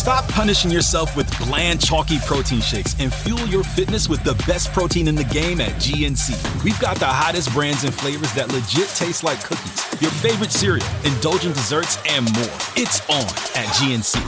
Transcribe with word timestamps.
Stop 0.00 0.26
punishing 0.28 0.70
yourself 0.70 1.14
with 1.14 1.30
bland, 1.40 1.78
chalky 1.78 2.18
protein 2.20 2.62
shakes 2.62 2.96
and 2.98 3.12
fuel 3.12 3.46
your 3.48 3.62
fitness 3.62 4.08
with 4.08 4.24
the 4.24 4.32
best 4.46 4.72
protein 4.72 5.08
in 5.08 5.14
the 5.14 5.24
game 5.24 5.60
at 5.60 5.72
GNC. 5.72 6.64
We've 6.64 6.80
got 6.80 6.96
the 6.96 7.04
hottest 7.04 7.52
brands 7.52 7.84
and 7.84 7.92
flavors 7.92 8.32
that 8.32 8.50
legit 8.50 8.88
taste 8.96 9.24
like 9.24 9.44
cookies, 9.44 10.00
your 10.00 10.10
favorite 10.10 10.52
cereal, 10.52 10.86
indulgent 11.04 11.54
desserts, 11.54 11.98
and 12.08 12.24
more. 12.32 12.48
It's 12.76 13.02
on 13.10 13.26
at 13.54 13.66
GNC. 13.76 14.26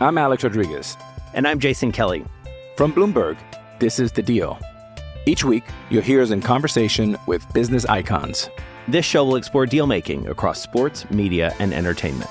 I'm 0.00 0.18
Alex 0.18 0.44
Rodriguez. 0.44 0.98
And 1.32 1.48
I'm 1.48 1.58
Jason 1.58 1.92
Kelly. 1.92 2.26
From 2.76 2.92
Bloomberg, 2.92 3.38
this 3.80 3.98
is 3.98 4.12
The 4.12 4.22
Deal. 4.22 4.58
Each 5.24 5.44
week, 5.44 5.64
you'll 5.88 6.02
hear 6.02 6.20
us 6.20 6.30
in 6.30 6.42
conversation 6.42 7.16
with 7.26 7.50
business 7.54 7.86
icons. 7.86 8.50
This 8.86 9.06
show 9.06 9.24
will 9.24 9.36
explore 9.36 9.64
deal 9.64 9.86
making 9.86 10.28
across 10.28 10.60
sports, 10.60 11.10
media, 11.10 11.54
and 11.58 11.72
entertainment. 11.72 12.30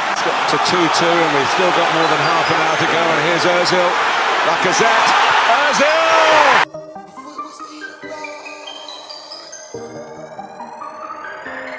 To 0.51 0.57
2 0.57 0.63
2, 0.67 0.75
and 0.75 1.31
we've 1.31 1.47
still 1.55 1.71
got 1.79 1.87
more 1.95 2.03
than 2.11 2.19
half 2.27 2.43
an 2.51 2.59
hour 2.59 2.75
to 2.75 2.87
go. 2.91 2.99
And 2.99 3.23
here's 3.23 3.47
Ozil. 3.47 3.87
Lacazette. 4.51 5.07
Ozil! 5.47 6.11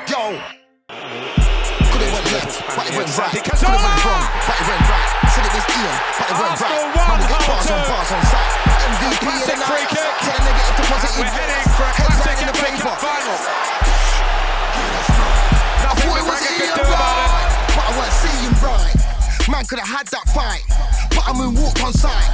Yo. 0.09 0.41
Could 0.89 2.01
it 2.01 2.17
went 2.17 2.33
left, 2.33 2.65
but 2.73 2.89
it 2.89 2.97
went 2.97 3.13
right. 3.13 3.45
Could 3.45 3.45
it 3.45 3.61
went 3.61 4.01
wrong, 4.09 4.25
but 4.41 4.57
it 4.57 4.65
went 4.65 4.89
right. 4.89 5.09
Said 5.37 5.45
it 5.45 5.53
was 5.53 5.69
Ian, 5.69 5.93
but 6.17 6.33
it 6.33 6.37
went 6.41 6.57
right. 6.65 6.97
Man, 6.97 7.21
we 7.21 7.29
get 7.29 7.45
bars 7.45 7.69
on 7.69 7.81
bars 7.85 8.09
on 8.09 8.25
site. 8.25 8.57
MVP 8.89 9.21
in 9.21 9.53
the 9.53 9.57
night. 9.61 9.69
free 9.69 9.85
kick. 9.85 10.17
Turn 10.25 10.41
negative 10.49 10.81
to 10.81 10.85
positive. 10.89 11.21
We're 11.21 11.29
heading 11.29 11.69
for 11.77 11.85
a 11.85 11.93
Heads 11.93 12.25
right 12.25 12.41
in 12.41 12.49
the 12.49 12.57
paper. 12.57 12.89
Final. 13.05 13.37
Nothing 15.85 16.09
the 16.09 16.25
was 16.25 16.41
could 16.41 16.73
do 16.73 16.89
about 16.89 17.53
it. 17.53 17.62
But 17.75 17.85
I 17.89 17.91
weren't 17.99 18.17
seeing 18.21 18.55
right. 18.63 18.95
Man 19.51 19.65
could 19.67 19.79
have 19.83 19.91
had 19.91 20.07
that 20.15 20.27
fight, 20.31 20.63
but 21.13 21.25
I 21.27 21.33
moonwalked 21.35 21.83
on 21.83 21.93
side. 21.93 22.31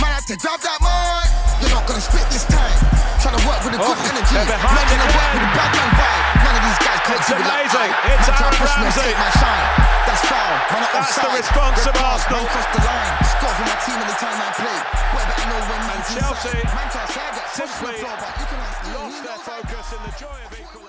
Man 0.00 0.10
had 0.14 0.24
to 0.30 0.36
grab 0.38 0.60
that 0.62 0.78
mic. 0.82 1.26
You're 1.62 1.74
not 1.74 1.86
gonna 1.86 2.02
spit 2.02 2.24
this 2.30 2.44
time. 2.46 2.78
Trying 3.22 3.38
to 3.40 3.44
work 3.48 3.60
with 3.64 3.74
a 3.74 3.80
good 3.80 3.98
Oh, 3.98 4.10
energy. 4.12 4.36
they're 4.36 4.46
behind 4.60 4.74
Man 4.74 4.84
trying 4.84 5.00
to 5.00 5.10
work 5.16 5.30
with 5.34 5.48
a 5.48 5.52
bad 5.56 5.70
man 5.74 5.90
vibe. 5.96 6.22
None 6.44 6.56
of 6.60 6.62
these 6.68 6.80
guys 6.84 7.00
can't 7.08 7.18
It's 7.18 7.28
do 7.28 7.34
it 7.34 7.46
like 7.48 7.64
It's 7.64 7.74
Man 7.74 7.88
trying 7.88 8.36
to 8.36 8.44
Aaron 8.44 8.60
push 8.60 8.74
me 8.74 8.84
and 8.84 8.94
Ramsey. 8.94 9.00
take 9.00 9.18
my 9.18 9.30
shine. 9.40 9.66
That's 10.04 10.22
foul. 10.28 10.52
Man, 10.54 10.82
I'm 10.84 10.92
That's 10.94 11.16
the 11.16 11.30
response 11.34 11.78
Red 11.80 11.96
of 11.96 12.04
Arsenal. 12.04 12.38
Man 12.38 12.46
crossed 12.52 12.72
the 12.74 12.82
line. 12.84 13.12
Score 13.24 13.54
for 13.54 13.64
my 13.64 13.76
team 13.84 13.98
anytime 14.04 14.38
I 14.44 14.50
play. 14.54 14.78
Boy, 15.14 15.24
better 15.24 15.46
know 15.48 15.60
when 15.72 15.80
man's 15.88 16.08
Chelsea 16.12 16.52
inside. 16.52 16.74
Man 16.74 16.88
can't 16.92 17.08
say 17.14 17.22
I 17.24 17.30
get 17.32 17.46
pushed 17.48 17.56
simply 17.56 17.94
floor, 18.04 18.16
can 18.20 18.60
Lost 18.94 19.18
their 19.24 19.40
focus 19.48 19.86
in 19.96 20.00
the 20.04 20.12
joy 20.20 20.38
of 20.44 20.52
equalising. 20.52 20.83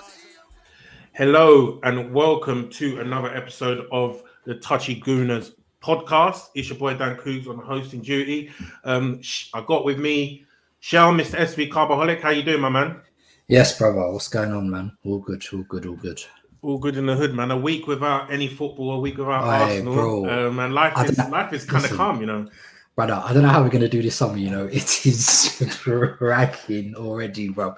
Hello 1.16 1.80
and 1.82 2.12
welcome 2.12 2.68
to 2.68 3.00
another 3.00 3.34
episode 3.34 3.86
of 3.90 4.22
the 4.44 4.56
Touchy 4.56 5.00
Gooners 5.00 5.54
podcast. 5.82 6.50
It's 6.54 6.68
your 6.68 6.76
boy 6.76 6.92
Dan 6.92 7.16
Coogs 7.16 7.48
on 7.48 7.56
hosting 7.56 8.02
duty. 8.02 8.50
Um, 8.84 9.22
I 9.54 9.62
got 9.62 9.86
with 9.86 9.98
me 9.98 10.44
Shell, 10.80 11.14
Mr. 11.14 11.38
SV 11.38 11.70
Carbaholic. 11.70 12.20
How 12.20 12.28
you 12.28 12.42
doing, 12.42 12.60
my 12.60 12.68
man? 12.68 13.00
Yes, 13.48 13.78
brother. 13.78 14.12
What's 14.12 14.28
going 14.28 14.52
on, 14.52 14.68
man? 14.68 14.94
All 15.06 15.20
good, 15.20 15.42
all 15.54 15.62
good, 15.62 15.86
all 15.86 15.96
good. 15.96 16.22
All 16.60 16.76
good 16.76 16.98
in 16.98 17.06
the 17.06 17.16
hood, 17.16 17.32
man. 17.32 17.50
A 17.50 17.56
week 17.56 17.86
without 17.86 18.30
any 18.30 18.46
football, 18.46 18.96
a 18.96 19.00
week 19.00 19.16
without 19.16 19.42
Aye, 19.44 19.62
Arsenal, 19.62 19.94
bro. 19.94 20.48
um, 20.48 20.58
and 20.58 20.74
life 20.74 21.08
is 21.08 21.16
life 21.16 21.50
is 21.54 21.64
kind 21.64 21.86
of 21.86 21.92
calm, 21.92 22.20
you 22.20 22.26
know. 22.26 22.46
Brother, 22.94 23.22
I 23.24 23.32
don't 23.32 23.42
know 23.42 23.48
how 23.48 23.62
we're 23.62 23.70
gonna 23.70 23.88
do 23.88 24.02
this 24.02 24.16
summer. 24.16 24.36
You 24.36 24.50
know, 24.50 24.66
it 24.70 25.06
is 25.06 25.64
cracking 26.18 26.94
already, 26.94 27.48
bro. 27.48 27.74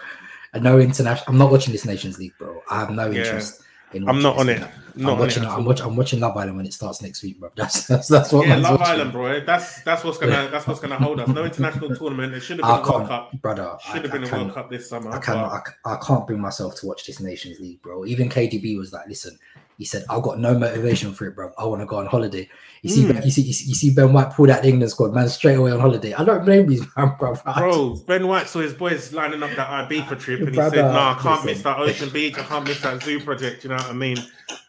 No 0.54 0.78
international. 0.78 1.25
I'm 1.28 1.38
not 1.38 1.50
watching 1.50 1.72
this 1.72 1.84
Nations 1.84 2.19
League, 2.19 2.32
bro. 2.38 2.62
I 2.70 2.81
have 2.81 2.91
no 2.91 3.10
Yeah. 3.10 3.20
interest. 3.25 3.62
In 3.94 4.06
I'm 4.06 4.20
not 4.20 4.36
on 4.36 4.50
it. 4.50 4.60
Not 4.60 4.69
I'm 4.97 5.09
on 5.14 5.19
watching. 5.19 5.42
it 5.44 5.47
I'm 5.48 5.64
watching. 5.64 5.86
I'm 5.86 5.97
watching 5.97 6.20
Love 6.20 6.36
Island 6.36 6.59
when 6.59 6.66
it 6.66 6.75
starts 6.75 7.00
next 7.00 7.22
week, 7.22 7.41
bro. 7.41 7.48
That's 7.56 7.86
that's, 7.86 8.06
that's 8.09 8.31
what. 8.32 8.47
Yeah, 8.47 8.56
Love 8.56 8.81
watching. 8.81 8.94
Island, 8.94 9.12
bro. 9.12 9.41
That's 9.47 9.82
that's 9.82 10.04
what's 10.04 10.19
gonna 10.19 10.48
that's 10.53 10.66
what's 10.66 10.78
gonna 10.81 10.97
hold 10.97 11.20
us. 11.20 11.28
No 11.28 11.42
international 11.44 11.97
tournament. 11.97 12.34
It 12.34 12.41
should 12.41 12.58
have 12.60 12.82
been 12.82 12.87
a 12.87 12.92
World 12.98 13.08
Cup. 13.08 13.32
brother. 13.41 13.78
Should 13.91 14.03
have 14.03 14.12
been 14.12 14.25
I 14.25 14.28
a 14.28 14.32
World 14.32 14.54
Cup 14.54 14.69
this 14.70 14.91
summer. 14.91 15.08
I 15.10 15.14
but- 15.14 15.22
cannot. 15.22 15.69
I, 15.87 15.97
can't 16.04 16.26
bring 16.26 16.41
myself 16.41 16.75
to 16.81 16.87
watch 16.87 17.06
this 17.06 17.19
Nations 17.19 17.60
League, 17.60 17.81
bro. 17.81 18.04
Even 18.04 18.28
KDB 18.28 18.76
was 18.76 18.92
like, 18.92 19.06
"Listen," 19.08 19.38
he 19.78 19.84
said, 19.87 20.05
"I've 20.11 20.22
got 20.22 20.39
no 20.39 20.59
motivation 20.59 21.15
for 21.15 21.27
it, 21.27 21.34
bro. 21.34 21.50
I 21.56 21.65
want 21.65 21.81
to 21.81 21.87
go 21.87 21.97
on 21.97 22.06
holiday." 22.06 22.49
You 22.83 22.91
see, 22.91 23.05
Mm. 23.05 23.15
Ben- 23.15 23.22
you 23.25 23.31
see, 23.31 23.43
you 23.43 23.53
see, 23.75 23.91
Ben 23.94 24.12
White 24.12 24.31
pull 24.34 24.47
that 24.47 24.65
England 24.65 24.91
squad, 24.91 25.15
man, 25.15 25.28
straight 25.28 25.55
away 25.55 25.71
on 25.72 25.81
holiday. 25.81 26.12
I 26.15 26.22
don't 26.25 26.44
blame 26.44 26.66
these 26.69 26.83
man, 26.97 27.15
bro. 27.19 27.34
Bro, 27.56 27.97
Ben 28.06 28.27
White 28.28 28.47
saw 28.49 28.61
his 28.61 28.75
boys 28.75 29.12
lining 29.12 29.43
up 29.43 29.50
that 29.56 29.88
Ibiza 29.88 30.19
trip, 30.21 30.41
and 30.41 30.50
he 30.50 30.55
Brother, 30.55 30.77
said, 30.77 30.83
"No, 30.93 30.99
I 31.00 31.15
can't 31.15 31.25
listen. 31.25 31.47
miss 31.47 31.62
that 31.62 31.78
Ocean 31.78 32.09
Beach. 32.11 32.38
I 32.38 32.43
can't 32.43 32.67
miss 32.67 32.81
that 32.83 33.03
zoo 33.03 33.21
project." 33.21 33.65
You 33.65 33.71
know 33.71 33.77
what 33.77 33.87
I 33.87 33.93
mean? 33.94 34.19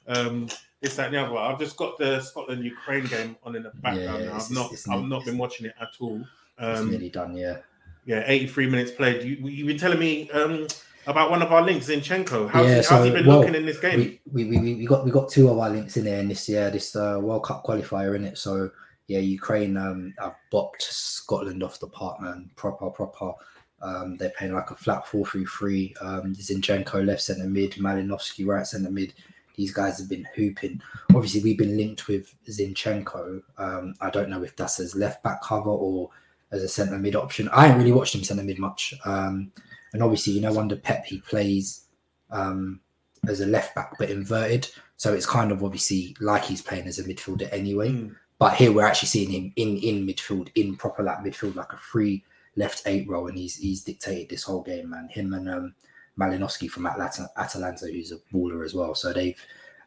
Um, 0.07 0.47
this, 0.81 0.95
that, 0.95 1.07
and 1.07 1.15
the 1.15 1.21
other. 1.25 1.35
I've 1.37 1.59
just 1.59 1.75
got 1.77 1.97
the 1.97 2.21
Scotland 2.21 2.63
Ukraine 2.63 3.05
game 3.05 3.35
on 3.43 3.55
in 3.55 3.63
the 3.63 3.71
background. 3.81 4.23
Yeah, 4.23 4.29
now. 4.29 4.37
it's- 4.37 4.45
I've 4.49 4.55
not, 4.55 4.71
I've 4.97 5.05
not 5.07 5.25
been 5.25 5.37
watching 5.37 5.65
it 5.65 5.73
at 5.81 5.89
all. 5.99 6.21
It's 6.57 6.79
Um, 6.79 6.89
nearly 6.91 7.09
done, 7.09 7.35
yeah. 7.37 7.57
yeah, 8.05 8.23
83 8.25 8.67
minutes 8.69 8.91
played. 8.91 9.23
You, 9.23 9.35
you've 9.47 9.67
been 9.67 9.77
telling 9.77 9.99
me 9.99 10.29
um, 10.31 10.67
about 11.07 11.31
one 11.31 11.41
of 11.41 11.51
our 11.51 11.61
links, 11.61 11.87
Zinchenko. 11.87 12.49
How's, 12.49 12.65
yeah, 12.65 12.69
he, 12.69 12.75
how's 12.75 12.87
so, 12.87 13.03
he 13.03 13.11
been 13.11 13.25
well, 13.25 13.39
looking 13.39 13.55
in 13.55 13.65
this 13.65 13.79
game? 13.79 14.19
We, 14.31 14.45
we, 14.45 14.59
we, 14.59 14.75
we 14.75 14.85
got 14.85 15.05
we 15.05 15.11
got 15.11 15.29
two 15.29 15.49
of 15.49 15.57
our 15.57 15.69
links 15.69 15.97
in 15.97 16.05
there 16.05 16.19
in 16.19 16.27
this 16.27 16.47
year, 16.47 16.69
this 16.69 16.95
uh, 16.95 17.19
World 17.21 17.43
Cup 17.43 17.63
qualifier 17.63 18.15
in 18.15 18.23
it. 18.23 18.37
So 18.37 18.69
yeah, 19.07 19.19
Ukraine 19.19 19.75
um 19.75 20.13
have 20.19 20.35
bopped 20.53 20.81
Scotland 20.81 21.63
off 21.63 21.79
the 21.79 21.87
park, 21.87 22.21
man. 22.21 22.49
Proper, 22.55 22.89
proper. 22.89 23.33
Um, 23.81 24.17
they're 24.17 24.31
playing 24.37 24.53
like 24.53 24.71
a 24.71 24.75
flat 24.75 25.05
4-3-3. 25.05 26.03
Um, 26.03 26.35
Zinchenko 26.35 27.05
left 27.05 27.21
centre 27.21 27.47
mid, 27.47 27.73
Malinovsky 27.73 28.45
right 28.45 28.67
centre 28.67 28.91
mid. 28.91 29.13
These 29.55 29.73
guys 29.73 29.99
have 29.99 30.09
been 30.09 30.27
hooping. 30.35 30.81
Obviously, 31.15 31.41
we've 31.41 31.57
been 31.57 31.77
linked 31.77 32.07
with 32.07 32.33
Zinchenko. 32.47 33.41
Um, 33.57 33.93
I 34.01 34.09
don't 34.09 34.29
know 34.29 34.43
if 34.43 34.55
that's 34.55 34.79
as 34.79 34.95
left 34.95 35.23
back 35.23 35.41
cover 35.41 35.69
or 35.69 36.09
as 36.51 36.63
a 36.63 36.67
centre 36.67 36.97
mid 36.97 37.15
option. 37.15 37.49
I 37.49 37.67
ain't 37.67 37.77
really 37.77 37.91
watched 37.91 38.15
him 38.15 38.23
centre 38.23 38.43
mid 38.43 38.59
much. 38.59 38.93
Um, 39.05 39.51
and 39.93 40.03
obviously, 40.03 40.33
you 40.33 40.41
know, 40.41 40.59
under 40.59 40.75
Pep, 40.75 41.05
he 41.05 41.19
plays 41.19 41.85
um, 42.31 42.79
as 43.27 43.41
a 43.41 43.45
left 43.45 43.75
back 43.75 43.93
but 43.97 44.09
inverted. 44.09 44.67
So 44.97 45.13
it's 45.13 45.25
kind 45.25 45.51
of 45.51 45.63
obviously 45.63 46.15
like 46.19 46.43
he's 46.43 46.61
playing 46.61 46.87
as 46.87 46.99
a 46.99 47.03
midfielder 47.03 47.51
anyway. 47.51 47.89
Mm. 47.89 48.15
But 48.37 48.55
here 48.55 48.71
we're 48.71 48.85
actually 48.85 49.07
seeing 49.07 49.29
him 49.29 49.51
in 49.55 49.77
in 49.77 50.07
midfield, 50.07 50.49
in 50.55 50.75
proper 50.77 51.03
like 51.03 51.19
midfield, 51.19 51.55
like 51.55 51.73
a 51.73 51.77
free 51.77 52.23
left 52.55 52.83
eight 52.85 53.07
role, 53.09 53.27
and 53.27 53.37
he's 53.37 53.57
he's 53.57 53.83
dictated 53.83 54.29
this 54.29 54.43
whole 54.43 54.61
game, 54.61 54.89
man. 54.89 55.09
Him 55.09 55.33
and 55.33 55.49
um, 55.49 55.75
Malinovsky 56.17 56.69
from 56.69 56.85
Atlanta, 56.85 57.29
Atalanta, 57.37 57.87
who's 57.87 58.11
a 58.11 58.17
baller 58.33 58.63
as 58.63 58.73
well. 58.73 58.95
So 58.95 59.11
they've 59.11 59.41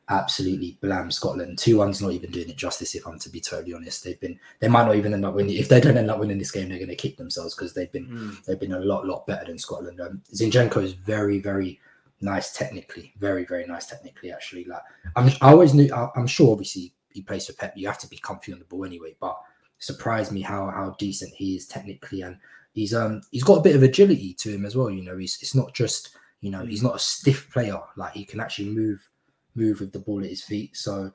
absolutely 0.09 0.77
blammed 0.83 1.13
Scotland. 1.13 1.59
Two 1.59 1.79
one's 1.79 2.03
not 2.03 2.13
even 2.13 2.31
doing 2.31 2.49
it 2.49 2.57
justice. 2.57 2.95
If 2.95 3.07
I'm 3.07 3.19
to 3.21 3.31
be 3.31 3.41
totally 3.41 3.75
honest, 3.75 4.05
they've 4.05 4.21
been 4.21 4.39
they 4.61 4.69
might 4.69 4.85
not 4.87 4.97
even 4.97 5.15
end 5.15 5.25
up 5.25 5.35
winning. 5.35 5.57
If 5.57 5.69
they 5.69 5.81
don't 5.81 5.97
end 5.97 6.11
up 6.11 6.19
winning 6.19 6.39
this 6.39 6.51
game, 6.51 6.69
they're 6.69 6.79
going 6.79 6.89
to 6.89 6.97
kick 6.97 7.17
themselves 7.17 7.55
because 7.55 7.73
they've 7.75 7.93
been 7.93 8.07
Mm. 8.07 8.45
they've 8.45 8.61
been 8.61 8.73
a 8.73 8.81
lot 8.81 9.07
lot 9.07 9.27
better 9.27 9.47
than 9.47 9.59
Scotland. 9.59 10.01
Um, 10.01 10.23
Zinchenko 10.35 10.83
is 10.83 10.93
very 10.93 11.39
very 11.41 11.81
nice 12.21 12.53
technically, 12.53 13.13
very 13.19 13.45
very 13.45 13.67
nice 13.67 13.87
technically. 13.87 14.33
Actually, 14.33 14.65
like 14.65 14.83
I'm 15.17 15.31
I 15.41 15.53
always 15.53 15.75
knew 15.75 15.93
I, 15.95 16.09
I'm 16.17 16.27
sure 16.27 16.53
obviously 16.53 16.93
he 17.13 17.23
plays 17.23 17.47
for 17.47 17.53
Pep. 17.55 17.75
You 17.77 17.87
have 17.87 17.99
to 17.99 18.09
be 18.09 18.19
comfy 18.19 18.53
on 18.53 18.59
the 18.59 18.65
ball 18.65 18.85
anyway, 18.85 19.15
but 19.21 19.39
surprised 19.79 20.33
me 20.33 20.41
how 20.43 20.71
how 20.71 20.95
decent 20.99 21.33
he 21.35 21.57
is 21.57 21.67
technically 21.67 22.23
and 22.23 22.39
he's 22.73 22.95
um 22.95 23.21
he's 23.31 23.43
got 23.45 23.59
a 23.59 23.63
bit 23.63 23.77
of 23.77 23.83
agility 23.83 24.35
to 24.35 24.51
him 24.51 24.65
as 24.67 24.77
well. 24.77 24.91
You 24.91 25.03
know, 25.03 25.17
he's 25.17 25.39
it's 25.41 25.55
not 25.55 25.75
just 25.75 26.17
you 26.41 26.51
know 26.51 26.65
he's 26.65 26.83
not 26.83 26.97
a 26.97 26.99
stiff 26.99 27.51
player. 27.53 27.79
Like 27.97 28.13
he 28.15 28.25
can 28.25 28.41
actually 28.41 28.71
move 28.71 29.09
move 29.55 29.81
with 29.81 29.93
the 29.93 29.99
ball 29.99 30.23
at 30.23 30.31
his 30.31 30.43
feet. 30.43 30.77
So 30.77 31.13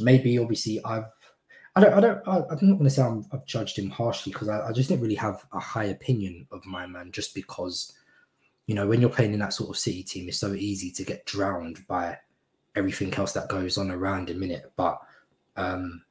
maybe 0.00 0.38
obviously 0.38 0.80
I've 0.84 1.04
I 1.74 1.80
don't 1.80 1.94
I 1.94 2.00
don't 2.00 2.28
I, 2.28 2.36
I'm 2.50 2.68
not 2.68 2.78
going 2.78 2.84
to 2.84 2.90
say 2.90 3.02
I'm, 3.02 3.24
I've 3.32 3.46
judged 3.46 3.78
him 3.78 3.90
harshly 3.90 4.32
because 4.32 4.48
I, 4.48 4.68
I 4.68 4.72
just 4.72 4.88
didn't 4.88 5.02
really 5.02 5.14
have 5.16 5.44
a 5.52 5.60
high 5.60 5.84
opinion 5.84 6.46
of 6.52 6.64
my 6.66 6.86
man 6.86 7.12
just 7.12 7.34
because 7.34 7.92
you 8.66 8.74
know 8.74 8.86
when 8.86 9.00
you're 9.00 9.10
playing 9.10 9.32
in 9.32 9.40
that 9.40 9.52
sort 9.52 9.70
of 9.70 9.78
city 9.78 10.02
team 10.02 10.28
it's 10.28 10.38
so 10.38 10.54
easy 10.54 10.90
to 10.92 11.04
get 11.04 11.26
drowned 11.26 11.86
by 11.86 12.18
everything 12.74 13.12
else 13.14 13.32
that 13.32 13.48
goes 13.48 13.78
on 13.78 13.90
around 13.90 14.30
a 14.30 14.34
minute. 14.34 14.72
But 14.76 15.00
um, 15.56 16.02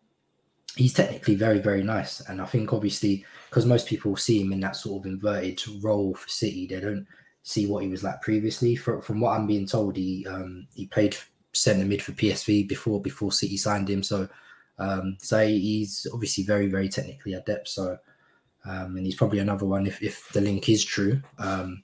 he's 0.76 0.94
technically 0.94 1.36
very, 1.36 1.60
very 1.60 1.84
nice. 1.84 2.22
And 2.22 2.42
I 2.42 2.46
think 2.46 2.74
obviously 2.74 3.26
because 3.50 3.66
most 3.66 3.88
people 3.88 4.16
see 4.16 4.42
him 4.42 4.54
in 4.54 4.60
that 4.62 4.76
sort 4.76 5.02
of 5.02 5.12
inverted 5.12 5.62
role 5.82 6.14
for 6.14 6.30
City, 6.30 6.68
they 6.68 6.80
don't 6.80 7.08
see 7.44 7.68
what 7.68 7.84
he 7.84 7.90
was 7.90 8.04
like 8.04 8.22
previously. 8.22 8.76
For, 8.76 9.02
from 9.02 9.20
what 9.20 9.32
I'm 9.32 9.48
being 9.48 9.68
told, 9.68 9.96
he 9.98 10.26
um, 10.28 10.68
he 10.74 10.88
played 10.88 11.16
centre 11.54 11.86
mid 11.86 12.02
for 12.02 12.14
PSV 12.14 12.68
before 12.68 13.02
before 13.02 13.32
City 13.32 13.58
signed 13.58 13.90
him. 13.90 14.04
So 14.04 14.28
um, 14.80 15.18
so 15.20 15.46
he's 15.46 16.08
obviously 16.14 16.44
very, 16.44 16.68
very 16.68 16.90
technically 16.90 17.34
adept. 17.34 17.70
So 17.70 17.98
um, 18.66 18.98
and 18.98 19.06
he's 19.06 19.16
probably 19.16 19.40
another 19.40 19.66
one 19.66 19.88
if, 19.88 20.02
if 20.02 20.30
the 20.34 20.42
link 20.42 20.70
is 20.70 20.84
true 20.84 21.22
um, 21.40 21.84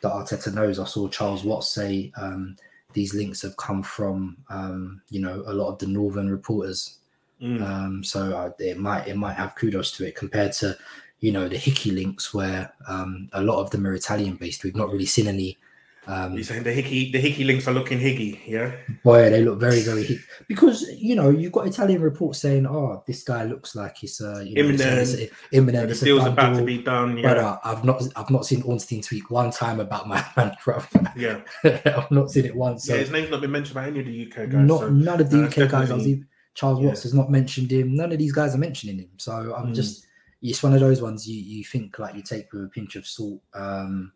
that 0.00 0.12
Arteta 0.12 0.52
knows. 0.52 0.78
I 0.78 0.84
saw 0.84 1.08
Charles 1.08 1.44
Watts 1.44 1.68
say 1.68 2.12
um, 2.20 2.56
these 2.92 3.14
links 3.14 3.42
have 3.42 3.56
come 3.56 3.82
from 3.82 4.36
um, 4.50 5.02
you 5.10 5.20
know 5.20 5.42
a 5.46 5.52
lot 5.52 5.68
of 5.68 5.78
the 5.78 5.86
northern 5.86 6.30
reporters. 6.30 6.98
Mm. 7.42 7.62
Um, 7.62 8.04
so 8.04 8.36
uh, 8.36 8.50
it 8.58 8.78
might 8.78 9.06
it 9.06 9.16
might 9.16 9.34
have 9.34 9.54
kudos 9.54 9.92
to 9.92 10.06
it 10.06 10.16
compared 10.16 10.52
to 10.54 10.76
you 11.20 11.32
know 11.32 11.48
the 11.48 11.56
Hickey 11.56 11.90
links 11.90 12.34
where 12.34 12.72
um, 12.88 13.28
a 13.32 13.42
lot 13.42 13.60
of 13.60 13.70
them 13.70 13.86
are 13.86 13.94
Italian 13.94 14.36
based. 14.36 14.64
We've 14.64 14.76
not 14.76 14.90
really 14.90 15.06
seen 15.06 15.28
any. 15.28 15.56
Um, 16.10 16.32
You're 16.32 16.42
saying 16.42 16.62
the 16.62 16.72
hickey 16.72 17.12
the 17.12 17.20
hickey 17.20 17.44
links 17.44 17.68
are 17.68 17.74
looking 17.74 17.98
higgy, 18.00 18.40
yeah? 18.46 18.72
Boy, 19.04 19.28
they 19.28 19.42
look 19.42 19.60
very 19.60 19.80
very 19.82 20.04
hick- 20.04 20.20
because 20.48 20.82
you 20.96 21.14
know 21.14 21.28
you've 21.28 21.52
got 21.52 21.66
Italian 21.66 22.00
reports 22.00 22.38
saying, 22.40 22.66
"Oh, 22.66 23.04
this 23.06 23.22
guy 23.22 23.44
looks 23.44 23.76
like 23.76 23.98
he's 23.98 24.18
uh, 24.20 24.40
you 24.40 24.54
know, 24.54 24.62
a- 24.62 24.64
Imminent. 24.64 24.80
it's 25.10 25.32
imminent, 25.52 25.86
The 25.88 25.90
it's 25.92 26.00
deal's 26.00 26.24
about 26.24 26.56
to 26.56 26.64
be 26.64 26.78
done, 26.78 27.18
yeah. 27.18 27.28
But 27.28 27.38
uh, 27.38 27.58
I've 27.62 27.84
not 27.84 28.02
I've 28.16 28.30
not 28.30 28.46
seen 28.46 28.62
Ornstein 28.62 29.02
tweet 29.02 29.30
one 29.30 29.50
time 29.50 29.80
about 29.80 30.08
my 30.08 30.24
man, 30.36 30.56
bro. 30.64 30.80
Yeah. 31.14 31.40
I've 31.64 32.10
not 32.10 32.30
seen 32.30 32.46
it 32.46 32.56
once. 32.56 32.84
So 32.84 32.94
yeah, 32.94 33.00
his 33.00 33.10
name's 33.10 33.30
not 33.30 33.42
been 33.42 33.50
mentioned 33.52 33.74
by 33.74 33.86
any 33.88 34.00
of 34.00 34.06
the 34.06 34.26
UK 34.32 34.48
guys. 34.50 34.66
not 34.66 34.80
so, 34.80 34.88
none 34.88 35.20
of 35.20 35.28
the 35.30 35.42
uh, 35.42 35.46
UK 35.46 35.56
guys. 35.70 35.88
Definitely- 35.88 36.10
even, 36.12 36.26
Charles 36.54 36.80
yeah. 36.80 36.86
Watts 36.88 37.02
has 37.04 37.14
not 37.14 37.30
mentioned 37.30 37.70
him. 37.70 37.94
None 37.94 38.10
of 38.12 38.18
these 38.18 38.32
guys 38.32 38.54
are 38.54 38.58
mentioning 38.58 38.98
him. 38.98 39.10
So 39.18 39.54
I'm 39.54 39.72
Mm. 39.72 39.74
just 39.76 40.06
it's 40.40 40.62
one 40.62 40.72
of 40.72 40.80
those 40.80 41.02
ones 41.02 41.28
you 41.28 41.40
you 41.40 41.64
think 41.64 41.98
like 41.98 42.14
you 42.14 42.22
take 42.22 42.52
with 42.52 42.64
a 42.64 42.68
pinch 42.68 42.96
of 42.96 43.06
salt. 43.06 43.40
Um, 43.54 44.12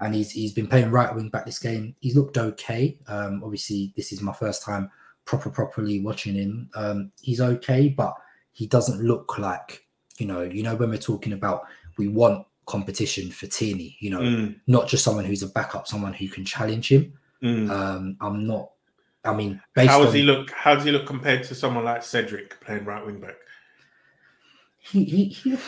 and 0.00 0.14
he's 0.14 0.30
he's 0.30 0.52
been 0.52 0.66
playing 0.68 0.90
right 0.90 1.14
wing 1.14 1.28
back 1.28 1.44
this 1.44 1.58
game. 1.58 1.94
He's 2.00 2.16
looked 2.16 2.38
okay. 2.38 2.98
Um, 3.08 3.42
obviously 3.44 3.92
this 3.96 4.12
is 4.12 4.22
my 4.22 4.32
first 4.32 4.62
time 4.62 4.90
proper 5.24 5.50
properly 5.50 6.00
watching 6.00 6.34
him. 6.34 6.70
Um, 6.74 7.12
he's 7.20 7.40
okay, 7.40 7.88
but 7.88 8.14
he 8.52 8.66
doesn't 8.66 9.02
look 9.02 9.38
like 9.38 9.84
you 10.18 10.26
know 10.26 10.42
you 10.42 10.62
know 10.62 10.74
when 10.76 10.90
we're 10.90 10.98
talking 10.98 11.34
about 11.34 11.66
we 11.98 12.08
want 12.08 12.46
competition 12.66 13.30
for 13.30 13.46
Tierney. 13.46 13.96
You 14.00 14.10
know, 14.10 14.20
Mm. 14.20 14.60
not 14.66 14.88
just 14.88 15.04
someone 15.04 15.24
who's 15.24 15.42
a 15.42 15.48
backup, 15.48 15.86
someone 15.86 16.12
who 16.12 16.28
can 16.28 16.44
challenge 16.44 16.90
him. 16.90 17.12
Mm. 17.42 17.70
Um, 17.70 18.16
I'm 18.20 18.46
not. 18.46 18.70
I 19.24 19.34
mean, 19.34 19.60
How 19.76 19.98
does 19.98 20.08
on, 20.08 20.14
he 20.14 20.22
look? 20.22 20.50
How 20.52 20.74
does 20.74 20.84
he 20.84 20.90
look 20.92 21.06
compared 21.06 21.42
to 21.44 21.54
someone 21.54 21.84
like 21.84 22.02
Cedric 22.02 22.60
playing 22.60 22.84
right 22.84 23.04
wing 23.04 23.20
back? 23.20 23.34
He 24.90 25.04
he, 25.04 25.24
he 25.26 25.58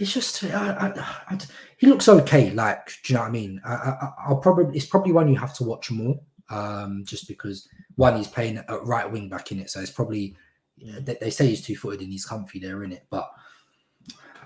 it's 0.00 0.12
just 0.12 0.42
I, 0.44 0.70
I, 0.72 1.34
I, 1.34 1.38
he 1.78 1.86
looks 1.86 2.08
okay. 2.08 2.50
Like, 2.50 2.86
do 3.04 3.12
you 3.12 3.14
know 3.14 3.22
what 3.22 3.28
I 3.28 3.32
mean? 3.32 3.60
I, 3.64 3.72
I, 3.72 4.12
I'll 4.26 4.36
probably 4.38 4.76
it's 4.76 4.86
probably 4.86 5.12
one 5.12 5.28
you 5.28 5.38
have 5.38 5.54
to 5.54 5.64
watch 5.64 5.90
more. 5.90 6.18
Um, 6.50 7.04
just 7.06 7.26
because 7.26 7.68
one 7.96 8.16
he's 8.16 8.28
playing 8.28 8.58
at 8.58 8.66
right 8.84 9.10
wing 9.10 9.30
back 9.30 9.50
in 9.50 9.60
it, 9.60 9.70
so 9.70 9.80
it's 9.80 9.90
probably 9.90 10.36
they, 10.78 11.16
they 11.20 11.30
say 11.30 11.46
he's 11.46 11.62
two 11.62 11.76
footed 11.76 12.00
and 12.02 12.12
he's 12.12 12.26
comfy 12.26 12.58
there 12.58 12.84
in 12.84 12.92
it, 12.92 13.06
but 13.08 13.30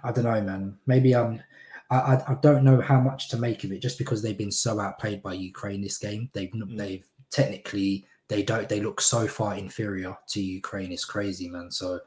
I 0.05 0.13
don't 0.13 0.25
know, 0.25 0.41
man. 0.41 0.79
Maybe 0.87 1.15
I'm. 1.15 1.43
I, 1.91 1.97
I, 1.97 2.33
I 2.33 2.37
don't 2.43 2.65
know 2.65 2.81
how 2.81 3.01
much 3.01 3.31
to 3.31 3.39
make 3.39 3.65
of 3.65 3.73
it 3.73 3.81
just 3.81 3.99
because 3.99 4.23
they've 4.23 4.37
been 4.37 4.53
so 4.53 4.79
outplayed 4.79 5.23
by 5.23 5.33
Ukraine 5.33 5.81
this 5.81 5.99
game. 5.99 6.29
They've 6.35 6.53
they've 6.77 7.07
technically 7.31 8.07
they 8.29 8.43
don't 8.43 8.69
they 8.69 8.81
look 8.81 9.01
so 9.01 9.27
far 9.27 9.57
inferior 9.57 10.17
to 10.29 10.43
Ukraine. 10.43 10.93
It's 10.93 11.07
crazy, 11.07 11.49
man. 11.49 11.71
So 11.71 12.01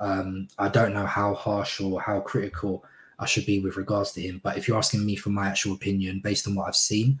um, 0.00 0.48
I 0.58 0.68
don't 0.68 0.94
know 0.94 1.06
how 1.06 1.34
harsh 1.34 1.80
or 1.80 2.00
how 2.00 2.20
critical 2.20 2.84
I 3.18 3.26
should 3.26 3.46
be 3.46 3.60
with 3.60 3.76
regards 3.76 4.12
to 4.12 4.20
him. 4.20 4.40
But 4.42 4.56
if 4.56 4.66
you're 4.66 4.78
asking 4.78 5.04
me 5.04 5.16
for 5.16 5.30
my 5.30 5.48
actual 5.48 5.74
opinion 5.74 6.20
based 6.20 6.46
on 6.48 6.54
what 6.54 6.66
I've 6.68 6.76
seen, 6.76 7.20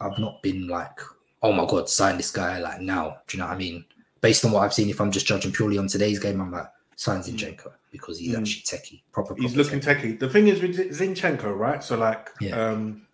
I've 0.00 0.18
not 0.18 0.42
been 0.42 0.66
like, 0.68 0.98
oh 1.42 1.52
my 1.52 1.66
god, 1.66 1.88
sign 1.88 2.16
this 2.16 2.30
guy 2.30 2.58
like 2.58 2.80
now. 2.80 3.18
Do 3.28 3.36
you 3.36 3.42
know 3.42 3.48
what 3.48 3.54
I 3.54 3.58
mean? 3.58 3.84
Based 4.20 4.44
on 4.44 4.50
what 4.52 4.62
I've 4.64 4.74
seen, 4.74 4.88
if 4.90 5.00
I'm 5.00 5.12
just 5.12 5.26
judging 5.26 5.52
purely 5.52 5.78
on 5.78 5.86
today's 5.86 6.18
game, 6.18 6.40
I'm 6.40 6.50
like 6.50 6.66
sign 6.96 7.20
Zinchenko 7.20 7.72
because 7.92 8.18
he's 8.18 8.34
Mm. 8.34 8.40
actually 8.40 8.62
techie, 8.62 9.02
proper. 9.12 9.34
He's 9.36 9.52
proper 9.54 9.62
looking 9.62 9.80
techie. 9.80 10.18
The 10.18 10.28
thing 10.28 10.48
is 10.48 10.60
with 10.60 10.76
Zinchenko, 10.76 11.56
right? 11.56 11.84
So 11.84 11.96
like, 11.96 12.30
Yeah. 12.40 12.58
um, 12.70 13.06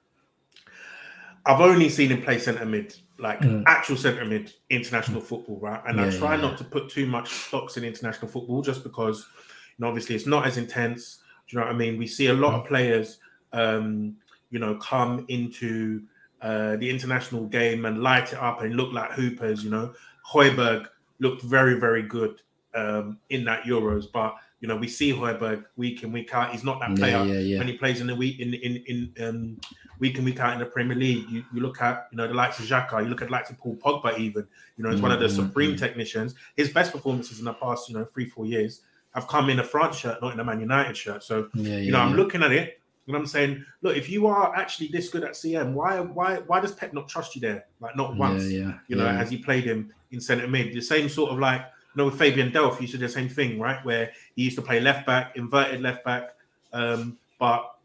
I've 1.45 1.61
only 1.61 1.89
seen 1.89 2.11
him 2.11 2.23
play 2.23 2.39
centre 2.39 2.65
mid, 2.65 2.97
like 3.19 3.41
Mm. 3.41 3.63
actual 3.67 3.97
centre 3.97 4.25
mid 4.25 4.53
international 4.71 5.21
football, 5.21 5.59
right? 5.61 5.81
And 5.87 6.01
I 6.01 6.11
try 6.11 6.35
yeah, 6.35 6.43
not 6.43 6.59
to 6.59 6.65
put 6.65 6.89
too 6.89 7.07
much 7.07 7.29
stocks 7.31 7.77
in 7.77 7.85
international 7.85 8.29
football 8.29 8.63
just 8.63 8.83
because, 8.83 9.27
you 9.77 9.83
know, 9.83 9.89
obviously 9.89 10.15
it's 10.17 10.27
not 10.27 10.47
as 10.47 10.57
intense. 10.57 11.19
Do 11.49 11.57
you 11.57 11.61
know 11.61 11.67
what 11.67 11.75
I 11.75 11.79
mean? 11.79 11.99
We 11.99 12.07
see 12.07 12.27
a 12.29 12.35
lot 12.35 12.53
Mm. 12.53 12.61
of 12.61 12.67
players, 12.67 13.19
um, 13.53 14.17
you 14.51 14.59
know, 14.59 14.77
come 14.77 15.25
into 15.29 16.03
uh, 16.41 16.77
the 16.77 16.91
international 16.91 17.45
game 17.47 17.85
and 17.85 18.03
light 18.03 18.33
it 18.33 18.39
up 18.39 18.63
and 18.63 18.75
look 18.77 18.93
like 18.93 19.13
hoopers. 19.13 19.63
You 19.63 19.71
know, 19.71 19.95
Hojbjerg 20.29 20.89
looked 21.21 21.43
very, 21.43 21.79
very 21.79 22.03
good 22.03 22.41
um, 22.75 23.19
in 23.31 23.45
that 23.45 23.63
Euros, 23.65 24.07
but 24.13 24.35
you 24.63 24.69
know, 24.69 24.77
we 24.77 24.87
see 24.87 25.13
Hojbjerg 25.13 25.65
week 25.77 26.05
in 26.05 26.13
week 26.13 26.33
out. 26.33 26.53
He's 26.53 26.63
not 26.63 26.79
that 26.81 26.95
player 26.97 27.23
yeah, 27.25 27.41
yeah. 27.41 27.59
when 27.59 27.67
he 27.67 27.77
plays 27.77 28.01
in 28.01 28.07
the 28.07 28.15
week 28.15 28.39
in 28.39 28.55
in 28.55 28.77
in 28.87 29.27
um, 29.27 29.61
week 29.99 30.17
in 30.19 30.25
week 30.25 30.39
out 30.39 30.53
in 30.55 30.61
the 30.61 30.67
Premier 30.67 30.97
League. 30.97 31.29
You, 31.29 31.45
you 31.53 31.61
look 31.61 31.83
at 31.83 32.07
you 32.13 32.17
know 32.17 32.29
the 32.29 32.35
likes 32.35 32.61
of 32.61 32.67
Xhaka, 32.67 33.03
you 33.03 33.09
look 33.09 33.21
at 33.23 33.29
the 33.29 33.33
likes 33.33 33.51
of 33.51 33.59
Paul 33.59 33.77
Pogba. 33.85 34.17
Even 34.19 34.47
you 34.77 34.85
know, 34.85 34.91
he's 34.91 35.03
one 35.03 35.11
of 35.11 35.19
the 35.19 35.27
Mm, 35.27 35.31
mm, 35.31 35.47
supreme 35.47 35.77
technicians. 35.77 36.37
His 36.57 36.71
best 36.71 36.93
performances 36.93 37.41
in 37.41 37.45
the 37.45 37.55
past 37.55 37.89
you 37.89 37.97
know 37.97 38.05
three 38.05 38.29
four 38.29 38.47
years 38.47 38.83
have 39.15 39.27
come 39.27 39.51
in 39.51 39.59
a 39.59 39.65
France 39.65 39.97
shirt, 39.97 40.23
not 40.23 40.33
in 40.33 40.39
a 40.41 40.45
Man 40.45 40.61
United 40.61 40.97
shirt. 40.97 41.25
So 41.25 41.49
Yeah, 41.55 41.79
you 41.79 41.91
know, 41.91 41.99
yeah, 41.99 42.05
I'm 42.05 42.15
looking 42.15 42.43
at 42.45 42.53
it 42.53 42.81
and 43.09 43.17
I'm 43.17 43.27
saying, 43.27 43.65
look, 43.83 43.97
if 43.97 44.09
you 44.09 44.27
are 44.29 44.55
actually 44.55 44.89
this 44.89 45.09
good 45.09 45.25
at 45.25 45.33
CM, 45.33 45.73
why 45.73 45.99
why 46.01 46.37
why 46.47 46.61
does 46.61 46.73
Pep 46.73 46.95
not 46.95 47.09
trust 47.09 47.35
you 47.35 47.41
there? 47.41 47.65
Like 47.81 47.97
not 47.97 48.17
once. 48.17 48.45
yeah, 48.45 48.75
You 48.87 48.97
know, 48.97 49.05
yeah. 49.07 49.19
as 49.21 49.29
he 49.29 49.39
played 49.39 49.65
him 49.65 49.93
in 50.13 50.21
centre 50.21 50.47
mid, 50.47 50.73
the 50.73 50.81
same 50.81 51.09
sort 51.09 51.33
of 51.33 51.39
like 51.39 51.63
know 51.97 52.07
with 52.07 52.19
Fabian 52.19 52.51
Delph 52.51 52.81
used 52.81 52.93
to 52.93 52.99
do 52.99 53.07
the 53.07 53.13
same 53.13 53.29
thing, 53.29 53.59
right? 53.59 53.85
Where 53.85 54.13
he 54.35 54.45
used 54.45 54.57
to 54.57 54.63
play 54.63 54.81
left 54.81 55.07
back, 55.07 55.37
inverted 55.37 55.81
left 55.81 56.05
back, 56.05 56.31
um, 56.73 57.19
but 57.39 57.77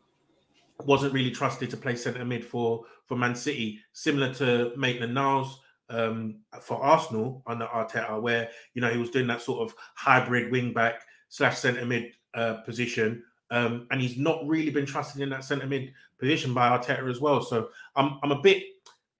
wasn't 0.86 1.13
really 1.13 1.31
trusted 1.31 1.69
to 1.71 1.77
play 1.77 1.95
centre 1.95 2.24
mid 2.25 2.45
for 2.45 2.86
for 3.06 3.15
Man 3.18 3.36
City, 3.36 3.80
similar 3.94 4.33
to 4.36 4.74
Maitland 4.75 5.13
Niles 5.13 5.62
um, 5.89 6.36
for 6.62 6.81
Arsenal 6.83 7.42
under 7.48 7.65
Arteta, 7.65 8.21
where 8.21 8.50
you 8.74 8.81
know 8.81 8.89
he 8.89 8.98
was 8.98 9.09
doing 9.09 9.27
that 9.27 9.42
sort 9.42 9.68
of 9.68 9.75
hybrid 9.95 10.51
wing 10.51 10.74
back 10.74 11.01
slash 11.29 11.58
centre 11.58 11.86
mid 11.86 12.12
uh, 12.34 12.55
position, 12.65 13.24
um, 13.51 13.88
and 13.91 14.01
he's 14.01 14.17
not 14.17 14.46
really 14.48 14.70
been 14.70 14.86
trusted 14.86 15.22
in 15.22 15.29
that 15.29 15.43
centre 15.43 15.67
mid 15.67 15.93
position 16.20 16.53
by 16.53 16.70
Arteta 16.77 17.10
as 17.10 17.20
well. 17.20 17.41
So 17.41 17.70
I'm 17.96 18.20
I'm 18.24 18.32
a 18.32 18.41
bit 18.41 18.63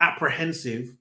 apprehensive, 0.02 0.96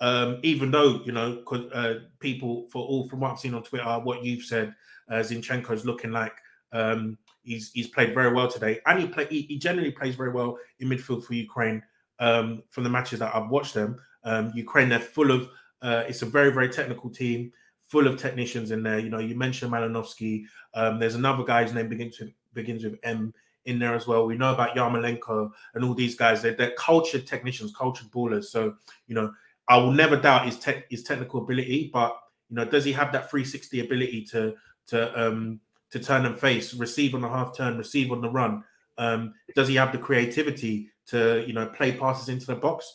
um, 0.00 0.38
even 0.42 0.70
though 0.70 1.00
you 1.04 1.12
know 1.12 1.42
uh, 1.72 1.94
people 2.20 2.68
for 2.70 2.84
all 2.84 3.08
from 3.08 3.20
what 3.20 3.32
I've 3.32 3.38
seen 3.38 3.54
on 3.54 3.62
Twitter, 3.62 3.84
what 4.02 4.24
you've 4.24 4.44
said, 4.44 4.74
uh, 5.10 5.16
Zinchenko's 5.16 5.84
looking 5.84 6.10
like 6.10 6.34
um, 6.72 7.16
he's 7.42 7.70
he's 7.72 7.88
played 7.88 8.14
very 8.14 8.32
well 8.32 8.48
today, 8.48 8.80
and 8.86 9.00
he 9.00 9.06
play 9.06 9.26
he, 9.30 9.42
he 9.42 9.58
generally 9.58 9.90
plays 9.90 10.14
very 10.14 10.30
well 10.30 10.58
in 10.80 10.88
midfield 10.88 11.24
for 11.24 11.34
Ukraine. 11.34 11.82
Um, 12.18 12.62
from 12.70 12.84
the 12.84 12.90
matches 12.90 13.18
that 13.18 13.34
I've 13.34 13.50
watched 13.50 13.74
them, 13.74 13.98
um, 14.24 14.52
Ukraine 14.54 14.88
they're 14.88 15.00
full 15.00 15.30
of. 15.30 15.48
Uh, 15.82 16.04
it's 16.08 16.22
a 16.22 16.26
very 16.26 16.50
very 16.50 16.68
technical 16.68 17.10
team, 17.10 17.52
full 17.88 18.06
of 18.06 18.18
technicians 18.18 18.70
in 18.70 18.82
there. 18.82 18.98
You 18.98 19.10
know, 19.10 19.18
you 19.18 19.34
mentioned 19.34 19.72
Malinovsky. 19.72 20.44
Um, 20.74 20.98
there's 20.98 21.14
another 21.14 21.44
guy 21.44 21.62
whose 21.62 21.74
name 21.74 21.88
begins 21.88 22.18
with 22.18 22.30
begins 22.54 22.84
with 22.84 22.98
M 23.02 23.32
in 23.66 23.78
there 23.78 23.94
as 23.94 24.06
well. 24.06 24.26
We 24.26 24.36
know 24.36 24.54
about 24.54 24.76
Yarmolenko 24.76 25.50
and 25.74 25.84
all 25.84 25.92
these 25.92 26.14
guys. 26.14 26.40
They're, 26.40 26.54
they're 26.54 26.74
cultured 26.78 27.26
technicians, 27.26 27.74
cultured 27.74 28.10
ballers. 28.10 28.44
So 28.44 28.74
you 29.06 29.14
know, 29.14 29.32
I 29.68 29.76
will 29.78 29.92
never 29.92 30.16
doubt 30.16 30.46
his 30.46 30.58
tech 30.58 30.90
his 30.90 31.02
technical 31.02 31.42
ability, 31.42 31.90
but 31.92 32.16
you 32.50 32.56
know, 32.56 32.64
does 32.64 32.84
he 32.84 32.92
have 32.92 33.12
that 33.12 33.30
360 33.30 33.80
ability 33.80 34.24
to 34.30 34.54
to 34.88 35.20
um 35.20 35.60
to 35.90 35.98
turn 35.98 36.26
and 36.26 36.38
face, 36.38 36.74
receive 36.74 37.14
on 37.14 37.20
the 37.20 37.28
half 37.28 37.56
turn, 37.56 37.78
receive 37.78 38.12
on 38.12 38.20
the 38.20 38.30
run? 38.30 38.62
Um, 38.98 39.34
does 39.54 39.68
he 39.68 39.74
have 39.76 39.92
the 39.92 39.98
creativity 39.98 40.90
to 41.08 41.44
you 41.46 41.52
know 41.52 41.66
play 41.66 41.92
passes 41.92 42.28
into 42.28 42.46
the 42.46 42.56
box? 42.56 42.94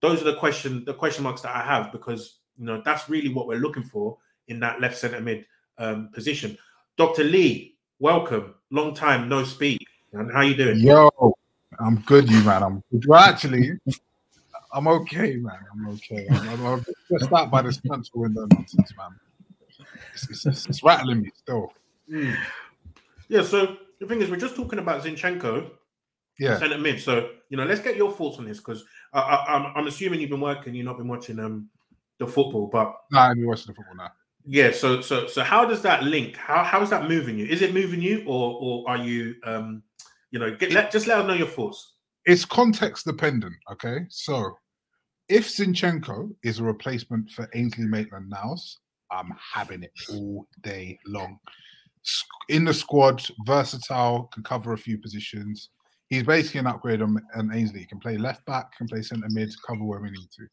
Those 0.00 0.20
are 0.20 0.24
the 0.24 0.36
question 0.36 0.84
the 0.84 0.94
question 0.94 1.24
marks 1.24 1.42
that 1.42 1.54
I 1.54 1.62
have 1.62 1.92
because 1.92 2.38
you 2.58 2.64
know 2.64 2.82
that's 2.84 3.08
really 3.08 3.32
what 3.32 3.46
we're 3.46 3.58
looking 3.58 3.84
for 3.84 4.18
in 4.48 4.60
that 4.60 4.80
left 4.80 4.98
centre 4.98 5.20
mid 5.20 5.46
um, 5.78 6.10
position. 6.12 6.56
Dr. 6.96 7.24
Lee, 7.24 7.76
welcome. 7.98 8.54
Long 8.70 8.94
time 8.94 9.28
no 9.28 9.44
speak. 9.44 9.86
And 10.12 10.32
how 10.32 10.42
you 10.42 10.56
doing? 10.56 10.80
Yo, 10.80 11.10
I'm 11.78 12.00
good, 12.00 12.28
you 12.28 12.42
man. 12.42 12.62
I'm 12.62 12.82
good. 12.90 13.06
Well, 13.06 13.20
actually, 13.20 13.78
I'm 14.72 14.86
okay, 14.88 15.36
man. 15.36 15.58
I'm 15.72 15.88
okay. 15.90 16.26
I'm, 16.30 16.48
I'm, 16.48 16.66
I'm 16.66 16.84
stressed 17.06 17.32
out 17.32 17.50
by 17.50 17.62
this 17.62 17.80
transfer 17.80 18.18
window 18.20 18.46
nonsense, 18.52 18.92
man. 18.96 19.18
It's, 20.14 20.46
it's, 20.46 20.66
it's 20.66 20.82
rattling 20.82 21.22
me 21.22 21.30
still. 21.36 21.72
Mm. 22.10 22.36
Yeah, 23.28 23.42
so 23.42 23.76
the 24.00 24.06
thing 24.06 24.20
is, 24.20 24.30
we're 24.30 24.36
just 24.36 24.56
talking 24.56 24.78
about 24.78 25.02
Zinchenko, 25.02 25.70
Yeah. 26.38 26.58
centre 26.58 26.78
mid. 26.78 27.00
So 27.00 27.30
you 27.48 27.56
know, 27.56 27.64
let's 27.64 27.80
get 27.80 27.96
your 27.96 28.12
thoughts 28.12 28.38
on 28.38 28.44
this 28.44 28.58
because 28.58 28.84
I, 29.12 29.20
I, 29.20 29.54
I'm, 29.56 29.72
I'm 29.76 29.86
assuming 29.86 30.20
you've 30.20 30.30
been 30.30 30.40
working, 30.40 30.74
you've 30.74 30.86
not 30.86 30.98
been 30.98 31.08
watching 31.08 31.38
um 31.38 31.68
the 32.18 32.26
football, 32.26 32.66
but 32.66 32.94
no, 33.12 33.18
I'm 33.20 33.44
watching 33.46 33.68
the 33.68 33.74
football 33.74 33.96
now. 33.96 34.10
Yeah, 34.46 34.70
so 34.72 35.00
so 35.00 35.26
so 35.26 35.42
how 35.42 35.64
does 35.64 35.82
that 35.82 36.02
link? 36.04 36.36
How 36.36 36.62
how 36.64 36.82
is 36.82 36.90
that 36.90 37.08
moving 37.08 37.38
you? 37.38 37.46
Is 37.46 37.62
it 37.62 37.74
moving 37.74 38.00
you, 38.02 38.24
or 38.26 38.58
or 38.60 38.90
are 38.90 38.98
you 38.98 39.34
um 39.44 39.82
you 40.30 40.38
know 40.38 40.54
get 40.54 40.72
let 40.72 40.90
just 40.90 41.06
let 41.06 41.18
us 41.18 41.26
know 41.26 41.34
your 41.34 41.46
thoughts. 41.46 41.94
It's 42.26 42.44
context 42.44 43.06
dependent. 43.06 43.54
Okay, 43.72 44.00
so 44.08 44.54
if 45.28 45.48
Zinchenko 45.48 46.34
is 46.42 46.58
a 46.58 46.64
replacement 46.64 47.30
for 47.30 47.48
Ainsley 47.54 47.86
Maitland-Niles, 47.86 48.78
I'm 49.10 49.32
having 49.54 49.82
it 49.82 49.92
all 50.10 50.46
day 50.62 50.98
long. 51.06 51.38
In 52.48 52.64
the 52.64 52.74
squad, 52.74 53.26
versatile, 53.46 54.30
can 54.32 54.42
cover 54.42 54.72
a 54.72 54.78
few 54.78 54.98
positions. 54.98 55.70
He's 56.08 56.22
basically 56.24 56.60
an 56.60 56.66
upgrade 56.66 57.02
on, 57.02 57.20
on 57.36 57.52
Ainsley. 57.52 57.80
He 57.80 57.86
can 57.86 58.00
play 58.00 58.16
left 58.16 58.44
back, 58.46 58.76
can 58.76 58.88
play 58.88 59.02
centre 59.02 59.28
mid, 59.30 59.50
cover 59.66 59.84
where 59.84 60.00
we 60.00 60.10
need 60.10 60.28
to. 60.38 60.46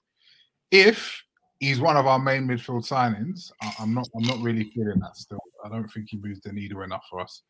If 0.71 1.23
he's 1.59 1.79
one 1.79 1.97
of 1.97 2.07
our 2.07 2.19
main 2.19 2.47
midfield 2.47 2.87
signings. 2.87 3.51
I'm 3.79 3.93
not. 3.93 4.07
I'm 4.15 4.27
not 4.27 4.39
really 4.39 4.65
feeling 4.65 4.99
that 4.99 5.15
still. 5.15 5.39
I 5.67 5.75
don't 5.75 5.87
think 5.89 6.07
he 6.09 6.17
moves 6.17 6.41
the 6.41 6.53
needle 6.53 6.81
enough 6.81 7.03
for 7.09 7.19
us. 7.19 7.43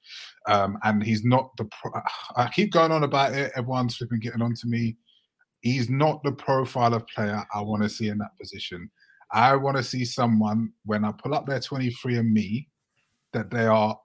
Um, 0.47 0.77
and 0.83 1.03
he's 1.03 1.23
not 1.23 1.51
the. 1.57 1.65
Pro- 1.65 2.01
I 2.35 2.49
keep 2.49 2.71
going 2.71 2.91
on 2.91 3.03
about 3.03 3.33
it. 3.33 3.51
Everyone's 3.55 3.95
flipping 3.95 4.19
getting 4.19 4.41
on 4.41 4.53
to 4.55 4.67
me. 4.67 4.97
He's 5.61 5.89
not 5.89 6.23
the 6.23 6.31
profile 6.31 6.93
of 6.93 7.07
player 7.07 7.43
I 7.53 7.61
want 7.61 7.83
to 7.83 7.89
see 7.89 8.09
in 8.09 8.17
that 8.19 8.37
position. 8.39 8.89
I 9.31 9.55
want 9.55 9.77
to 9.77 9.83
see 9.83 10.05
someone 10.05 10.71
when 10.85 11.03
I 11.03 11.11
pull 11.11 11.33
up 11.33 11.45
their 11.45 11.59
23andMe 11.59 12.67
that 13.33 13.51
they 13.51 13.65
are 13.65 13.97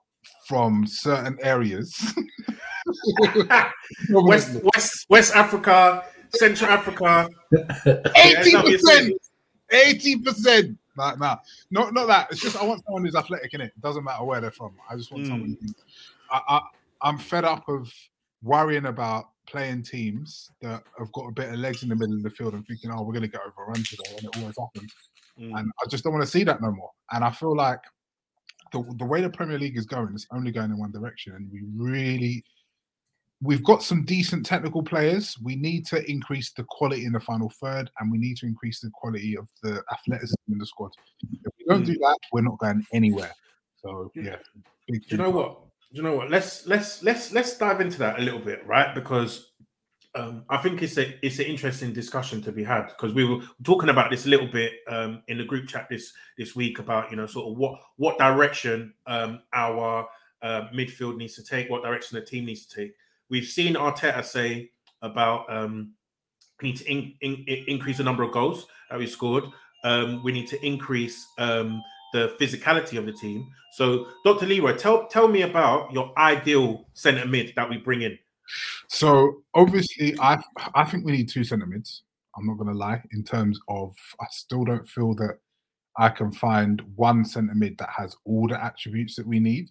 from 0.47 0.85
certain 0.85 1.37
areas. 1.41 1.95
West, 4.09 4.59
West, 4.73 5.05
West 5.09 5.35
Africa, 5.35 6.03
Central 6.35 6.71
Africa. 6.71 7.29
80%. 7.53 9.11
80%. 9.71 10.77
Nah, 10.97 11.15
nah, 11.15 11.37
not 11.71 11.93
not 11.93 12.07
that. 12.07 12.27
It's 12.31 12.41
just 12.41 12.55
I 12.55 12.65
want 12.65 12.83
someone 12.85 13.03
who's 13.03 13.15
athletic 13.15 13.53
in 13.53 13.61
it. 13.61 13.73
Doesn't 13.81 14.03
matter 14.03 14.23
where 14.23 14.41
they're 14.41 14.51
from. 14.51 14.75
I 14.89 14.95
just 14.95 15.11
want 15.11 15.25
mm. 15.25 15.27
someone. 15.27 15.57
Who, 15.59 15.67
I, 16.31 16.41
I 16.47 16.61
I'm 17.01 17.17
fed 17.17 17.45
up 17.45 17.67
of 17.67 17.91
worrying 18.41 18.85
about 18.85 19.29
playing 19.47 19.83
teams 19.83 20.51
that 20.61 20.83
have 20.97 21.11
got 21.11 21.27
a 21.27 21.31
bit 21.31 21.49
of 21.49 21.55
legs 21.55 21.83
in 21.83 21.89
the 21.89 21.95
middle 21.95 22.15
of 22.15 22.23
the 22.23 22.29
field 22.29 22.53
and 22.53 22.65
thinking, 22.65 22.91
oh, 22.91 23.03
we're 23.03 23.13
going 23.13 23.23
to 23.23 23.27
get 23.27 23.41
overrun 23.41 23.83
today, 23.83 24.15
and 24.17 24.25
it 24.25 24.37
always 24.37 24.55
happens. 24.57 24.93
Mm. 25.39 25.59
And 25.59 25.71
I 25.83 25.87
just 25.89 26.03
don't 26.03 26.13
want 26.13 26.23
to 26.23 26.31
see 26.31 26.43
that 26.43 26.61
no 26.61 26.71
more. 26.71 26.91
And 27.11 27.23
I 27.23 27.31
feel 27.31 27.55
like 27.55 27.79
the 28.71 28.83
the 28.97 29.05
way 29.05 29.21
the 29.21 29.29
Premier 29.29 29.59
League 29.59 29.77
is 29.77 29.85
going, 29.85 30.13
it's 30.13 30.27
only 30.31 30.51
going 30.51 30.71
in 30.71 30.77
one 30.77 30.91
direction, 30.91 31.33
and 31.33 31.49
we 31.51 31.61
really 31.75 32.43
we've 33.43 33.63
got 33.63 33.83
some 33.83 34.05
decent 34.05 34.45
technical 34.45 34.81
players. 34.81 35.37
We 35.43 35.55
need 35.55 35.85
to 35.87 36.09
increase 36.09 36.51
the 36.51 36.63
quality 36.63 37.05
in 37.05 37.11
the 37.11 37.19
final 37.19 37.51
third, 37.61 37.91
and 37.99 38.11
we 38.11 38.17
need 38.17 38.37
to 38.37 38.45
increase 38.45 38.79
the 38.79 38.89
quality 38.93 39.37
of 39.37 39.47
the 39.61 39.83
athleticism 39.91 40.35
in 40.51 40.57
the 40.57 40.65
squad. 40.65 40.91
If 41.21 41.53
we 41.59 41.65
don't 41.67 41.83
do 41.83 41.93
that, 41.93 42.17
we're 42.31 42.41
not 42.41 42.57
going 42.59 42.85
anywhere. 42.93 43.33
So 43.81 44.11
yeah. 44.15 44.37
Do 44.87 44.99
you 45.07 45.17
know 45.17 45.29
what? 45.29 45.59
Do 45.91 45.97
you 45.97 46.03
know 46.03 46.15
what? 46.15 46.31
Let's 46.31 46.65
let's 46.65 47.03
let's 47.03 47.31
let's 47.33 47.57
dive 47.57 47.81
into 47.81 47.99
that 47.99 48.19
a 48.19 48.21
little 48.21 48.39
bit, 48.39 48.65
right? 48.65 48.95
Because 48.95 49.51
um, 50.15 50.45
I 50.49 50.57
think 50.57 50.81
it's 50.81 50.97
a 50.97 51.25
it's 51.25 51.39
an 51.39 51.45
interesting 51.45 51.91
discussion 51.91 52.41
to 52.43 52.51
be 52.51 52.63
had 52.63 52.87
because 52.87 53.13
we 53.13 53.25
were 53.25 53.41
talking 53.63 53.89
about 53.89 54.09
this 54.09 54.25
a 54.25 54.29
little 54.29 54.47
bit 54.47 54.73
um, 54.87 55.21
in 55.27 55.37
the 55.37 55.43
group 55.43 55.67
chat 55.67 55.87
this 55.89 56.13
this 56.37 56.55
week 56.55 56.79
about 56.79 57.11
you 57.11 57.17
know 57.17 57.25
sort 57.25 57.51
of 57.51 57.57
what 57.57 57.79
what 57.97 58.17
direction 58.17 58.93
um, 59.05 59.41
our 59.53 60.07
uh, 60.41 60.67
midfield 60.73 61.17
needs 61.17 61.35
to 61.35 61.43
take, 61.43 61.69
what 61.69 61.83
direction 61.83 62.17
the 62.17 62.25
team 62.25 62.45
needs 62.45 62.65
to 62.65 62.75
take. 62.81 62.93
We've 63.33 63.47
seen 63.47 63.73
Arteta 63.73 64.23
say 64.23 64.69
about 65.01 65.51
um, 65.51 65.95
we 66.61 66.69
need 66.69 66.77
to 66.77 66.91
in, 66.91 67.15
in, 67.21 67.43
increase 67.67 67.97
the 67.97 68.03
number 68.03 68.21
of 68.21 68.31
goals 68.31 68.67
that 68.91 68.99
we 68.99 69.07
scored. 69.07 69.45
Um, 69.83 70.21
we 70.23 70.31
need 70.31 70.47
to 70.49 70.63
increase 70.63 71.25
um, 71.39 71.81
the 72.13 72.35
physicality 72.39 72.99
of 72.99 73.07
the 73.07 73.11
team. 73.11 73.47
So, 73.71 74.05
Dr. 74.23 74.45
Leroy, 74.45 74.77
tell 74.77 75.07
tell 75.07 75.27
me 75.27 75.41
about 75.41 75.91
your 75.91 76.13
ideal 76.15 76.85
centre 76.93 77.25
mid 77.25 77.53
that 77.55 77.67
we 77.67 77.77
bring 77.77 78.03
in. 78.03 78.19
So, 78.89 79.41
obviously, 79.55 80.15
I 80.19 80.39
I 80.75 80.83
think 80.83 81.03
we 81.03 81.13
need 81.13 81.27
two 81.27 81.43
centre 81.43 81.65
mids. 81.65 82.03
I'm 82.37 82.45
not 82.45 82.59
going 82.59 82.71
to 82.71 82.77
lie. 82.77 83.01
In 83.13 83.23
terms 83.23 83.59
of, 83.67 83.95
I 84.21 84.27
still 84.29 84.63
don't 84.63 84.87
feel 84.87 85.15
that 85.15 85.39
I 85.97 86.09
can 86.09 86.31
find 86.31 86.83
one 86.95 87.25
centre 87.25 87.55
mid 87.55 87.79
that 87.79 87.89
has 87.97 88.15
all 88.25 88.47
the 88.47 88.63
attributes 88.63 89.15
that 89.15 89.25
we 89.25 89.39
need. 89.39 89.69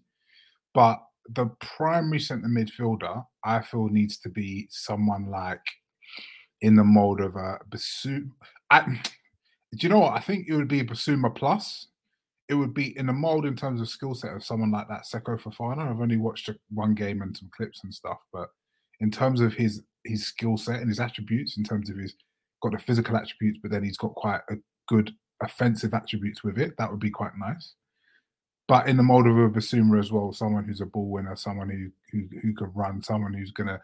But 0.74 1.00
the 1.30 1.46
primary 1.60 2.20
centre 2.20 2.48
midfielder, 2.48 3.24
I 3.44 3.62
feel, 3.62 3.88
needs 3.88 4.18
to 4.18 4.28
be 4.28 4.66
someone 4.70 5.30
like 5.30 5.62
in 6.60 6.74
the 6.74 6.84
mold 6.84 7.20
of 7.20 7.36
a 7.36 7.58
Basu. 7.68 8.26
do 8.72 8.96
you 9.78 9.88
know 9.88 10.00
what? 10.00 10.14
I 10.14 10.20
think 10.20 10.46
it 10.48 10.54
would 10.54 10.68
be 10.68 10.82
Bissouma 10.82 11.34
plus. 11.34 11.88
It 12.48 12.54
would 12.54 12.74
be 12.74 12.96
in 12.98 13.06
the 13.06 13.12
mold 13.12 13.46
in 13.46 13.56
terms 13.56 13.80
of 13.80 13.88
skill 13.88 14.14
set 14.14 14.34
of 14.34 14.44
someone 14.44 14.70
like 14.70 14.88
that, 14.88 15.04
Seko 15.04 15.40
Fofana. 15.40 15.90
I've 15.90 16.00
only 16.00 16.18
watched 16.18 16.50
one 16.70 16.94
game 16.94 17.22
and 17.22 17.36
some 17.36 17.50
clips 17.56 17.82
and 17.84 17.94
stuff, 17.94 18.18
but 18.32 18.48
in 19.00 19.10
terms 19.10 19.40
of 19.40 19.54
his 19.54 19.82
his 20.04 20.26
skill 20.26 20.56
set 20.56 20.80
and 20.80 20.88
his 20.88 21.00
attributes, 21.00 21.56
in 21.56 21.64
terms 21.64 21.88
of 21.88 21.96
his 21.96 22.14
got 22.62 22.72
the 22.72 22.78
physical 22.78 23.16
attributes, 23.16 23.58
but 23.62 23.70
then 23.70 23.82
he's 23.82 23.96
got 23.96 24.14
quite 24.14 24.40
a 24.50 24.56
good 24.88 25.12
offensive 25.42 25.94
attributes 25.94 26.44
with 26.44 26.58
it. 26.58 26.74
That 26.76 26.90
would 26.90 27.00
be 27.00 27.10
quite 27.10 27.32
nice 27.38 27.74
but 28.68 28.88
in 28.88 28.96
the 28.96 29.02
mold 29.02 29.26
of 29.26 29.36
a 29.36 29.48
Bissouma 29.48 29.98
as 29.98 30.12
well, 30.12 30.32
someone 30.32 30.64
who's 30.64 30.80
a 30.80 30.86
ball 30.86 31.10
winner, 31.10 31.36
someone 31.36 31.68
who 31.68 31.90
who, 32.10 32.28
who 32.40 32.54
could 32.54 32.74
run, 32.74 33.02
someone 33.02 33.34
who's 33.34 33.52
going 33.52 33.68
to 33.68 33.80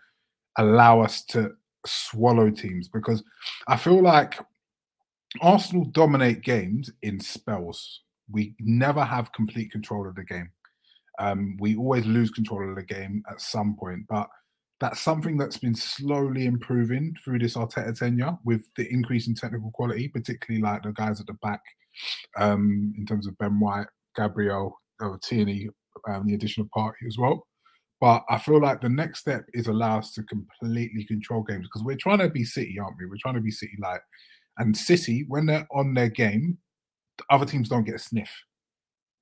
allow 0.56 1.00
us 1.00 1.22
to 1.26 1.52
swallow 1.86 2.50
teams. 2.50 2.88
Because 2.88 3.22
I 3.66 3.76
feel 3.76 4.02
like 4.02 4.38
Arsenal 5.40 5.84
dominate 5.86 6.42
games 6.42 6.90
in 7.02 7.20
spells. 7.20 8.02
We 8.30 8.54
never 8.60 9.04
have 9.04 9.32
complete 9.32 9.70
control 9.70 10.06
of 10.06 10.14
the 10.14 10.24
game. 10.24 10.50
Um, 11.18 11.56
we 11.58 11.76
always 11.76 12.06
lose 12.06 12.30
control 12.30 12.68
of 12.68 12.76
the 12.76 12.82
game 12.82 13.22
at 13.30 13.40
some 13.40 13.74
point, 13.74 14.04
but 14.08 14.28
that's 14.80 15.00
something 15.00 15.36
that's 15.36 15.58
been 15.58 15.74
slowly 15.74 16.46
improving 16.46 17.14
through 17.24 17.40
this 17.40 17.56
Arteta 17.56 17.98
tenure 17.98 18.38
with 18.44 18.62
the 18.76 18.88
increase 18.92 19.26
in 19.26 19.34
technical 19.34 19.72
quality, 19.72 20.06
particularly 20.08 20.62
like 20.62 20.82
the 20.82 20.92
guys 20.92 21.20
at 21.20 21.26
the 21.26 21.32
back 21.34 21.60
um, 22.36 22.94
in 22.96 23.04
terms 23.04 23.26
of 23.26 23.36
Ben 23.38 23.58
White, 23.58 23.88
Gabriel, 24.16 24.80
uh, 25.02 25.16
Tierney, 25.22 25.68
um, 26.08 26.26
the 26.26 26.34
additional 26.34 26.68
party 26.74 27.06
as 27.06 27.16
well. 27.18 27.46
But 28.00 28.24
I 28.30 28.38
feel 28.38 28.60
like 28.60 28.80
the 28.80 28.88
next 28.88 29.20
step 29.20 29.44
is 29.54 29.66
allow 29.66 29.98
us 29.98 30.12
to 30.12 30.22
completely 30.22 31.04
control 31.04 31.42
games 31.42 31.66
because 31.66 31.82
we're 31.82 31.96
trying 31.96 32.18
to 32.18 32.28
be 32.28 32.44
City, 32.44 32.78
aren't 32.78 32.96
we? 32.98 33.06
We're 33.06 33.16
trying 33.20 33.34
to 33.34 33.40
be 33.40 33.50
City 33.50 33.76
like, 33.80 34.02
and 34.58 34.76
City 34.76 35.24
when 35.28 35.46
they're 35.46 35.66
on 35.72 35.94
their 35.94 36.08
game, 36.08 36.58
other 37.30 37.44
teams 37.44 37.68
don't 37.68 37.84
get 37.84 37.96
a 37.96 37.98
sniff, 37.98 38.30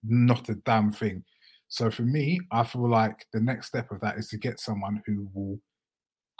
not 0.04 0.48
a 0.50 0.56
damn 0.66 0.92
thing. 0.92 1.24
So 1.68 1.90
for 1.90 2.02
me, 2.02 2.38
I 2.52 2.64
feel 2.64 2.88
like 2.88 3.26
the 3.32 3.40
next 3.40 3.68
step 3.68 3.90
of 3.90 4.00
that 4.00 4.18
is 4.18 4.28
to 4.28 4.38
get 4.38 4.60
someone 4.60 5.02
who 5.06 5.28
will 5.34 5.58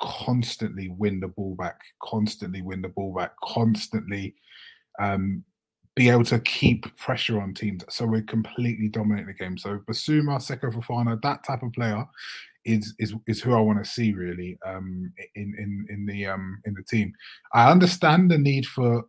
constantly 0.00 0.88
win 0.90 1.20
the 1.20 1.28
ball 1.28 1.54
back, 1.56 1.80
constantly 2.02 2.62
win 2.62 2.82
the 2.82 2.88
ball 2.88 3.14
back, 3.14 3.32
constantly 3.42 4.34
um, 5.00 5.42
be 5.96 6.10
able 6.10 6.24
to 6.24 6.38
keep 6.40 6.94
pressure 6.98 7.40
on 7.40 7.54
teams. 7.54 7.82
So 7.88 8.06
we're 8.06 8.22
completely 8.22 8.88
dominating 8.88 9.28
the 9.28 9.32
game. 9.32 9.56
So 9.56 9.78
Bissouma, 9.88 10.38
Seko 10.38 10.72
Fofana, 10.72 11.20
that 11.22 11.42
type 11.42 11.62
of 11.62 11.72
player 11.72 12.04
is 12.66 12.94
is 12.98 13.14
is 13.26 13.40
who 13.40 13.54
I 13.54 13.60
want 13.60 13.82
to 13.82 13.90
see 13.90 14.12
really 14.12 14.58
um, 14.64 15.12
in 15.34 15.54
in 15.58 15.86
in 15.88 16.06
the 16.06 16.26
um, 16.26 16.60
in 16.66 16.74
the 16.74 16.82
team. 16.82 17.12
I 17.54 17.70
understand 17.70 18.30
the 18.30 18.38
need 18.38 18.66
for 18.66 19.04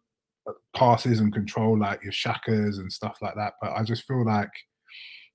uh, 0.48 0.54
passes 0.76 1.20
and 1.20 1.34
control 1.34 1.78
like 1.78 2.02
your 2.04 2.14
Xhakas 2.14 2.78
and 2.80 2.92
stuff 2.92 3.18
like 3.22 3.36
that, 3.36 3.54
but 3.62 3.74
I 3.74 3.84
just 3.84 4.06
feel 4.06 4.26
like 4.26 4.52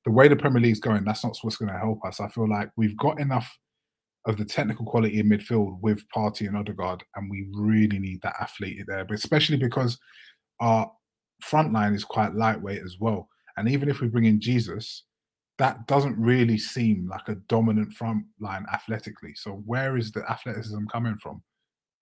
the 0.04 0.10
way 0.10 0.28
the 0.28 0.36
Premier 0.36 0.60
League's 0.60 0.80
going, 0.80 1.04
that's 1.04 1.22
not 1.22 1.36
what's 1.42 1.56
going 1.56 1.72
to 1.72 1.78
help 1.78 2.04
us. 2.04 2.18
I 2.18 2.28
feel 2.28 2.48
like 2.48 2.70
we've 2.76 2.96
got 2.96 3.20
enough 3.20 3.56
of 4.24 4.36
the 4.36 4.44
technical 4.44 4.84
quality 4.84 5.20
in 5.20 5.28
midfield 5.28 5.80
with 5.80 6.02
Partey 6.14 6.48
and 6.48 6.56
Odegaard, 6.56 7.04
and 7.16 7.30
we 7.30 7.48
really 7.52 7.98
need 7.98 8.22
that 8.22 8.36
athlete 8.40 8.84
there, 8.86 9.04
but 9.04 9.14
especially 9.14 9.58
because 9.58 9.98
our 10.60 10.90
front 11.42 11.72
line 11.72 11.94
is 11.94 12.04
quite 12.04 12.34
lightweight 12.34 12.82
as 12.82 12.96
well. 12.98 13.28
And 13.56 13.68
even 13.68 13.88
if 13.88 14.00
we 14.00 14.08
bring 14.08 14.24
in 14.24 14.40
Jesus, 14.40 15.04
that 15.58 15.86
doesn't 15.86 16.18
really 16.18 16.58
seem 16.58 17.08
like 17.08 17.28
a 17.28 17.36
dominant 17.48 17.92
front 17.92 18.24
line 18.40 18.64
athletically. 18.72 19.34
So 19.34 19.62
where 19.66 19.96
is 19.96 20.10
the 20.10 20.28
athleticism 20.30 20.86
coming 20.86 21.16
from? 21.18 21.42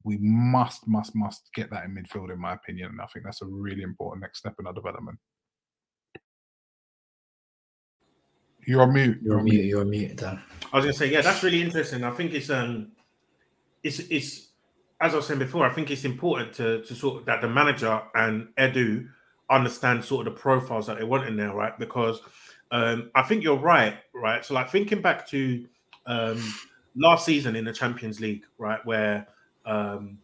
We 0.04 0.18
must, 0.20 0.86
must, 0.86 1.14
must 1.14 1.50
get 1.54 1.70
that 1.70 1.84
in 1.84 1.94
midfield, 1.94 2.32
in 2.32 2.40
my 2.40 2.54
opinion. 2.54 2.90
And 2.90 3.00
I 3.00 3.06
think 3.06 3.24
that's 3.24 3.42
a 3.42 3.46
really 3.46 3.82
important 3.82 4.22
next 4.22 4.38
step 4.38 4.54
in 4.58 4.66
our 4.66 4.72
development. 4.72 5.18
You're 8.66 8.82
on 8.82 8.92
mute. 8.92 9.18
You're 9.22 9.38
on 9.38 9.44
mute. 9.44 9.64
You're 9.64 9.80
on 9.80 9.90
mute, 9.90 10.16
Dan. 10.16 10.40
I 10.72 10.76
was 10.76 10.84
gonna 10.84 10.92
say, 10.92 11.10
yeah, 11.10 11.22
that's 11.22 11.42
really 11.42 11.62
interesting. 11.62 12.04
I 12.04 12.10
think 12.10 12.32
it's 12.32 12.50
um, 12.50 12.92
it's 13.82 13.98
it's 13.98 14.52
as 15.00 15.14
I 15.14 15.16
was 15.16 15.26
saying 15.26 15.38
before. 15.38 15.66
I 15.66 15.72
think 15.72 15.90
it's 15.90 16.04
important 16.04 16.52
to 16.54 16.82
to 16.82 16.94
sort 16.94 17.20
of 17.20 17.26
that 17.26 17.40
the 17.40 17.48
manager 17.48 18.00
and 18.14 18.48
Edu 18.58 19.08
understand 19.50 20.04
sort 20.04 20.26
of 20.26 20.34
the 20.34 20.40
profiles 20.40 20.86
that 20.86 20.98
they 20.98 21.04
want 21.04 21.26
in 21.26 21.36
there, 21.36 21.52
right? 21.52 21.78
Because 21.78 22.20
um, 22.70 23.10
I 23.14 23.22
think 23.22 23.42
you're 23.42 23.56
right, 23.56 23.96
right? 24.14 24.44
So, 24.44 24.54
like 24.54 24.70
thinking 24.70 25.02
back 25.02 25.26
to 25.28 25.66
um, 26.06 26.54
last 26.96 27.26
season 27.26 27.56
in 27.56 27.64
the 27.64 27.72
Champions 27.72 28.20
League, 28.20 28.44
right, 28.58 28.84
where 28.86 29.26
um, 29.66 30.18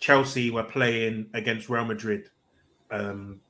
Chelsea 0.00 0.50
were 0.50 0.64
playing 0.64 1.26
against 1.34 1.68
Real 1.68 1.84
Madrid, 1.84 2.28
um, 2.90 3.40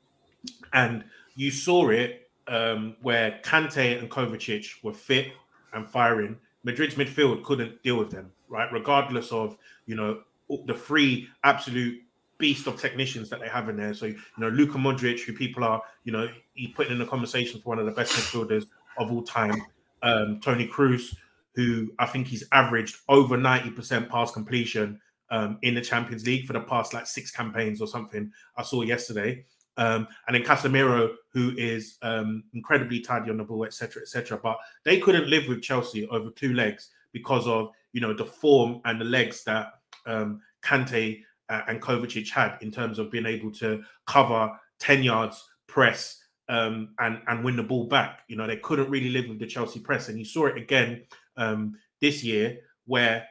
and 0.73 1.05
you 1.35 1.51
saw 1.51 1.89
it 1.89 2.31
um, 2.49 2.97
where 3.03 3.41
Kante 3.43 3.99
and 3.99 4.11
Kovacic 4.11 4.83
were 4.83 4.93
fit 4.93 5.33
and 5.73 5.89
firing. 5.89 6.37
Madrid's 6.65 6.95
midfield 6.95 7.43
couldn't 7.43 7.83
deal 7.83 7.97
with 7.97 8.11
them, 8.11 8.31
right? 8.49 8.71
Regardless 8.71 9.33
of 9.33 9.57
you 9.87 9.97
know 9.97 10.21
the 10.67 10.75
three 10.75 11.29
absolute 11.45 12.03
beast 12.43 12.67
of 12.67 12.77
technicians 12.77 13.31
that 13.31 13.39
they 13.39 13.49
have 13.49 13.69
in 13.69 13.77
there. 13.77 13.95
So 13.95 14.07
you 14.07 14.19
know 14.37 14.49
Luka 14.49 14.77
Modric, 14.77 15.21
who 15.21 15.33
people 15.33 15.63
are 15.63 15.81
you 16.05 16.13
know 16.13 16.29
he's 16.55 16.75
putting 16.75 16.93
in 16.93 16.99
the 16.99 17.07
conversation 17.07 17.61
for 17.61 17.69
one 17.71 17.79
of 17.79 17.87
the 17.87 17.93
best 17.93 18.13
midfielders 18.13 18.67
of 18.99 19.11
all 19.13 19.23
time. 19.23 19.63
Um, 20.03 20.41
Toni 20.43 20.67
Kroos, 20.67 21.15
who 21.55 21.93
I 22.01 22.07
think 22.07 22.27
he's 22.27 22.45
averaged 22.51 22.97
over 23.09 23.37
ninety 23.37 23.71
percent 23.71 24.11
pass 24.11 24.33
completion 24.33 25.01
um, 25.31 25.59
in 25.63 25.75
the 25.75 25.81
Champions 25.81 26.27
League 26.27 26.47
for 26.47 26.53
the 26.53 26.61
past 26.61 26.93
like 26.93 27.07
six 27.07 27.31
campaigns 27.31 27.81
or 27.81 27.87
something. 27.87 28.31
I 28.57 28.65
saw 28.65 28.83
yesterday. 28.83 29.47
Um, 29.79 30.07
and 30.27 30.35
then 30.35 30.43
Casemiro, 30.43 31.15
who 31.33 31.55
is 31.57 31.97
um, 32.03 32.45
incredibly 32.53 33.01
tidy 33.01 33.31
on 33.31 33.39
the 33.39 33.45
ball, 33.45 33.65
etc., 33.65 34.03
etc. 34.03 34.39
But 34.43 34.59
they 34.85 34.99
couldn't 34.99 35.31
live 35.31 35.49
with 35.49 35.63
Chelsea 35.63 36.07
over 36.09 36.29
two 36.31 36.53
legs 36.53 36.91
because 37.13 37.47
of 37.47 37.71
you 37.93 38.01
know 38.01 38.13
the 38.13 38.27
form 38.27 38.81
and 38.85 39.01
the 39.01 39.05
legs 39.05 39.45
that 39.45 39.75
um, 40.07 40.43
Kante 40.63 41.23
uh, 41.53 41.63
and 41.69 41.81
Kovacic 41.81 42.31
had 42.31 42.59
in 42.61 42.71
terms 42.71 42.99
of 42.99 43.11
being 43.11 43.27
able 43.27 43.51
to 43.53 43.83
cover 44.07 44.51
ten 44.79 45.03
yards, 45.03 45.49
press, 45.67 46.23
um, 46.49 46.95
and 46.99 47.21
and 47.29 47.45
win 47.45 47.57
the 47.57 47.63
ball 47.63 47.87
back. 47.87 48.21
You 48.29 48.37
know 48.37 48.47
they 48.47 48.57
couldn't 48.57 48.91
really 48.91 49.11
live 49.11 49.29
with 49.29 49.39
the 49.39 49.47
Chelsea 49.47 49.81
press, 49.81 50.09
and 50.09 50.19
you 50.19 50.25
saw 50.25 50.47
it 50.47 50.57
again 50.57 51.03
um, 51.37 51.77
this 52.01 52.25
year 52.25 52.59
where 52.87 53.27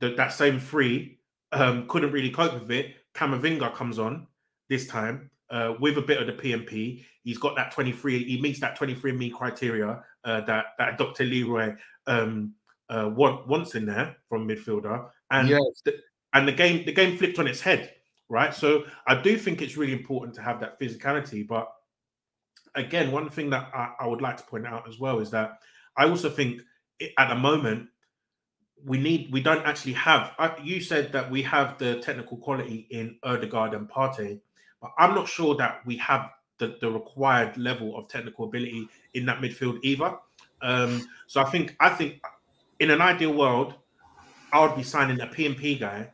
the, 0.00 0.14
that 0.14 0.32
same 0.32 0.58
three 0.58 1.18
um, 1.52 1.86
couldn't 1.88 2.12
really 2.12 2.30
cope 2.30 2.54
with 2.54 2.70
it. 2.70 2.96
Camavinga 3.14 3.74
comes 3.74 3.98
on 3.98 4.26
this 4.68 4.86
time 4.86 5.30
uh, 5.50 5.74
with 5.80 5.98
a 5.98 6.02
bit 6.02 6.20
of 6.20 6.26
the 6.26 6.32
PMP. 6.32 7.04
He's 7.24 7.38
got 7.38 7.56
that 7.56 7.72
23, 7.72 8.24
he 8.24 8.40
meets 8.40 8.60
that 8.60 8.76
23 8.76 9.12
me 9.12 9.30
criteria 9.30 10.02
uh, 10.24 10.40
that, 10.42 10.66
that 10.78 10.98
Dr. 10.98 11.24
Leroy 11.24 11.74
um, 12.06 12.54
uh, 12.88 13.10
want, 13.14 13.46
wants 13.46 13.74
in 13.74 13.86
there 13.86 14.16
from 14.28 14.48
midfielder. 14.48 15.08
And 15.30 15.48
yes. 15.48 15.60
the, 15.84 15.96
and 16.34 16.46
the 16.46 16.52
game 16.52 16.84
the 16.84 16.92
game 16.92 17.16
flipped 17.16 17.38
on 17.38 17.46
its 17.46 17.60
head, 17.60 17.92
right? 18.28 18.54
So 18.54 18.84
I 19.06 19.20
do 19.20 19.36
think 19.36 19.62
it's 19.62 19.76
really 19.76 19.92
important 19.92 20.34
to 20.36 20.42
have 20.42 20.60
that 20.60 20.78
physicality. 20.78 21.46
But 21.46 21.72
again, 22.74 23.10
one 23.12 23.28
thing 23.30 23.50
that 23.50 23.70
I, 23.74 23.92
I 24.00 24.06
would 24.06 24.20
like 24.20 24.36
to 24.38 24.44
point 24.44 24.66
out 24.66 24.88
as 24.88 24.98
well 24.98 25.20
is 25.20 25.30
that 25.30 25.60
I 25.96 26.08
also 26.08 26.30
think 26.30 26.62
it, 26.98 27.12
at 27.18 27.28
the 27.28 27.34
moment 27.34 27.88
we 28.84 28.98
need 28.98 29.32
we 29.32 29.40
don't 29.40 29.64
actually 29.66 29.94
have. 29.94 30.32
you 30.62 30.80
said 30.80 31.12
that 31.12 31.30
we 31.30 31.42
have 31.42 31.78
the 31.78 31.96
technical 32.00 32.36
quality 32.36 32.86
in 32.90 33.16
Odegaard 33.22 33.74
and 33.74 33.88
Partey, 33.88 34.40
but 34.80 34.92
I'm 34.98 35.14
not 35.14 35.28
sure 35.28 35.56
that 35.56 35.80
we 35.84 35.96
have 35.96 36.30
the, 36.58 36.76
the 36.80 36.90
required 36.90 37.56
level 37.56 37.96
of 37.96 38.08
technical 38.08 38.44
ability 38.44 38.88
in 39.14 39.26
that 39.26 39.40
midfield 39.40 39.78
either. 39.82 40.16
Um, 40.60 41.08
so 41.26 41.40
I 41.40 41.44
think 41.44 41.76
I 41.80 41.88
think 41.90 42.20
in 42.80 42.90
an 42.90 43.00
ideal 43.00 43.32
world, 43.32 43.74
I 44.52 44.64
would 44.64 44.76
be 44.76 44.82
signing 44.82 45.20
a 45.20 45.26
PMP 45.26 45.78
guy 45.78 46.10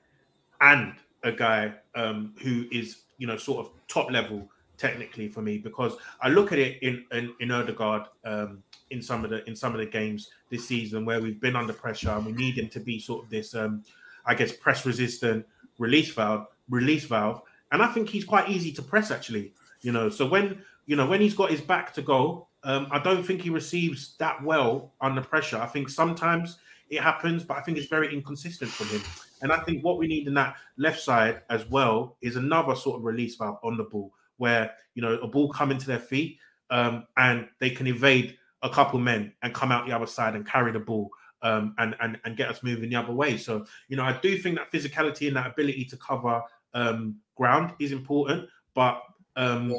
and 0.65 0.95
a 1.23 1.33
guy 1.33 1.73
um, 1.95 2.35
who 2.43 2.67
is 2.71 3.03
you 3.19 3.27
know 3.27 3.37
sort 3.37 3.65
of 3.65 3.73
top 3.89 4.11
level 4.11 4.49
technically 4.77 5.29
for 5.29 5.41
me 5.41 5.57
because 5.59 5.97
I 6.21 6.29
look 6.29 6.53
at 6.53 6.59
it 6.59 6.83
in 6.83 7.05
in, 7.13 7.33
in 7.41 7.51
Odegaard 7.51 8.05
um, 8.25 8.63
in 8.91 9.01
some 9.01 9.25
of 9.25 9.31
the 9.31 9.49
in 9.49 9.55
some 9.55 9.73
of 9.73 9.79
the 9.79 9.87
games 9.87 10.31
this 10.51 10.67
season 10.67 11.05
where 11.05 11.21
we've 11.21 11.41
been 11.41 11.57
under 11.57 11.73
pressure 11.73 12.11
and 12.11 12.27
we 12.27 12.33
need 12.33 12.59
him 12.59 12.69
to 12.71 12.81
be 12.81 12.99
sort 12.99 13.25
of 13.25 13.31
this 13.31 13.55
um, 13.55 13.85
I 14.27 14.35
guess 14.35 14.53
press 14.53 14.85
resistant 14.85 15.47
release 15.79 16.13
valve 16.13 16.47
release 16.69 17.05
valve 17.05 17.43
and 17.73 17.83
I 17.83 17.89
think 17.89 18.09
he's 18.09 18.25
quite 18.25 18.49
easy 18.49 18.73
to 18.73 18.83
press 18.83 19.11
actually. 19.11 19.53
You 19.83 19.93
know, 19.93 20.09
so 20.09 20.27
when 20.27 20.63
you 20.87 20.97
know 20.97 21.07
when 21.07 21.21
he's 21.21 21.35
got 21.35 21.51
his 21.51 21.61
back 21.61 21.93
to 21.95 22.03
goal, 22.03 22.49
um, 22.63 22.87
I 22.91 22.99
don't 22.99 23.23
think 23.23 23.43
he 23.43 23.51
receives 23.51 24.17
that 24.19 24.43
well 24.43 24.93
under 25.01 25.21
pressure. 25.21 25.59
I 25.59 25.67
think 25.67 25.89
sometimes 25.89 26.59
it 26.89 27.01
happens, 27.01 27.43
but 27.43 27.57
I 27.57 27.61
think 27.61 27.77
it's 27.77 27.89
very 27.89 28.13
inconsistent 28.13 28.71
from 28.71 28.87
him. 28.89 29.03
And 29.45 29.53
I 29.53 29.59
think 29.59 29.85
what 29.85 29.99
we 29.99 30.07
need 30.07 30.27
in 30.27 30.35
that 30.35 30.57
left 30.79 31.01
side 31.01 31.43
as 31.51 31.69
well 31.69 32.17
is 32.23 32.37
another 32.37 32.75
sort 32.75 32.97
of 32.97 33.05
release 33.05 33.37
valve 33.37 33.59
on 33.63 33.77
the 33.77 33.85
ball, 33.85 34.13
where 34.39 34.73
you 34.95 35.03
know 35.03 35.19
a 35.19 35.29
ball 35.29 35.53
coming 35.53 35.77
to 35.77 35.87
their 35.87 35.99
feet 35.99 36.39
um, 36.71 37.07
and 37.19 37.47
they 37.61 37.69
can 37.69 37.87
evade 37.87 38.39
a 38.63 38.71
couple 38.71 38.99
men 38.99 39.33
and 39.43 39.53
come 39.53 39.71
out 39.71 39.87
the 39.87 39.93
other 39.93 40.07
side 40.07 40.35
and 40.35 40.47
carry 40.47 40.73
the 40.73 40.81
ball. 40.81 41.11
Um, 41.43 41.75
and, 41.77 41.95
and 42.01 42.19
and 42.25 42.39
get 42.39 42.49
us 42.49 42.63
moving 42.63 42.89
the 42.89 42.97
other 42.97 43.13
way. 43.13 43.37
So 43.37 43.67
you 43.89 43.99
know, 43.99 44.03
I 44.03 44.19
do 44.23 44.39
think 44.39 44.57
that 44.57 44.73
physicality 44.73 45.29
and 45.29 45.37
that 45.37 45.47
ability 45.47 45.85
to 45.85 45.97
cover 45.99 46.43
um, 46.73 47.17
ground 47.37 47.75
is 47.79 47.93
important, 47.93 48.49
but 48.75 49.03
um, 49.37 49.69
yeah. 49.69 49.77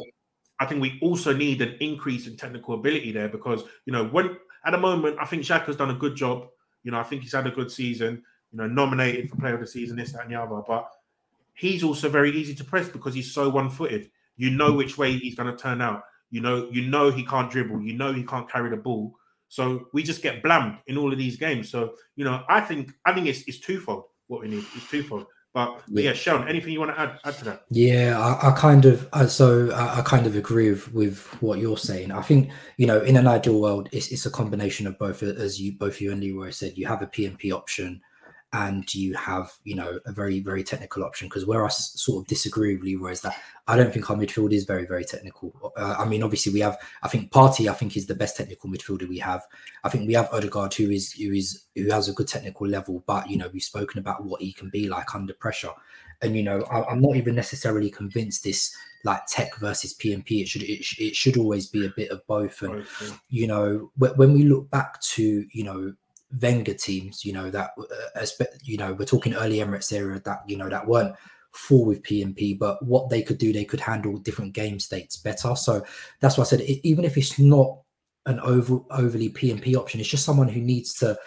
I 0.60 0.68
think 0.68 0.80
we 0.80 1.00
also 1.02 1.36
need 1.36 1.64
an 1.64 1.76
increase 1.80 2.28
in 2.28 2.38
technical 2.38 2.76
ability 2.76 3.12
there 3.14 3.30
because 3.30 3.64
you 3.88 3.94
know 3.94 4.06
when 4.06 4.38
at 4.64 4.74
the 4.74 4.78
moment 4.78 5.18
I 5.20 5.26
think 5.26 5.42
Xhaka's 5.42 5.76
done 5.76 5.90
a 5.90 5.96
good 5.96 6.16
job. 6.16 6.50
You 6.84 6.92
know, 6.92 7.00
I 7.00 7.04
think 7.04 7.24
he's 7.24 7.34
had 7.34 7.48
a 7.48 7.52
good 7.52 7.72
season. 7.72 8.22
You 8.56 8.62
know, 8.62 8.68
nominated 8.68 9.30
for 9.30 9.36
Player 9.36 9.56
of 9.56 9.60
the 9.60 9.68
Season, 9.68 9.98
this, 9.98 10.14
that, 10.14 10.22
and 10.22 10.32
the 10.32 10.42
other. 10.42 10.62
But 10.66 10.90
he's 11.56 11.84
also 11.84 12.08
very 12.08 12.32
easy 12.32 12.56
to 12.56 12.64
press 12.64 12.88
because 12.88 13.14
he's 13.14 13.34
so 13.34 13.50
one-footed. 13.50 14.10
You 14.38 14.50
know 14.50 14.72
which 14.72 14.98
way 14.98 15.18
he's 15.18 15.36
going 15.36 15.54
to 15.54 15.62
turn 15.62 15.82
out. 15.82 16.04
You 16.32 16.40
know, 16.40 16.70
you 16.72 16.88
know 16.88 17.12
he 17.12 17.26
can't 17.26 17.52
dribble. 17.52 17.82
You 17.82 17.98
know 17.98 18.14
he 18.14 18.24
can't 18.24 18.50
carry 18.50 18.70
the 18.70 18.78
ball. 18.78 19.14
So 19.50 19.88
we 19.92 20.04
just 20.04 20.22
get 20.22 20.42
blammed 20.42 20.78
in 20.88 20.98
all 20.98 21.12
of 21.12 21.18
these 21.18 21.36
games. 21.36 21.70
So 21.70 21.96
you 22.16 22.24
know, 22.24 22.44
I 22.48 22.62
think 22.62 22.94
I 23.06 23.14
think 23.14 23.28
it's, 23.28 23.42
it's 23.44 23.60
twofold. 23.60 24.06
What 24.28 24.42
we 24.42 24.48
need 24.48 24.64
is 24.76 24.86
twofold. 24.90 25.28
But, 25.56 25.82
but 25.88 26.04
yeah, 26.04 26.12
Sean, 26.12 26.50
anything 26.50 26.74
you 26.74 26.82
want 26.82 26.94
to 26.94 27.00
add, 27.00 27.18
add 27.24 27.38
to 27.38 27.46
that? 27.46 27.64
Yeah, 27.70 28.20
I, 28.20 28.50
I 28.50 28.52
kind 28.58 28.84
of 28.84 29.08
uh, 29.14 29.26
so 29.26 29.72
I, 29.72 30.00
I, 30.00 30.02
kind 30.02 30.28
of 30.28 30.36
agree 30.36 30.70
with, 30.70 30.94
with 30.94 31.42
what 31.42 31.60
you're 31.60 31.78
saying. 31.78 32.12
I 32.12 32.22
think 32.22 32.52
you 32.76 32.86
know, 32.86 33.00
in 33.00 33.16
an 33.16 33.26
ideal 33.26 33.62
world, 33.62 33.88
it's, 33.94 34.12
it's 34.12 34.26
a 34.26 34.30
combination 34.30 34.86
of 34.86 35.00
both, 35.00 35.24
as 35.24 35.62
you 35.62 35.72
both 35.78 36.02
you 36.02 36.12
and 36.12 36.20
Leroy 36.20 36.50
said. 36.50 36.78
You 36.78 36.88
have 36.88 37.02
a 37.02 37.08
PMP 37.08 37.54
option, 37.54 38.02
and 38.54 38.94
you 38.94 39.14
have 39.16 39.52
you 39.64 39.76
know 39.76 40.00
a 40.06 40.12
very 40.12 40.40
very 40.40 40.64
technical 40.64 41.04
option 41.04 41.28
because 41.28 41.46
where 41.46 41.66
I 41.66 41.70
sort 41.70 42.24
of 42.24 42.28
disagree 42.28 42.76
with 42.76 42.84
Leroy 42.84 43.12
is 43.12 43.22
that 43.22 43.36
I 43.68 43.76
don't 43.76 43.92
think 43.92 44.10
our 44.10 44.16
midfield 44.16 44.54
is 44.54 44.64
very 44.64 44.86
very 44.86 45.04
technical. 45.04 45.74
Uh, 45.76 45.96
I 46.00 46.06
mean, 46.06 46.24
obviously 46.24 46.54
we 46.54 46.60
have 46.62 46.78
I 47.04 47.08
think 47.08 47.32
Partey 47.32 47.70
I 47.70 47.74
think 47.74 47.98
is 47.98 48.06
the 48.06 48.16
best 48.16 48.38
technical 48.38 48.70
midfielder 48.70 49.10
we 49.10 49.18
have. 49.20 49.44
I 49.84 49.90
think 49.90 50.08
we 50.08 50.14
have 50.14 50.30
Odegaard 50.32 50.74
who 50.74 50.90
is 50.90 51.12
who 51.14 51.34
is 51.34 51.66
who 51.76 51.90
has 51.92 52.08
a 52.08 52.14
good 52.14 52.28
technical 52.28 52.68
level, 52.68 53.04
but 53.06 53.30
you 53.30 53.38
know 53.38 53.50
we've 53.52 53.64
spoken 53.64 54.00
about 54.00 54.24
what 54.24 54.42
he 54.42 54.54
can 54.54 54.70
be 54.70 54.88
like 54.88 55.14
under 55.16 55.34
pressure, 55.34 55.74
and 56.22 56.38
you 56.38 56.44
know 56.44 56.62
I, 56.72 56.92
am 56.92 57.02
not 57.02 57.16
even 57.16 57.36
necessarily 57.36 57.90
convinced 57.90 58.44
this 58.44 58.76
like 59.04 59.26
tech 59.28 59.58
versus 59.58 59.96
PMP. 59.96 60.42
It 60.42 60.48
should 60.48 60.64
it, 60.64 60.86
it 60.98 61.16
should 61.16 61.38
always 61.38 61.68
be 61.68 61.86
a 61.86 61.94
bit 61.96 62.12
of 62.12 62.26
both, 62.28 62.62
and 62.62 62.74
okay. 62.74 63.16
you 63.30 63.48
know 63.48 63.92
when 63.98 64.34
we 64.34 64.44
look 64.44 64.70
back 64.70 65.02
to 65.02 65.46
you 65.52 65.64
know 65.64 65.94
Wenger 66.42 66.74
teams, 66.74 67.24
you 67.24 67.34
know, 67.34 67.50
that, 67.50 67.72
uh, 68.16 68.46
you 68.64 68.78
know, 68.78 68.94
we're 68.94 69.06
talking 69.06 69.34
early 69.34 69.58
Emirates 69.58 69.94
era 69.94 70.22
that, 70.26 70.40
you 70.48 70.58
know, 70.58 70.70
that 70.70 70.88
weren't 70.88 71.16
full 71.52 71.86
with 71.86 72.04
PMP, 72.04 72.58
but 72.58 72.84
what 72.86 73.10
they 73.10 73.22
could 73.22 73.38
do, 73.38 73.54
they 73.54 73.66
could 73.66 73.80
handle 73.80 74.18
different 74.18 74.54
game 74.54 74.80
states 74.80 75.18
better. 75.18 75.56
So 75.56 75.86
that's 76.20 76.38
why 76.38 76.44
I 76.44 76.48
said, 76.48 76.62
even 76.62 77.06
if 77.06 77.18
it's 77.18 77.40
not 77.40 77.80
an 78.26 78.40
over, 78.42 78.80
overly 78.92 79.30
PMP 79.30 79.76
option, 79.76 80.00
it's 80.00 80.10
just 80.10 80.26
someone 80.26 80.50
who 80.50 80.62
needs 80.62 80.94
to, 80.96 81.18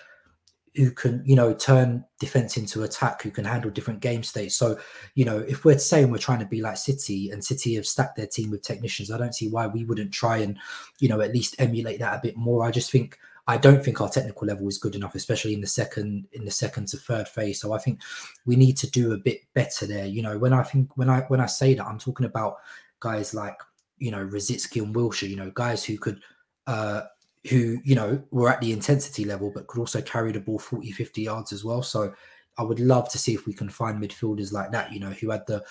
who 0.75 0.91
can, 0.91 1.23
you 1.25 1.35
know, 1.35 1.55
turn 1.55 2.05
defense 2.21 2.57
into 2.57 2.83
attack, 2.83 3.23
who 3.23 3.31
can 3.31 3.45
handle 3.45 3.71
different 3.71 4.01
game 4.01 4.23
states. 4.23 4.55
So, 4.55 4.79
you 5.15 5.25
know, 5.25 5.39
if 5.39 5.65
we're 5.65 5.79
saying 5.79 6.11
we're 6.11 6.19
trying 6.19 6.41
to 6.41 6.47
be 6.47 6.61
like 6.61 6.77
City 6.77 7.31
and 7.31 7.43
City 7.43 7.75
have 7.77 7.87
stacked 7.87 8.17
their 8.17 8.27
team 8.27 8.51
with 8.51 8.63
technicians, 8.63 9.11
I 9.11 9.19
don't 9.19 9.35
see 9.35 9.49
why 9.49 9.67
we 9.67 9.85
wouldn't 9.85 10.13
try 10.13 10.39
and, 10.39 10.59
you 11.01 11.09
know, 11.09 11.21
at 11.21 11.33
least 11.33 11.57
emulate 11.59 12.01
that 12.01 12.19
a 12.19 12.23
bit 12.23 12.37
more. 12.37 12.65
I 12.65 12.71
just 12.71 12.93
think 12.93 13.19
I 13.49 13.57
don't 13.57 13.83
think 13.83 14.01
our 14.01 14.11
technical 14.11 14.47
level 14.47 14.69
is 14.69 14.79
good 14.79 14.95
enough, 14.95 15.15
especially 15.15 15.55
in 15.55 15.61
the 15.61 15.67
second 15.67 16.29
in 16.33 16.45
the 16.45 16.51
second 16.51 16.87
to 16.89 16.99
third 16.99 17.27
phase. 17.27 17.61
So 17.61 17.73
I 17.73 17.79
think 17.79 18.01
we 18.45 18.55
need 18.55 18.77
to 18.77 18.91
do 18.91 19.13
a 19.13 19.19
bit 19.19 19.41
better 19.55 19.87
there. 19.87 20.07
You 20.07 20.23
know, 20.23 20.39
when 20.39 20.53
I 20.53 20.63
think 20.63 20.97
when 20.97 21.09
I 21.09 21.23
when 21.23 21.41
I 21.41 21.47
say 21.47 21.75
that, 21.75 21.87
I'm 21.87 21.99
talking 21.99 22.27
about 22.27 22.59
guys 23.01 23.33
like 23.35 23.59
you 23.97 24.11
know 24.11 24.25
Rosicky 24.25 24.83
and 24.83 24.95
Wilshere. 24.95 25.31
You 25.31 25.37
know, 25.37 25.51
guys 25.51 25.83
who 25.85 25.99
could 25.99 26.21
uh 26.67 27.03
who 27.49 27.79
you 27.85 27.95
know 27.95 28.23
were 28.31 28.51
at 28.51 28.61
the 28.61 28.73
intensity 28.73 29.25
level 29.25 29.51
but 29.55 29.67
could 29.67 29.81
also 29.81 30.03
carry 30.03 30.33
the 30.33 30.41
ball 30.41 30.59
40 30.59 30.91
50 30.91 31.23
yards 31.23 31.53
as 31.53 31.65
well 31.65 31.83
so 31.83 32.13
i 32.59 32.63
would 32.63 32.81
love 32.81 33.09
to 33.11 33.19
see 33.19 33.33
if 33.33 33.47
we 33.47 33.55
can 33.55 33.69
find 33.69 34.03
midfielders 34.03 34.53
like 34.53 34.73
that 34.73 34.93
you 34.93 34.99
know 34.99 35.11
who 35.11 35.31
had 35.31 35.47
the 35.47 35.65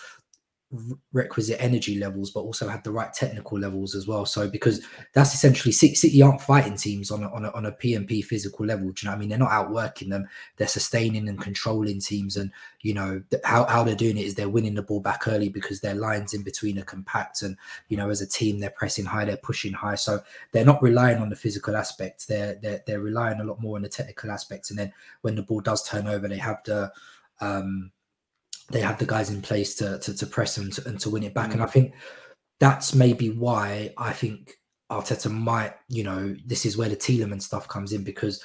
requisite 1.14 1.62
energy 1.62 1.98
levels, 1.98 2.32
but 2.32 2.42
also 2.42 2.68
had 2.68 2.84
the 2.84 2.92
right 2.92 3.14
technical 3.14 3.58
levels 3.58 3.96
as 3.96 4.06
well. 4.06 4.26
So 4.26 4.50
because 4.50 4.86
that's 5.14 5.34
essentially 5.34 5.72
City 5.72 6.22
aren't 6.22 6.42
fighting 6.42 6.76
teams 6.76 7.10
on 7.10 7.24
a, 7.24 7.32
on 7.32 7.46
a, 7.46 7.52
on 7.52 7.66
a 7.66 7.72
PMP 7.72 8.24
physical 8.24 8.66
level. 8.66 8.88
Do 8.88 8.94
you 9.02 9.06
know 9.06 9.12
what 9.12 9.16
I 9.16 9.20
mean? 9.20 9.30
They're 9.30 9.38
not 9.38 9.52
outworking 9.52 10.10
them. 10.10 10.28
They're 10.58 10.68
sustaining 10.68 11.30
and 11.30 11.40
controlling 11.40 12.02
teams. 12.02 12.36
And 12.36 12.52
you 12.82 12.94
know 12.94 13.24
how, 13.46 13.66
how 13.66 13.84
they're 13.84 13.96
doing 13.96 14.18
it 14.18 14.26
is 14.26 14.36
they're 14.36 14.50
winning 14.50 14.76
the 14.76 14.82
ball 14.82 15.00
back 15.00 15.28
early 15.28 15.48
because 15.48 15.80
their 15.80 15.96
lines 15.96 16.34
in 16.34 16.44
between 16.44 16.78
are 16.80 16.84
compact. 16.84 17.42
And 17.44 17.56
you 17.88 17.96
know 17.96 18.10
as 18.10 18.22
a 18.22 18.28
team 18.28 18.60
they're 18.60 18.70
pressing 18.72 19.06
high, 19.06 19.24
they're 19.24 19.38
pushing 19.38 19.74
high. 19.74 19.96
So 19.96 20.20
they're 20.52 20.66
not 20.66 20.84
relying 20.84 21.20
on 21.20 21.30
the 21.30 21.36
physical 21.38 21.78
aspects. 21.78 22.26
They're 22.26 22.56
they're, 22.62 22.84
they're 22.86 23.00
relying 23.00 23.40
a 23.40 23.46
lot 23.46 23.62
more 23.62 23.78
on 23.78 23.84
the 23.84 23.90
technical 23.90 24.32
aspects. 24.32 24.70
And 24.70 24.78
then 24.78 24.92
when 25.22 25.36
the 25.36 25.44
ball 25.44 25.62
does 25.62 25.88
turn 25.88 26.08
over, 26.08 26.28
they 26.28 26.38
have 26.38 26.60
the 26.66 26.92
um 27.40 27.92
they 28.72 28.82
have 28.82 29.00
the 29.00 29.06
guys 29.06 29.30
in 29.30 29.42
place 29.42 29.76
to 29.76 30.00
to, 30.00 30.16
to 30.16 30.26
press 30.26 30.58
and 30.58 30.74
to, 30.74 30.88
and 30.88 31.00
to 31.00 31.10
win 31.10 31.24
it 31.24 31.34
back. 31.34 31.50
Mm. 31.50 31.54
And 31.54 31.64
I 31.64 31.68
think 31.68 31.94
that's 32.60 32.94
maybe 32.94 33.30
why 33.30 33.94
I 33.98 34.14
think 34.14 34.54
Arteta 34.92 35.32
might, 35.32 35.74
you 35.90 36.04
know, 36.04 36.36
this 36.46 36.66
is 36.66 36.78
where 36.78 36.90
the 36.90 36.96
Tielemans 36.96 37.44
stuff 37.44 37.68
comes 37.68 37.94
in 37.94 38.04
because 38.04 38.44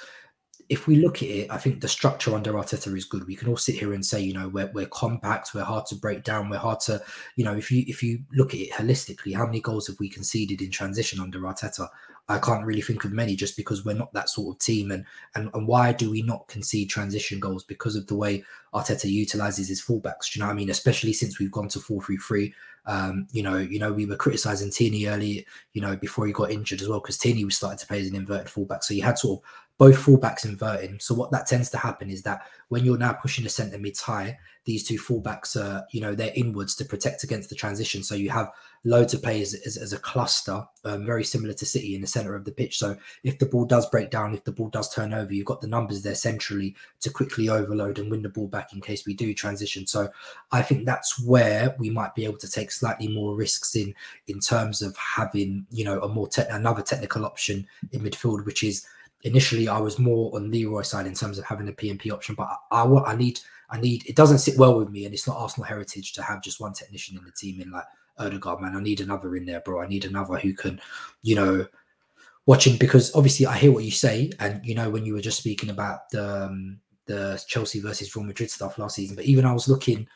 if 0.68 0.86
we 0.86 0.96
look 0.96 1.22
at 1.22 1.28
it, 1.28 1.50
I 1.50 1.58
think 1.58 1.80
the 1.80 1.88
structure 1.88 2.34
under 2.34 2.52
Arteta 2.54 2.96
is 2.96 3.04
good. 3.04 3.26
We 3.26 3.36
can 3.36 3.48
all 3.48 3.56
sit 3.56 3.74
here 3.74 3.92
and 3.92 4.04
say, 4.04 4.20
you 4.20 4.32
know, 4.32 4.48
we're, 4.48 4.70
we're 4.72 4.86
compact, 4.86 5.54
we're 5.54 5.64
hard 5.64 5.86
to 5.86 5.96
break 5.96 6.24
down, 6.24 6.48
we're 6.48 6.56
hard 6.58 6.80
to, 6.80 7.02
you 7.36 7.44
know, 7.44 7.54
if 7.54 7.70
you 7.70 7.84
if 7.86 8.02
you 8.02 8.20
look 8.32 8.54
at 8.54 8.60
it 8.60 8.70
holistically, 8.70 9.36
how 9.36 9.46
many 9.46 9.60
goals 9.60 9.86
have 9.86 9.98
we 9.98 10.08
conceded 10.08 10.62
in 10.62 10.70
transition 10.70 11.20
under 11.20 11.40
Arteta? 11.40 11.88
I 12.28 12.38
can't 12.38 12.64
really 12.64 12.80
think 12.80 13.04
of 13.04 13.12
many 13.12 13.34
just 13.34 13.56
because 13.56 13.84
we're 13.84 13.94
not 13.94 14.12
that 14.12 14.28
sort 14.28 14.54
of 14.54 14.60
team. 14.60 14.90
And 14.90 15.04
and, 15.34 15.50
and 15.54 15.66
why 15.66 15.92
do 15.92 16.10
we 16.10 16.22
not 16.22 16.48
concede 16.48 16.88
transition 16.88 17.40
goals? 17.40 17.64
Because 17.64 17.96
of 17.96 18.06
the 18.06 18.16
way 18.16 18.44
Arteta 18.72 19.10
utilizes 19.10 19.68
his 19.68 19.82
fullbacks. 19.82 20.32
Do 20.32 20.38
you 20.38 20.40
know 20.40 20.46
what 20.46 20.52
I 20.52 20.56
mean? 20.56 20.70
Especially 20.70 21.12
since 21.12 21.38
we've 21.38 21.50
gone 21.50 21.68
to 21.68 21.78
4-3-3. 21.78 22.52
Um, 22.84 23.28
you 23.32 23.42
know, 23.42 23.58
you 23.58 23.78
know, 23.78 23.92
we 23.92 24.06
were 24.06 24.16
criticizing 24.16 24.70
Tierney 24.70 25.06
early, 25.06 25.46
you 25.72 25.80
know, 25.80 25.94
before 25.94 26.26
he 26.26 26.32
got 26.32 26.50
injured 26.50 26.80
as 26.80 26.88
well, 26.88 27.00
because 27.00 27.18
Tierney 27.18 27.44
was 27.44 27.56
starting 27.56 27.78
to 27.78 27.86
play 27.86 28.00
as 28.00 28.08
an 28.08 28.16
inverted 28.16 28.50
fullback. 28.50 28.82
So 28.82 28.94
you 28.94 29.02
had 29.02 29.18
sort 29.18 29.40
of 29.40 29.48
both 29.78 29.96
fullbacks 29.96 30.44
inverting. 30.44 30.98
So 31.00 31.14
what 31.14 31.30
that 31.32 31.46
tends 31.46 31.70
to 31.70 31.78
happen 31.78 32.10
is 32.10 32.22
that 32.22 32.42
when 32.68 32.84
you're 32.84 32.98
now 32.98 33.12
pushing 33.12 33.44
the 33.44 33.50
centre 33.50 33.78
mids 33.78 34.00
high, 34.00 34.38
these 34.64 34.86
two 34.86 34.98
fullbacks 34.98 35.56
are, 35.56 35.84
you 35.90 36.00
know, 36.00 36.14
they're 36.14 36.32
inwards 36.34 36.76
to 36.76 36.84
protect 36.84 37.24
against 37.24 37.50
the 37.50 37.56
transition. 37.56 38.02
So 38.02 38.14
you 38.14 38.30
have 38.30 38.50
loads 38.84 39.14
of 39.14 39.22
players 39.22 39.54
as, 39.54 39.76
as 39.76 39.92
a 39.92 39.98
cluster, 39.98 40.66
um, 40.84 41.06
very 41.06 41.22
similar 41.22 41.52
to 41.54 41.64
City 41.64 41.94
in 41.94 42.00
the 42.00 42.06
centre 42.06 42.34
of 42.34 42.44
the 42.44 42.52
pitch. 42.52 42.78
So 42.78 42.96
if 43.22 43.38
the 43.38 43.46
ball 43.46 43.64
does 43.64 43.88
break 43.90 44.10
down, 44.10 44.34
if 44.34 44.44
the 44.44 44.52
ball 44.52 44.68
does 44.68 44.92
turn 44.92 45.14
over, 45.14 45.32
you've 45.32 45.46
got 45.46 45.60
the 45.60 45.68
numbers 45.68 46.02
there 46.02 46.16
centrally 46.16 46.74
to 47.00 47.10
quickly 47.10 47.48
overload 47.48 47.98
and 47.98 48.10
win 48.10 48.22
the 48.22 48.28
ball 48.28 48.48
back 48.48 48.72
in 48.72 48.80
case 48.80 49.06
we 49.06 49.14
do 49.14 49.34
transition. 49.34 49.86
So 49.86 50.08
I 50.50 50.62
think 50.62 50.84
that's 50.84 51.22
where 51.24 51.76
we 51.78 51.90
might 51.90 52.14
be 52.14 52.24
able 52.24 52.38
to 52.38 52.50
take 52.50 52.72
slightly 52.72 53.08
more 53.08 53.36
risks 53.36 53.76
in 53.76 53.94
in 54.26 54.40
terms 54.40 54.82
of 54.82 54.96
having, 54.96 55.66
you 55.70 55.84
know, 55.84 56.00
a 56.00 56.08
more 56.08 56.28
te- 56.28 56.42
another 56.50 56.82
technical 56.82 57.24
option 57.24 57.66
in 57.92 58.00
midfield, 58.00 58.44
which 58.44 58.64
is 58.64 58.84
initially 59.22 59.68
I 59.68 59.78
was 59.78 59.98
more 59.98 60.34
on 60.34 60.50
Leroy 60.50 60.82
side 60.82 61.06
in 61.06 61.14
terms 61.14 61.38
of 61.38 61.44
having 61.44 61.68
a 61.68 61.72
PMP 61.72 62.12
option, 62.12 62.34
but 62.34 62.48
I, 62.70 62.82
I, 62.82 63.12
I 63.12 63.16
need 63.16 63.38
I 63.70 63.80
need 63.80 64.04
it 64.06 64.16
doesn't 64.16 64.38
sit 64.38 64.58
well 64.58 64.76
with 64.76 64.90
me, 64.90 65.04
and 65.04 65.14
it's 65.14 65.26
not 65.26 65.36
Arsenal 65.36 65.66
heritage 65.66 66.12
to 66.14 66.22
have 66.22 66.42
just 66.42 66.60
one 66.60 66.72
technician 66.72 67.16
in 67.16 67.24
the 67.24 67.30
team 67.30 67.60
in 67.60 67.70
like 67.70 67.84
Odegaard, 68.18 68.60
man. 68.60 68.76
I 68.76 68.80
need 68.80 69.00
another 69.00 69.36
in 69.36 69.46
there, 69.46 69.60
bro. 69.60 69.80
I 69.80 69.86
need 69.86 70.04
another 70.04 70.36
who 70.36 70.54
can, 70.54 70.80
you 71.22 71.34
know, 71.34 71.66
watching 72.46 72.76
because 72.76 73.14
obviously 73.14 73.46
I 73.46 73.56
hear 73.56 73.72
what 73.72 73.84
you 73.84 73.90
say, 73.90 74.30
and 74.38 74.64
you 74.64 74.74
know 74.74 74.90
when 74.90 75.04
you 75.04 75.14
were 75.14 75.20
just 75.20 75.38
speaking 75.38 75.70
about 75.70 76.10
the 76.10 76.44
um, 76.44 76.80
the 77.06 77.42
Chelsea 77.46 77.80
versus 77.80 78.14
Real 78.14 78.24
Madrid 78.24 78.50
stuff 78.50 78.78
last 78.78 78.96
season, 78.96 79.16
but 79.16 79.24
even 79.24 79.44
I 79.44 79.52
was 79.52 79.68
looking 79.68 80.06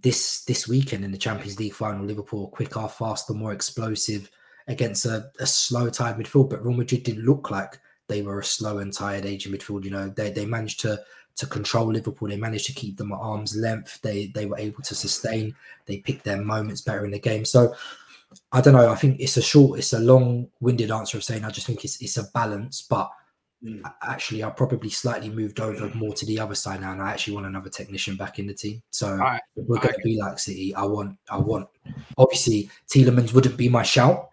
this 0.00 0.44
this 0.44 0.68
weekend 0.68 1.04
in 1.04 1.12
the 1.12 1.18
Champions 1.18 1.58
League 1.58 1.74
final, 1.74 2.04
Liverpool 2.04 2.48
quicker, 2.48 2.86
faster, 2.88 3.34
more 3.34 3.52
explosive 3.52 4.30
against 4.68 5.06
a, 5.06 5.30
a 5.40 5.46
slow, 5.46 5.88
tired 5.88 6.16
midfield, 6.16 6.50
but 6.50 6.64
Real 6.64 6.76
Madrid 6.76 7.02
didn't 7.02 7.24
look 7.24 7.50
like 7.50 7.78
they 8.06 8.22
were 8.22 8.38
a 8.38 8.44
slow 8.44 8.78
and 8.78 8.92
tired 8.92 9.26
aging 9.26 9.52
midfield. 9.52 9.84
You 9.84 9.90
know, 9.90 10.08
they 10.08 10.30
they 10.30 10.46
managed 10.46 10.80
to 10.80 11.00
to 11.38 11.46
control 11.46 11.86
Liverpool. 11.86 12.28
They 12.28 12.36
managed 12.36 12.66
to 12.66 12.72
keep 12.72 12.96
them 12.96 13.12
at 13.12 13.18
arm's 13.18 13.56
length. 13.56 14.00
They 14.02 14.26
they 14.26 14.46
were 14.46 14.58
able 14.58 14.82
to 14.82 14.94
sustain. 14.94 15.54
They 15.86 15.98
picked 15.98 16.24
their 16.24 16.42
moments 16.42 16.82
better 16.82 17.04
in 17.04 17.12
the 17.12 17.18
game. 17.18 17.44
So 17.44 17.74
I 18.52 18.60
don't 18.60 18.74
know. 18.74 18.90
I 18.90 18.96
think 18.96 19.20
it's 19.20 19.36
a 19.36 19.42
short, 19.42 19.78
it's 19.78 19.92
a 19.92 20.00
long-winded 20.00 20.90
answer 20.90 21.16
of 21.16 21.24
saying 21.24 21.44
I 21.44 21.50
just 21.50 21.66
think 21.66 21.84
it's 21.84 22.02
it's 22.02 22.18
a 22.18 22.24
balance, 22.34 22.82
but 22.82 23.10
mm. 23.64 23.80
actually 24.02 24.42
I 24.42 24.50
probably 24.50 24.90
slightly 24.90 25.30
moved 25.30 25.60
over 25.60 25.88
more 25.94 26.12
to 26.14 26.26
the 26.26 26.40
other 26.40 26.56
side 26.56 26.80
now, 26.80 26.92
and 26.92 27.00
I 27.00 27.10
actually 27.12 27.34
want 27.34 27.46
another 27.46 27.70
technician 27.70 28.16
back 28.16 28.38
in 28.38 28.46
the 28.46 28.54
team. 28.54 28.82
So 28.90 29.14
right. 29.14 29.40
we're 29.54 29.80
going 29.80 29.94
to 29.94 30.00
be 30.02 30.18
like 30.18 30.38
City. 30.38 30.74
I 30.74 30.84
want, 30.84 31.16
I 31.30 31.38
want. 31.38 31.68
Obviously, 32.18 32.68
Tielemans 32.92 33.32
wouldn't 33.32 33.56
be 33.56 33.68
my 33.68 33.84
shout, 33.84 34.28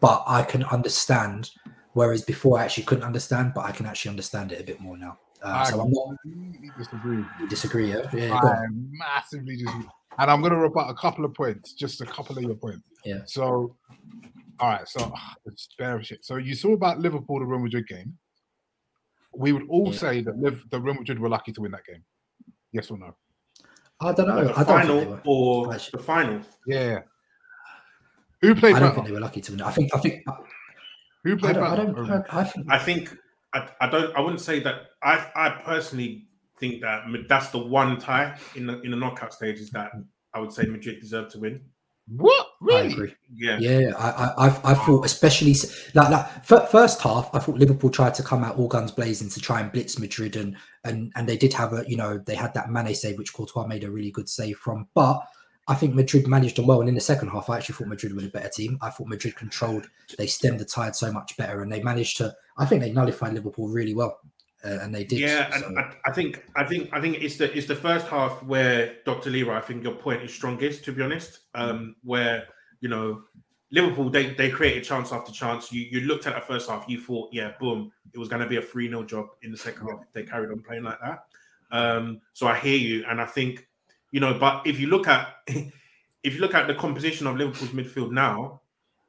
but 0.00 0.22
I 0.26 0.42
can 0.42 0.62
understand. 0.64 1.50
Whereas 1.94 2.22
before 2.22 2.58
I 2.58 2.64
actually 2.64 2.84
couldn't 2.84 3.04
understand, 3.04 3.52
but 3.54 3.66
I 3.66 3.72
can 3.72 3.86
actually 3.86 4.10
understand 4.10 4.52
it 4.52 4.60
a 4.60 4.64
bit 4.64 4.80
more 4.80 4.96
now. 4.96 5.18
Uh, 5.44 5.64
so 5.64 5.80
I'm 5.80 5.90
not 5.90 6.16
disagree. 6.78 7.24
You 7.40 7.48
disagree, 7.48 7.92
yeah? 7.92 8.08
yeah 8.12 8.34
I 8.34 8.66
massively 8.70 9.56
disagree. 9.56 9.86
And 10.18 10.30
I'm 10.30 10.40
going 10.40 10.52
to 10.52 10.58
rebut 10.58 10.90
a 10.90 10.94
couple 10.94 11.24
of 11.24 11.34
points, 11.34 11.72
just 11.72 12.00
a 12.00 12.06
couple 12.06 12.36
of 12.36 12.42
your 12.42 12.54
points. 12.54 12.82
Yeah. 13.04 13.20
So, 13.26 13.76
all 14.60 14.68
right. 14.70 14.88
So, 14.88 15.12
it's 15.46 15.68
bare 15.78 16.02
shit. 16.02 16.24
So, 16.24 16.36
you 16.36 16.54
saw 16.54 16.72
about 16.72 16.98
Liverpool, 16.98 17.40
the 17.40 17.46
Real 17.46 17.60
Madrid 17.60 17.86
game. 17.88 18.16
We 19.36 19.52
would 19.52 19.68
all 19.68 19.92
yeah. 19.92 19.98
say 19.98 20.20
that 20.22 20.38
Liv, 20.38 20.64
the 20.70 20.80
Real 20.80 20.94
Madrid 20.94 21.18
were 21.18 21.28
lucky 21.28 21.52
to 21.52 21.60
win 21.60 21.72
that 21.72 21.84
game. 21.84 22.04
Yes 22.72 22.90
or 22.90 22.98
no? 22.98 23.14
I 24.00 24.12
don't 24.12 24.28
know. 24.28 24.44
the 24.44 24.58
I 24.58 24.64
final 24.64 25.20
or 25.24 25.72
the 25.72 25.98
final? 25.98 26.40
Yeah. 26.66 27.00
Who 28.42 28.54
played? 28.54 28.76
I 28.76 28.78
don't 28.78 28.88
better? 28.88 28.94
think 28.94 29.06
they 29.06 29.12
were 29.12 29.20
lucky 29.20 29.40
to 29.40 29.52
win. 29.52 29.62
I 29.62 29.70
think. 29.70 29.94
I 29.94 29.98
think. 29.98 30.24
Who 31.24 31.36
played? 31.36 31.56
I 31.56 31.76
don't, 31.76 31.98
I, 31.98 32.06
don't, 32.06 32.34
I, 32.34 32.44
think. 32.44 32.66
I 32.70 32.78
think 32.78 33.16
I, 33.54 33.68
I 33.80 33.88
don't. 33.88 34.14
I 34.16 34.20
wouldn't 34.20 34.40
say 34.40 34.60
that. 34.60 34.74
I 35.02 35.26
I 35.34 35.48
personally 35.64 36.26
think 36.58 36.82
that 36.82 37.04
that's 37.28 37.48
the 37.48 37.58
one 37.58 37.98
tie 37.98 38.36
in 38.56 38.66
the 38.66 38.80
in 38.82 38.90
the 38.90 38.96
knockout 38.96 39.32
stages 39.32 39.70
that 39.70 39.92
I 40.34 40.40
would 40.40 40.52
say 40.52 40.64
Madrid 40.64 41.00
deserve 41.00 41.30
to 41.32 41.38
win. 41.38 41.60
What 42.08 42.46
really? 42.60 42.88
I 42.88 42.92
agree. 42.92 43.14
Yeah, 43.34 43.58
yeah. 43.58 43.92
I 43.96 44.48
I 44.48 44.72
I 44.72 44.74
thought 44.74 45.06
especially 45.06 45.54
like 45.94 46.10
like 46.10 46.44
first 46.44 47.00
half, 47.00 47.30
I 47.32 47.38
thought 47.38 47.56
Liverpool 47.56 47.88
tried 47.88 48.14
to 48.16 48.22
come 48.22 48.44
out 48.44 48.58
all 48.58 48.68
guns 48.68 48.90
blazing 48.90 49.30
to 49.30 49.40
try 49.40 49.60
and 49.60 49.72
blitz 49.72 49.98
Madrid, 49.98 50.36
and 50.36 50.56
and 50.84 51.12
and 51.16 51.26
they 51.26 51.38
did 51.38 51.54
have 51.54 51.72
a 51.72 51.84
you 51.88 51.96
know 51.96 52.18
they 52.18 52.34
had 52.34 52.52
that 52.54 52.70
Mane 52.70 52.94
save 52.94 53.16
which 53.16 53.32
Courtois 53.32 53.66
made 53.66 53.84
a 53.84 53.90
really 53.90 54.10
good 54.10 54.28
save 54.28 54.58
from, 54.58 54.86
but 54.94 55.20
I 55.66 55.74
think 55.74 55.94
Madrid 55.94 56.28
managed 56.28 56.56
them 56.56 56.66
well. 56.66 56.80
And 56.80 56.90
in 56.90 56.94
the 56.94 57.00
second 57.00 57.28
half, 57.28 57.48
I 57.48 57.56
actually 57.56 57.76
thought 57.76 57.88
Madrid 57.88 58.14
was 58.14 58.24
a 58.24 58.28
better 58.28 58.50
team. 58.50 58.76
I 58.82 58.90
thought 58.90 59.08
Madrid 59.08 59.34
controlled, 59.36 59.88
they 60.18 60.26
stemmed 60.26 60.60
the 60.60 60.66
tide 60.66 60.94
so 60.94 61.10
much 61.10 61.36
better, 61.38 61.62
and 61.62 61.72
they 61.72 61.82
managed 61.82 62.18
to. 62.18 62.34
I 62.56 62.66
think 62.66 62.82
they 62.82 62.92
nullified 62.92 63.34
Liverpool 63.34 63.68
really 63.68 63.94
well, 63.94 64.20
uh, 64.64 64.78
and 64.82 64.94
they 64.94 65.04
did. 65.04 65.20
Yeah, 65.20 65.50
so. 65.56 65.66
and 65.66 65.78
I, 65.78 65.92
I, 66.06 66.12
think, 66.12 66.44
I 66.56 66.64
think, 66.64 66.90
I 66.92 67.00
think 67.00 67.22
it's 67.22 67.36
the 67.36 67.56
it's 67.56 67.66
the 67.66 67.76
first 67.76 68.06
half 68.06 68.42
where 68.44 68.96
Dr. 69.04 69.30
Leroy. 69.30 69.56
I 69.56 69.60
think 69.60 69.82
your 69.82 69.94
point 69.94 70.22
is 70.22 70.32
strongest, 70.32 70.84
to 70.84 70.92
be 70.92 71.02
honest. 71.02 71.40
Um, 71.54 71.96
where 72.02 72.44
you 72.80 72.88
know 72.88 73.22
Liverpool, 73.70 74.08
they 74.08 74.34
they 74.34 74.50
created 74.50 74.84
chance 74.84 75.12
after 75.12 75.32
chance. 75.32 75.72
You 75.72 75.82
you 75.82 76.00
looked 76.02 76.26
at 76.26 76.34
that 76.34 76.46
first 76.46 76.70
half, 76.70 76.84
you 76.88 77.00
thought, 77.00 77.30
yeah, 77.32 77.52
boom, 77.58 77.90
it 78.12 78.18
was 78.18 78.28
going 78.28 78.42
to 78.42 78.48
be 78.48 78.56
a 78.56 78.62
three 78.62 78.88
0 78.88 79.02
job 79.02 79.26
in 79.42 79.50
the 79.50 79.58
second 79.58 79.88
half 79.88 80.00
they 80.12 80.22
carried 80.22 80.50
on 80.50 80.60
playing 80.60 80.84
like 80.84 81.00
that. 81.00 81.24
Um, 81.72 82.20
so 82.34 82.46
I 82.46 82.56
hear 82.56 82.76
you, 82.76 83.04
and 83.08 83.20
I 83.20 83.26
think 83.26 83.66
you 84.12 84.20
know, 84.20 84.38
but 84.38 84.64
if 84.64 84.78
you 84.78 84.86
look 84.86 85.08
at 85.08 85.34
if 85.48 86.34
you 86.34 86.40
look 86.40 86.54
at 86.54 86.68
the 86.68 86.74
composition 86.74 87.26
of 87.26 87.36
Liverpool's 87.36 87.72
midfield 87.72 88.12
now, 88.12 88.60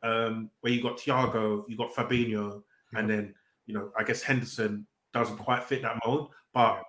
um, 0.02 0.50
where 0.62 0.74
you 0.74 0.82
got 0.82 0.98
Thiago, 0.98 1.64
you 1.68 1.78
got 1.78 1.94
Fabinho, 1.94 2.64
and 2.98 3.10
then 3.10 3.34
you 3.66 3.74
know, 3.74 3.90
I 3.98 4.04
guess 4.04 4.22
Henderson 4.22 4.86
doesn't 5.14 5.38
quite 5.38 5.64
fit 5.64 5.82
that 5.82 6.00
mold. 6.06 6.32
But 6.54 6.82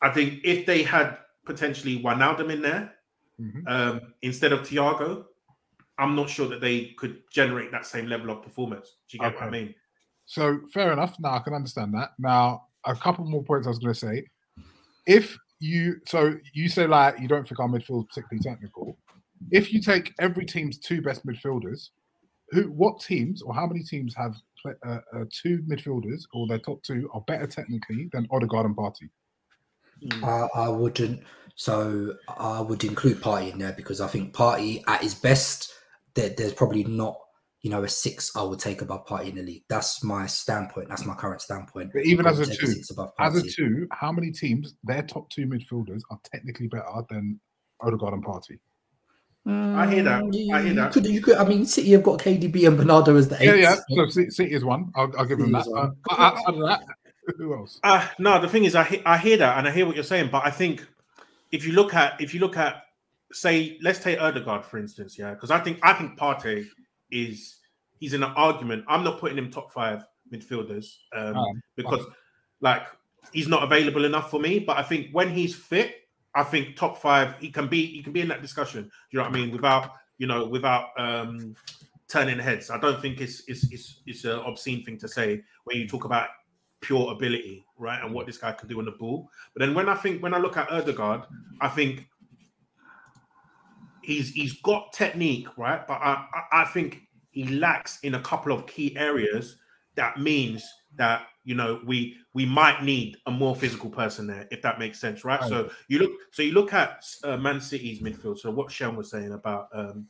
I 0.00 0.10
think 0.10 0.40
if 0.44 0.66
they 0.66 0.82
had 0.82 1.18
potentially 1.44 2.02
Wijnaldum 2.02 2.50
in 2.50 2.62
there 2.62 2.94
mm-hmm. 3.40 3.66
um, 3.66 4.00
instead 4.22 4.52
of 4.52 4.60
Thiago, 4.60 5.24
I'm 5.98 6.16
not 6.16 6.30
sure 6.30 6.48
that 6.48 6.60
they 6.60 6.94
could 6.96 7.22
generate 7.30 7.70
that 7.72 7.84
same 7.84 8.06
level 8.06 8.30
of 8.30 8.42
performance. 8.42 8.96
Do 9.08 9.16
you 9.16 9.20
get 9.20 9.34
okay. 9.34 9.44
what 9.44 9.48
I 9.48 9.50
mean? 9.50 9.74
So 10.26 10.60
fair 10.72 10.92
enough. 10.92 11.16
Now 11.20 11.34
I 11.34 11.40
can 11.40 11.54
understand 11.54 11.92
that. 11.94 12.10
Now 12.18 12.68
a 12.84 12.94
couple 12.94 13.24
more 13.24 13.42
points 13.42 13.66
I 13.66 13.70
was 13.70 13.78
going 13.78 13.92
to 13.92 13.98
say. 14.00 14.24
If 15.06 15.36
you 15.58 15.96
so 16.06 16.34
you 16.54 16.68
say 16.70 16.86
like 16.86 17.20
you 17.20 17.28
don't 17.28 17.46
think 17.46 17.60
our 17.60 17.68
midfield 17.68 18.00
is 18.00 18.04
particularly 18.06 18.42
technical. 18.42 18.96
If 19.50 19.72
you 19.72 19.80
take 19.82 20.12
every 20.18 20.46
team's 20.46 20.78
two 20.78 21.02
best 21.02 21.26
midfielders, 21.26 21.90
who 22.50 22.64
what 22.64 23.00
teams 23.00 23.42
or 23.42 23.54
how 23.54 23.66
many 23.66 23.82
teams 23.82 24.14
have 24.14 24.36
play, 24.62 24.72
uh, 24.86 24.98
uh, 25.14 25.24
two 25.30 25.62
midfielders 25.68 26.22
or 26.32 26.46
their 26.46 26.58
top 26.58 26.82
two 26.82 27.08
are 27.12 27.22
better 27.22 27.46
technically 27.46 28.08
than 28.12 28.26
Odegaard 28.30 28.66
and 28.66 28.76
Partey? 28.76 29.10
Uh, 30.22 30.48
I 30.54 30.68
wouldn't. 30.68 31.22
So 31.54 32.14
I 32.28 32.60
would 32.60 32.84
include 32.84 33.20
Partey 33.20 33.52
in 33.52 33.58
there 33.58 33.72
because 33.72 34.00
I 34.00 34.08
think 34.08 34.34
Partey 34.34 34.82
at 34.86 35.02
his 35.02 35.14
best, 35.14 35.72
there, 36.14 36.30
there's 36.30 36.54
probably 36.54 36.84
not 36.84 37.16
you 37.62 37.70
know, 37.70 37.84
a 37.84 37.88
six 37.88 38.34
I 38.34 38.42
would 38.42 38.58
take 38.58 38.80
above 38.80 39.06
Partey 39.06 39.28
in 39.28 39.36
the 39.36 39.42
league. 39.42 39.64
That's 39.68 40.02
my 40.02 40.26
standpoint. 40.26 40.88
That's 40.88 41.04
my 41.04 41.14
current 41.14 41.42
standpoint. 41.42 41.90
But 41.92 42.06
even 42.06 42.26
as 42.26 42.38
a 42.38 42.46
two, 42.46 42.74
a 42.98 43.08
as 43.18 43.36
a 43.36 43.42
two, 43.42 43.86
how 43.90 44.12
many 44.12 44.30
teams 44.30 44.76
their 44.82 45.02
top 45.02 45.28
two 45.28 45.46
midfielders 45.46 46.00
are 46.10 46.18
technically 46.24 46.68
better 46.68 47.04
than 47.10 47.38
Odegaard 47.82 48.14
and 48.14 48.24
Partey? 48.24 48.58
Mm, 49.46 49.74
I 49.74 49.90
hear 49.90 50.02
that. 50.02 50.22
I 50.52 50.62
hear 50.62 50.74
that. 50.74 50.94
You 50.94 51.02
could, 51.02 51.06
you 51.06 51.22
could, 51.22 51.36
I 51.36 51.44
mean, 51.44 51.64
City 51.64 51.92
have 51.92 52.02
got 52.02 52.18
KDB 52.20 52.66
and 52.68 52.76
Bernardo 52.76 53.16
as 53.16 53.28
the 53.28 53.42
eight. 53.42 53.60
Yeah, 53.60 53.76
yeah. 53.88 54.04
So 54.06 54.28
City 54.28 54.52
is 54.52 54.64
one. 54.64 54.92
I'll, 54.94 55.10
I'll 55.18 55.24
give 55.24 55.38
them 55.38 55.52
that. 55.52 55.66
Uh, 55.66 55.90
outside 56.18 56.54
of 56.54 56.60
that, 56.68 56.82
who 57.38 57.54
else? 57.54 57.80
Uh, 57.82 58.06
no, 58.18 58.40
the 58.40 58.48
thing 58.48 58.64
is, 58.64 58.74
I 58.74 58.84
he- 58.84 59.04
I 59.04 59.16
hear 59.16 59.36
that 59.38 59.58
and 59.58 59.66
I 59.66 59.70
hear 59.70 59.86
what 59.86 59.94
you're 59.94 60.04
saying, 60.04 60.28
but 60.30 60.44
I 60.44 60.50
think 60.50 60.86
if 61.52 61.64
you 61.66 61.72
look 61.72 61.94
at 61.94 62.20
if 62.20 62.34
you 62.34 62.40
look 62.40 62.56
at 62.56 62.82
say, 63.32 63.78
let's 63.82 63.98
take 63.98 64.20
Odegaard 64.20 64.64
for 64.64 64.78
instance, 64.78 65.18
yeah, 65.18 65.32
because 65.32 65.50
I 65.50 65.60
think 65.60 65.78
I 65.82 65.94
think 65.94 66.18
Partey 66.18 66.66
is 67.10 67.56
he's 67.98 68.14
in 68.14 68.22
an 68.22 68.32
argument. 68.36 68.84
I'm 68.88 69.04
not 69.04 69.18
putting 69.20 69.38
him 69.38 69.50
top 69.50 69.72
five 69.72 70.04
midfielders 70.32 70.96
um, 71.14 71.36
oh, 71.36 71.54
because 71.76 72.00
okay. 72.00 72.14
like 72.60 72.82
he's 73.32 73.48
not 73.48 73.62
available 73.62 74.04
enough 74.04 74.30
for 74.30 74.40
me. 74.40 74.58
But 74.58 74.78
I 74.78 74.82
think 74.82 75.08
when 75.12 75.30
he's 75.30 75.54
fit, 75.54 75.94
I 76.34 76.42
think 76.44 76.76
top 76.76 76.98
five 76.98 77.34
he 77.40 77.50
can 77.50 77.66
be 77.68 77.86
he 77.86 78.02
can 78.02 78.12
be 78.12 78.20
in 78.20 78.28
that 78.28 78.42
discussion. 78.42 78.84
Do 78.84 78.90
You 79.10 79.18
know 79.18 79.24
what 79.24 79.36
I 79.36 79.40
mean? 79.40 79.50
Without 79.50 79.92
you 80.20 80.26
know, 80.26 80.46
without 80.46 80.90
um, 80.98 81.56
turning 82.06 82.38
heads. 82.38 82.70
I 82.70 82.78
don't 82.78 83.00
think 83.00 83.20
it's 83.20 83.42
it's 83.48 83.72
it's 83.72 84.02
it's 84.06 84.24
an 84.24 84.38
obscene 84.40 84.84
thing 84.84 84.98
to 84.98 85.08
say 85.08 85.42
when 85.64 85.78
you 85.78 85.88
talk 85.88 86.04
about 86.04 86.28
pure 86.82 87.10
ability, 87.10 87.64
right, 87.78 88.02
and 88.04 88.12
what 88.12 88.26
this 88.26 88.36
guy 88.36 88.52
can 88.52 88.68
do 88.68 88.78
on 88.78 88.84
the 88.84 88.92
ball. 88.92 89.30
But 89.54 89.60
then 89.60 89.74
when 89.74 89.88
I 89.88 89.94
think 89.94 90.22
when 90.22 90.34
I 90.34 90.38
look 90.38 90.58
at 90.58 90.70
Odegaard, 90.70 91.22
I 91.62 91.68
think 91.68 92.06
he's 94.02 94.30
he's 94.30 94.60
got 94.60 94.92
technique, 94.92 95.48
right? 95.56 95.86
But 95.86 96.00
I 96.02 96.26
I, 96.34 96.62
I 96.62 96.64
think 96.66 97.00
he 97.30 97.46
lacks 97.46 97.98
in 98.00 98.16
a 98.16 98.20
couple 98.20 98.52
of 98.52 98.66
key 98.66 98.94
areas. 98.98 99.56
That 99.94 100.18
means 100.18 100.62
that 100.96 101.28
you 101.44 101.54
know 101.54 101.80
we 101.86 102.16
we 102.34 102.44
might 102.44 102.82
need 102.82 103.16
a 103.26 103.30
more 103.30 103.56
physical 103.56 103.90
person 103.90 104.26
there, 104.26 104.46
if 104.50 104.62
that 104.62 104.78
makes 104.78 105.00
sense, 105.00 105.24
right? 105.24 105.42
So 105.44 105.70
you 105.88 105.98
look 105.98 106.12
so 106.32 106.42
you 106.42 106.52
look 106.52 106.72
at 106.72 107.04
uh, 107.24 107.36
Man 107.36 107.60
City's 107.60 108.00
midfield. 108.00 108.38
So 108.38 108.50
what 108.50 108.70
Shem 108.70 108.96
was 108.96 109.10
saying 109.10 109.32
about 109.32 109.68
um, 109.74 110.06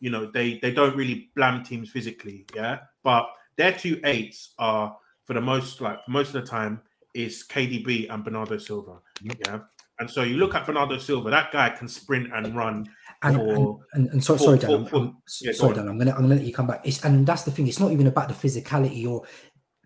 you 0.00 0.10
know 0.10 0.30
they 0.30 0.58
they 0.60 0.72
don't 0.72 0.96
really 0.96 1.30
blam 1.36 1.62
teams 1.62 1.90
physically, 1.90 2.46
yeah, 2.54 2.80
but 3.02 3.26
their 3.56 3.72
two 3.72 4.00
eights 4.04 4.54
are 4.58 4.96
for 5.24 5.34
the 5.34 5.40
most 5.40 5.80
like 5.80 5.98
most 6.08 6.34
of 6.34 6.42
the 6.42 6.46
time 6.46 6.80
is 7.14 7.44
KDB 7.48 8.12
and 8.12 8.24
Bernardo 8.24 8.56
Silva, 8.58 8.98
yeah. 9.22 9.60
And 9.98 10.10
so 10.10 10.22
you 10.22 10.38
look 10.38 10.54
at 10.54 10.64
Bernardo 10.64 10.96
Silva, 10.96 11.28
that 11.28 11.52
guy 11.52 11.68
can 11.68 11.86
sprint 11.86 12.32
and 12.32 12.56
run 12.56 12.88
and, 13.22 13.36
for, 13.36 13.52
and, 13.52 13.78
and, 13.92 14.08
and 14.08 14.24
so, 14.24 14.34
for, 14.34 14.44
sorry, 14.44 14.58
Dan, 14.58 14.86
for, 14.86 14.96
I'm, 14.96 15.02
I'm- 15.02 15.16
yeah, 15.42 15.52
sorry. 15.52 15.74
Dan, 15.74 15.88
I'm 15.88 15.98
gonna 15.98 16.12
I'm 16.12 16.22
gonna 16.22 16.36
let 16.36 16.44
you 16.44 16.54
come 16.54 16.66
back. 16.66 16.80
It's, 16.84 17.04
and 17.04 17.26
that's 17.26 17.42
the 17.42 17.50
thing. 17.50 17.68
It's 17.68 17.78
not 17.78 17.92
even 17.92 18.06
about 18.06 18.28
the 18.28 18.34
physicality 18.34 19.06
or 19.06 19.26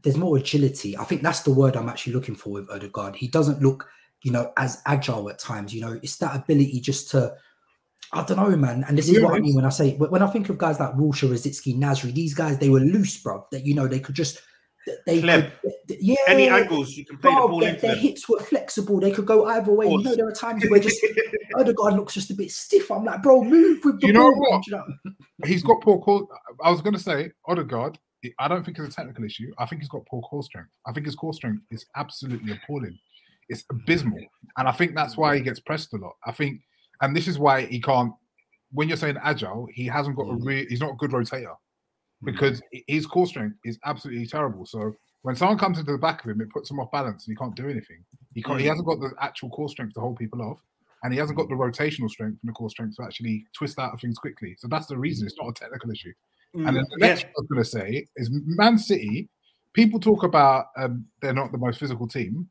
there's 0.04 0.16
more 0.18 0.36
agility. 0.36 0.96
I 0.96 1.04
think 1.04 1.22
that's 1.22 1.40
the 1.40 1.52
word 1.52 1.76
I'm 1.76 1.88
actually 1.88 2.12
looking 2.12 2.34
for 2.34 2.50
with 2.50 2.70
Odegaard. 2.70 3.16
He 3.16 3.26
doesn't 3.26 3.62
look, 3.62 3.88
you 4.22 4.30
know, 4.30 4.52
as 4.58 4.82
agile 4.86 5.30
at 5.30 5.38
times. 5.38 5.74
You 5.74 5.80
know, 5.80 5.98
it's 6.02 6.16
that 6.18 6.36
ability 6.36 6.80
just 6.80 7.10
to. 7.12 7.34
I 8.12 8.22
don't 8.22 8.36
know, 8.36 8.54
man. 8.56 8.84
And 8.86 8.96
this 8.96 9.08
is 9.08 9.20
what 9.20 9.34
I 9.34 9.40
mean 9.40 9.56
when 9.56 9.64
I 9.64 9.70
say 9.70 9.96
when 9.96 10.22
I 10.22 10.26
think 10.28 10.48
of 10.50 10.58
guys 10.58 10.78
like 10.78 10.92
Wilshere, 10.92 11.30
Rosicky, 11.30 11.76
Nasri. 11.76 12.12
These 12.12 12.34
guys, 12.34 12.58
they 12.58 12.68
were 12.68 12.80
loose, 12.80 13.20
bro. 13.20 13.46
That 13.50 13.66
you 13.66 13.74
know, 13.74 13.88
they 13.88 13.98
could 13.98 14.14
just. 14.14 14.40
They 15.06 15.22
could, 15.22 15.50
yeah, 15.88 16.16
Any 16.26 16.46
angles 16.46 16.94
you 16.94 17.06
can 17.06 17.16
play 17.16 17.30
the 17.30 17.40
ball 17.40 17.60
their, 17.60 17.70
into 17.70 17.80
their 17.80 17.94
them. 17.94 18.04
hips 18.04 18.28
were 18.28 18.38
flexible. 18.38 19.00
They 19.00 19.12
could 19.12 19.24
go 19.24 19.46
either 19.46 19.72
way. 19.72 19.88
You 19.88 20.02
know, 20.02 20.14
there 20.14 20.28
are 20.28 20.32
times 20.32 20.62
where 20.68 20.78
just 20.78 21.02
Odegaard 21.54 21.94
looks 21.94 22.12
just 22.12 22.30
a 22.30 22.34
bit 22.34 22.50
stiff. 22.50 22.90
I'm 22.90 23.02
like, 23.02 23.22
bro, 23.22 23.42
move 23.42 23.82
with 23.82 24.02
the 24.02 24.08
You 24.08 24.12
know 24.12 24.30
what? 24.30 24.66
you 24.66 24.74
know? 24.74 24.84
He's 25.46 25.62
got 25.62 25.80
poor 25.80 25.98
core. 26.00 26.28
I 26.62 26.70
was 26.70 26.82
going 26.82 26.92
to 26.92 27.00
say 27.00 27.30
Odegaard. 27.46 27.98
I 28.38 28.48
don't 28.48 28.64
think 28.64 28.78
it's 28.78 28.88
a 28.88 28.96
technical 28.96 29.24
issue. 29.24 29.52
I 29.58 29.66
think 29.66 29.82
he's 29.82 29.88
got 29.88 30.06
poor 30.06 30.22
core 30.22 30.42
strength. 30.42 30.70
I 30.86 30.92
think 30.92 31.06
his 31.06 31.14
core 31.14 31.34
strength 31.34 31.64
is 31.70 31.86
absolutely 31.96 32.52
appalling. 32.52 32.98
It's 33.48 33.64
abysmal, 33.70 34.20
and 34.56 34.68
I 34.68 34.72
think 34.72 34.94
that's 34.94 35.16
why 35.16 35.36
he 35.36 35.42
gets 35.42 35.60
pressed 35.60 35.92
a 35.92 35.96
lot. 35.98 36.14
I 36.26 36.32
think, 36.32 36.60
and 37.02 37.14
this 37.14 37.28
is 37.28 37.38
why 37.38 37.66
he 37.66 37.80
can't. 37.80 38.12
When 38.72 38.88
you're 38.88 38.96
saying 38.96 39.18
agile, 39.22 39.68
he 39.72 39.86
hasn't 39.86 40.16
got 40.16 40.28
a 40.28 40.34
mm. 40.34 40.44
real. 40.44 40.66
He's 40.68 40.80
not 40.80 40.92
a 40.92 40.96
good 40.96 41.10
rotator 41.10 41.48
mm. 41.48 41.56
because 42.24 42.62
his 42.88 43.06
core 43.06 43.26
strength 43.26 43.56
is 43.64 43.78
absolutely 43.84 44.26
terrible. 44.26 44.64
So 44.64 44.94
when 45.22 45.36
someone 45.36 45.58
comes 45.58 45.78
into 45.78 45.92
the 45.92 45.98
back 45.98 46.24
of 46.24 46.30
him, 46.30 46.40
it 46.40 46.50
puts 46.50 46.70
him 46.70 46.80
off 46.80 46.90
balance, 46.90 47.26
and 47.26 47.32
he 47.32 47.36
can't 47.36 47.54
do 47.54 47.68
anything. 47.68 48.04
He 48.34 48.42
can't. 48.42 48.58
He 48.60 48.66
Mm. 48.66 48.70
hasn't 48.70 48.86
got 48.86 49.00
the 49.00 49.12
actual 49.20 49.50
core 49.50 49.68
strength 49.68 49.94
to 49.94 50.00
hold 50.00 50.16
people 50.16 50.40
off, 50.40 50.62
and 51.02 51.12
he 51.12 51.18
hasn't 51.18 51.36
got 51.36 51.46
mm. 51.46 51.50
the 51.50 51.54
rotational 51.56 52.08
strength 52.08 52.38
and 52.42 52.48
the 52.48 52.52
core 52.54 52.70
strength 52.70 52.96
to 52.96 53.02
actually 53.02 53.44
twist 53.52 53.78
out 53.78 53.92
of 53.92 54.00
things 54.00 54.18
quickly. 54.18 54.56
So 54.58 54.68
that's 54.68 54.86
the 54.86 54.96
reason. 54.96 55.26
It's 55.26 55.36
not 55.38 55.50
a 55.50 55.52
technical 55.52 55.90
issue. 55.90 56.14
And 56.54 56.76
then 56.76 56.86
the 56.90 56.96
Mm, 56.96 57.00
next 57.00 57.22
thing 57.22 57.30
I 57.36 57.40
was 57.40 57.46
going 57.48 57.62
to 57.62 57.68
say 57.68 58.06
is 58.16 58.30
Man 58.32 58.78
City. 58.78 59.28
People 59.72 59.98
talk 59.98 60.22
about 60.22 60.66
um, 60.76 61.04
they're 61.20 61.32
not 61.34 61.50
the 61.50 61.58
most 61.58 61.80
physical 61.80 62.06
team. 62.06 62.48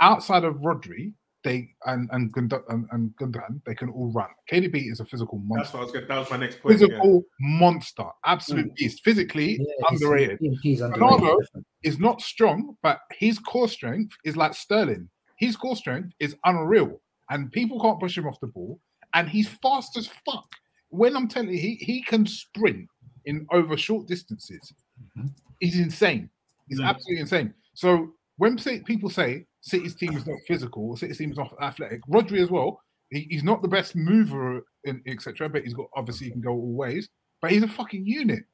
Outside 0.00 0.44
of 0.44 0.54
Rodri, 0.56 1.12
they 1.44 1.68
and 1.84 2.08
and, 2.12 2.32
Gund- 2.32 2.52
and, 2.70 2.86
and 2.92 3.14
Gundogan, 3.20 3.60
they 3.66 3.74
can 3.74 3.90
all 3.90 4.10
run. 4.12 4.28
KDB 4.50 4.90
is 4.90 5.00
a 5.00 5.04
physical 5.04 5.38
monster. 5.44 5.62
That's 5.64 5.74
what 5.74 5.80
I 5.80 5.84
was 5.84 5.92
gonna, 5.92 6.06
that 6.06 6.18
was 6.18 6.30
my 6.30 6.36
next 6.38 6.60
point. 6.62 6.78
physical 6.78 7.22
monster, 7.40 8.06
absolute 8.24 8.74
beast. 8.74 9.04
Physically 9.04 9.58
Yeah, 9.60 9.88
underrated. 9.90 10.38
he- 10.40 10.58
he's 10.62 10.80
Ronaldo 10.80 10.94
underrated. 10.94 11.64
is 11.82 11.98
not 11.98 12.22
strong, 12.22 12.76
but 12.82 13.00
his 13.18 13.38
core 13.38 13.68
strength 13.68 14.16
is 14.24 14.36
like 14.36 14.54
Sterling. 14.54 15.08
His 15.38 15.56
core 15.56 15.76
strength 15.76 16.14
is 16.18 16.34
unreal, 16.44 17.00
and 17.30 17.52
people 17.52 17.78
can't 17.80 18.00
push 18.00 18.16
him 18.16 18.26
off 18.26 18.40
the 18.40 18.46
ball. 18.46 18.80
And 19.12 19.28
he's 19.28 19.48
fast 19.48 19.96
as 19.98 20.08
fuck. 20.24 20.48
When 20.88 21.14
I'm 21.16 21.28
telling 21.28 21.50
you, 21.50 21.58
he 21.58 21.74
he 21.76 22.02
can 22.02 22.26
sprint 22.26 22.88
in 23.26 23.46
over 23.52 23.76
short 23.76 24.06
distances. 24.06 24.72
Mm-hmm. 25.18 25.28
is 25.60 25.78
insane. 25.78 26.30
He's 26.68 26.80
absolutely 26.80 27.20
insane. 27.20 27.54
So 27.74 28.12
when 28.38 28.56
people 28.58 29.10
say 29.10 29.46
City's 29.60 29.94
team 29.94 30.16
is 30.16 30.26
not 30.26 30.38
physical, 30.46 30.90
or 30.90 30.96
City's 30.96 31.18
team 31.18 31.30
is 31.32 31.36
not 31.36 31.54
athletic, 31.60 32.00
Rodri 32.06 32.40
as 32.42 32.50
well. 32.50 32.80
He, 33.10 33.26
he's 33.30 33.44
not 33.44 33.62
the 33.62 33.68
best 33.68 33.94
mover, 33.94 34.62
etc. 35.06 35.48
But 35.48 35.62
he's 35.64 35.74
got 35.74 35.86
obviously 35.94 36.26
he 36.26 36.32
can 36.32 36.40
go 36.40 36.50
all 36.50 36.72
ways. 36.72 37.08
But 37.40 37.50
he's 37.52 37.62
a 37.62 37.68
fucking 37.68 38.06
unit. 38.06 38.44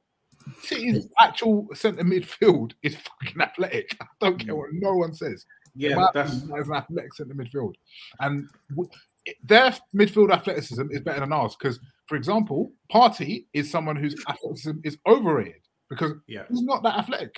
City's 0.63 1.09
actual 1.21 1.69
centre 1.75 2.05
midfield 2.05 2.73
is 2.83 2.97
fucking 2.97 3.41
athletic. 3.41 3.97
I 4.01 4.07
don't 4.21 4.39
care 4.39 4.57
what 4.57 4.71
no 4.73 4.95
one 4.95 5.15
says. 5.15 5.47
Yeah, 5.75 6.09
that's- 6.13 6.35
is 6.35 6.43
an 6.69 6.75
athletic 6.75 7.15
centre 7.15 7.35
midfield, 7.35 7.75
and 8.21 8.47
w- 8.71 8.91
their 9.45 9.75
midfield 9.95 10.33
athleticism 10.33 10.89
is 10.91 11.01
better 11.01 11.21
than 11.21 11.33
ours. 11.33 11.57
Because, 11.59 11.79
for 12.13 12.17
example, 12.17 12.71
Partey 12.93 13.47
is 13.55 13.71
someone 13.71 13.97
whose 13.97 14.15
athleticism 14.29 14.81
is 14.85 14.99
overrated 15.09 15.63
because 15.89 16.13
Yeah. 16.27 16.43
he's 16.51 16.61
not 16.63 16.83
that 16.83 16.99
athletic. 16.99 17.35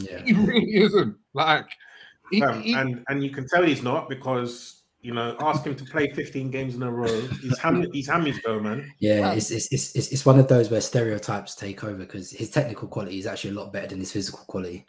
Yeah. 0.00 0.22
He 0.22 0.34
really 0.34 0.74
isn't. 0.82 1.16
Like, 1.32 1.64
he, 2.30 2.42
Um, 2.42 2.60
he- 2.60 2.74
and 2.74 3.02
and 3.08 3.24
you 3.24 3.30
can 3.30 3.46
tell 3.48 3.62
he's 3.62 3.82
not 3.82 4.10
because 4.10 4.82
you 5.00 5.14
know 5.14 5.34
ask 5.40 5.64
him 5.64 5.74
to 5.76 5.84
play 5.86 6.10
15 6.10 6.50
games 6.50 6.74
in 6.74 6.82
a 6.82 6.90
row. 6.92 7.20
He's 7.42 7.56
ham 7.58 7.86
he's 7.94 8.06
hammies 8.08 8.36
though, 8.44 8.60
man. 8.60 8.92
Yeah, 8.98 9.32
it's, 9.32 9.50
it's, 9.50 9.72
it's, 9.72 9.94
it's, 9.96 10.08
it's 10.12 10.26
one 10.26 10.38
of 10.38 10.46
those 10.48 10.70
where 10.70 10.82
stereotypes 10.82 11.54
take 11.54 11.82
over 11.84 11.96
because 12.00 12.30
his 12.32 12.50
technical 12.50 12.86
quality 12.88 13.18
is 13.18 13.26
actually 13.26 13.52
a 13.52 13.54
lot 13.60 13.72
better 13.72 13.86
than 13.88 14.00
his 14.00 14.12
physical 14.12 14.40
quality. 14.46 14.84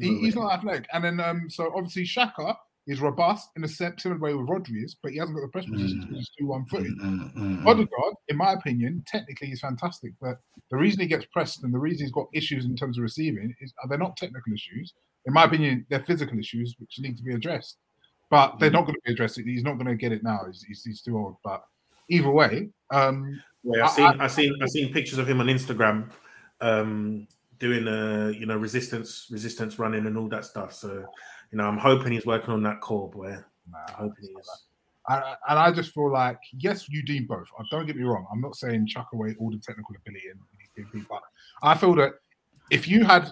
he- 0.00 0.20
he's 0.20 0.36
not 0.36 0.54
athletic. 0.54 0.86
And 0.94 1.04
then, 1.04 1.20
um, 1.20 1.50
so 1.50 1.70
obviously, 1.76 2.04
Xhaka 2.04 2.56
is 2.86 3.00
robust 3.00 3.50
in 3.56 3.64
a 3.64 3.68
similar 3.68 4.18
way 4.20 4.34
with 4.34 4.48
Rodri 4.48 4.84
is, 4.84 4.96
but 5.02 5.12
he 5.12 5.18
hasn't 5.18 5.36
got 5.36 5.42
the 5.42 5.48
press 5.48 5.66
position 5.66 6.00
because 6.02 6.16
he's 6.18 6.30
too 6.38 6.46
one 6.46 6.64
footed. 6.66 6.96
Mm, 6.98 7.66
Odegaard, 7.66 8.14
in 8.28 8.36
my 8.36 8.52
opinion, 8.52 9.02
technically 9.06 9.48
he's 9.48 9.60
fantastic, 9.60 10.12
but 10.20 10.38
the 10.70 10.76
reason 10.76 11.00
he 11.00 11.06
gets 11.06 11.24
pressed 11.32 11.64
and 11.64 11.74
the 11.74 11.78
reason 11.78 12.06
he's 12.06 12.12
got 12.12 12.28
issues 12.32 12.64
in 12.64 12.76
terms 12.76 12.96
of 12.98 13.02
receiving 13.02 13.54
is 13.60 13.72
uh, 13.82 13.88
they're 13.88 13.98
not 13.98 14.16
technical 14.16 14.52
issues. 14.52 14.94
In 15.26 15.32
my 15.32 15.44
opinion, 15.44 15.84
they're 15.90 16.04
physical 16.04 16.38
issues 16.38 16.76
which 16.78 16.98
need 17.00 17.16
to 17.16 17.24
be 17.24 17.34
addressed. 17.34 17.78
But 18.30 18.58
they're 18.58 18.70
not 18.70 18.82
going 18.82 18.94
to 18.94 19.00
be 19.04 19.12
addressed. 19.12 19.38
He's 19.38 19.62
not 19.62 19.74
going 19.74 19.86
to 19.86 19.94
get 19.94 20.10
it 20.10 20.24
now. 20.24 20.40
He's, 20.46 20.62
he's, 20.62 20.82
he's 20.84 21.00
too 21.00 21.16
old. 21.16 21.36
But 21.44 21.62
either 22.10 22.30
way, 22.30 22.70
um, 22.90 23.40
Yeah, 23.62 23.84
I've 23.84 23.90
seen 23.92 24.04
I- 24.06 24.24
I've 24.24 24.32
seen 24.32 24.52
I've 24.62 24.70
seen 24.70 24.92
pictures 24.92 25.18
of 25.18 25.28
him 25.28 25.40
on 25.40 25.46
Instagram, 25.46 26.10
um, 26.60 27.26
doing 27.58 27.88
uh 27.88 28.30
you 28.38 28.44
know 28.44 28.56
resistance 28.56 29.28
resistance 29.30 29.78
running 29.78 30.06
and 30.06 30.18
all 30.18 30.28
that 30.28 30.44
stuff. 30.44 30.72
So 30.74 31.04
you 31.52 31.58
know 31.58 31.64
I'm 31.64 31.78
hoping 31.78 32.12
he's 32.12 32.26
working 32.26 32.50
on 32.50 32.62
that 32.64 32.80
core, 32.80 33.10
boy. 33.10 33.36
I'm 33.74 33.94
hoping 33.94 34.24
he 34.24 34.28
is. 34.28 34.62
And, 35.08 35.22
and 35.48 35.58
I 35.58 35.70
just 35.70 35.94
feel 35.94 36.10
like, 36.12 36.38
yes, 36.58 36.88
you 36.88 37.00
deem 37.02 37.26
both. 37.26 37.46
Uh, 37.58 37.62
Don't 37.70 37.86
get 37.86 37.96
me 37.96 38.02
wrong. 38.02 38.26
I'm 38.32 38.40
not 38.40 38.56
saying 38.56 38.88
chuck 38.88 39.08
away 39.12 39.36
all 39.38 39.50
the 39.50 39.58
technical 39.58 39.94
ability 39.94 40.28
and 40.30 40.40
and- 40.92 41.08
but 41.08 41.22
I 41.62 41.74
feel 41.74 41.94
that 41.94 42.14
if 42.70 42.86
you 42.86 43.02
had, 43.04 43.30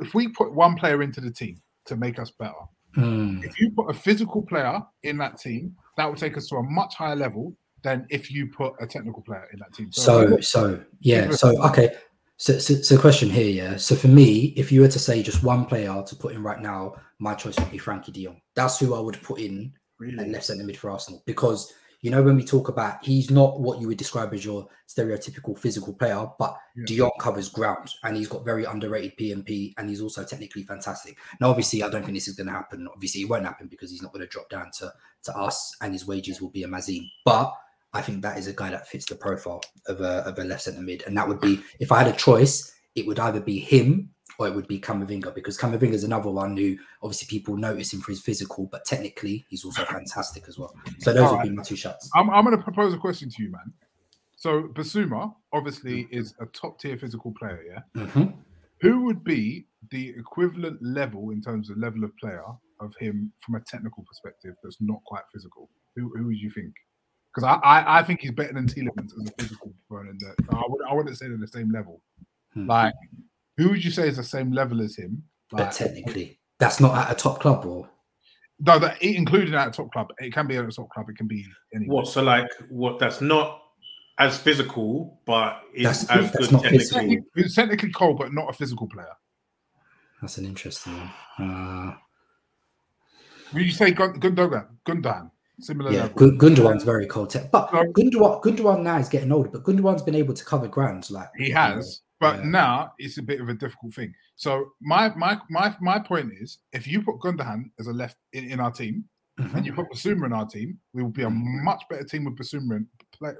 if 0.00 0.14
we 0.14 0.28
put 0.28 0.52
one 0.52 0.74
player 0.74 1.00
into 1.02 1.20
the 1.20 1.30
team 1.30 1.60
to 1.86 1.96
make 1.96 2.18
us 2.18 2.30
better, 2.30 2.54
Mm. 2.96 3.42
if 3.44 3.58
you 3.58 3.70
put 3.70 3.88
a 3.88 3.94
physical 3.94 4.42
player 4.42 4.82
in 5.02 5.16
that 5.18 5.38
team, 5.38 5.74
that 5.96 6.06
would 6.08 6.18
take 6.18 6.36
us 6.36 6.46
to 6.48 6.56
a 6.56 6.62
much 6.62 6.94
higher 6.94 7.16
level 7.16 7.54
than 7.82 8.06
if 8.10 8.30
you 8.30 8.46
put 8.48 8.74
a 8.80 8.86
technical 8.86 9.22
player 9.22 9.48
in 9.52 9.58
that 9.60 9.72
team. 9.72 9.90
So, 9.92 10.38
so 10.40 10.78
yeah, 11.00 11.30
so 11.30 11.56
okay. 11.68 11.94
So, 12.36 12.58
so, 12.58 12.74
so 12.74 12.98
question 12.98 13.30
here, 13.30 13.48
yeah. 13.48 13.76
So 13.76 13.94
for 13.94 14.08
me, 14.08 14.52
if 14.56 14.72
you 14.72 14.80
were 14.80 14.88
to 14.88 14.98
say 14.98 15.22
just 15.22 15.42
one 15.42 15.64
player 15.64 16.02
to 16.06 16.16
put 16.16 16.34
in 16.34 16.42
right 16.42 16.60
now, 16.60 16.94
my 17.22 17.34
choice 17.34 17.56
would 17.58 17.70
be 17.70 17.78
Frenkie 17.78 18.12
De 18.12 18.24
Jong. 18.24 18.40
That's 18.54 18.80
who 18.80 18.94
I 18.94 19.00
would 19.00 19.22
put 19.22 19.38
in 19.38 19.72
at 20.18 20.28
left 20.28 20.46
centre 20.46 20.64
mid 20.64 20.76
for 20.76 20.90
Arsenal 20.90 21.22
because 21.24 21.72
you 22.00 22.10
know 22.10 22.20
when 22.20 22.34
we 22.34 22.44
talk 22.44 22.68
about 22.68 23.04
he's 23.04 23.30
not 23.30 23.60
what 23.60 23.80
you 23.80 23.86
would 23.86 23.96
describe 23.96 24.34
as 24.34 24.44
your 24.44 24.66
stereotypical 24.88 25.56
physical 25.56 25.94
player, 25.94 26.26
but 26.40 26.56
Yeah. 26.74 26.84
De 26.86 26.96
Jong 26.96 27.12
covers 27.20 27.48
ground 27.48 27.94
and 28.02 28.16
he's 28.16 28.26
got 28.26 28.44
very 28.44 28.64
underrated 28.64 29.16
PMP 29.16 29.72
and 29.78 29.88
he's 29.88 30.00
also 30.00 30.24
technically 30.24 30.64
fantastic. 30.64 31.16
Now, 31.40 31.50
obviously, 31.50 31.84
I 31.84 31.88
don't 31.88 32.02
think 32.02 32.16
this 32.16 32.26
is 32.26 32.34
going 32.34 32.48
to 32.48 32.52
happen. 32.52 32.88
Obviously, 32.92 33.20
it 33.20 33.28
won't 33.30 33.44
happen 33.44 33.68
because 33.68 33.92
he's 33.92 34.02
not 34.02 34.12
going 34.12 34.26
to 34.26 34.32
drop 34.32 34.50
down 34.50 34.72
to 34.78 34.92
to 35.24 35.36
us 35.36 35.76
and 35.80 35.92
his 35.92 36.04
wages 36.04 36.42
will 36.42 36.50
be 36.50 36.64
a 36.64 36.68
Mazine. 36.68 37.08
But 37.24 37.54
I 37.92 38.02
think 38.02 38.22
that 38.22 38.36
is 38.36 38.48
a 38.48 38.52
guy 38.52 38.70
that 38.70 38.88
fits 38.88 39.06
the 39.06 39.14
profile 39.14 39.62
of 39.86 40.00
a, 40.00 40.26
of 40.26 40.38
a 40.40 40.44
left 40.44 40.62
centre 40.62 40.80
mid. 40.80 41.04
And 41.06 41.16
that 41.16 41.28
would 41.28 41.40
be, 41.40 41.60
if 41.78 41.92
I 41.92 41.98
had 42.02 42.12
a 42.12 42.16
choice, 42.16 42.72
it 42.96 43.06
would 43.06 43.20
either 43.20 43.40
be 43.40 43.60
him 43.60 44.11
or 44.38 44.46
it 44.46 44.54
would 44.54 44.66
be 44.66 44.80
Camavinga 44.80 45.34
because 45.34 45.58
Camavinga 45.58 45.92
is 45.92 46.04
another 46.04 46.30
one 46.30 46.56
who 46.56 46.76
obviously 47.02 47.26
people 47.26 47.56
notice 47.56 47.92
him 47.92 48.00
for 48.00 48.12
his 48.12 48.20
physical, 48.20 48.68
but 48.70 48.84
technically 48.84 49.44
he's 49.48 49.64
also 49.64 49.84
fantastic 49.84 50.44
as 50.48 50.58
well. 50.58 50.74
So 51.00 51.12
those 51.12 51.28
All 51.28 51.36
would 51.36 51.44
be 51.44 51.50
my 51.50 51.62
two 51.62 51.76
shots. 51.76 52.10
I'm, 52.14 52.30
I'm 52.30 52.44
going 52.44 52.56
to 52.56 52.62
propose 52.62 52.94
a 52.94 52.98
question 52.98 53.30
to 53.30 53.42
you, 53.42 53.50
man. 53.50 53.72
So 54.36 54.64
Bissouma 54.74 55.34
obviously 55.52 56.08
is 56.10 56.34
a 56.40 56.46
top 56.46 56.80
tier 56.80 56.96
physical 56.96 57.32
player, 57.38 57.62
yeah. 57.66 58.04
Mhm. 58.04 58.34
Who 58.80 59.04
would 59.04 59.22
be 59.22 59.66
the 59.90 60.08
equivalent 60.18 60.82
level 60.82 61.30
in 61.30 61.40
terms 61.40 61.70
of 61.70 61.78
level 61.78 62.02
of 62.02 62.16
player 62.16 62.42
of 62.80 62.94
him 62.98 63.32
from 63.40 63.54
a 63.54 63.60
technical 63.60 64.02
perspective 64.02 64.54
that's 64.62 64.78
not 64.80 64.98
quite 65.04 65.22
physical? 65.32 65.70
Who, 65.94 66.12
who 66.16 66.26
would 66.26 66.38
you 66.38 66.50
think? 66.50 66.74
because 67.32 67.48
I, 67.48 67.54
I 67.66 67.98
I 68.00 68.02
think 68.02 68.20
he's 68.20 68.32
better 68.32 68.52
than 68.52 68.66
Tielemans 68.66 69.12
as 69.20 69.28
a 69.28 69.42
physical 69.42 69.72
opponent. 69.90 70.20
That 70.20 70.54
I 70.54 70.62
would 70.68 70.80
I 70.88 70.94
wouldn't 70.94 71.16
say 71.16 71.28
they're 71.28 71.38
the 71.38 71.46
same 71.46 71.70
level. 71.70 72.02
Hmm. 72.54 72.66
Like, 72.66 72.94
who 73.62 73.70
would 73.70 73.84
you 73.84 73.90
say 73.90 74.08
is 74.08 74.16
the 74.16 74.24
same 74.24 74.52
level 74.52 74.80
as 74.82 74.96
him? 74.96 75.22
But 75.50 75.60
Like, 75.60 75.72
technically, 75.72 76.38
that's 76.58 76.80
not 76.80 76.96
at 76.96 77.12
a 77.12 77.14
top 77.14 77.40
club, 77.40 77.64
or 77.66 77.88
no, 78.60 78.78
that 78.78 79.02
including 79.02 79.54
at 79.54 79.68
a 79.68 79.70
top 79.70 79.92
club. 79.92 80.12
It 80.18 80.32
can 80.32 80.46
be 80.46 80.56
at 80.56 80.64
a 80.64 80.70
top 80.70 80.88
club. 80.90 81.08
It 81.10 81.16
can 81.16 81.26
be 81.26 81.44
anywhere. 81.74 81.96
What? 81.96 82.06
So 82.08 82.22
like, 82.22 82.48
what? 82.70 82.98
That's 82.98 83.20
not 83.20 83.60
as 84.18 84.38
physical, 84.38 85.20
but 85.26 85.62
it's 85.74 86.04
That's- 86.06 86.24
as 86.26 86.32
that's 86.32 86.46
good 86.46 86.52
not 86.52 86.62
technically. 86.62 87.22
physical. 87.34 87.54
Technically 87.54 87.90
cold, 87.92 88.18
but 88.18 88.32
not 88.32 88.48
a 88.50 88.52
physical 88.52 88.86
player. 88.88 89.14
that's 90.20 90.38
an 90.38 90.44
interesting 90.46 90.92
one. 90.96 91.10
Uh, 91.38 91.96
Would 93.54 93.64
you 93.64 93.72
say 93.72 93.90
Gun- 93.90 94.20
Gundogan? 94.20 94.66
Gundogan, 94.86 95.30
similar 95.60 95.90
yeah, 95.92 96.02
level. 96.02 96.16
Gu- 96.16 96.38
Gundogan's 96.38 96.84
very 96.84 97.06
cold 97.06 97.30
tech, 97.30 97.50
but 97.50 97.68
Gundogan, 97.70 98.40
Gundogan 98.42 98.82
now 98.82 98.98
is 98.98 99.08
getting 99.08 99.32
older, 99.32 99.48
but 99.50 99.64
Gundogan's 99.64 100.02
been 100.02 100.14
able 100.14 100.34
to 100.34 100.44
cover 100.44 100.68
grounds 100.68 101.10
like 101.10 101.28
He 101.36 101.50
has, 101.50 102.02
but 102.22 102.44
now 102.44 102.92
it's 102.98 103.18
a 103.18 103.22
bit 103.22 103.40
of 103.40 103.48
a 103.48 103.54
difficult 103.54 103.92
thing. 103.94 104.14
So 104.36 104.72
my 104.80 105.12
my 105.16 105.38
my 105.50 105.74
my 105.80 105.98
point 105.98 106.30
is, 106.40 106.58
if 106.72 106.86
you 106.86 107.02
put 107.02 107.18
Gundogan 107.18 107.64
as 107.80 107.88
a 107.88 107.92
left 107.92 108.16
in, 108.32 108.48
in 108.48 108.60
our 108.60 108.70
team, 108.70 109.04
mm-hmm. 109.40 109.56
and 109.56 109.66
you 109.66 109.72
put 109.72 109.90
Bissouma 109.90 110.26
in 110.26 110.32
our 110.32 110.46
team, 110.46 110.78
we 110.94 111.02
will 111.02 111.10
be 111.10 111.22
a 111.22 111.26
mm-hmm. 111.26 111.64
much 111.64 111.82
better 111.90 112.04
team 112.04 112.24
with 112.24 112.36
Bissouma 112.38 112.86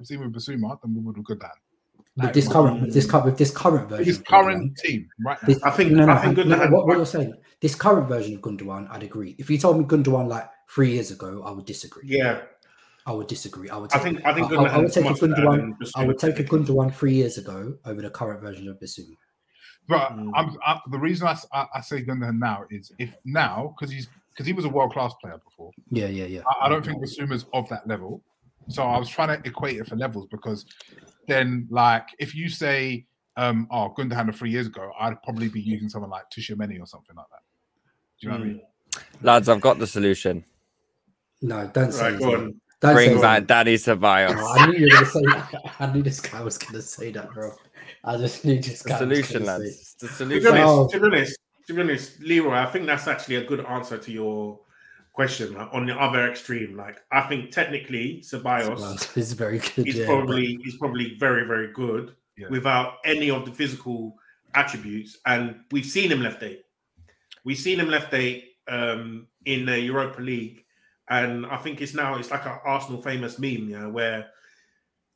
team 0.05 0.21
with 0.21 0.35
Bissouma 0.35 0.81
than 0.83 0.95
we 0.95 1.01
would 1.01 1.16
with 1.16 1.27
Gundogan. 1.27 1.51
with 2.16 2.35
this 2.35 2.49
current 2.49 2.81
with 2.83 2.92
this 2.92 3.09
current 3.09 3.27
with 3.27 3.38
this 3.38 3.51
current 3.53 3.88
version. 3.88 4.05
His 4.05 4.18
of 4.18 4.25
current 4.25 4.77
team, 4.79 5.09
right? 5.25 5.38
This, 5.47 5.62
I 5.62 5.71
think- 5.71 5.92
no, 5.92 6.05
no, 6.05 6.12
I 6.12 6.18
think 6.18 6.37
no, 6.37 6.42
no, 6.42 6.57
Gundogan- 6.57 6.73
what, 6.73 6.87
what 6.88 6.97
you're 6.97 7.07
saying, 7.07 7.35
this 7.61 7.77
current 7.77 8.09
version 8.09 8.35
of 8.35 8.40
Gundogan, 8.40 8.90
I'd 8.90 9.05
agree. 9.05 9.37
If 9.38 9.49
you 9.49 9.59
told 9.59 9.79
me 9.79 9.85
Gundogan 9.85 10.27
like 10.27 10.51
three 10.68 10.90
years 10.92 11.12
ago, 11.12 11.45
I 11.45 11.53
would 11.53 11.66
disagree. 11.66 12.03
Yeah. 12.07 12.42
I 13.07 13.12
would 13.12 13.27
disagree. 13.27 13.69
I 13.69 13.77
would. 13.77 13.91
Take, 13.91 14.01
I 14.01 14.05
Take, 14.05 14.15
think- 14.15 14.27
I 14.27 14.35
think 14.35 14.53
I, 14.53 14.65
I 14.65 14.79
would 14.79 14.93
take 14.93 15.05
a 15.05 15.11
much 15.11 15.21
better 15.21 15.35
Gundogan. 15.35 15.77
I 15.97 16.07
would 16.07 16.19
take 16.19 16.38
a 16.38 16.45
Gundogan 16.45 16.95
three 16.95 17.15
years 17.15 17.37
ago 17.38 17.77
over 17.85 18.01
the 18.01 18.11
current 18.11 18.41
version 18.41 18.69
of 18.69 18.79
Bissouma. 18.79 19.17
But 19.88 20.12
Mm. 20.12 20.31
I'm, 20.37 20.57
I, 20.65 20.79
the 20.91 20.99
reason 20.99 21.27
I 21.27 21.35
say 21.81 22.03
Gundogan 22.05 22.38
now 22.38 22.65
is 22.71 22.93
if 23.01 23.17
now 23.25 23.75
because 23.77 23.93
he's 23.93 24.09
because 24.31 24.47
he 24.47 24.53
was 24.53 24.65
a 24.65 24.69
world 24.69 24.93
class 24.93 25.12
player 25.21 25.38
before. 25.45 25.73
Yeah, 25.91 26.07
yeah, 26.07 26.25
yeah. 26.27 26.41
I, 26.61 26.67
I 26.67 26.69
don't 26.69 26.85
think 26.85 27.03
Bissouma's 27.05 27.45
of 27.53 27.69
that 27.71 27.87
level. 27.88 28.23
So 28.69 28.85
I 28.85 28.97
was 28.99 29.09
trying 29.09 29.29
to 29.43 29.49
equate 29.49 29.77
it 29.79 29.88
for 29.88 29.97
levels 29.97 30.29
because 30.31 30.65
then, 31.27 31.67
like, 31.71 32.07
if 32.21 32.33
you 32.37 32.49
say, 32.49 33.05
um, 33.37 33.67
"Oh, 33.73 33.93
Gundogan 33.99 34.33
three 34.33 34.51
years 34.51 34.69
ago," 34.69 34.93
I'd 35.01 35.21
probably 35.25 35.49
be 35.49 35.61
using 35.61 35.88
someone 35.88 36.11
like 36.11 36.31
Tchouameni 36.31 36.81
or 36.81 36.87
something 36.87 37.17
like 37.17 37.27
that. 37.33 37.41
Do 38.21 38.27
you 38.27 38.33
know 38.33 38.38
what 38.38 38.45
I 38.45 38.47
mean? 38.47 38.62
Lads, 39.23 39.49
I've 39.49 39.61
got 39.61 39.81
the 39.81 39.87
solution. 39.88 40.45
No, 41.41 41.69
don't 41.75 41.91
say. 41.91 42.03
Right, 42.05 42.12
his 42.12 42.21
go 42.21 42.35
on. 42.37 42.61
Don't 42.83 42.95
Bring 42.95 43.09
say 43.11 43.12
his 43.14 43.23
back 43.23 43.38
name. 43.40 43.47
Daddy 43.47 43.77
Ceballos. 43.77 44.35
Oh, 44.38 44.55
I 44.59 44.66
knew 44.66 44.79
you 44.79 44.85
were 44.87 44.90
gonna 44.90 45.07
say 45.07 45.21
that. 45.27 45.75
I 45.79 45.92
knew 45.92 46.03
this 46.03 46.21
guy 46.21 46.40
was 46.42 46.59
gonna 46.59 46.83
say 46.83 47.12
that, 47.12 47.33
bro. 47.33 47.53
I 48.05 48.16
just 48.16 48.45
knew 48.45 48.61
this 48.61 48.83
The 48.83 48.88
guy. 48.88 48.95
was 48.95 48.99
solution, 49.01 49.45
gonna 49.45 49.59
lads. 49.59 49.75
say- 49.75 49.81
It's 49.81 49.95
the 49.95 50.07
To 50.09 50.12
be 50.12 50.40
solution. 50.40 50.57
honest, 50.59 50.90
to 50.92 50.99
be 51.01 51.07
honest, 51.07 51.38
to 51.68 51.75
be 51.75 51.81
honest, 51.81 52.21
Leroy, 52.21 52.55
I 52.55 52.66
think 52.66 52.87
that's 52.87 53.07
actually 53.07 53.37
a 53.37 53.45
good 53.45 53.61
answer 53.64 53.97
to 53.99 54.11
your 54.12 54.59
question. 55.12 55.55
Like, 55.55 55.68
on 55.73 55.87
the 55.87 55.95
other 55.97 56.29
extreme, 56.29 56.77
like 56.77 56.97
I 57.12 57.21
think 57.23 57.53
technically 57.53 58.21
Ceballos 58.25 58.79
Ceballos 58.81 59.16
is 59.16 59.33
very 59.35 59.59
good, 59.61 59.87
He's 59.87 59.97
yeah, 59.99 60.07
probably 60.07 60.59
he's 60.64 60.77
probably 60.79 61.16
very 61.21 61.47
very 61.47 61.73
good 61.73 62.16
Yeah. 62.37 62.49
without 62.51 62.95
any 63.05 63.31
of 63.31 63.45
the 63.45 63.53
physical 63.53 64.16
attributes, 64.55 65.18
and 65.25 65.61
we've 65.71 65.87
seen 65.87 66.11
him 66.11 66.21
left 66.23 66.42
eight. 66.42 66.64
We've 67.45 67.57
seen 67.59 67.79
him 67.79 67.88
left 67.88 68.12
eight 68.14 68.57
um, 68.68 69.27
in 69.45 69.66
the 69.66 69.79
Europa 69.81 70.21
League, 70.21 70.62
and 71.20 71.46
I 71.46 71.57
think 71.57 71.81
it's 71.81 71.94
now 71.94 72.16
it's 72.16 72.31
like 72.31 72.44
an 72.46 72.59
Arsenal 72.64 73.01
famous 73.03 73.38
meme, 73.38 73.68
yeah, 73.68 73.87
where 73.87 74.27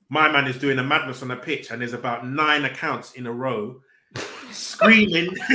my 0.09 0.31
man 0.31 0.47
is 0.47 0.59
doing 0.59 0.79
a 0.79 0.83
madness 0.85 1.23
on 1.23 1.29
the 1.29 1.37
pitch, 1.37 1.71
and 1.71 1.81
there's 1.81 1.93
about 1.93 2.27
nine 2.27 2.65
accounts 2.65 3.13
in 3.15 3.27
a 3.27 3.33
row 3.33 3.81
screaming, 4.51 5.35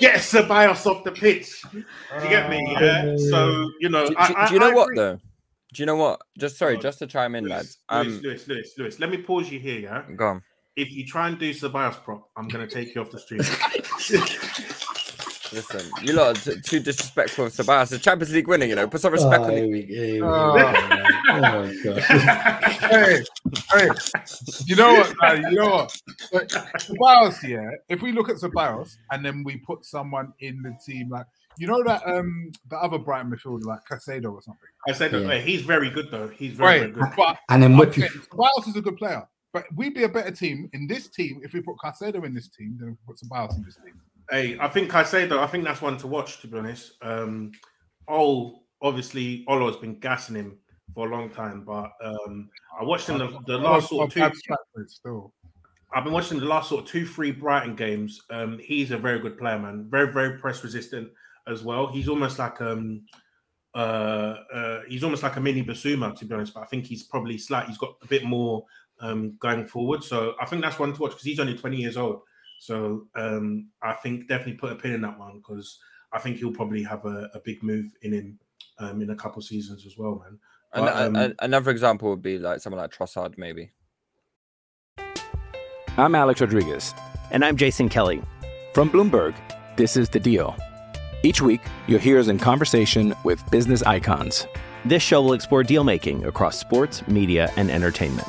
"Get 0.00 0.16
Ceballos 0.20 0.86
off 0.86 1.04
the 1.04 1.12
pitch!" 1.12 1.62
Do 1.72 1.78
you 2.22 2.28
get 2.28 2.50
me? 2.50 2.76
Yeah. 2.80 3.16
So 3.16 3.70
you 3.80 3.88
know, 3.88 4.04
Do, 4.06 4.10
do- 4.10 4.16
I- 4.18 4.48
do 4.48 4.54
you 4.54 4.60
know 4.60 4.70
I 4.70 4.74
what 4.74 4.84
agree. 4.84 4.96
though? 4.96 5.18
Do 5.74 5.82
you 5.82 5.86
know 5.86 5.96
what? 5.96 6.20
Just 6.38 6.56
sorry, 6.56 6.78
just 6.78 6.98
to 7.00 7.06
chime 7.06 7.34
in, 7.34 7.46
lads. 7.46 7.78
Lewis, 7.92 8.06
Um, 8.16 8.20
Lewis, 8.22 8.48
Lewis, 8.48 8.72
Lewis, 8.78 8.98
let 9.00 9.10
me 9.10 9.18
pause 9.18 9.50
you 9.50 9.58
here, 9.60 9.80
yeah. 9.80 10.02
go 10.16 10.26
on. 10.28 10.42
If 10.76 10.90
you 10.92 11.04
try 11.04 11.28
and 11.28 11.38
do 11.38 11.50
Ceballos 11.52 12.02
prop, 12.02 12.30
I'm 12.36 12.48
going 12.48 12.66
to 12.66 12.72
take 12.74 12.94
you 12.94 13.00
off 13.02 13.10
the 13.10 13.18
stream. 13.18 13.40
Listen, 15.52 15.90
you 16.02 16.12
lot 16.12 16.36
are 16.36 16.52
t- 16.54 16.60
too 16.60 16.80
disrespectful 16.80 17.46
of 17.46 17.52
Ceballos. 17.52 17.88
The 17.88 17.98
Champions 17.98 18.34
League 18.34 18.48
winner, 18.48 18.66
you 18.66 18.74
know. 18.74 18.86
Put 18.86 19.00
some 19.00 19.12
respect 19.12 19.40
Oh, 19.40 19.44
on 19.44 19.50
here 19.52 19.74
it. 19.76 19.84
here 19.86 20.14
we 20.14 20.20
Oh. 20.22 20.52
go. 20.54 21.06
Oh, 21.30 21.72
God. 21.84 22.02
hey, 22.02 23.24
hey, 23.72 23.88
you 24.66 24.76
know 24.76 24.92
what? 24.94 25.14
man, 25.22 25.50
you 25.50 25.58
know 25.58 25.68
what? 25.70 25.96
Like, 26.32 26.48
Ceballos, 26.48 27.42
yeah. 27.48 27.70
If 27.88 28.02
we 28.02 28.12
look 28.12 28.28
at 28.28 28.36
Ceballos 28.36 28.96
and 29.10 29.24
then 29.24 29.42
we 29.44 29.56
put 29.58 29.84
someone 29.84 30.32
in 30.40 30.62
the 30.62 30.76
team, 30.84 31.08
like 31.08 31.26
you 31.58 31.66
know 31.66 31.82
that 31.84 32.06
um 32.06 32.50
the 32.70 32.76
other 32.76 32.98
Brighton 32.98 33.30
midfielder, 33.32 33.64
like 33.64 33.80
Caicedo 33.90 34.32
or 34.32 34.42
something. 34.42 34.68
I 34.88 34.92
said 34.92 35.10
that 35.12 35.22
Yeah. 35.22 35.28
hey, 35.28 35.40
he's 35.40 35.62
very 35.62 35.90
good 35.90 36.10
though. 36.10 36.28
He's 36.28 36.52
very, 36.54 36.80
Right, 36.82 36.94
very 36.94 37.06
good. 37.08 37.16
but 37.16 37.38
And 37.48 37.62
then 37.62 37.76
whip 37.76 37.88
okay. 37.90 38.08
Ceballos 38.08 38.68
is 38.68 38.76
a 38.76 38.80
good 38.82 38.96
player, 38.96 39.26
but 39.52 39.64
we'd 39.74 39.94
be 39.94 40.04
a 40.04 40.08
better 40.08 40.30
team 40.30 40.68
in 40.72 40.86
this 40.86 41.08
team 41.08 41.40
if 41.42 41.52
we 41.52 41.60
put 41.62 41.76
Caicedo 41.82 42.24
in 42.24 42.34
this 42.34 42.48
team 42.48 42.76
than 42.78 42.90
if 42.90 42.94
we 43.06 43.14
put 43.14 43.16
Ceballos 43.18 43.56
in 43.56 43.64
this 43.64 43.76
team. 43.76 43.94
Hey, 44.30 44.58
I 44.60 44.68
think 44.68 44.94
I 44.94 45.02
say 45.04 45.26
though, 45.26 45.42
I 45.42 45.46
think 45.46 45.64
that's 45.64 45.80
one 45.80 45.96
to 45.98 46.06
watch. 46.06 46.40
To 46.40 46.46
be 46.46 46.58
honest, 46.58 46.92
um, 47.02 47.52
Ol 48.06 48.64
obviously 48.82 49.44
Olo 49.48 49.66
has 49.66 49.76
been 49.76 49.98
gassing 49.98 50.36
him 50.36 50.58
for 50.94 51.08
a 51.08 51.10
long 51.10 51.30
time, 51.30 51.64
but 51.64 51.92
um, 52.02 52.48
I 52.78 52.84
watched 52.84 53.08
him 53.08 53.18
the, 53.18 53.38
the 53.46 53.58
last 53.58 53.88
sort 53.88 54.16
of 54.16 54.32
two. 55.02 55.32
I've 55.94 56.04
been 56.04 56.12
watching 56.12 56.38
the 56.38 56.44
last 56.44 56.68
sort 56.68 56.84
of 56.84 56.90
two, 56.90 57.06
three 57.06 57.30
Brighton 57.30 57.74
games. 57.74 58.20
Um, 58.30 58.58
he's 58.62 58.90
a 58.90 58.98
very 58.98 59.20
good 59.20 59.38
player, 59.38 59.58
man. 59.58 59.86
Very, 59.88 60.12
very 60.12 60.38
press 60.38 60.62
resistant 60.62 61.08
as 61.46 61.62
well. 61.62 61.86
He's 61.86 62.08
almost 62.08 62.38
like 62.38 62.60
um, 62.60 63.02
uh, 63.74 64.36
uh, 64.52 64.80
he's 64.88 65.02
almost 65.02 65.22
like 65.22 65.36
a 65.36 65.40
mini 65.40 65.64
Bissouma, 65.64 66.16
to 66.18 66.24
be 66.26 66.34
honest. 66.34 66.52
But 66.52 66.64
I 66.64 66.66
think 66.66 66.86
he's 66.86 67.04
probably 67.04 67.38
slight. 67.38 67.68
he's 67.68 67.78
got 67.78 67.96
a 68.02 68.06
bit 68.06 68.24
more 68.24 68.66
um, 69.00 69.36
going 69.38 69.64
forward. 69.64 70.04
So 70.04 70.34
I 70.40 70.44
think 70.44 70.62
that's 70.62 70.78
one 70.78 70.92
to 70.92 71.00
watch 71.00 71.12
because 71.12 71.24
he's 71.24 71.40
only 71.40 71.56
20 71.56 71.76
years 71.76 71.96
old. 71.96 72.20
So 72.58 73.06
um, 73.14 73.70
I 73.82 73.92
think 73.92 74.28
definitely 74.28 74.54
put 74.54 74.72
a 74.72 74.76
pin 74.76 74.92
in 74.92 75.00
that 75.02 75.18
one 75.18 75.38
because 75.38 75.78
I 76.12 76.18
think 76.18 76.38
he'll 76.38 76.52
probably 76.52 76.82
have 76.82 77.04
a, 77.04 77.30
a 77.34 77.40
big 77.44 77.62
move 77.62 77.86
in 78.02 78.12
him 78.12 78.38
um, 78.78 79.00
in 79.02 79.10
a 79.10 79.16
couple 79.16 79.40
seasons 79.42 79.84
as 79.86 79.94
well, 79.96 80.20
man. 80.24 80.38
An- 80.72 80.84
But, 80.84 80.96
um, 80.96 81.16
an- 81.16 81.34
another 81.40 81.70
example 81.70 82.10
would 82.10 82.22
be 82.22 82.38
like 82.38 82.60
someone 82.60 82.80
like 82.82 82.92
Trossard, 82.92 83.38
maybe. 83.38 83.70
I'm 85.96 86.14
Alex 86.14 86.40
Rodriguez. 86.40 86.94
And 87.30 87.44
I'm 87.44 87.56
Jason 87.56 87.88
Kelly. 87.88 88.22
From 88.74 88.88
Bloomberg, 88.90 89.34
this 89.76 89.96
is 89.96 90.08
The 90.08 90.20
Deal. 90.20 90.56
Each 91.22 91.42
week, 91.42 91.60
you'll 91.88 91.98
hear 91.98 92.18
us 92.18 92.28
in 92.28 92.38
conversation 92.38 93.14
with 93.24 93.42
business 93.50 93.82
icons. 93.82 94.46
This 94.84 95.02
show 95.02 95.20
will 95.22 95.32
explore 95.32 95.64
deal 95.64 95.82
making 95.84 96.24
across 96.24 96.56
sports, 96.58 97.06
media, 97.08 97.52
and 97.56 97.70
entertainment. 97.70 98.28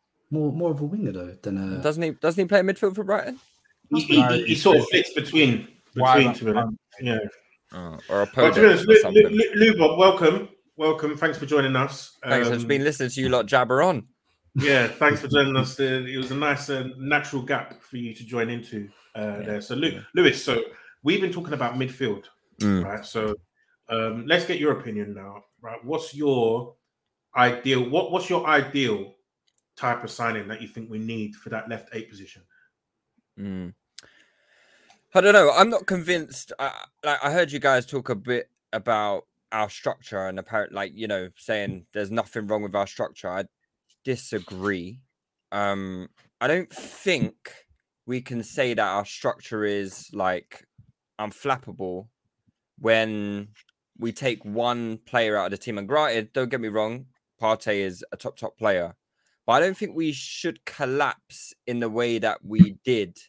More, 0.31 0.51
more 0.51 0.71
of 0.71 0.79
a 0.81 0.85
winger 0.85 1.11
though 1.11 1.35
than 1.43 1.57
a. 1.57 1.81
Doesn't 1.81 2.01
he? 2.01 2.11
Doesn't 2.11 2.41
he 2.41 2.47
play 2.47 2.61
midfield 2.61 2.95
for 2.95 3.03
Brighton? 3.03 3.39
he, 3.89 4.01
he, 4.01 4.21
he, 4.23 4.43
he 4.45 4.55
sort 4.55 4.77
of 4.77 4.87
flits 4.87 5.13
between, 5.13 5.67
between 5.93 6.25
not? 6.27 6.35
to 6.37 6.45
be 6.45 6.51
honest. 6.51 6.77
Yeah. 7.01 7.17
Oh, 7.73 7.97
or 8.09 8.21
a 8.23 8.29
But 8.33 8.53
to 8.55 8.61
be 8.61 8.67
honest, 8.67 9.79
welcome. 9.79 10.49
Welcome. 10.77 11.17
Thanks 11.17 11.37
for 11.37 11.45
joining 11.45 11.75
us. 11.75 12.17
Thanks. 12.23 12.47
I've 12.47 12.61
Um, 12.61 12.67
been 12.67 12.83
listening 12.83 13.09
to 13.09 13.21
you 13.21 13.29
lot 13.29 13.45
jabber 13.45 13.81
on. 13.81 14.07
Yeah, 14.55 14.87
thanks 14.87 15.19
for 15.21 15.27
joining 15.35 15.55
us. 15.57 15.79
Uh, 15.79 16.05
It 16.07 16.17
was 16.17 16.31
a 16.31 16.35
nice 16.35 16.69
uh, 16.69 16.87
natural 16.97 17.41
gap 17.41 17.81
for 17.81 17.97
you 17.97 18.13
to 18.15 18.25
join 18.25 18.49
into 18.49 18.89
uh, 19.15 19.41
there. 19.43 19.61
So, 19.61 19.75
Lu- 19.75 20.01
Lewis, 20.15 20.43
so 20.43 20.63
we've 21.03 21.21
been 21.21 21.31
talking 21.33 21.53
about 21.53 21.75
midfield, 21.75 22.23
Mm. 22.61 22.83
right? 22.85 23.05
So, 23.05 23.35
Um, 23.89 24.25
let's 24.25 24.45
get 24.45 24.57
your 24.59 24.79
opinion 24.79 25.13
now. 25.13 25.43
Right, 25.61 25.83
what's 25.83 26.15
your 26.15 26.75
ideal? 27.35 27.89
What 27.89 28.11
what's 28.11 28.29
your 28.29 28.45
ideal 28.47 29.15
type 29.81 30.03
of 30.03 30.11
signing 30.11 30.47
that 30.47 30.61
you 30.61 30.67
think 30.67 30.89
we 30.89 30.99
need 30.99 31.35
for 31.35 31.49
that 31.49 31.67
left 31.67 31.89
eight 31.93 32.09
position? 32.09 32.43
Mm. 33.39 33.73
I 35.13 35.21
don't 35.21 35.33
know. 35.33 35.51
I'm 35.51 35.69
not 35.69 35.87
convinced. 35.87 36.53
I, 36.59 36.71
like 37.03 37.19
I 37.23 37.31
heard 37.31 37.51
you 37.51 37.59
guys 37.59 37.85
talk 37.85 38.09
a 38.09 38.15
bit 38.15 38.49
about 38.71 39.23
our 39.51 39.69
structure 39.69 40.27
and 40.27 40.39
apparent, 40.39 40.71
like 40.71 40.91
you 40.95 41.07
know, 41.07 41.29
saying 41.35 41.85
there's 41.93 42.11
nothing 42.11 42.47
wrong 42.47 42.63
with 42.63 42.75
our 42.75 42.87
structure. 42.87 43.29
I 43.29 43.45
disagree. 44.05 45.01
Um, 45.51 46.09
I 46.39 46.47
don't 46.47 46.71
think 46.71 47.35
we 48.05 48.21
can 48.21 48.43
say 48.43 48.73
that 48.73 48.87
our 48.87 49.05
structure 49.05 49.65
is 49.65 50.09
like 50.13 50.65
unflappable 51.19 52.07
when 52.79 53.49
we 53.97 54.11
take 54.11 54.43
one 54.45 54.97
player 55.05 55.37
out 55.37 55.45
of 55.45 55.51
the 55.51 55.57
team. 55.57 55.77
And 55.77 55.87
granted, 55.87 56.33
don't 56.33 56.49
get 56.49 56.61
me 56.61 56.69
wrong, 56.69 57.05
Partey 57.41 57.79
is 57.79 58.03
a 58.11 58.17
top 58.17 58.37
top 58.37 58.57
player, 58.57 58.95
but 59.51 59.61
I 59.61 59.65
don't 59.65 59.75
think 59.75 59.97
we 59.97 60.13
should 60.13 60.63
collapse 60.63 61.53
in 61.67 61.81
the 61.81 61.89
way 61.89 62.19
that 62.19 62.37
we 62.41 62.77
did 62.85 63.19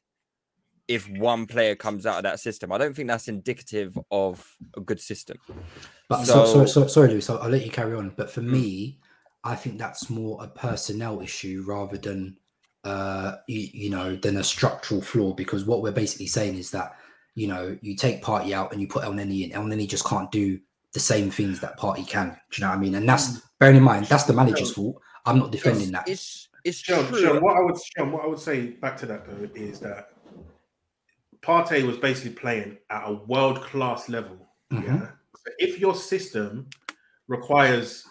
if 0.86 1.08
one 1.08 1.46
player 1.46 1.74
comes 1.74 2.06
out 2.06 2.18
of 2.18 2.22
that 2.22 2.38
system. 2.38 2.70
I 2.70 2.78
don't 2.78 2.94
think 2.94 3.08
that's 3.08 3.26
indicative 3.26 3.98
of 4.12 4.56
a 4.76 4.80
good 4.80 5.00
system. 5.00 5.38
But 6.08 6.22
so, 6.22 6.46
so, 6.46 6.64
so, 6.64 6.86
sorry, 6.86 7.08
Lewis, 7.08 7.28
I'll, 7.28 7.38
I'll, 7.38 7.48
let 7.50 7.64
you 7.64 7.72
carry 7.72 7.96
on. 7.96 8.12
But 8.16 8.30
for 8.30 8.40
mm. 8.40 8.50
me, 8.50 9.00
I 9.42 9.56
think 9.56 9.78
that's 9.78 10.10
more 10.10 10.38
a 10.40 10.46
personnel 10.46 11.20
issue 11.22 11.64
rather 11.66 11.98
than 11.98 12.36
uh 12.84 13.38
you, 13.48 13.68
you 13.72 13.90
know 13.90 14.14
than 14.14 14.36
a 14.36 14.44
structural 14.44 15.02
flaw 15.02 15.32
because 15.32 15.64
what 15.64 15.82
we're 15.82 15.90
basically 15.90 16.28
saying 16.28 16.56
is 16.56 16.70
that 16.70 16.98
you 17.34 17.48
know 17.48 17.76
you 17.82 17.96
take 17.96 18.22
Partey 18.22 18.52
out 18.52 18.70
and 18.70 18.80
you 18.80 18.86
put 18.86 19.02
Elneny 19.02 19.42
in 19.42 19.50
Elneny 19.50 19.88
just 19.88 20.04
can't 20.04 20.30
do 20.30 20.60
the 20.92 21.00
same 21.00 21.32
things 21.32 21.58
that 21.60 21.78
Partey 21.78 22.06
can 22.06 22.28
do 22.28 22.34
you 22.54 22.64
know 22.64 22.70
what 22.70 22.76
i 22.76 22.80
mean 22.80 22.96
and 22.96 23.08
that's 23.08 23.30
mm. 23.30 23.42
bearing 23.60 23.76
in 23.76 23.84
mind 23.84 24.06
that's 24.06 24.24
the 24.24 24.32
manager's 24.32 24.72
fault 24.74 25.00
i'm 25.26 25.38
not 25.38 25.50
defending 25.50 25.82
it's, 25.82 25.90
that 25.92 26.08
it's 26.08 26.48
it's 26.64 26.78
Sean, 26.78 27.06
true. 27.06 27.20
Sean, 27.20 27.42
what 27.42 27.56
i 27.56 27.60
would 27.60 27.76
Sean, 27.96 28.12
what 28.12 28.24
i 28.24 28.26
would 28.26 28.38
say 28.38 28.66
back 28.66 28.96
to 28.98 29.06
that 29.06 29.26
though 29.26 29.48
is 29.54 29.80
that 29.80 30.12
Partey 31.42 31.84
was 31.84 31.98
basically 31.98 32.30
playing 32.30 32.78
at 32.90 33.02
a 33.04 33.14
world 33.26 33.62
class 33.62 34.08
level. 34.08 34.36
Mm-hmm. 34.72 34.86
Yeah. 34.86 35.08
So 35.34 35.52
if 35.58 35.80
your 35.80 35.94
system 35.94 36.68
requires 37.26 38.06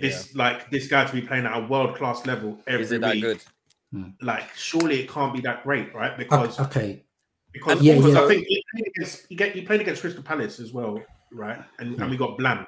this 0.00 0.30
yeah. 0.34 0.42
like 0.44 0.70
this 0.70 0.88
guy 0.88 1.04
to 1.04 1.12
be 1.12 1.22
playing 1.22 1.46
at 1.46 1.56
a 1.56 1.66
world 1.66 1.96
class 1.96 2.26
level 2.26 2.58
every 2.66 2.84
Is 2.84 2.92
it 2.92 3.00
that 3.00 3.14
week, 3.14 3.22
good? 3.22 3.42
Hmm. 3.92 4.04
like 4.20 4.54
surely 4.54 5.00
it 5.00 5.10
can't 5.10 5.32
be 5.32 5.40
that 5.42 5.62
great, 5.62 5.94
right? 5.94 6.16
Because 6.18 6.60
okay, 6.60 7.04
because 7.52 7.80
yeah, 7.80 7.94
also, 7.94 8.12
yeah. 8.12 8.24
I 8.24 8.28
think 8.28 8.46
he 8.46 8.64
played 8.72 8.86
against 8.94 9.26
he, 9.28 9.34
get, 9.34 9.54
he 9.54 9.62
played 9.62 9.80
against 9.80 10.02
Crystal 10.02 10.22
Palace 10.22 10.60
as 10.60 10.72
well, 10.72 11.00
right? 11.32 11.58
And, 11.78 11.94
Hmm. 11.94 12.02
and 12.02 12.10
we 12.10 12.16
got 12.16 12.36
bland. 12.36 12.66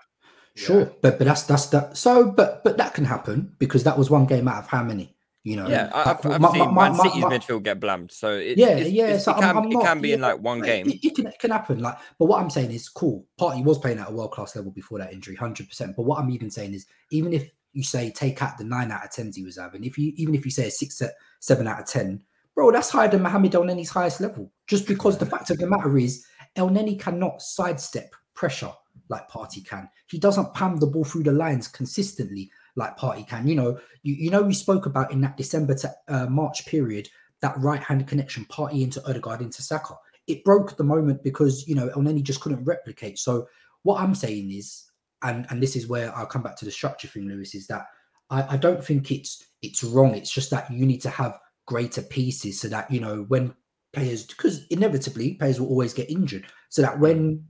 Sure, 0.56 0.86
but 1.00 1.18
but 1.18 1.24
that's 1.26 1.42
that's 1.44 1.66
that. 1.66 1.96
So, 1.96 2.30
but 2.30 2.62
but 2.64 2.76
that 2.76 2.94
can 2.94 3.04
happen 3.04 3.54
because 3.58 3.84
that 3.84 3.96
was 3.96 4.10
one 4.10 4.26
game 4.26 4.48
out 4.48 4.64
of 4.64 4.68
how 4.68 4.82
many? 4.82 5.14
You 5.42 5.56
know, 5.56 5.68
Yeah, 5.68 5.90
I've, 5.94 6.26
I've 6.26 6.40
my- 6.40 6.52
seen 6.52 6.74
my- 6.74 6.90
Man 6.90 6.94
City's 7.00 7.24
midfield 7.24 7.62
get 7.62 7.80
blamed. 7.80 8.12
So 8.12 8.34
it, 8.34 8.58
yeah, 8.58 8.68
it's, 8.76 8.90
yeah. 8.90 9.04
it's- 9.04 9.24
so 9.24 9.30
it 9.30 9.36
I'm- 9.36 9.54
can, 9.54 9.56
I'm 9.64 9.72
it 9.72 9.80
can 9.84 10.00
be 10.02 10.12
in 10.12 10.20
like 10.20 10.38
one 10.40 10.60
game. 10.60 10.86
It, 10.90 11.02
it 11.02 11.14
can, 11.16 11.26
it 11.28 11.38
can 11.38 11.50
happen. 11.50 11.78
Like, 11.80 11.96
but 12.18 12.26
what 12.26 12.42
I'm 12.42 12.50
saying 12.50 12.72
is, 12.72 12.90
cool. 12.90 13.24
Partey 13.40 13.64
was 13.64 13.78
playing 13.78 13.98
at 14.00 14.10
a 14.10 14.12
world 14.12 14.32
class 14.32 14.54
level 14.54 14.70
before 14.70 14.98
that 14.98 15.14
injury, 15.14 15.36
hundred 15.36 15.68
percent. 15.68 15.96
But 15.96 16.02
what 16.02 16.18
I'm 16.18 16.28
even 16.30 16.50
saying 16.50 16.74
is, 16.74 16.84
even 17.10 17.32
if 17.32 17.50
you 17.72 17.82
say 17.82 18.10
take 18.10 18.42
out 18.42 18.58
the 18.58 18.64
nine 18.64 18.90
out 18.90 19.04
of 19.04 19.12
tens 19.12 19.34
he 19.36 19.42
was 19.44 19.56
having, 19.56 19.82
if 19.84 19.96
you 19.96 20.12
even 20.16 20.34
if 20.34 20.44
you 20.44 20.50
say 20.50 20.66
a 20.66 20.70
six, 20.70 20.98
se- 20.98 21.12
seven 21.38 21.66
out 21.66 21.80
of 21.80 21.86
ten, 21.86 22.20
bro, 22.54 22.70
that's 22.70 22.90
higher 22.90 23.08
than 23.08 23.22
Mohamed 23.22 23.52
Elneny's 23.52 23.88
highest 23.90 24.20
level. 24.20 24.52
Just 24.66 24.86
because 24.86 25.16
the 25.16 25.24
fact 25.26 25.48
of 25.48 25.56
the 25.56 25.66
matter 25.66 25.96
is, 25.96 26.22
El 26.56 26.68
Neni 26.68 27.00
cannot 27.00 27.40
sidestep 27.40 28.14
pressure 28.34 28.72
like 29.10 29.28
Partey 29.28 29.66
can. 29.66 29.88
He 30.06 30.18
doesn't 30.18 30.54
pam 30.54 30.76
the 30.78 30.86
ball 30.86 31.04
through 31.04 31.24
the 31.24 31.32
lines 31.32 31.68
consistently 31.68 32.50
like 32.76 32.96
Partey 32.96 33.28
can. 33.28 33.46
You 33.46 33.56
know, 33.56 33.78
you, 34.02 34.14
you 34.14 34.30
know, 34.30 34.42
we 34.42 34.54
spoke 34.54 34.86
about 34.86 35.12
in 35.12 35.20
that 35.20 35.36
December 35.36 35.74
to 35.74 35.92
uh, 36.08 36.26
March 36.26 36.64
period 36.66 37.08
that 37.42 37.58
right 37.58 37.82
hand 37.82 38.06
connection, 38.06 38.46
Partey 38.46 38.82
into 38.82 39.06
Odegaard 39.08 39.42
into 39.42 39.62
Saka. 39.62 39.94
It 40.26 40.44
broke 40.44 40.76
the 40.76 40.84
moment 40.84 41.22
because 41.22 41.66
you 41.66 41.74
know 41.74 41.88
Elneny 41.90 42.22
just 42.22 42.40
couldn't 42.40 42.64
replicate. 42.64 43.18
So 43.18 43.48
what 43.82 44.00
I'm 44.00 44.14
saying 44.14 44.50
is, 44.52 44.90
and 45.22 45.46
and 45.50 45.62
this 45.62 45.76
is 45.76 45.88
where 45.88 46.16
I'll 46.16 46.26
come 46.26 46.42
back 46.42 46.56
to 46.58 46.64
the 46.64 46.70
structure 46.70 47.08
thing, 47.08 47.28
Lewis, 47.28 47.54
is 47.54 47.66
that 47.66 47.86
I, 48.30 48.54
I 48.54 48.56
don't 48.56 48.84
think 48.84 49.10
it's 49.10 49.44
it's 49.62 49.82
wrong. 49.82 50.14
It's 50.14 50.32
just 50.32 50.50
that 50.50 50.70
you 50.70 50.86
need 50.86 51.02
to 51.02 51.10
have 51.10 51.38
greater 51.66 52.02
pieces 52.02 52.60
so 52.60 52.68
that 52.68 52.90
you 52.90 53.00
know 53.00 53.24
when 53.28 53.54
players 53.92 54.24
because 54.24 54.66
inevitably 54.66 55.34
players 55.34 55.60
will 55.60 55.68
always 55.68 55.94
get 55.94 56.10
injured, 56.10 56.46
so 56.68 56.82
that 56.82 56.98
when 57.00 57.44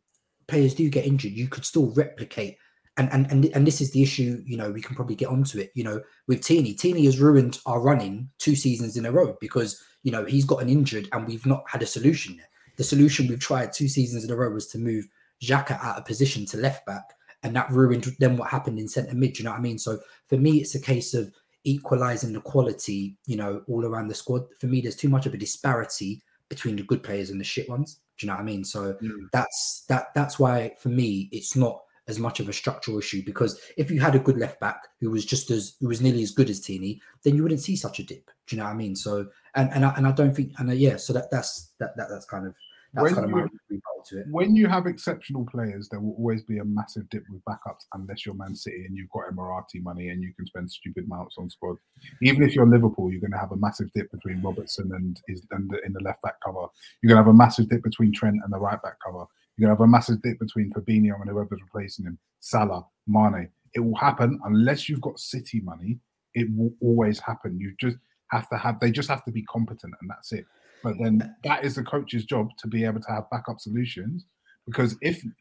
players 0.50 0.74
do 0.74 0.88
get 0.90 1.06
injured, 1.06 1.32
you 1.32 1.48
could 1.48 1.64
still 1.64 1.92
replicate. 1.94 2.58
And 2.96 3.10
and 3.12 3.30
and 3.30 3.44
and 3.54 3.66
this 3.66 3.80
is 3.80 3.92
the 3.92 4.02
issue. 4.02 4.42
You 4.44 4.56
know, 4.56 4.70
we 4.70 4.82
can 4.82 4.96
probably 4.96 5.14
get 5.14 5.28
onto 5.28 5.58
it. 5.58 5.70
You 5.74 5.84
know, 5.84 6.02
with 6.26 6.42
Tierney, 6.42 6.74
Tierney 6.74 7.04
has 7.06 7.20
ruined 7.20 7.58
our 7.64 7.80
running 7.80 8.28
two 8.38 8.56
seasons 8.56 8.96
in 8.96 9.06
a 9.06 9.12
row 9.12 9.36
because 9.40 9.82
you 10.02 10.12
know 10.12 10.24
he's 10.24 10.44
gotten 10.44 10.68
injured 10.68 11.08
and 11.12 11.26
we've 11.26 11.46
not 11.46 11.64
had 11.66 11.82
a 11.82 11.86
solution 11.86 12.34
yet. 12.34 12.48
The 12.76 12.84
solution 12.84 13.28
we've 13.28 13.40
tried 13.40 13.72
two 13.72 13.88
seasons 13.88 14.24
in 14.24 14.30
a 14.30 14.36
row 14.36 14.50
was 14.50 14.66
to 14.68 14.78
move 14.78 15.06
Xhaka 15.42 15.82
out 15.82 15.98
of 15.98 16.04
position 16.04 16.44
to 16.46 16.56
left 16.56 16.84
back, 16.84 17.04
and 17.42 17.54
that 17.56 17.70
ruined 17.70 18.04
then 18.18 18.36
what 18.36 18.50
happened 18.50 18.78
in 18.78 18.88
centre 18.88 19.14
mid. 19.14 19.38
You 19.38 19.44
know 19.44 19.52
what 19.52 19.60
I 19.60 19.62
mean? 19.62 19.78
So 19.78 19.98
for 20.28 20.36
me, 20.36 20.58
it's 20.58 20.74
a 20.74 20.80
case 20.80 21.14
of 21.14 21.32
equalizing 21.64 22.32
the 22.32 22.40
quality. 22.40 23.16
You 23.24 23.36
know, 23.36 23.62
all 23.68 23.86
around 23.86 24.08
the 24.08 24.14
squad. 24.14 24.42
For 24.58 24.66
me, 24.66 24.80
there's 24.80 24.96
too 24.96 25.08
much 25.08 25.26
of 25.26 25.32
a 25.32 25.38
disparity 25.38 26.22
between 26.48 26.76
the 26.76 26.82
good 26.82 27.02
players 27.02 27.30
and 27.30 27.40
the 27.40 27.44
shit 27.44 27.68
ones. 27.68 28.00
Do 28.20 28.26
you 28.26 28.32
know 28.32 28.36
what 28.36 28.42
I 28.42 28.44
mean? 28.44 28.64
So 28.64 28.98
that's 29.32 29.84
that. 29.88 30.08
That's 30.14 30.38
why 30.38 30.74
for 30.78 30.90
me, 30.90 31.30
it's 31.32 31.56
not 31.56 31.80
as 32.06 32.18
much 32.18 32.38
of 32.38 32.50
a 32.50 32.52
structural 32.52 32.98
issue 32.98 33.22
because 33.24 33.58
if 33.78 33.90
you 33.90 33.98
had 33.98 34.14
a 34.14 34.18
good 34.18 34.36
left 34.36 34.60
back 34.60 34.88
who 35.00 35.10
was 35.10 35.24
just 35.24 35.50
as 35.50 35.76
who 35.80 35.88
was 35.88 36.02
nearly 36.02 36.22
as 36.22 36.32
good 36.32 36.50
as 36.50 36.60
Tierney, 36.60 37.00
then 37.22 37.34
you 37.34 37.42
wouldn't 37.42 37.62
see 37.62 37.76
such 37.76 37.98
a 37.98 38.02
dip. 38.02 38.30
Do 38.46 38.56
you 38.56 38.60
know 38.60 38.66
what 38.66 38.74
I 38.74 38.76
mean? 38.76 38.94
So 38.94 39.26
and 39.54 39.70
and 39.72 39.86
I, 39.86 39.94
and 39.96 40.06
I 40.06 40.12
don't 40.12 40.36
think 40.36 40.52
and 40.58 40.68
uh, 40.68 40.74
yeah, 40.74 40.96
so 40.96 41.14
that 41.14 41.30
that's 41.30 41.70
that, 41.78 41.96
that 41.96 42.08
that's 42.10 42.26
kind 42.26 42.46
of 42.46 42.54
that's 42.92 43.04
When 43.04 43.14
kind 43.14 43.26
of 43.26 43.50
you- 43.70 43.80
to 44.06 44.20
it. 44.20 44.26
When 44.30 44.56
you 44.56 44.66
have 44.66 44.86
exceptional 44.86 45.44
players, 45.46 45.88
there 45.88 46.00
will 46.00 46.14
always 46.14 46.42
be 46.42 46.58
a 46.58 46.64
massive 46.64 47.08
dip 47.10 47.22
with 47.30 47.44
backups 47.44 47.84
unless 47.94 48.24
you're 48.24 48.34
Man 48.34 48.54
City 48.56 48.84
and 48.86 48.96
you've 48.96 49.10
got 49.10 49.30
Emirati 49.30 49.82
money 49.82 50.08
and 50.08 50.22
you 50.22 50.32
can 50.34 50.46
spend 50.46 50.70
stupid 50.70 51.04
amounts 51.04 51.36
on 51.38 51.50
squad. 51.50 51.76
Even 52.22 52.42
if 52.42 52.54
you're 52.54 52.66
Liverpool, 52.66 53.10
you're 53.10 53.20
going 53.20 53.30
to 53.32 53.38
have 53.38 53.52
a 53.52 53.56
massive 53.56 53.92
dip 53.92 54.10
between 54.10 54.40
Robertson 54.42 54.90
and 54.94 55.20
is 55.28 55.46
and 55.50 55.70
the, 55.70 55.80
in 55.84 55.92
the 55.92 56.00
left 56.02 56.22
back 56.22 56.40
cover. 56.44 56.66
You're 57.02 57.08
going 57.10 57.22
to 57.22 57.24
have 57.24 57.26
a 57.28 57.36
massive 57.36 57.68
dip 57.68 57.82
between 57.82 58.12
Trent 58.12 58.40
and 58.42 58.52
the 58.52 58.58
right 58.58 58.80
back 58.82 58.96
cover. 59.04 59.26
You're 59.56 59.66
going 59.68 59.76
to 59.76 59.82
have 59.82 59.86
a 59.86 59.86
massive 59.86 60.22
dip 60.22 60.38
between 60.38 60.72
Fabinho 60.72 61.20
and 61.20 61.28
whoever's 61.28 61.60
replacing 61.60 62.06
him, 62.06 62.18
Salah, 62.40 62.86
Mane. 63.06 63.50
It 63.74 63.80
will 63.80 63.96
happen 63.96 64.40
unless 64.44 64.88
you've 64.88 65.02
got 65.02 65.20
City 65.20 65.60
money. 65.60 65.98
It 66.34 66.48
will 66.56 66.72
always 66.80 67.20
happen. 67.20 67.58
You 67.60 67.74
just 67.78 67.98
have 68.30 68.48
to 68.48 68.56
have. 68.56 68.80
They 68.80 68.90
just 68.90 69.10
have 69.10 69.24
to 69.24 69.30
be 69.30 69.42
competent, 69.42 69.94
and 70.00 70.08
that's 70.08 70.32
it. 70.32 70.46
But 70.82 70.96
then 71.00 71.34
that 71.44 71.64
is 71.64 71.74
the 71.74 71.82
coach's 71.82 72.24
job 72.24 72.50
to 72.58 72.68
be 72.68 72.84
able 72.84 73.00
to 73.00 73.10
have 73.10 73.30
backup 73.30 73.60
solutions. 73.60 74.24
Because 74.66 74.96
if 75.00 75.24
you- 75.24 75.32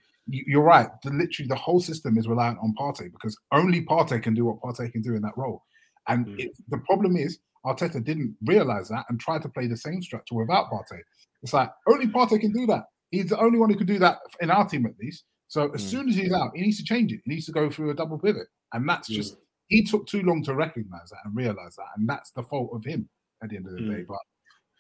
you're 0.48 0.64
right, 0.64 0.90
the, 1.04 1.12
literally 1.12 1.48
the 1.48 1.56
whole 1.56 1.80
system 1.80 2.18
is 2.18 2.28
reliant 2.28 2.60
on 2.60 2.74
Partey 2.80 3.12
because 3.12 3.38
only 3.52 3.82
Partey 3.82 4.22
can 4.22 4.34
do 4.34 4.46
what 4.46 4.62
Partey 4.62 4.92
can 4.92 5.02
do 5.02 5.16
in 5.16 5.22
that 5.22 5.38
role. 5.38 5.64
And 6.08 6.26
hmm. 6.28 6.40
it, 6.40 6.52
the 6.70 6.78
problem 6.80 7.16
is 7.16 7.40
Arteta 7.66 8.04
didn't 8.04 8.36
realize 8.46 8.90
that 8.90 9.06
and 9.10 9.20
tried 9.20 9.42
to 9.44 9.50
play 9.50 9.68
the 9.68 9.78
same 9.78 10.02
structure 10.02 10.36
without 10.36 10.70
Partey. 10.72 11.02
It's 11.42 11.54
like 11.54 11.72
only 11.88 12.08
Partey 12.08 12.40
can 12.40 12.52
do 12.52 12.66
that. 12.68 12.86
He's 13.12 13.30
the 13.30 13.40
only 13.40 13.58
one 13.58 13.70
who 13.70 13.76
can 13.76 13.88
do 13.88 14.00
that 14.00 14.20
in 14.40 14.52
our 14.52 14.68
team 14.68 14.86
at 14.86 14.94
least. 15.00 15.24
So 15.48 15.72
as 15.74 15.82
hmm. 15.82 15.90
soon 15.90 16.10
as 16.10 16.16
he's 16.16 16.32
out, 16.32 16.52
he 16.56 16.62
needs 16.62 16.78
to 16.78 16.84
change 16.84 17.12
it. 17.12 17.22
He 17.26 17.34
needs 17.34 17.46
to 17.48 17.52
go 17.52 17.70
through 17.70 17.90
a 17.90 17.96
double 17.96 18.20
pivot, 18.20 18.48
and 18.74 18.88
that's 18.88 19.08
just 19.08 19.38
he 19.68 19.84
took 19.84 20.06
too 20.06 20.22
long 20.22 20.44
to 20.44 20.54
recognize 20.54 21.10
that 21.10 21.20
and 21.26 21.36
realize 21.36 21.76
that, 21.76 21.88
and 21.98 22.08
that's 22.08 22.32
the 22.32 22.44
fault 22.44 22.70
of 22.74 22.84
him 22.86 23.10
at 23.42 23.50
the 23.50 23.56
end 23.56 23.66
of 23.66 23.74
the 23.74 23.80
hmm. 23.80 23.92
day. 23.92 24.06
But 24.08 24.20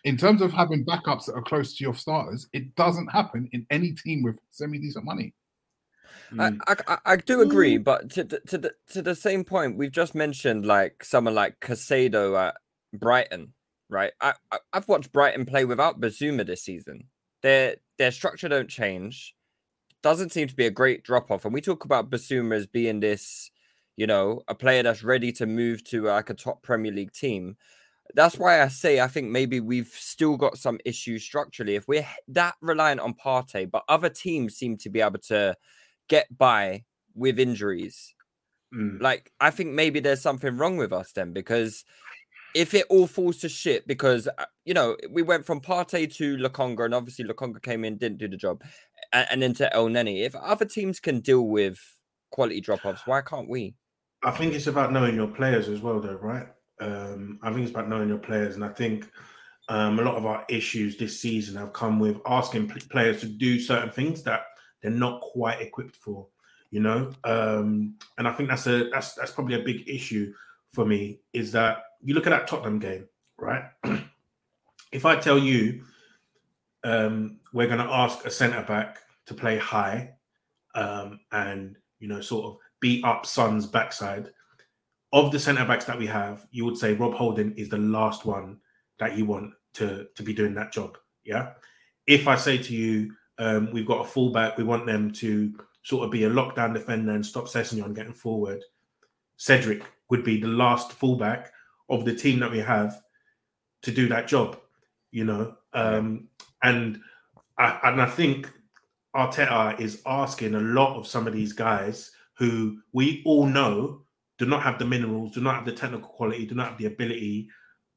in 0.04 0.18
terms 0.18 0.41
of 0.41 0.52
having 0.52 0.86
backups 0.86 1.26
that 1.26 1.34
are 1.34 1.41
close 1.41 1.76
to 1.76 1.84
your 1.84 1.93
starters, 1.93 2.47
it 2.54 2.76
doesn't 2.76 3.08
happen 3.08 3.50
in 3.52 3.66
any 3.70 3.91
team 3.91 4.24
with 4.24 4.39
semi 4.50 4.80
decent 4.80 5.06
money. 5.06 5.34
I, 6.38 6.50
hmm. 6.50 6.58
I, 6.68 6.76
I- 6.88 6.97
I 7.06 7.16
do 7.18 7.41
agree, 7.41 7.78
hmm. 7.78 7.84
but 7.84 8.10
to, 8.12 8.24
the- 8.24 8.39
to 8.47 8.58
the 8.58 8.74
to 8.91 9.02
the 9.02 9.16
same 9.16 9.43
point, 9.43 9.78
we've 9.78 9.91
just 9.91 10.16
mentioned 10.16 10.66
like 10.66 11.04
someone 11.04 11.36
like 11.36 11.60
Caicedo 11.60 12.38
at 12.39 12.56
Brighton, 12.93 13.54
right? 13.89 14.12
I, 14.22 14.34
I 14.52 14.60
I've 14.74 14.88
watched 14.88 15.12
Brighton 15.12 15.45
play 15.45 15.66
without 15.66 16.00
Bissouma 16.00 16.45
this 16.45 16.64
season. 16.64 17.06
Their 17.41 17.78
their 17.97 18.12
structure 18.12 18.50
don't 18.50 18.70
change. 18.70 19.36
Doesn't 20.02 20.32
seem 20.32 20.47
to 20.47 20.56
be 20.56 20.66
a 20.66 20.72
great 20.72 21.04
drop 21.04 21.30
off, 21.30 21.43
and 21.45 21.54
we 21.54 21.62
talk 21.62 21.84
about 21.84 22.10
Bissouma 22.10 22.56
as 22.56 22.68
being 22.68 23.02
this, 23.02 23.52
you 23.97 24.08
know, 24.08 24.43
a 24.47 24.56
player 24.56 24.82
that's 24.84 25.04
ready 25.04 25.32
to 25.34 25.45
move 25.45 25.84
to 25.86 26.04
like 26.04 26.30
a 26.30 26.34
top 26.34 26.64
Premier 26.64 26.91
League 26.91 27.12
team. 27.12 27.58
That's 28.16 28.38
why 28.38 28.62
I 28.62 28.68
say 28.70 28.99
I 28.99 29.07
think 29.07 29.30
maybe 29.30 29.60
we've 29.60 29.93
still 29.93 30.38
got 30.38 30.57
some 30.57 30.80
issues 30.86 31.24
structurally. 31.24 31.76
If 31.76 31.88
we're 31.88 32.07
that 32.30 32.55
reliant 32.62 33.01
on 33.01 33.14
Partey, 33.14 33.70
but 33.70 33.84
other 33.88 34.10
teams 34.10 34.55
seem 34.55 34.78
to 34.78 34.89
be 34.89 35.01
able 35.01 35.20
to 35.28 35.55
get 36.07 36.38
by 36.38 36.86
with 37.14 37.39
injuries. 37.39 38.16
Like, 39.01 39.32
I 39.39 39.49
think 39.51 39.74
maybe 39.74 39.99
there's 39.99 40.22
something 40.22 40.57
wrong 40.57 40.78
with 40.78 40.93
us 40.93 41.12
then 41.12 41.34
because 41.34 41.86
if 42.55 42.74
it 42.74 42.86
all 42.89 43.07
falls 43.07 43.38
to 43.38 43.49
shit, 43.49 43.88
because 43.88 44.28
uh, 44.28 44.45
you 44.66 44.74
know, 44.74 44.95
we 45.10 45.22
went 45.22 45.45
from 45.45 45.62
Partey 45.62 46.12
to 46.16 46.38
Lokonga, 46.38 46.86
and 46.86 46.93
obviously 46.93 47.26
Lokonga 47.26 47.62
came 47.62 47.84
in, 47.84 47.97
didn't 47.97 48.18
do 48.18 48.28
the 48.28 48.38
job. 48.38 48.64
and, 49.14 49.28
and 49.32 49.43
into 49.43 49.70
Elneny. 49.74 50.26
If 50.26 50.36
other 50.36 50.66
teams 50.66 50.99
can 50.99 51.20
deal 51.20 51.47
with 51.47 51.80
quality 52.32 52.62
drop 52.62 52.86
offs, 52.86 53.05
why 53.05 53.22
can't 53.22 53.49
we? 53.49 53.76
I 54.24 54.32
think 54.32 54.53
it's 54.53 54.68
about 54.68 54.91
knowing 54.91 55.16
your 55.16 55.28
players 55.28 55.70
as 55.70 55.80
well, 55.80 55.99
though, 55.99 56.20
right? 56.22 56.47
Um, 56.80 57.39
I 57.41 57.51
think 57.51 57.63
it's 57.63 57.71
about 57.71 57.89
knowing 57.89 58.09
your 58.09 58.17
players, 58.17 58.55
and 58.55 58.63
I 58.63 58.69
think 58.69 59.09
um, 59.67 59.99
a 59.99 60.03
lot 60.03 60.15
of 60.15 60.25
our 60.25 60.45
issues 60.49 60.97
this 60.97 61.19
season 61.19 61.55
have 61.55 61.73
come 61.73 61.99
with 61.99 62.19
asking 62.25 62.69
players 62.69 63.21
to 63.21 63.27
do 63.27 63.59
certain 63.59 63.91
things 63.91 64.23
that 64.23 64.43
they're 64.82 64.91
not 64.91 65.21
quite 65.21 65.61
equipped 65.61 65.95
for. 65.95 66.27
You 66.71 66.82
know, 66.82 67.11
um, 67.23 67.95
and 68.17 68.27
I 68.27 68.32
think 68.32 68.49
that's 68.49 68.67
a 68.67 68.89
that's 68.89 69.13
that's 69.13 69.32
probably 69.32 69.55
a 69.55 69.63
big 69.63 69.89
issue 69.89 70.34
for 70.71 70.86
me. 70.86 71.19
Is 71.34 71.51
that 71.53 71.84
you 72.01 72.13
look 72.13 72.27
at 72.27 72.32
that 72.32 72.47
Tottenham 72.47 72.80
game, 72.80 73.07
right? 73.38 73.63
if 74.91 75.05
I 75.05 75.15
tell 75.15 75.38
you 75.38 75.84
um, 76.84 77.39
we're 77.53 77.67
going 77.67 77.80
to 77.80 77.93
ask 77.93 78.25
a 78.25 78.32
centre 78.32 78.63
back 78.63 78.99
to 79.25 79.34
play 79.34 79.57
high 79.57 80.11
um, 80.75 81.19
and 81.32 81.75
you 81.99 82.07
know 82.07 82.21
sort 82.21 82.45
of 82.45 82.57
beat 82.80 83.03
up 83.03 83.25
Son's 83.25 83.65
backside. 83.65 84.32
Of 85.12 85.32
the 85.32 85.39
centre 85.39 85.66
backs 85.66 85.86
that 85.86 85.97
we 85.97 86.05
have, 86.07 86.45
you 86.51 86.66
would 86.66 86.78
say 86.78 86.93
Rob 86.93 87.14
Holding 87.14 87.53
is 87.57 87.70
the 87.70 87.78
last 87.78 88.26
one 88.26 88.60
that 88.99 89.18
you 89.18 89.26
want 89.26 89.53
to 89.74 90.07
to 90.16 90.24
be 90.24 90.34
doing 90.34 90.53
that 90.55 90.72
job. 90.72 90.97
Yeah. 91.24 91.53
If 92.05 92.28
I 92.28 92.36
say 92.36 92.57
to 92.57 92.76
you, 92.76 93.12
um, 93.38 93.72
we've 93.72 93.88
got 93.88 94.05
a 94.05 94.10
fullback, 94.10 94.57
we 94.57 94.64
want 94.64 94.86
them 94.86 95.12
to 95.14 95.53
sort 95.84 96.05
of 96.05 96.12
be 96.12 96.26
a 96.26 96.30
lockdown 96.30 96.74
defender 96.74 97.12
and 97.12 97.26
stop 97.26 97.45
Sessegnon 97.45 97.95
getting 97.95 98.14
forward. 98.14 98.64
Cedric 99.38 99.84
would 100.10 100.24
be 100.24 100.39
the 100.39 100.47
last 100.47 100.91
fullback 100.91 101.51
of 101.89 102.05
the 102.05 102.14
team 102.14 102.39
that 102.39 102.51
we 102.51 102.60
have 102.60 103.01
to 103.84 103.91
do 103.91 104.07
that 104.10 104.28
job. 104.28 104.60
You 105.12 105.26
know, 105.26 105.55
um, 105.74 106.28
and 106.62 106.99
I, 107.57 107.80
and 107.84 108.01
I 108.01 108.05
think 108.05 108.51
Arteta 109.16 109.80
is 109.80 110.01
asking 110.05 110.55
a 110.55 110.60
lot 110.60 110.97
of 110.97 111.07
some 111.07 111.26
of 111.26 111.34
these 111.34 111.53
guys 111.53 112.12
who 112.38 112.80
we 112.93 113.24
all 113.26 113.45
know 113.45 114.01
do 114.39 114.45
not 114.45 114.63
have 114.63 114.79
the 114.79 114.85
minerals, 114.85 115.33
do 115.33 115.41
not 115.41 115.55
have 115.55 115.65
the 115.65 115.71
technical 115.71 116.09
quality, 116.09 116.45
do 116.45 116.55
not 116.55 116.69
have 116.69 116.77
the 116.77 116.85
ability 116.85 117.49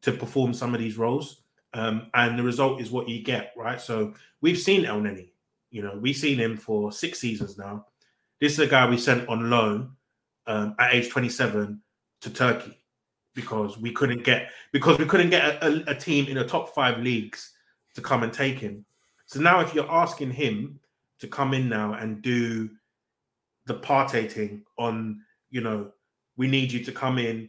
to 0.03 0.12
perform 0.12 0.53
some 0.53 0.74
of 0.74 0.80
these 0.80 0.99
roles. 0.99 1.43
Um, 1.72 2.11
and 2.12 2.38
the 2.38 2.43
result 2.43 2.80
is 2.80 2.90
what 2.90 3.09
you 3.09 3.22
get, 3.22 3.53
right? 3.57 3.80
So 3.80 4.12
we've 4.43 4.59
seen 4.59 4.84
El 4.84 5.01
Elneny, 5.01 5.30
you 5.70 5.82
know, 5.82 5.97
we've 5.99 6.16
seen 6.16 6.38
him 6.38 6.59
for 6.59 6.93
six 6.93 7.18
seasons 7.18 7.57
now. 7.57 7.86
This 8.40 8.53
is 8.55 8.59
a 8.59 8.66
guy 8.66 8.90
we 8.90 8.99
sent 8.99 9.26
on 9.28 9.49
loan 9.49 9.93
um, 10.47 10.74
at 10.78 10.93
age 10.93 11.09
27 11.09 11.80
to 12.20 12.30
Turkey 12.30 12.78
because 13.34 13.78
we 13.78 13.93
couldn't 13.93 14.24
get 14.24 14.51
because 14.72 14.99
we 14.99 15.07
couldn't 15.07 15.30
get 15.30 15.62
a, 15.62 15.66
a, 15.66 15.84
a 15.93 15.95
team 15.95 16.26
in 16.26 16.34
the 16.34 16.45
top 16.45 16.74
five 16.74 16.99
leagues 16.99 17.53
to 17.95 18.03
come 18.03 18.22
and 18.22 18.32
take 18.32 18.59
him. 18.59 18.84
So 19.26 19.40
now, 19.40 19.61
if 19.61 19.74
you're 19.74 19.90
asking 19.90 20.32
him 20.32 20.80
to 21.20 21.28
come 21.28 21.55
in 21.55 21.68
now 21.68 21.95
and 21.95 22.20
do 22.20 22.68
the 23.66 23.74
partating 23.74 24.62
on, 24.76 25.22
you 25.51 25.61
know, 25.61 25.93
we 26.37 26.47
need 26.49 26.72
you 26.72 26.85
to 26.85 26.93
come 26.93 27.18
in, 27.18 27.49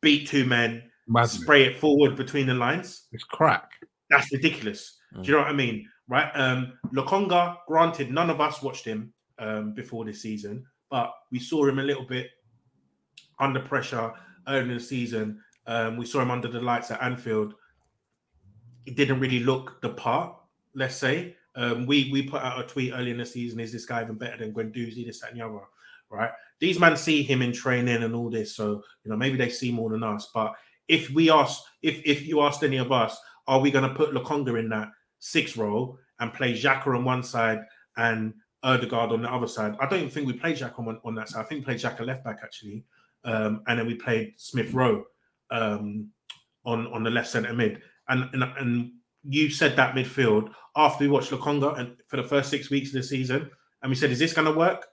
beat 0.00 0.28
two 0.28 0.44
men, 0.44 0.82
spray 1.24 1.64
it 1.64 1.78
forward 1.78 2.16
between 2.16 2.46
the 2.46 2.54
lines. 2.54 3.06
It's 3.12 3.24
crack. 3.24 3.70
That's 4.10 4.32
ridiculous. 4.32 4.98
Mm. 5.14 5.22
Do 5.22 5.26
you 5.28 5.36
know 5.36 5.42
what 5.42 5.50
I 5.50 5.54
mean? 5.54 5.88
Right? 6.08 6.30
Um, 6.34 6.74
Lokonga, 6.94 7.56
granted, 7.66 8.10
none 8.10 8.30
of 8.30 8.40
us 8.40 8.62
watched 8.62 8.84
him 8.84 9.12
um, 9.38 9.72
before 9.74 10.04
this 10.04 10.22
season, 10.22 10.64
but 10.90 11.12
we 11.32 11.38
saw 11.38 11.66
him 11.66 11.78
a 11.78 11.82
little 11.82 12.04
bit 12.04 12.28
under 13.40 13.60
pressure 13.60 14.12
early 14.48 14.70
in 14.70 14.74
the 14.74 14.80
season. 14.80 15.40
Um, 15.66 15.96
we 15.96 16.06
saw 16.06 16.20
him 16.20 16.30
under 16.30 16.48
the 16.48 16.60
lights 16.60 16.90
at 16.90 17.02
Anfield. 17.02 17.54
He 18.84 18.92
didn't 18.92 19.18
really 19.18 19.40
look 19.40 19.80
the 19.80 19.90
part, 19.90 20.36
let's 20.74 20.94
say. 20.94 21.36
Um, 21.56 21.86
we 21.86 22.10
we 22.12 22.22
put 22.22 22.42
out 22.42 22.60
a 22.60 22.66
tweet 22.66 22.92
early 22.94 23.10
in 23.10 23.18
the 23.18 23.26
season: 23.26 23.58
Is 23.58 23.72
this 23.72 23.86
guy 23.86 24.02
even 24.02 24.16
better 24.16 24.36
than 24.36 24.52
Guendouzi? 24.52 25.06
This 25.06 25.20
that, 25.20 25.30
and 25.30 25.40
the 25.40 25.44
other, 25.44 25.60
right? 26.10 26.30
These 26.60 26.80
men 26.80 26.96
see 26.96 27.22
him 27.22 27.42
in 27.42 27.52
training 27.52 28.02
and 28.02 28.14
all 28.14 28.30
this, 28.30 28.56
so 28.56 28.82
you 29.04 29.10
know 29.10 29.16
maybe 29.16 29.36
they 29.36 29.50
see 29.50 29.70
more 29.70 29.90
than 29.90 30.02
us. 30.02 30.30
But 30.32 30.54
if 30.88 31.10
we 31.10 31.30
ask, 31.30 31.62
if 31.82 32.00
if 32.04 32.26
you 32.26 32.40
asked 32.40 32.62
any 32.62 32.78
of 32.78 32.92
us, 32.92 33.18
are 33.46 33.60
we 33.60 33.70
going 33.70 33.88
to 33.88 33.94
put 33.94 34.14
Lokonga 34.14 34.58
in 34.58 34.68
that 34.70 34.88
six 35.18 35.56
role 35.56 35.98
and 36.20 36.32
play 36.32 36.54
Xhaka 36.54 36.88
on 36.88 37.04
one 37.04 37.22
side 37.22 37.60
and 37.96 38.34
Odegaard 38.62 39.12
on 39.12 39.22
the 39.22 39.32
other 39.32 39.46
side? 39.46 39.76
I 39.80 39.86
don't 39.86 40.10
think 40.10 40.26
we 40.26 40.32
played 40.32 40.56
Xhaka 40.56 40.78
on, 40.78 40.98
on 41.04 41.14
that 41.16 41.28
side. 41.28 41.40
I 41.40 41.44
think 41.44 41.60
we 41.60 41.64
played 41.66 41.80
Xhaka 41.80 42.06
left 42.06 42.24
back 42.24 42.38
actually, 42.42 42.84
um, 43.24 43.62
and 43.66 43.78
then 43.78 43.86
we 43.86 43.94
played 43.94 44.34
Smith 44.36 44.72
Rowe 44.72 45.04
um, 45.50 46.08
on 46.64 46.86
on 46.88 47.02
the 47.02 47.10
left 47.10 47.28
centre 47.28 47.52
mid. 47.52 47.82
And, 48.08 48.30
and 48.32 48.44
and 48.58 48.92
you 49.28 49.50
said 49.50 49.76
that 49.76 49.94
midfield 49.94 50.52
after 50.76 51.04
we 51.04 51.10
watched 51.10 51.32
Lokonga 51.32 51.78
and 51.78 51.96
for 52.06 52.16
the 52.16 52.22
first 52.22 52.48
six 52.48 52.70
weeks 52.70 52.90
of 52.90 52.94
the 52.94 53.02
season, 53.02 53.50
and 53.82 53.90
we 53.90 53.96
said, 53.96 54.10
"Is 54.10 54.18
this 54.18 54.32
going 54.32 54.46
to 54.46 54.58
work?" 54.58 54.86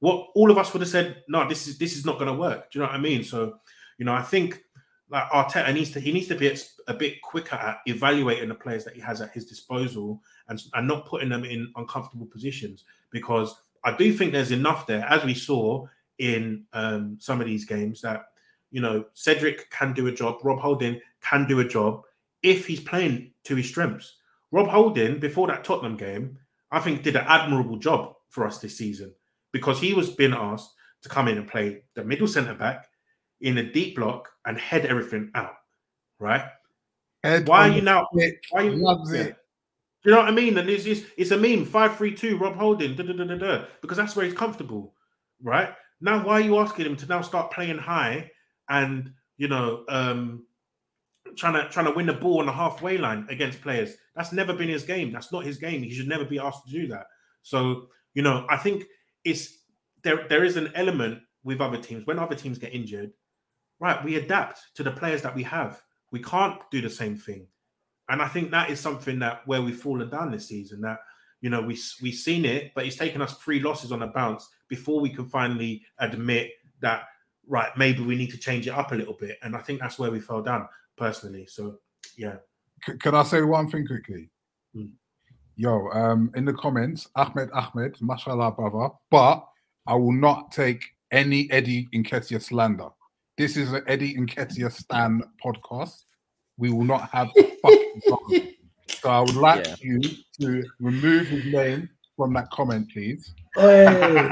What 0.00 0.28
all 0.34 0.50
of 0.50 0.58
us 0.58 0.72
would 0.72 0.82
have 0.82 0.90
said, 0.90 1.22
"No, 1.28 1.48
this 1.48 1.68
is 1.68 1.78
this 1.78 1.96
is 1.96 2.04
not 2.04 2.18
going 2.18 2.32
to 2.32 2.38
work." 2.38 2.70
Do 2.70 2.78
you 2.78 2.84
know 2.84 2.90
what 2.90 2.96
I 2.96 3.00
mean? 3.00 3.22
So, 3.22 3.58
you 3.98 4.04
know, 4.04 4.14
I 4.14 4.22
think 4.22 4.62
like 5.10 5.28
Arteta 5.30 5.72
needs 5.74 5.90
to 5.92 6.00
he 6.00 6.12
needs 6.12 6.28
to 6.28 6.34
be 6.34 6.56
a 6.88 6.94
bit 6.94 7.20
quicker 7.22 7.56
at 7.56 7.78
evaluating 7.86 8.48
the 8.48 8.54
players 8.54 8.84
that 8.84 8.94
he 8.94 9.00
has 9.00 9.20
at 9.20 9.32
his 9.32 9.44
disposal 9.44 10.22
and 10.48 10.62
and 10.74 10.88
not 10.88 11.06
putting 11.06 11.28
them 11.28 11.44
in 11.44 11.70
uncomfortable 11.76 12.26
positions 12.26 12.84
because 13.10 13.54
I 13.84 13.96
do 13.96 14.12
think 14.12 14.32
there's 14.32 14.52
enough 14.52 14.86
there, 14.86 15.04
as 15.08 15.24
we 15.24 15.34
saw 15.34 15.86
in 16.18 16.64
um, 16.72 17.16
some 17.18 17.40
of 17.40 17.46
these 17.46 17.64
games, 17.64 18.00
that 18.02 18.26
you 18.70 18.80
know 18.80 19.04
Cedric 19.14 19.70
can 19.70 19.92
do 19.92 20.06
a 20.06 20.12
job, 20.12 20.38
Rob 20.42 20.60
Holding 20.60 21.00
can 21.20 21.46
do 21.46 21.60
a 21.60 21.68
job 21.68 22.02
if 22.42 22.66
he's 22.66 22.80
playing 22.80 23.32
to 23.44 23.56
his 23.56 23.68
strengths. 23.68 24.16
Rob 24.52 24.68
Holding, 24.68 25.18
before 25.18 25.46
that 25.48 25.64
Tottenham 25.64 25.96
game, 25.96 26.38
I 26.70 26.80
think 26.80 27.02
did 27.02 27.16
an 27.16 27.24
admirable 27.26 27.76
job 27.76 28.14
for 28.28 28.46
us 28.46 28.58
this 28.58 28.76
season 28.76 29.12
because 29.52 29.80
he 29.80 29.94
was 29.94 30.10
being 30.10 30.34
asked 30.34 30.72
to 31.02 31.08
come 31.08 31.28
in 31.28 31.38
and 31.38 31.48
play 31.48 31.82
the 31.94 32.04
middle 32.04 32.28
centre 32.28 32.54
back 32.54 32.86
in 33.40 33.58
a 33.58 33.72
deep 33.72 33.96
block 33.96 34.28
and 34.46 34.58
head 34.58 34.86
everything 34.86 35.30
out. 35.34 35.54
Right? 36.18 36.44
Head 37.22 37.48
why 37.48 37.68
are 37.68 37.72
you 37.72 37.82
now? 37.82 38.06
Why 38.12 38.32
are 38.54 38.64
you, 38.64 38.70
loves 38.72 39.12
yeah. 39.12 39.20
it. 39.20 39.36
Do 40.02 40.10
you 40.10 40.16
know 40.16 40.22
what 40.22 40.28
I 40.28 40.32
mean? 40.32 40.56
And 40.56 40.68
it's, 40.68 40.86
it's, 40.86 41.02
it's 41.18 41.30
a 41.30 41.36
meme, 41.36 41.66
532, 41.66 42.38
Rob 42.38 42.56
Holding, 42.56 42.94
da, 42.94 43.02
da, 43.02 43.12
da, 43.12 43.24
da, 43.24 43.36
da, 43.36 43.64
because 43.82 43.98
that's 43.98 44.16
where 44.16 44.24
he's 44.24 44.34
comfortable, 44.34 44.94
right? 45.42 45.74
Now, 46.00 46.24
why 46.24 46.34
are 46.34 46.40
you 46.40 46.58
asking 46.58 46.86
him 46.86 46.96
to 46.96 47.06
now 47.06 47.20
start 47.20 47.50
playing 47.50 47.76
high 47.76 48.30
and, 48.70 49.12
you 49.36 49.48
know, 49.48 49.84
um, 49.90 50.46
trying 51.36 51.54
to 51.54 51.68
trying 51.68 51.86
to 51.86 51.92
win 51.92 52.06
the 52.06 52.12
ball 52.12 52.40
on 52.40 52.46
the 52.46 52.52
halfway 52.52 52.98
line 52.98 53.26
against 53.30 53.60
players. 53.60 53.94
That's 54.14 54.32
never 54.32 54.52
been 54.52 54.68
his 54.68 54.84
game. 54.84 55.12
That's 55.12 55.32
not 55.32 55.44
his 55.44 55.58
game. 55.58 55.82
He 55.82 55.92
should 55.92 56.08
never 56.08 56.24
be 56.24 56.38
asked 56.38 56.66
to 56.66 56.72
do 56.72 56.86
that. 56.88 57.06
So, 57.42 57.88
you 58.14 58.22
know, 58.22 58.46
I 58.48 58.56
think 58.56 58.84
it's 59.24 59.58
there 60.02 60.26
there 60.28 60.44
is 60.44 60.56
an 60.56 60.72
element 60.74 61.20
with 61.44 61.60
other 61.60 61.78
teams 61.78 62.06
when 62.06 62.18
other 62.18 62.34
teams 62.34 62.58
get 62.58 62.74
injured, 62.74 63.12
right? 63.78 64.04
We 64.04 64.16
adapt 64.16 64.60
to 64.74 64.82
the 64.82 64.90
players 64.90 65.22
that 65.22 65.34
we 65.34 65.42
have. 65.44 65.80
We 66.10 66.22
can't 66.22 66.58
do 66.70 66.80
the 66.80 66.90
same 66.90 67.16
thing. 67.16 67.46
And 68.08 68.20
I 68.20 68.28
think 68.28 68.50
that 68.50 68.70
is 68.70 68.80
something 68.80 69.20
that 69.20 69.46
where 69.46 69.62
we've 69.62 69.80
fallen 69.80 70.10
down 70.10 70.32
this 70.32 70.48
season 70.48 70.80
that 70.82 70.98
you 71.40 71.50
know 71.50 71.62
we 71.62 71.78
we've 72.02 72.14
seen 72.14 72.44
it, 72.44 72.72
but 72.74 72.84
it's 72.84 72.96
taken 72.96 73.22
us 73.22 73.36
three 73.38 73.60
losses 73.60 73.92
on 73.92 74.02
a 74.02 74.08
bounce 74.08 74.48
before 74.68 75.00
we 75.00 75.10
can 75.10 75.26
finally 75.26 75.82
admit 75.98 76.50
that 76.80 77.04
right 77.46 77.76
maybe 77.76 78.02
we 78.02 78.16
need 78.16 78.30
to 78.30 78.38
change 78.38 78.66
it 78.66 78.74
up 78.74 78.92
a 78.92 78.94
little 78.94 79.14
bit. 79.14 79.38
And 79.42 79.56
I 79.56 79.60
think 79.60 79.80
that's 79.80 79.98
where 79.98 80.10
we 80.10 80.20
fell 80.20 80.42
down 80.42 80.68
personally. 80.96 81.46
So 81.46 81.78
yeah. 82.16 82.36
C- 82.84 82.96
can 82.98 83.14
I 83.14 83.22
say 83.22 83.42
one 83.42 83.70
thing 83.70 83.86
quickly? 83.86 84.30
Mm. 84.74 84.92
Yo, 85.60 85.90
um, 85.92 86.32
in 86.36 86.46
the 86.46 86.54
comments, 86.54 87.06
Ahmed 87.16 87.50
Ahmed, 87.52 88.00
mashallah 88.00 88.50
brother, 88.52 88.94
but 89.10 89.46
I 89.86 89.94
will 89.94 90.14
not 90.14 90.50
take 90.52 90.82
any 91.10 91.50
Eddie 91.50 91.86
Nketiah 91.94 92.40
slander. 92.40 92.88
This 93.36 93.58
is 93.58 93.70
an 93.74 93.82
Eddie 93.86 94.14
Nketiah 94.14 94.72
Stan 94.72 95.22
podcast. 95.44 96.04
We 96.56 96.70
will 96.70 96.86
not 96.86 97.10
have 97.10 97.28
fucking 97.62 98.54
So 99.02 99.10
I 99.10 99.20
would 99.20 99.36
like 99.36 99.66
yeah. 99.66 99.74
you 99.82 100.00
to 100.40 100.64
remove 100.80 101.26
his 101.26 101.52
name 101.52 101.90
from 102.16 102.32
that 102.32 102.48
comment, 102.48 102.90
please. 102.90 103.34
Hey, 103.54 104.30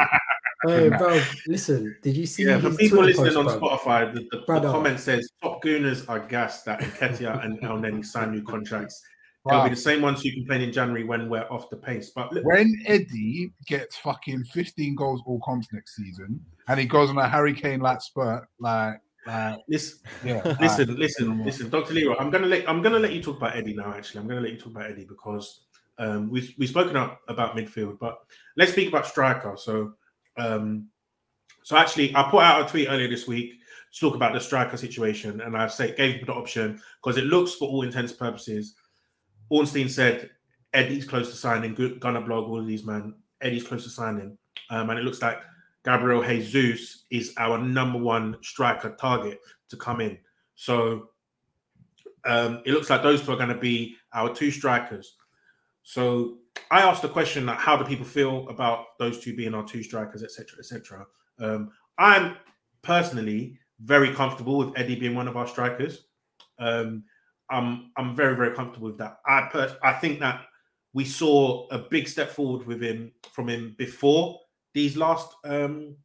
bro, 0.64 1.20
listen, 1.47 1.95
did 2.03 2.16
you 2.16 2.24
see? 2.24 2.45
Yeah, 2.45 2.59
for 2.59 2.70
people 2.70 3.03
Twitter 3.03 3.22
listening 3.22 3.35
post, 3.35 3.55
on 3.55 3.59
bro? 3.59 3.68
Spotify, 3.76 4.14
the, 4.14 4.20
the, 4.31 4.61
the, 4.61 4.72
comment 4.72 4.99
says 4.99 5.31
top 5.43 5.62
gooners 5.62 6.09
are 6.09 6.20
gassed 6.20 6.64
that 6.64 6.81
Nketiah 6.81 7.45
and 7.45 7.61
Elneny 7.61 8.03
sign 8.03 8.33
new 8.33 8.43
contracts. 8.43 9.03
They'll 9.49 9.64
be 9.64 9.70
the 9.70 9.76
same 9.76 10.03
ones 10.03 10.22
who 10.22 10.32
complain 10.32 10.61
in 10.61 10.72
January 10.72 11.05
when 11.05 11.28
we're 11.28 11.46
off 11.51 11.70
the 11.70 11.76
pace. 11.76 12.11
But 12.11 12.32
look, 12.32 12.44
when 12.44 12.80
Eddie 12.86 13.53
gets 13.66 13.96
fucking 13.99 14.44
15 14.44 14.94
goals 14.94 15.22
all 15.26 15.40
comps 15.40 15.68
next 15.72 15.96
season 15.96 16.44
and 16.68 16.80
he 16.80 16.86
goes 16.86 17.11
on 17.11 17.18
a 17.18 17.28
Harry 17.28 17.55
Kane 17.55 17.80
like 17.80 18.01
spurt, 18.03 18.49
like 18.59 19.01
like 19.26 19.59
listen, 19.68 19.99
yeah, 20.24 20.57
listen, 20.61 20.88
like, 20.88 20.99
listen, 20.99 21.44
listen, 21.44 21.70
Dr. 21.70 21.92
Leroy, 21.92 22.16
I'm 22.18 22.30
gonna 22.30 22.46
let 22.46 22.68
I'm 22.68 22.82
gonna 22.82 22.99
let 22.99 23.12
you 23.12 23.22
talk 23.22 23.36
about 23.36 23.57
Eddie 23.57 23.74
now. 23.74 23.92
Actually, 23.92 24.20
I'm 24.20 24.28
gonna 24.28 24.40
let 24.40 24.53
you 24.53 24.59
talk 24.59 24.72
about 24.72 24.90
Eddie 24.90 25.05
because 25.05 25.61
um, 25.99 26.30
we've 26.30 26.55
we've 26.59 26.68
spoken 26.68 26.96
up 26.96 27.20
about 27.28 27.57
midfield, 27.57 27.99
but 27.99 28.18
let's 28.57 28.72
speak 28.72 28.88
about 28.88 29.07
striker. 29.07 29.55
So 29.57 29.94
um, 30.38 30.88
so 31.62 31.76
actually, 31.76 32.16
I 32.16 32.22
put 32.30 32.42
out 32.42 32.66
a 32.66 32.68
tweet 32.70 32.88
earlier 32.88 33.09
this 33.09 33.26
week 33.26 33.53
to 33.92 34.01
talk 34.01 34.14
about 34.14 34.32
the 34.32 34.40
striker 34.40 34.76
situation, 34.76 35.42
and 35.42 35.57
I 35.57 35.66
say 35.68 35.94
gave 35.94 36.16
him 36.16 36.26
the 36.26 36.32
option 36.32 36.80
because 37.03 37.18
it 37.18 37.24
looks, 37.24 37.55
for 37.55 37.68
all 37.68 37.82
intents 37.82 38.12
and 38.12 38.18
purposes, 38.18 38.74
Ornstein 39.51 39.88
said 39.88 40.30
Eddie's 40.72 41.07
close 41.07 41.30
to 41.30 41.36
signing. 41.36 41.74
Gunner 41.99 42.20
blog, 42.20 42.49
all 42.49 42.61
of 42.61 42.66
these 42.66 42.84
man. 42.84 43.14
Eddie's 43.40 43.66
close 43.66 43.84
to 43.84 43.90
signing, 43.90 44.36
um, 44.70 44.90
and 44.90 44.99
it 44.99 45.05
looks 45.05 45.22
like 45.22 45.38
Gabriel 45.84 46.22
Jesus 46.22 47.05
is 47.11 47.32
our 47.38 47.59
number 47.59 47.99
one 47.99 48.36
striker 48.42 48.96
target 48.99 49.40
to 49.68 49.76
come 49.76 50.01
in. 50.01 50.18
So 50.57 51.11
um, 52.24 52.62
it 52.66 52.72
looks 52.72 52.90
like 52.90 53.03
those 53.03 53.24
two 53.24 53.32
are 53.32 53.36
going 53.36 53.49
to 53.49 53.55
be 53.55 53.96
our 54.12 54.34
two 54.34 54.51
strikers. 54.51 55.16
So 55.82 56.38
I 56.70 56.82
asked 56.82 57.03
the 57.03 57.09
question 57.09 57.46
that 57.46 57.59
how 57.59 57.76
do 57.76 57.84
people 57.84 58.05
feel 58.05 58.49
about 58.49 58.99
those 58.99 59.20
two 59.20 59.34
being 59.34 59.55
our 59.55 59.64
two 59.64 59.82
strikers, 59.82 60.22
etc., 60.22 60.59
etc. 60.59 61.07
Um, 61.38 61.70
I'm 61.99 62.36
personally 62.82 63.59
very 63.80 64.12
comfortable 64.12 64.59
with 64.59 64.76
Eddie 64.76 64.99
being 64.99 65.14
one 65.14 65.28
of 65.28 65.36
our 65.36 65.46
strikers. 65.46 66.05
Um, 66.59 67.05
I'm 67.51 67.90
I'm 67.96 68.14
very 68.14 68.36
very 68.36 68.55
comfortable 68.55 68.88
with 68.88 68.99
that. 68.99 69.18
I 69.26 69.49
pers- 69.51 69.76
I 69.82 69.92
think 69.94 70.20
that 70.20 70.44
we 70.92 71.05
saw 71.05 71.66
a 71.70 71.78
big 71.78 72.09
step 72.09 72.30
forward 72.30 72.66
with 72.66 72.82
him 72.82 73.12
from 73.32 73.49
him 73.49 73.74
before 73.78 74.40
these 74.74 74.96
last 74.96 75.34
um, 75.44 75.96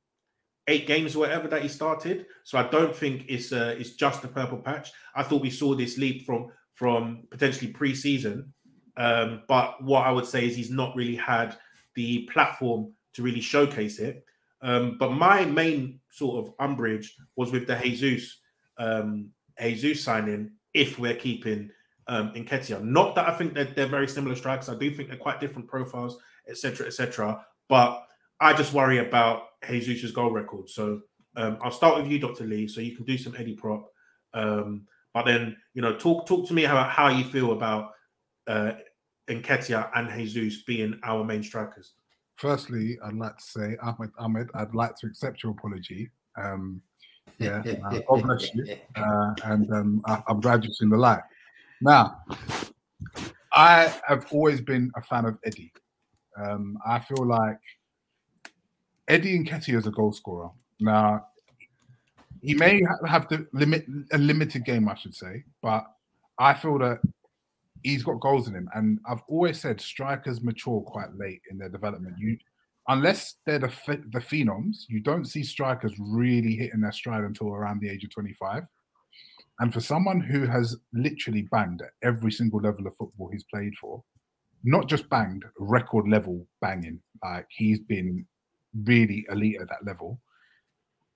eight 0.68 0.88
games 0.88 1.16
or 1.16 1.20
whatever 1.20 1.48
that 1.48 1.62
he 1.62 1.68
started. 1.68 2.26
So 2.44 2.58
I 2.58 2.68
don't 2.70 2.96
think 2.96 3.26
it's 3.28 3.52
uh, 3.52 3.76
it's 3.78 3.92
just 3.92 4.24
a 4.24 4.28
purple 4.28 4.58
patch. 4.58 4.92
I 5.16 5.24
thought 5.24 5.42
we 5.42 5.50
saw 5.50 5.76
this 5.76 5.98
leap 5.98 6.26
from 6.26 6.52
from 6.74 7.28
potentially 7.30 7.72
pre-season, 7.72 8.52
um, 8.98 9.44
but 9.48 9.82
what 9.84 10.06
I 10.08 10.12
would 10.12 10.26
say 10.26 10.48
is 10.48 10.56
he's 10.56 10.72
not 10.72 10.96
really 10.96 11.16
had 11.16 11.56
the 11.96 12.28
platform 12.34 12.92
to 13.14 13.22
really 13.22 13.42
showcase 13.42 14.00
it. 14.00 14.26
Um, 14.62 14.98
but 14.98 15.12
my 15.12 15.46
main 15.46 16.00
sort 16.10 16.46
of 16.46 16.54
umbrage 16.60 17.16
was 17.36 17.52
with 17.52 17.68
the 17.68 17.76
Jesus 17.76 18.40
um, 18.78 19.30
Jesus 19.60 20.04
signing. 20.04 20.52
If 20.74 21.00
we're 21.00 21.16
keeping 21.16 21.70
um, 22.08 22.34
Nketiah, 22.34 22.84
not 22.84 23.16
that 23.16 23.30
I 23.30 23.36
think 23.36 23.54
that 23.54 23.76
they're 23.76 23.86
very 23.88 24.08
similar 24.08 24.36
strikers. 24.36 24.70
I 24.70 24.76
do 24.76 24.94
think 24.94 25.10
they're 25.10 25.18
quite 25.18 25.40
different 25.40 25.68
profiles, 25.68 26.18
etc., 26.50 26.88
etc. 26.88 27.46
But 27.70 28.06
I 28.40 28.54
just 28.54 28.74
worry 28.74 28.98
about 29.00 29.44
Jesus' 29.68 30.12
goal 30.12 30.32
record. 30.32 30.70
So 30.70 31.02
um, 31.36 31.58
I'll 31.62 31.72
start 31.72 32.02
with 32.02 32.12
you, 32.12 32.20
Dr. 32.20 32.46
Lee, 32.46 32.68
so 32.68 32.82
you 32.82 32.96
can 32.96 33.06
do 33.06 33.18
some 33.18 33.36
Eddie 33.38 33.56
prop. 33.56 33.90
Um, 34.34 34.88
but 35.14 35.26
then, 35.26 35.56
you 35.74 35.82
know, 35.82 35.96
talk 35.96 36.26
talk 36.26 36.48
to 36.48 36.54
me 36.54 36.66
about 36.66 36.90
how 36.90 37.08
you 37.10 37.24
feel 37.24 37.52
about 37.52 37.92
uh, 38.48 38.74
Nketiah 39.30 39.90
and 39.96 40.10
Jesus 40.10 40.64
being 40.64 41.00
our 41.04 41.24
main 41.24 41.44
strikers. 41.44 41.94
Firstly, 42.38 42.98
I'd 43.06 43.14
like 43.14 43.38
to 43.38 43.44
say, 43.44 43.78
Ahmed, 43.82 44.10
Ahmed, 44.18 44.50
I'd 44.56 44.74
like 44.74 44.96
to 44.98 45.08
accept 45.08 45.44
your 45.44 45.52
apology. 45.52 46.10
Um, 46.36 46.82
yeah, 47.38 47.64
uh, 47.86 48.00
God 48.08 48.24
bless 48.24 48.54
you. 48.54 48.78
Uh, 48.96 49.34
and 49.46 49.72
um, 49.72 50.02
I, 50.06 50.22
am 50.30 50.40
glad 50.40 50.64
you've 50.64 50.76
seen 50.76 50.90
the 50.90 50.98
light. 50.98 51.22
Now, 51.82 52.22
I 53.54 53.94
have 54.08 54.26
always 54.32 54.62
been 54.62 54.92
a 54.96 55.02
fan 55.02 55.26
of 55.26 55.38
Eddie. 55.46 55.74
Um, 56.42 56.78
I 56.86 57.00
feel 57.00 57.26
like 57.26 57.60
Eddie 59.08 59.44
Nketiah 59.44 59.78
is 59.78 59.88
a 59.88 59.92
goal 59.92 60.14
scorer. 60.14 60.50
Now, 60.80 61.28
he 62.42 62.56
may 62.56 62.82
have 63.08 63.28
the 63.30 63.48
limit 63.54 63.86
a 64.12 64.18
limited 64.18 64.66
game, 64.66 64.90
I 64.90 64.96
should 64.96 65.16
say, 65.16 65.44
but 65.62 65.86
I 66.38 66.54
feel 66.54 66.78
that 66.80 67.00
he's 67.84 68.04
got 68.04 68.20
goals 68.20 68.48
in 68.48 68.56
him. 68.56 68.70
And 68.74 69.00
I've 69.08 69.22
always 69.28 69.60
said 69.62 69.80
strikers 69.80 70.42
mature 70.42 70.82
quite 70.82 71.16
late 71.16 71.42
in 71.50 71.58
their 71.58 71.70
development. 71.70 72.16
You, 72.18 72.38
unless 72.88 73.36
they're 73.46 73.60
the 73.60 73.72
the 74.12 74.20
phenoms, 74.20 74.84
you 74.88 75.00
don't 75.00 75.26
see 75.26 75.44
strikers 75.44 75.94
really 76.00 76.56
hitting 76.56 76.82
their 76.82 76.92
stride 76.92 77.24
until 77.24 77.50
around 77.50 77.82
the 77.82 77.90
age 77.90 78.04
of 78.04 78.12
25. 78.12 78.64
And 79.60 79.74
for 79.74 79.80
someone 79.80 80.20
who 80.20 80.48
has 80.48 80.76
literally 80.94 81.44
banged 81.44 81.82
at 81.82 81.92
every 82.02 82.32
single 82.32 82.60
level 82.60 82.88
of 82.88 82.96
football 82.98 83.30
he's 83.32 83.44
played 83.44 83.74
for, 83.80 84.04
not 84.64 84.88
just 84.88 85.10
banged, 85.10 85.46
record 85.60 86.08
level 86.08 86.48
banging, 86.60 87.00
like 87.24 87.46
he's 87.50 87.80
been 87.80 88.26
really 88.86 89.26
elite 89.30 89.58
at 89.62 89.70
that 89.70 89.86
level. 89.86 90.20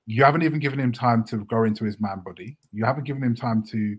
You 0.06 0.24
haven't 0.24 0.44
even 0.44 0.60
given 0.60 0.80
him 0.80 0.92
time 0.92 1.24
to 1.26 1.44
go 1.46 1.64
into 1.64 1.84
his 1.84 2.00
man 2.00 2.22
body. 2.24 2.58
You 2.72 2.86
haven't 2.86 3.06
given 3.06 3.24
him 3.24 3.36
time 3.36 3.64
to 3.72 3.98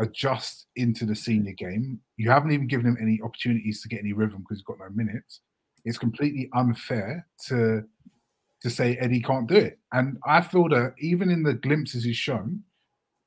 adjust 0.00 0.66
into 0.76 1.06
the 1.06 1.14
senior 1.14 1.52
game. 1.52 2.00
You 2.16 2.30
haven't 2.30 2.52
even 2.52 2.66
given 2.66 2.86
him 2.86 2.98
any 3.00 3.20
opportunities 3.22 3.80
to 3.82 3.88
get 3.88 4.00
any 4.00 4.12
rhythm 4.12 4.40
because 4.40 4.58
he's 4.58 4.64
got 4.64 4.78
no 4.78 4.88
minutes. 4.94 5.40
It's 5.84 5.98
completely 5.98 6.48
unfair 6.54 7.26
to 7.48 7.84
to 8.62 8.70
say 8.70 8.96
Eddie 8.96 9.20
can't 9.20 9.46
do 9.46 9.56
it. 9.56 9.78
And 9.92 10.16
I 10.26 10.40
feel 10.40 10.70
that 10.70 10.94
even 10.98 11.30
in 11.30 11.42
the 11.42 11.52
glimpses 11.52 12.02
he's 12.02 12.16
shown, 12.16 12.62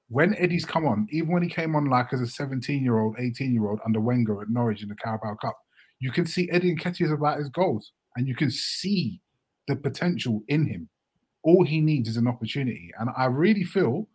when 0.09 0.35
Eddie's 0.35 0.65
come 0.65 0.87
on, 0.87 1.07
even 1.11 1.29
when 1.29 1.43
he 1.43 1.49
came 1.49 1.75
on 1.75 1.85
like 1.85 2.11
as 2.11 2.21
a 2.21 2.27
17 2.27 2.83
year 2.83 2.97
old, 2.97 3.15
18 3.19 3.53
year 3.53 3.67
old 3.67 3.79
under 3.85 3.99
Wenger 3.99 4.41
at 4.41 4.49
Norwich 4.49 4.81
in 4.81 4.89
the 4.89 4.95
Carabao 4.95 5.35
Cup, 5.35 5.55
you 5.99 6.11
can 6.11 6.25
see 6.25 6.49
Eddie 6.49 6.75
Nketiah 6.75 7.05
is 7.05 7.11
about 7.11 7.37
his 7.37 7.49
goals. 7.49 7.91
And 8.15 8.27
you 8.27 8.35
can 8.35 8.49
see 8.49 9.21
the 9.67 9.75
potential 9.75 10.41
in 10.47 10.65
him. 10.65 10.89
All 11.43 11.63
he 11.63 11.81
needs 11.81 12.09
is 12.09 12.17
an 12.17 12.27
opportunity. 12.27 12.89
And 12.99 13.11
I 13.15 13.25
really 13.25 13.63
feel 13.63 14.07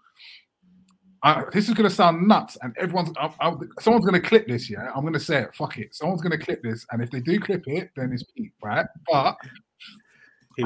I, 1.25 1.45
this 1.53 1.69
is 1.69 1.75
going 1.75 1.89
to 1.89 1.95
sound 1.95 2.27
nuts, 2.27 2.59
and 2.63 2.77
everyone's 2.79 3.11
I, 3.17 3.33
I, 3.41 3.55
someone's 3.81 4.05
going 4.05 4.21
to 4.21 4.29
clip 4.29 4.49
this. 4.49 4.69
Yeah, 4.69 4.91
I'm 4.95 5.03
going 5.03 5.13
to 5.13 5.21
say 5.21 5.43
it. 5.43 5.55
Fuck 5.55 5.79
it. 5.79 5.95
Someone's 5.95 6.21
going 6.21 6.37
to 6.37 6.45
clip 6.45 6.63
this, 6.63 6.85
and 6.91 7.03
if 7.03 7.11
they 7.11 7.21
do 7.21 7.39
clip 7.39 7.63
it, 7.67 7.91
then 7.97 8.13
it's 8.13 8.25
Pete, 8.25 8.53
right? 8.63 8.87
But 9.09 9.37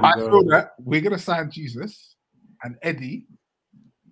I 0.02 0.14
go. 0.14 0.30
feel 0.30 0.44
that 0.50 0.72
we're 0.78 1.02
going 1.02 1.12
to 1.12 1.18
sign 1.18 1.50
Jesus, 1.50 2.16
and 2.62 2.76
Eddie 2.82 3.26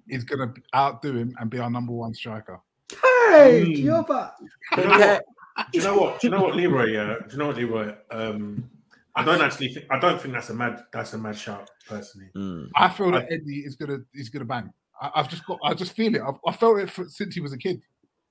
is 0.08 0.24
going 0.24 0.52
to 0.52 0.60
outdo 0.74 1.16
him 1.16 1.34
and 1.40 1.48
be 1.48 1.58
our 1.58 1.70
number 1.70 1.92
one 1.92 2.12
striker. 2.12 2.60
Hey, 2.90 3.64
mm. 3.66 3.78
you're 3.78 4.02
back. 4.02 4.34
Do 4.76 4.82
you 4.82 4.88
know 4.88 4.98
what? 4.98 5.24
Do 5.72 5.78
you 5.78 5.84
know 5.84 5.96
what? 5.96 6.20
Do 6.20 6.26
you 6.26 6.30
know 6.30 6.42
what, 6.42 6.56
Leroy? 6.56 6.84
Yeah, 6.86 7.14
do 7.26 7.32
you 7.32 7.38
know 7.38 7.46
what, 7.46 7.56
Leroy? 7.56 7.94
Um, 8.10 8.70
I 9.16 9.24
don't 9.24 9.40
actually 9.40 9.72
think 9.72 9.86
I 9.90 9.98
don't 9.98 10.20
think 10.20 10.34
that's 10.34 10.50
a 10.50 10.54
mad 10.54 10.84
that's 10.92 11.12
a 11.14 11.18
mad 11.18 11.38
shout 11.38 11.70
personally. 11.88 12.28
Mm. 12.36 12.68
I 12.74 12.88
feel 12.88 13.10
that 13.12 13.26
Eddie 13.30 13.62
is 13.64 13.76
gonna 13.76 13.98
is 14.12 14.28
gonna 14.28 14.44
bang. 14.44 14.72
I, 15.00 15.10
have 15.14 15.28
just 15.28 15.44
got 15.46 15.58
I 15.64 15.74
just 15.74 15.92
feel 15.92 16.14
it. 16.14 16.22
I've, 16.22 16.38
I 16.46 16.52
felt 16.52 16.78
it 16.78 16.90
for, 16.90 17.04
since 17.06 17.34
he 17.34 17.40
was 17.40 17.52
a 17.52 17.58
kid. 17.58 17.82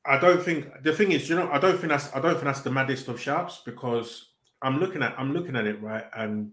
I 0.05 0.17
don't 0.17 0.43
think 0.43 0.67
the 0.83 0.93
thing 0.93 1.11
is, 1.11 1.29
you 1.29 1.35
know, 1.35 1.49
I 1.51 1.59
don't 1.59 1.77
think 1.77 1.89
that's 1.89 2.13
I 2.15 2.19
don't 2.19 2.33
think 2.33 2.45
that's 2.45 2.61
the 2.61 2.71
maddest 2.71 3.07
of 3.07 3.19
sharps 3.19 3.61
because 3.65 4.31
I'm 4.61 4.79
looking 4.79 5.01
at 5.01 5.15
I'm 5.17 5.33
looking 5.33 5.55
at 5.55 5.67
it 5.67 5.81
right, 5.81 6.05
and 6.15 6.51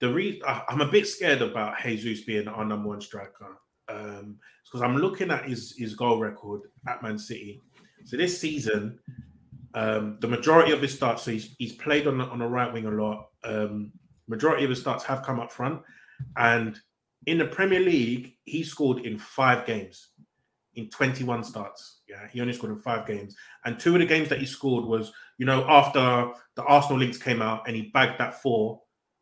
the 0.00 0.12
reason 0.12 0.42
I'm 0.46 0.80
a 0.80 0.90
bit 0.90 1.06
scared 1.06 1.42
about 1.42 1.80
Jesus 1.82 2.24
being 2.24 2.48
our 2.48 2.64
number 2.64 2.88
one 2.88 3.00
striker 3.00 3.58
um, 3.88 4.38
because 4.64 4.82
I'm 4.82 4.96
looking 4.96 5.30
at 5.30 5.44
his 5.44 5.74
his 5.76 5.94
goal 5.94 6.18
record 6.18 6.62
at 6.88 7.02
Man 7.02 7.18
City. 7.18 7.60
So 8.04 8.16
this 8.16 8.40
season, 8.40 8.98
um, 9.74 10.18
the 10.20 10.28
majority 10.28 10.72
of 10.72 10.80
his 10.80 10.94
starts, 10.94 11.22
so 11.22 11.32
he's, 11.32 11.54
he's 11.58 11.74
played 11.74 12.06
on 12.06 12.18
the, 12.18 12.24
on 12.24 12.38
the 12.38 12.46
right 12.46 12.72
wing 12.72 12.86
a 12.86 12.90
lot. 12.90 13.28
Um, 13.44 13.92
majority 14.26 14.64
of 14.64 14.70
his 14.70 14.80
starts 14.80 15.04
have 15.04 15.22
come 15.22 15.38
up 15.38 15.52
front, 15.52 15.82
and 16.36 16.80
in 17.26 17.38
the 17.38 17.46
Premier 17.46 17.80
League, 17.80 18.36
he 18.44 18.62
scored 18.62 19.04
in 19.04 19.18
five 19.18 19.66
games, 19.66 20.08
in 20.74 20.88
21 20.88 21.44
starts. 21.44 22.00
Yeah, 22.08 22.26
he 22.32 22.40
only 22.40 22.52
scored 22.52 22.72
in 22.72 22.78
five 22.78 23.06
games, 23.06 23.36
and 23.64 23.78
two 23.78 23.94
of 23.94 24.00
the 24.00 24.06
games 24.06 24.28
that 24.28 24.38
he 24.38 24.46
scored 24.46 24.84
was, 24.84 25.12
you 25.38 25.46
know, 25.46 25.64
after 25.68 26.32
the 26.56 26.62
Arsenal 26.64 26.98
links 26.98 27.18
came 27.18 27.42
out, 27.42 27.66
and 27.66 27.76
he 27.76 27.90
bagged 27.92 28.18
that 28.18 28.40
four, 28.40 28.80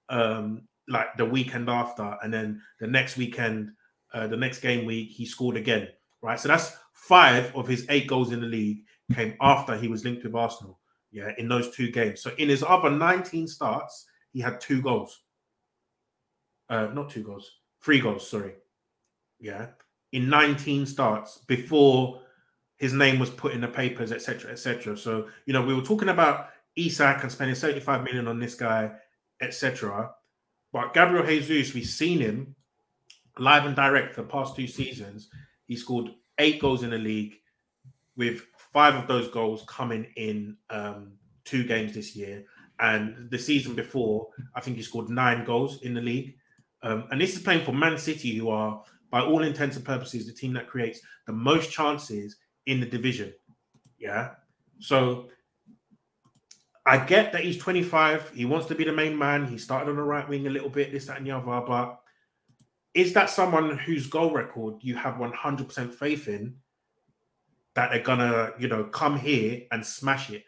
um, 0.09 0.63
like 0.89 1.17
the 1.17 1.25
weekend 1.25 1.69
after, 1.69 2.17
and 2.23 2.33
then 2.33 2.61
the 2.81 2.87
next 2.87 3.17
weekend, 3.17 3.71
uh, 4.15 4.27
the 4.27 4.37
next 4.37 4.61
game 4.61 4.87
week, 4.87 5.11
he 5.11 5.27
scored 5.27 5.57
again. 5.57 5.89
Right, 6.21 6.39
so 6.41 6.49
that's 6.49 6.77
five 6.93 7.55
of 7.55 7.69
his 7.69 7.87
eight 7.91 8.09
goals 8.09 8.33
in 8.33 8.41
the 8.41 8.47
league 8.47 8.83
came 9.15 9.35
after 9.41 9.77
he 9.77 9.89
was 9.89 10.05
linked 10.05 10.25
with 10.25 10.35
Arsenal. 10.35 10.79
Yeah, 11.11 11.31
in 11.39 11.49
those 11.49 11.75
two 11.75 11.91
games. 11.91 12.21
So 12.21 12.33
in 12.37 12.49
his 12.49 12.63
other 12.63 12.91
19 12.91 13.47
starts, 13.47 14.07
he 14.33 14.41
had 14.41 14.61
two 14.61 14.83
goals. 14.83 15.23
Uh, 16.69 16.89
not 16.93 17.09
two 17.09 17.23
goals, 17.23 17.51
three 17.83 18.01
goals. 18.01 18.29
Sorry. 18.29 18.55
Yeah, 19.41 19.67
in 20.13 20.29
19 20.29 20.87
starts 20.87 21.39
before 21.39 22.23
his 22.77 22.93
name 22.93 23.19
was 23.19 23.31
put 23.31 23.53
in 23.53 23.61
the 23.61 23.69
papers, 23.69 24.13
etc., 24.13 24.51
etc. 24.53 24.97
So 24.97 25.29
you 25.47 25.53
know, 25.53 25.63
we 25.63 25.75
were 25.75 25.83
talking 25.83 26.09
about 26.09 26.51
Isak 26.77 27.23
and 27.23 27.33
spending 27.33 27.57
75 27.57 28.05
million 28.05 28.29
on 28.29 28.39
this 28.39 28.55
guy, 28.55 28.91
etc. 29.41 30.11
But 30.73 30.95
Gabriel 30.95 31.27
Jesus, 31.27 31.75
we've 31.75 31.87
seen 31.87 32.21
him 32.21 32.55
live 33.39 33.67
and 33.67 33.77
direct 33.77 34.15
for 34.15 34.23
the 34.23 34.29
past 34.29 34.57
two 34.57 34.67
seasons. 34.67 35.29
He 35.67 35.77
scored 35.77 36.11
eight 36.39 36.61
goals 36.61 36.83
in 36.83 36.91
the 36.91 36.99
league 36.99 37.35
with 38.17 38.43
five 38.73 38.95
of 38.95 39.07
those 39.07 39.29
goals 39.29 39.65
coming 39.67 40.07
in 40.17 40.57
um, 40.71 41.13
two 41.45 41.65
games 41.65 41.95
this 41.95 42.15
year. 42.15 42.45
And 42.81 43.31
the 43.31 43.39
season 43.39 43.75
before, 43.75 44.29
I 44.55 44.61
think 44.61 44.77
he 44.77 44.83
scored 44.83 45.09
nine 45.09 45.45
goals 45.45 45.83
in 45.83 45.95
the 45.95 46.01
league. 46.01 46.37
Um, 46.83 47.05
and 47.11 47.21
this 47.21 47.35
is 47.35 47.43
playing 47.43 47.65
for 47.65 47.73
Man 47.73 47.99
City, 47.99 48.37
who 48.37 48.51
are, 48.51 48.83
by 49.11 49.21
all 49.21 49.43
intents 49.43 49.77
and 49.77 49.85
purposes, 49.85 50.27
the 50.27 50.33
team 50.33 50.53
that 50.55 50.69
creates 50.69 51.01
the 51.27 51.33
most 51.33 51.71
chances 51.71 52.37
in 52.67 52.81
the 52.81 52.87
division. 52.87 53.33
Yeah. 53.99 54.31
So 54.79 55.29
I 56.87 56.99
get 56.99 57.33
that 57.33 57.43
he's 57.43 57.59
25. 57.59 58.31
He 58.35 58.45
wants 58.45 58.67
to 58.67 58.75
be 58.75 58.85
the 58.85 58.93
main 58.93 59.17
man. 59.17 59.47
He 59.47 59.59
started 59.59 59.91
on 59.91 59.97
the 59.97 60.03
right 60.03 60.29
wing 60.29 60.47
a 60.47 60.51
little 60.51 60.71
bit, 60.71 60.93
this, 60.93 61.07
that, 61.07 61.19
and 61.19 61.27
the 61.27 61.33
other. 61.33 61.67
But 61.67 62.01
is 62.95 63.13
that 63.13 63.31
someone 63.31 63.77
whose 63.77 64.07
goal 64.07 64.33
record 64.33 64.77
you 64.81 64.95
have 64.97 65.15
100% 65.17 65.93
faith 65.93 66.29
in 66.29 66.57
that 67.75 67.91
they're 67.91 68.03
gonna, 68.03 68.53
you 68.59 68.69
know, 68.69 68.85
come 68.85 69.19
here 69.19 69.63
and 69.71 69.85
smash 69.85 70.31
it, 70.31 70.45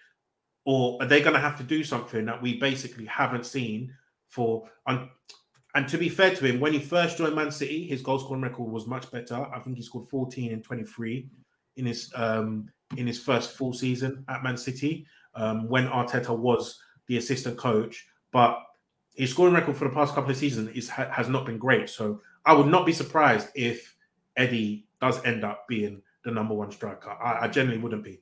or 0.64 0.98
are 1.00 1.06
they 1.06 1.20
gonna 1.20 1.38
have 1.38 1.58
to 1.58 1.62
do 1.62 1.84
something 1.84 2.24
that 2.24 2.40
we 2.40 2.58
basically 2.58 3.04
haven't 3.04 3.46
seen 3.46 3.94
for 4.28 4.68
and 5.74 5.86
to 5.88 5.98
be 5.98 6.08
fair 6.08 6.34
to 6.34 6.46
him, 6.46 6.60
when 6.60 6.72
he 6.72 6.78
first 6.78 7.18
joined 7.18 7.36
Man 7.36 7.50
City, 7.50 7.86
his 7.86 8.02
goal 8.02 8.18
scoring 8.18 8.42
record 8.42 8.70
was 8.70 8.86
much 8.86 9.10
better. 9.10 9.46
I 9.54 9.60
think 9.60 9.76
he 9.76 9.82
scored 9.82 10.08
14 10.08 10.52
and 10.52 10.64
23 10.64 11.28
in 11.76 11.86
his 11.86 12.12
um, 12.16 12.68
in 12.96 13.06
his 13.06 13.20
first 13.20 13.52
full 13.52 13.72
season 13.72 14.24
at 14.28 14.42
Man 14.42 14.56
City 14.56 15.06
um, 15.34 15.68
when 15.68 15.86
Arteta 15.86 16.36
was 16.36 16.80
the 17.06 17.18
assistant 17.18 17.56
coach. 17.56 18.06
But 18.32 18.60
his 19.14 19.30
scoring 19.30 19.54
record 19.54 19.76
for 19.76 19.84
the 19.84 19.94
past 19.94 20.14
couple 20.14 20.30
of 20.30 20.36
seasons 20.36 20.76
is 20.76 20.88
has 20.88 21.28
not 21.28 21.46
been 21.46 21.58
great. 21.58 21.88
So 21.88 22.20
I 22.44 22.52
would 22.52 22.66
not 22.66 22.84
be 22.84 22.92
surprised 22.92 23.48
if 23.54 23.94
Eddie 24.36 24.86
does 25.00 25.24
end 25.24 25.44
up 25.44 25.68
being 25.68 26.02
the 26.24 26.32
number 26.32 26.54
one 26.54 26.72
striker. 26.72 27.10
I, 27.10 27.44
I 27.44 27.48
genuinely 27.48 27.82
wouldn't 27.82 28.04
be. 28.04 28.20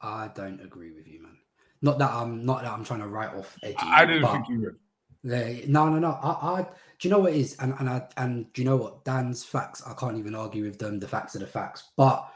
I 0.00 0.30
don't 0.34 0.60
agree 0.60 0.92
with 0.92 1.06
you, 1.08 1.22
man. 1.22 1.36
Not 1.80 1.98
that 1.98 2.10
I'm 2.10 2.44
not 2.44 2.62
that 2.62 2.72
I'm 2.72 2.84
trying 2.84 3.00
to 3.00 3.08
write 3.08 3.34
off 3.34 3.56
Eddie. 3.62 3.76
I 3.78 4.04
didn't 4.04 4.30
think 4.30 4.48
you 4.48 4.60
would. 4.60 4.76
No, 5.24 5.88
no, 5.88 5.98
no. 5.98 6.10
I, 6.22 6.60
I, 6.60 6.62
do 6.98 7.08
you 7.08 7.10
know 7.10 7.20
what 7.20 7.32
is? 7.32 7.56
And 7.58 7.74
and 7.78 7.88
I, 7.88 8.06
and 8.16 8.52
do 8.52 8.62
you 8.62 8.68
know 8.68 8.76
what 8.76 9.04
Dan's 9.04 9.44
facts? 9.44 9.82
I 9.86 9.94
can't 9.94 10.18
even 10.18 10.34
argue 10.34 10.64
with 10.64 10.78
them. 10.78 10.98
The 10.98 11.08
facts 11.08 11.36
are 11.36 11.40
the 11.40 11.46
facts. 11.46 11.90
But 11.96 12.28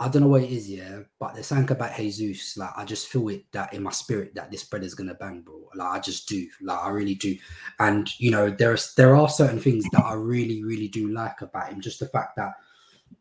I 0.00 0.08
don't 0.08 0.22
know 0.22 0.28
what 0.28 0.42
it 0.42 0.50
is, 0.50 0.70
yeah. 0.70 1.00
But 1.18 1.34
the 1.34 1.42
something 1.42 1.70
about 1.70 1.96
Jesus, 1.96 2.56
like 2.56 2.70
I 2.76 2.84
just 2.84 3.08
feel 3.08 3.28
it 3.28 3.50
that 3.52 3.74
in 3.74 3.82
my 3.82 3.90
spirit 3.90 4.34
that 4.36 4.50
this 4.50 4.62
spread 4.62 4.84
is 4.84 4.94
gonna 4.94 5.14
bang, 5.14 5.40
bro. 5.40 5.68
Like 5.74 5.88
I 5.88 6.00
just 6.00 6.28
do, 6.28 6.46
like 6.62 6.78
I 6.78 6.90
really 6.90 7.16
do. 7.16 7.36
And 7.80 8.08
you 8.20 8.30
know, 8.30 8.50
there's 8.50 8.94
there 8.94 9.16
are 9.16 9.28
certain 9.28 9.58
things 9.58 9.84
that 9.92 10.04
I 10.04 10.14
really, 10.14 10.62
really 10.62 10.88
do 10.88 11.08
like 11.08 11.40
about 11.40 11.72
him. 11.72 11.80
Just 11.80 11.98
the 11.98 12.06
fact 12.06 12.36
that 12.36 12.52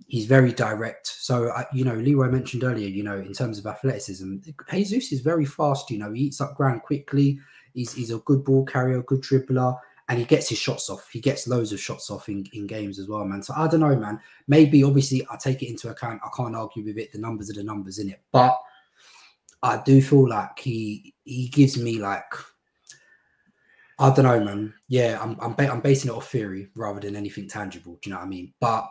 he's 0.08 0.26
very 0.26 0.52
direct. 0.52 1.08
So, 1.08 1.50
uh, 1.50 1.64
you 1.74 1.84
know, 1.84 1.96
Leroy 1.96 2.30
mentioned 2.30 2.64
earlier, 2.64 2.88
you 2.88 3.04
know, 3.04 3.18
in 3.18 3.34
terms 3.34 3.58
of 3.60 3.66
athleticism, 3.66 4.38
Jesus 4.72 5.12
is 5.12 5.22
very 5.22 5.46
fast. 5.46 5.90
You 5.90 5.98
know, 5.98 6.12
he 6.12 6.24
eats 6.24 6.42
up 6.42 6.56
ground 6.56 6.84
quickly. 6.84 7.40
He's, 7.78 7.94
he's 7.94 8.12
a 8.12 8.18
good 8.18 8.44
ball 8.44 8.66
carrier, 8.66 9.04
good 9.04 9.22
dribbler, 9.22 9.78
and 10.10 10.18
he 10.18 10.26
gets 10.26 10.50
his 10.50 10.58
shots 10.58 10.90
off. 10.90 11.08
He 11.12 11.20
gets 11.20 11.48
loads 11.48 11.72
of 11.72 11.80
shots 11.80 12.10
off 12.10 12.28
in, 12.28 12.44
in 12.52 12.66
games 12.66 12.98
as 12.98 13.08
well, 13.08 13.24
man. 13.24 13.44
So 13.44 13.54
I 13.56 13.68
don't 13.68 13.82
know, 13.82 13.96
man. 13.96 14.20
Maybe, 14.48 14.84
obviously, 14.84 15.28
I 15.30 15.38
take 15.38 15.62
it 15.62 15.70
into 15.70 15.90
account. 15.90 16.22
I 16.26 16.30
can't 16.36 16.56
argue 16.56 16.84
with 16.84 16.98
it. 16.98 17.12
The 17.12 17.20
numbers 17.20 17.52
are 17.52 17.54
the 17.54 17.64
numbers 17.64 18.00
in 18.00 18.10
it, 18.10 18.20
but 18.32 18.58
I 19.62 19.80
do 19.84 20.02
feel 20.02 20.28
like 20.28 20.58
he 20.58 21.14
he 21.24 21.50
gives 21.50 21.78
me 21.78 22.00
like 22.00 22.34
I 24.00 24.10
don't 24.12 24.26
know, 24.26 24.44
man. 24.44 24.74
Yeah, 24.88 25.20
I'm 25.22 25.38
I'm, 25.40 25.54
ba- 25.54 25.70
I'm 25.70 25.82
basing 25.82 26.10
it 26.10 26.16
off 26.16 26.32
theory 26.32 26.70
rather 26.76 27.00
than 27.00 27.16
anything 27.16 27.48
tangible. 27.48 28.00
Do 28.02 28.10
you 28.10 28.16
know 28.16 28.20
what 28.20 28.26
I 28.26 28.30
mean? 28.30 28.54
But 28.60 28.88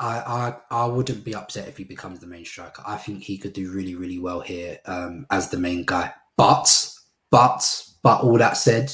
I, 0.00 0.18
I 0.18 0.56
I 0.84 0.86
wouldn't 0.86 1.24
be 1.24 1.36
upset 1.36 1.68
if 1.68 1.76
he 1.76 1.84
becomes 1.84 2.18
the 2.18 2.26
main 2.26 2.44
striker. 2.44 2.82
I 2.84 2.96
think 2.96 3.22
he 3.22 3.38
could 3.38 3.52
do 3.52 3.70
really 3.70 3.94
really 3.94 4.18
well 4.18 4.40
here 4.40 4.78
um, 4.86 5.26
as 5.30 5.48
the 5.48 5.58
main 5.58 5.84
guy. 5.84 6.12
But 6.36 6.92
but 7.30 7.84
but 8.02 8.22
all 8.22 8.38
that 8.38 8.56
said, 8.56 8.92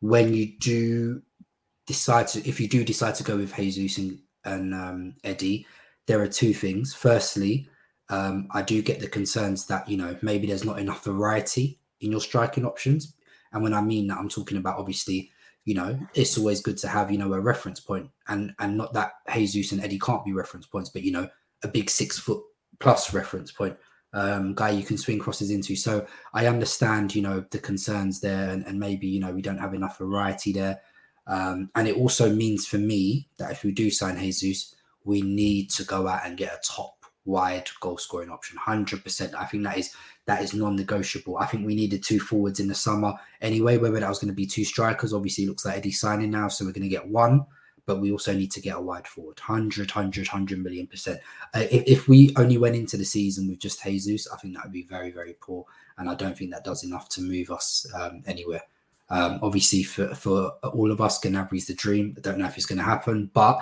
when 0.00 0.34
you 0.34 0.58
do 0.58 1.22
decide 1.86 2.28
to, 2.28 2.48
if 2.48 2.60
you 2.60 2.68
do 2.68 2.84
decide 2.84 3.14
to 3.16 3.24
go 3.24 3.36
with 3.36 3.54
Jesus 3.54 3.98
and, 3.98 4.18
and 4.44 4.74
um, 4.74 5.14
Eddie, 5.22 5.66
there 6.06 6.20
are 6.20 6.28
two 6.28 6.52
things. 6.52 6.94
Firstly, 6.94 7.68
um, 8.08 8.48
I 8.52 8.62
do 8.62 8.82
get 8.82 9.00
the 9.00 9.08
concerns 9.08 9.66
that 9.66 9.88
you 9.88 9.96
know 9.96 10.16
maybe 10.22 10.46
there's 10.46 10.64
not 10.64 10.78
enough 10.78 11.04
variety 11.04 11.78
in 12.00 12.10
your 12.10 12.20
striking 12.20 12.66
options, 12.66 13.14
and 13.52 13.62
when 13.62 13.74
I 13.74 13.80
mean 13.80 14.08
that, 14.08 14.18
I'm 14.18 14.28
talking 14.28 14.58
about 14.58 14.78
obviously 14.78 15.30
you 15.64 15.74
know, 15.74 15.98
it's 16.14 16.36
always 16.36 16.60
good 16.60 16.76
to 16.78 16.88
have, 16.88 17.10
you 17.10 17.18
know, 17.18 17.32
a 17.32 17.40
reference 17.40 17.80
point 17.80 18.10
and 18.28 18.54
and 18.58 18.76
not 18.76 18.92
that 18.94 19.12
Jesus 19.32 19.72
and 19.72 19.82
Eddie 19.82 19.98
can't 19.98 20.24
be 20.24 20.32
reference 20.32 20.66
points, 20.66 20.90
but 20.90 21.02
you 21.02 21.12
know, 21.12 21.28
a 21.62 21.68
big 21.68 21.88
six 21.88 22.18
foot 22.18 22.42
plus 22.80 23.14
reference 23.14 23.52
point 23.52 23.76
um, 24.12 24.54
guy 24.54 24.70
you 24.70 24.84
can 24.84 24.98
swing 24.98 25.18
crosses 25.18 25.50
into. 25.50 25.74
So 25.76 26.06
I 26.34 26.46
understand, 26.46 27.14
you 27.14 27.22
know, 27.22 27.44
the 27.50 27.58
concerns 27.58 28.20
there 28.20 28.50
and, 28.50 28.64
and 28.66 28.78
maybe, 28.78 29.06
you 29.06 29.20
know, 29.20 29.32
we 29.32 29.42
don't 29.42 29.58
have 29.58 29.74
enough 29.74 29.98
variety 29.98 30.52
there. 30.52 30.80
Um, 31.26 31.70
and 31.74 31.86
it 31.88 31.96
also 31.96 32.34
means 32.34 32.66
for 32.66 32.78
me 32.78 33.28
that 33.38 33.52
if 33.52 33.64
we 33.64 33.72
do 33.72 33.90
sign 33.90 34.18
Jesus, 34.18 34.74
we 35.04 35.22
need 35.22 35.70
to 35.70 35.84
go 35.84 36.06
out 36.08 36.26
and 36.26 36.36
get 36.36 36.52
a 36.52 36.60
top 36.66 36.96
wide 37.24 37.68
goal 37.80 37.98
scoring 37.98 38.30
option. 38.30 38.58
100%. 38.58 39.34
I 39.34 39.46
think 39.46 39.64
that 39.64 39.78
is 39.78 39.94
that 40.26 40.42
is 40.42 40.54
non-negotiable. 40.54 41.36
I 41.38 41.46
think 41.46 41.66
we 41.66 41.74
needed 41.74 42.02
two 42.02 42.20
forwards 42.20 42.60
in 42.60 42.68
the 42.68 42.74
summer 42.74 43.14
anyway. 43.40 43.76
Whether 43.76 44.00
that 44.00 44.08
was 44.08 44.18
going 44.18 44.30
to 44.30 44.34
be 44.34 44.46
two 44.46 44.64
strikers, 44.64 45.12
obviously 45.12 45.46
looks 45.46 45.64
like 45.64 45.78
Eddie's 45.78 46.00
signing 46.00 46.30
now, 46.30 46.48
so 46.48 46.64
we're 46.64 46.72
going 46.72 46.82
to 46.82 46.88
get 46.88 47.08
one. 47.08 47.44
But 47.84 48.00
we 48.00 48.12
also 48.12 48.32
need 48.32 48.52
to 48.52 48.60
get 48.60 48.76
a 48.76 48.80
wide 48.80 49.08
forward, 49.08 49.40
100, 49.40 49.90
100, 49.90 50.28
100 50.28 50.62
million 50.62 50.86
percent. 50.86 51.20
Uh, 51.52 51.64
if, 51.70 51.82
if 51.86 52.08
we 52.08 52.32
only 52.36 52.56
went 52.56 52.76
into 52.76 52.96
the 52.96 53.04
season 53.04 53.48
with 53.48 53.58
just 53.58 53.82
Jesus, 53.82 54.28
I 54.32 54.36
think 54.36 54.54
that 54.54 54.64
would 54.64 54.72
be 54.72 54.84
very, 54.84 55.10
very 55.10 55.34
poor. 55.40 55.64
And 55.98 56.08
I 56.08 56.14
don't 56.14 56.38
think 56.38 56.52
that 56.52 56.64
does 56.64 56.84
enough 56.84 57.08
to 57.10 57.22
move 57.22 57.50
us 57.50 57.86
um, 57.94 58.22
anywhere. 58.26 58.62
Um, 59.10 59.40
obviously, 59.42 59.82
for, 59.82 60.14
for 60.14 60.52
all 60.72 60.90
of 60.90 61.00
us, 61.00 61.20
Gnabry's 61.20 61.66
the 61.66 61.74
dream. 61.74 62.14
I 62.16 62.20
don't 62.20 62.38
know 62.38 62.46
if 62.46 62.56
it's 62.56 62.66
going 62.66 62.78
to 62.78 62.84
happen, 62.84 63.30
but 63.34 63.58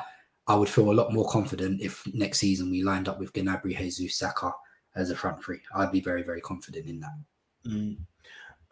I 0.47 0.55
would 0.55 0.69
feel 0.69 0.91
a 0.91 0.93
lot 0.93 1.13
more 1.13 1.29
confident 1.29 1.81
if 1.81 2.05
next 2.15 2.39
season 2.39 2.71
we 2.71 2.83
lined 2.83 3.09
up 3.09 3.19
with 3.19 3.33
Gnabry, 3.33 3.77
Jesus, 3.77 4.17
Saka, 4.17 4.53
as 4.97 5.11
a 5.11 5.17
front 5.17 5.43
three. 5.43 5.61
I'd 5.75 5.93
be 5.93 6.01
very, 6.01 6.23
very 6.23 6.41
confident 6.41 6.87
in 6.87 7.01
that. 7.01 7.11
Mm. 7.67 7.97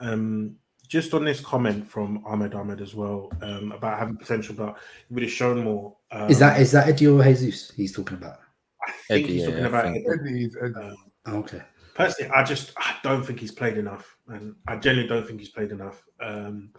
Um, 0.00 0.56
just 0.88 1.14
on 1.14 1.24
this 1.24 1.40
comment 1.40 1.86
from 1.86 2.24
Ahmed 2.26 2.54
Ahmed 2.54 2.80
as 2.80 2.94
well 2.94 3.30
um, 3.42 3.72
about 3.72 3.98
having 3.98 4.16
potential, 4.16 4.54
but 4.54 4.78
he 5.08 5.14
would 5.14 5.22
have 5.22 5.32
shown 5.32 5.62
more. 5.62 5.94
Um, 6.10 6.30
is 6.30 6.38
that 6.38 6.60
is 6.60 6.72
that 6.72 6.88
Eddie 6.88 7.06
or 7.06 7.22
Jesus 7.22 7.70
he's 7.72 7.94
talking 7.94 8.16
about? 8.16 8.38
I 8.86 8.92
think 9.06 9.26
Eddie, 9.26 9.34
he's 9.34 9.44
talking 9.44 9.60
yeah, 9.60 9.66
about 9.66 9.86
Eddie. 9.86 10.04
Eddie, 10.10 10.50
Eddie. 10.62 10.74
Um, 10.74 10.96
okay. 11.28 11.62
Personally, 11.94 12.30
I 12.32 12.42
just 12.42 12.72
I 12.76 12.96
don't 13.02 13.24
think 13.24 13.38
he's 13.38 13.52
played 13.52 13.76
enough, 13.76 14.16
and 14.28 14.54
I 14.66 14.76
genuinely 14.76 15.08
don't 15.08 15.26
think 15.26 15.40
he's 15.40 15.50
played 15.50 15.70
enough. 15.70 16.04
Um, 16.20 16.70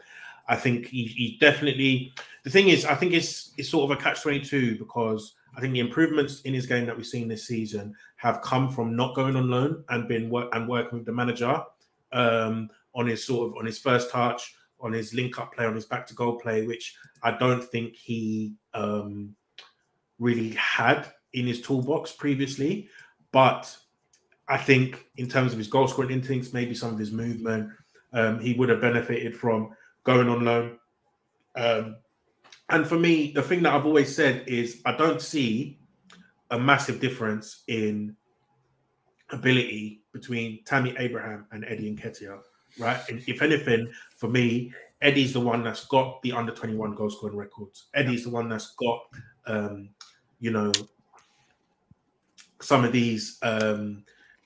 I 0.48 0.56
think 0.56 0.88
he, 0.88 1.06
he 1.06 1.38
definitely. 1.40 2.14
The 2.44 2.50
thing 2.50 2.70
is, 2.70 2.86
I 2.86 2.96
think 2.96 3.14
it's 3.14 3.52
it's 3.58 3.70
sort 3.70 3.92
of 3.92 3.98
a 3.98 4.02
catch 4.02 4.22
twenty 4.24 4.40
two 4.40 4.78
because 4.78 5.36
I 5.56 5.62
think 5.62 5.74
the 5.74 5.82
improvements 5.82 6.42
in 6.42 6.54
his 6.54 6.66
game 6.66 6.86
that 6.88 6.98
we've 6.98 7.06
seen 7.06 7.28
this 7.28 7.46
season 7.46 7.94
have 8.16 8.42
come 8.42 8.72
from 8.72 8.96
not 8.96 9.14
going 9.14 9.36
on 9.36 9.50
loan 9.50 9.84
and 9.90 10.08
been 10.08 10.30
work 10.30 10.50
and 10.54 10.68
working 10.68 11.00
with 11.00 11.06
the 11.06 11.12
manager 11.12 11.62
um, 12.12 12.70
on 12.96 13.08
his 13.08 13.26
sort 13.26 13.50
of 13.50 13.58
on 13.58 13.66
his 13.66 13.80
first 13.80 14.12
touch, 14.12 14.54
on 14.80 14.94
his 14.94 15.14
link 15.14 15.40
up 15.40 15.54
play, 15.54 15.66
on 15.66 15.76
his 15.76 15.86
back 15.86 16.06
to 16.08 16.14
goal 16.14 16.40
play, 16.40 16.66
which 16.66 16.96
I 17.24 17.32
don't 17.32 17.64
think 17.64 17.96
he 17.96 18.54
um, 18.74 19.36
really 20.18 20.52
had 20.52 21.12
in 21.34 21.46
his 21.46 21.62
toolbox 21.62 22.12
previously. 22.14 22.90
But 23.32 23.76
I 24.48 24.58
think 24.58 25.06
in 25.18 25.30
terms 25.30 25.52
of 25.52 25.58
his 25.60 25.68
goal 25.68 25.88
scoring 25.88 26.12
instincts, 26.12 26.54
maybe 26.54 26.74
some 26.74 26.92
of 26.92 27.00
his 27.00 27.12
movement, 27.12 27.72
um, 28.14 28.40
he 28.40 28.54
would 28.54 28.70
have 28.70 28.82
benefited 28.82 29.36
from 29.36 29.70
going 30.04 30.28
on 30.30 30.44
loan. 30.44 30.78
Um, 31.56 31.98
and 32.70 32.88
for 32.88 32.98
me, 32.98 33.32
the 33.32 33.44
thing 33.44 33.64
that 33.64 33.74
I've 33.74 33.86
always 33.86 34.16
said 34.16 34.44
is 34.48 34.82
I 34.86 34.96
don't 34.96 35.22
see 35.22 35.80
a 36.52 36.60
massive 36.60 37.00
difference 37.00 37.64
in 37.68 38.16
ability 39.32 40.02
between 40.14 40.64
Tammy 40.66 40.96
Abraham 40.98 41.46
and 41.52 41.66
Eddie 41.66 41.96
Nketiah, 41.96 42.40
right? 42.80 43.00
And 43.10 43.22
if 43.28 43.42
anything, 43.42 43.92
for 44.16 44.30
me, 44.30 44.74
Eddie's 45.02 45.34
the 45.34 45.40
one 45.40 45.64
that's 45.64 45.86
got 45.86 46.22
the 46.22 46.32
under 46.32 46.54
21 46.54 46.96
goal 46.96 47.10
scoring 47.10 47.38
records. 47.38 47.88
Eddie's 47.94 48.24
the 48.24 48.30
one 48.30 48.50
that's 48.50 48.76
got, 48.76 49.02
um, 49.46 49.90
you 50.40 50.52
know, 50.52 50.72
some 52.62 52.84
of 52.84 52.92
these 52.92 53.38
um, 53.42 54.04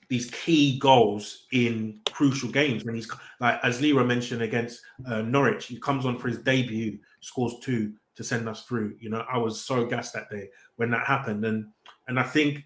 these 0.09 0.29
key 0.29 0.77
goals 0.77 1.47
in 1.51 1.99
crucial 2.11 2.49
games 2.49 2.83
when 2.83 2.93
he's 2.95 3.09
like 3.39 3.59
as 3.63 3.81
Leroy 3.81 4.03
mentioned 4.03 4.41
against 4.41 4.81
uh, 5.07 5.21
Norwich, 5.21 5.65
he 5.65 5.79
comes 5.79 6.05
on 6.05 6.17
for 6.17 6.27
his 6.27 6.37
debut, 6.39 6.99
scores 7.21 7.55
two, 7.61 7.93
to 8.15 8.23
send 8.23 8.47
us 8.47 8.63
through. 8.65 8.95
You 8.99 9.09
know, 9.09 9.25
I 9.31 9.37
was 9.37 9.61
so 9.61 9.85
gassed 9.85 10.13
that 10.13 10.29
day 10.29 10.49
when 10.75 10.91
that 10.91 11.07
happened, 11.07 11.45
and 11.45 11.67
and 12.07 12.19
I 12.19 12.23
think, 12.23 12.63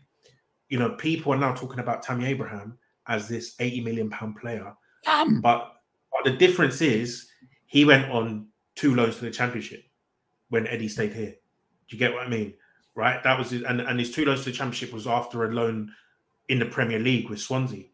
you 0.70 0.78
know, 0.78 0.92
people 0.92 1.34
are 1.34 1.38
now 1.38 1.54
talking 1.54 1.80
about 1.80 2.04
Tammy 2.04 2.26
Abraham 2.26 2.78
as 3.08 3.28
this 3.28 3.56
eighty 3.60 3.82
million 3.82 4.10
pound 4.10 4.36
player, 4.38 4.74
um. 5.06 5.42
but 5.42 5.76
but 6.12 6.30
the 6.30 6.38
difference 6.38 6.82
is 6.82 7.28
he 7.66 7.86
went 7.86 8.10
on 8.12 8.48
two 8.76 8.96
loans 8.96 9.18
to 9.18 9.26
the 9.26 9.32
championship 9.32 9.84
when 10.50 10.68
Eddie 10.68 10.88
stayed 10.88 11.14
here. 11.14 11.36
Do 11.88 11.96
you 11.96 12.00
get 12.00 12.14
what 12.14 12.26
I 12.26 12.30
mean? 12.30 12.54
Right, 12.96 13.22
that 13.24 13.38
was 13.38 13.52
and 13.52 13.82
and 13.82 14.00
his 14.00 14.12
two 14.12 14.26
loans 14.26 14.44
to 14.44 14.52
the 14.52 14.56
championship 14.56 14.92
was 14.92 15.06
after 15.06 15.46
a 15.46 15.54
loan 15.54 15.92
in 16.50 16.60
the 16.60 16.66
Premier 16.66 17.00
League 17.00 17.30
with 17.30 17.40
Swansea 17.40 17.86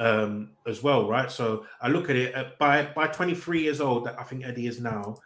um, 0.00 0.50
as 0.66 0.82
well, 0.82 1.08
right? 1.08 1.30
So 1.30 1.66
I 1.80 1.88
look 1.88 2.10
at 2.10 2.16
it 2.16 2.34
uh, 2.34 2.50
by 2.58 2.90
by 2.94 3.06
23 3.06 3.62
years 3.62 3.80
old, 3.80 4.06
that 4.06 4.18
I 4.18 4.24
think 4.24 4.44
Eddie 4.44 4.66
is 4.66 4.80
now. 4.80 5.16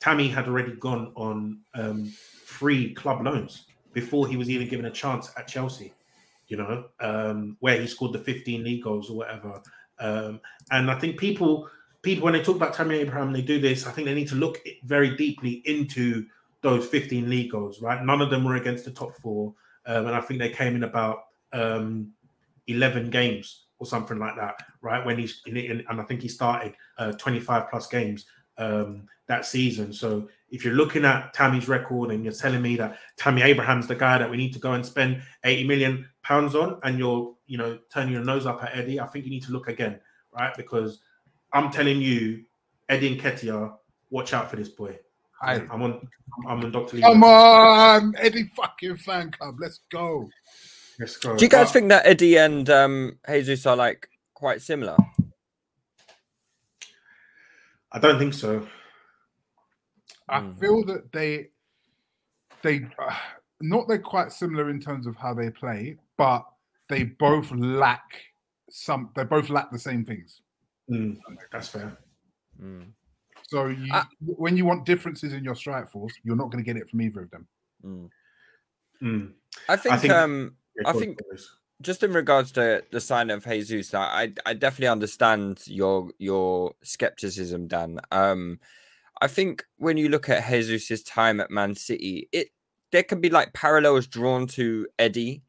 Tammy 0.00 0.28
had 0.28 0.48
already 0.48 0.72
gone 0.72 1.12
on 1.14 1.60
um, 1.74 2.12
free 2.44 2.92
club 2.92 3.24
loans 3.24 3.64
before 3.94 4.26
he 4.26 4.36
was 4.36 4.50
even 4.50 4.68
given 4.68 4.86
a 4.86 4.90
chance 4.90 5.32
at 5.38 5.48
Chelsea, 5.48 5.94
you 6.48 6.56
know, 6.56 6.86
um, 7.00 7.56
where 7.60 7.80
he 7.80 7.86
scored 7.86 8.12
the 8.12 8.18
15 8.18 8.64
league 8.64 8.82
goals 8.82 9.08
or 9.08 9.16
whatever. 9.16 9.62
Um, 9.98 10.40
and 10.70 10.90
I 10.90 10.98
think 10.98 11.18
people, 11.18 11.68
people 12.02 12.24
when 12.24 12.32
they 12.32 12.42
talk 12.42 12.56
about 12.56 12.74
Tammy 12.74 12.96
Abraham, 12.96 13.32
they 13.32 13.42
do 13.42 13.60
this. 13.60 13.86
I 13.86 13.92
think 13.92 14.06
they 14.06 14.14
need 14.14 14.28
to 14.28 14.34
look 14.34 14.58
very 14.84 15.16
deeply 15.16 15.62
into 15.64 16.26
those 16.62 16.86
15 16.86 17.28
league 17.28 17.50
goals, 17.50 17.82
right? 17.82 18.02
None 18.02 18.20
of 18.22 18.30
them 18.30 18.44
were 18.44 18.56
against 18.56 18.84
the 18.84 18.90
top 18.90 19.14
four, 19.14 19.54
um, 19.86 20.06
and 20.06 20.16
I 20.16 20.20
think 20.20 20.40
they 20.40 20.50
came 20.50 20.76
in 20.76 20.84
about 20.84 21.24
um, 21.52 22.10
11 22.66 23.10
games 23.10 23.64
or 23.78 23.86
something 23.86 24.18
like 24.18 24.36
that, 24.36 24.54
right? 24.80 25.04
When 25.04 25.18
he's 25.18 25.42
in, 25.46 25.84
and 25.88 26.00
I 26.00 26.04
think 26.04 26.22
he 26.22 26.28
started 26.28 26.74
uh, 26.98 27.12
25 27.12 27.68
plus 27.68 27.86
games 27.86 28.26
um, 28.58 29.06
that 29.26 29.44
season. 29.44 29.92
So 29.92 30.28
if 30.50 30.64
you're 30.64 30.74
looking 30.74 31.04
at 31.04 31.34
Tammy's 31.34 31.68
record 31.68 32.10
and 32.10 32.24
you're 32.24 32.32
telling 32.32 32.62
me 32.62 32.76
that 32.76 32.98
Tammy 33.16 33.42
Abraham's 33.42 33.86
the 33.86 33.94
guy 33.94 34.18
that 34.18 34.30
we 34.30 34.36
need 34.36 34.52
to 34.52 34.58
go 34.58 34.72
and 34.72 34.84
spend 34.84 35.22
80 35.44 35.66
million 35.66 36.08
pounds 36.24 36.54
on, 36.56 36.80
and 36.82 36.98
you're 36.98 37.34
you 37.46 37.58
know 37.58 37.78
turning 37.92 38.12
your 38.12 38.24
nose 38.24 38.46
up 38.46 38.62
at 38.64 38.76
Eddie, 38.76 38.98
I 38.98 39.06
think 39.06 39.24
you 39.24 39.30
need 39.30 39.44
to 39.44 39.52
look 39.52 39.68
again, 39.68 40.00
right? 40.32 40.52
Because 40.56 41.00
I'm 41.52 41.70
telling 41.70 42.00
you, 42.00 42.44
Eddie 42.88 43.16
Nketiah, 43.16 43.74
watch 44.10 44.32
out 44.32 44.50
for 44.50 44.56
this 44.56 44.68
boy. 44.70 44.98
I, 45.42 45.54
I'm 45.70 45.82
on. 45.82 46.08
I'm 46.48 46.64
on 46.64 46.72
Doctor 46.72 46.96
Lee. 46.96 47.02
Come 47.02 47.22
on, 47.22 48.14
Eddie 48.18 48.50
fucking 48.56 48.96
fan 48.96 49.30
club. 49.30 49.56
Let's 49.60 49.80
go. 49.92 50.28
Let's 50.98 51.16
go. 51.16 51.36
Do 51.36 51.44
you 51.44 51.48
guys 51.50 51.66
But- 51.68 51.72
think 51.72 51.88
that 51.90 52.06
Eddie 52.06 52.38
and 52.38 52.68
um, 52.70 53.18
Jesus 53.28 53.66
are 53.66 53.76
like 53.76 54.08
quite 54.32 54.62
similar? 54.62 54.96
I 57.92 57.98
don't 57.98 58.18
think 58.18 58.34
so. 58.34 58.66
I 60.28 60.40
Mm. 60.40 60.58
feel 60.58 60.84
that 60.86 61.12
they 61.12 61.48
they 62.62 62.86
uh, 62.98 63.14
not 63.60 63.86
they're 63.88 63.98
quite 63.98 64.32
similar 64.32 64.70
in 64.70 64.80
terms 64.80 65.06
of 65.06 65.16
how 65.16 65.34
they 65.34 65.50
play, 65.50 65.96
but 66.16 66.44
they 66.88 67.04
both 67.04 67.50
lack 67.52 68.04
some. 68.70 69.10
They 69.16 69.24
both 69.24 69.48
lack 69.50 69.70
the 69.70 69.78
same 69.78 70.04
things. 70.04 70.42
Mm, 70.90 71.16
that's 71.52 71.68
fair. 71.68 71.96
Mm. 72.60 72.92
So 73.48 73.66
you, 73.66 73.88
Ah. 73.92 74.08
when 74.20 74.56
you 74.56 74.64
want 74.64 74.84
differences 74.86 75.32
in 75.32 75.44
your 75.44 75.54
strike 75.54 75.90
force, 75.90 76.12
you're 76.22 76.36
not 76.36 76.50
going 76.50 76.62
to 76.64 76.66
get 76.72 76.76
it 76.80 76.88
from 76.88 77.00
either 77.02 77.22
of 77.22 77.30
them. 77.30 77.46
Mm. 77.84 78.08
Mm. 79.02 79.32
I 79.68 79.76
think, 79.76 80.00
think- 80.00 80.12
um 80.12 80.56
I 80.86 80.92
think 80.92 81.18
just 81.82 82.02
in 82.02 82.12
regards 82.12 82.52
to 82.52 82.84
the 82.90 83.00
sign 83.00 83.30
of 83.30 83.44
Jesus, 83.44 83.92
I 83.94 84.22
I 84.22 84.32
I 84.46 84.54
definitely 84.54 84.88
understand 84.88 85.62
your 85.66 86.10
your 86.18 86.74
skepticism, 86.82 87.68
Dan. 87.68 88.00
Um 88.10 88.60
I 89.20 89.28
think 89.28 89.64
when 89.76 89.96
you 89.96 90.08
look 90.08 90.28
at 90.28 90.44
Jesus's 90.48 91.02
time 91.02 91.40
at 91.40 91.50
Man 91.50 91.74
City, 91.74 92.28
it 92.32 92.48
there 92.92 93.02
can 93.04 93.20
be 93.20 93.30
like 93.30 93.52
parallels 93.52 94.06
drawn 94.06 94.46
to 94.48 94.86
Eddie. 94.98 95.42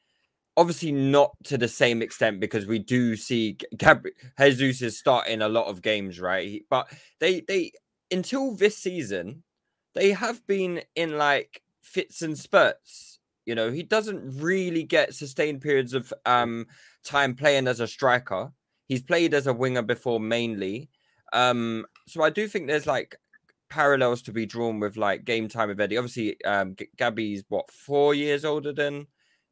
Obviously, 0.58 0.92
not 0.92 1.36
to 1.46 1.58
the 1.58 1.68
same 1.68 2.02
extent 2.02 2.40
because 2.40 2.66
we 2.66 2.80
do 2.80 3.16
see 3.18 3.58
Gab- 3.78 4.08
Jesus 4.40 4.82
is 4.82 4.98
starting 4.98 5.42
a 5.42 5.50
lot 5.50 5.68
of 5.68 5.82
games, 5.82 6.20
right? 6.20 6.62
But 6.70 6.88
they 7.20 7.42
they 7.42 7.74
until 8.10 8.56
this 8.56 8.78
season, 8.78 9.44
they 9.96 10.12
have 10.12 10.46
been 10.48 10.82
in 10.96 11.18
like 11.18 11.62
fits 11.84 12.22
and 12.22 12.38
spurts. 12.38 13.20
You 13.46 13.54
know, 13.56 13.72
he 13.72 13.84
doesn't 13.84 14.42
really 14.42 14.84
get 14.84 15.14
sustained 15.14 15.62
periods 15.62 15.94
of 15.94 16.14
um 16.26 16.68
time 17.04 17.36
playing 17.36 17.68
as 17.68 17.82
a 17.82 17.88
striker. 17.88 18.52
He's 18.88 19.02
played 19.04 19.34
as 19.34 19.48
a 19.48 19.54
winger 19.54 19.82
before 19.82 20.20
mainly. 20.20 20.90
Um, 21.34 21.86
so 22.08 22.24
I 22.24 22.30
do 22.30 22.48
think 22.48 22.68
there's 22.68 22.88
like 22.88 23.18
parallels 23.70 24.22
to 24.24 24.32
be 24.32 24.46
drawn 24.46 24.80
with 24.80 24.96
like 24.98 25.26
game 25.26 25.48
time 25.48 25.70
with 25.70 25.82
Eddie. 25.82 25.98
Obviously, 25.98 26.38
um, 26.46 26.76
G- 26.78 26.88
Gabby's 26.98 27.44
what 27.50 27.72
four 27.72 28.14
years 28.14 28.46
older 28.46 28.72
than 28.74 29.08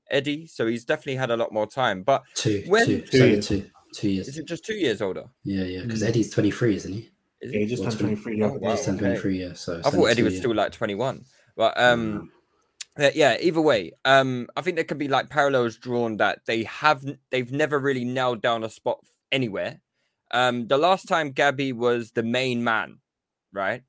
Eddie, 0.10 0.47
so 0.47 0.68
he's 0.68 0.86
definitely 0.86 1.16
had 1.16 1.32
a 1.32 1.38
lot 1.38 1.51
more 1.51 1.68
time. 1.68 2.04
But 2.04 2.24
Two, 2.36 2.64
when 2.68 2.86
two, 2.86 3.01
Two 3.01 3.18
so 3.18 3.26
years. 3.26 3.47
two, 3.47 3.70
two 3.93 4.10
years. 4.10 4.28
is 4.28 4.38
it 4.38 4.45
just 4.47 4.66
two 4.66 4.76
years 4.76 5.01
older? 5.01 5.26
Yeah, 5.43 5.64
yeah. 5.64 5.82
Because 5.84 6.01
Mm. 6.04 6.08
Eddie's 6.10 6.30
23, 6.32 6.76
isn't 6.76 6.93
he? 6.93 7.10
Is 7.41 7.54
Yeah, 7.54 7.60
he 7.60 7.66
just 7.66 7.84
turned 7.84 7.97
23 7.99 8.39
the 8.39 8.45
Oh, 8.45 8.54
wow. 8.54 8.60
day. 8.60 8.76
He's 8.76 8.86
turned 8.86 8.99
23, 8.99 9.39
yeah. 9.39 9.54
So 9.54 9.74
I 9.80 9.82
thought 9.82 9.91
22, 9.91 10.10
Eddie 10.12 10.24
was 10.24 10.34
yeah. 10.34 10.39
still 10.39 10.56
like 10.56 10.72
21. 10.72 11.26
But 11.56 11.80
um 11.80 12.30
uh, 12.99 13.10
yeah, 13.16 13.38
either 13.39 13.62
way, 13.62 13.91
um 14.06 14.47
I 14.56 14.62
think 14.62 14.76
there 14.76 14.84
can 14.86 14.97
be 14.97 15.08
like 15.08 15.30
parallels 15.30 15.78
drawn 15.78 16.18
that 16.18 16.39
they 16.45 16.64
have 16.64 17.06
n- 17.06 17.18
they've 17.32 17.51
never 17.51 17.80
really 17.80 18.06
nailed 18.06 18.41
down 18.41 18.64
a 18.64 18.70
spot 18.70 18.99
anywhere. 19.32 19.82
Um 20.32 20.68
the 20.68 20.78
last 20.78 21.08
time 21.08 21.32
Gabby 21.32 21.74
was 21.74 22.12
the 22.12 22.24
main 22.24 22.64
man, 22.64 22.99
right? 23.51 23.84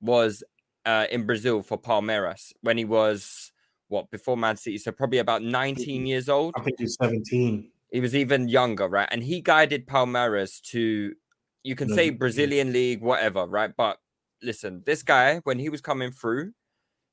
Was 0.00 0.42
uh 0.86 1.06
in 1.10 1.24
Brazil 1.26 1.62
for 1.62 1.78
Palmeiras 1.78 2.52
when 2.60 2.78
he 2.78 2.84
was 2.84 3.52
what 3.88 4.10
before 4.10 4.36
Man 4.36 4.56
City, 4.56 4.78
so 4.78 4.92
probably 4.92 5.18
about 5.18 5.42
19 5.42 6.06
years 6.06 6.28
old. 6.28 6.54
I 6.56 6.60
think 6.62 6.78
he's 6.78 6.96
17. 7.00 7.70
He 7.90 8.00
was 8.00 8.14
even 8.14 8.48
younger, 8.48 8.86
right? 8.88 9.08
And 9.10 9.22
he 9.22 9.40
guided 9.40 9.86
Palmeiras 9.86 10.60
to, 10.72 11.14
you 11.62 11.74
can 11.74 11.88
No, 11.88 11.94
say 11.96 12.10
Brazilian 12.10 12.72
league, 12.72 13.00
whatever, 13.00 13.46
right? 13.46 13.70
But 13.76 13.98
listen, 14.42 14.82
this 14.84 15.02
guy, 15.02 15.38
when 15.44 15.58
he 15.58 15.68
was 15.70 15.80
coming 15.80 16.10
through, 16.10 16.52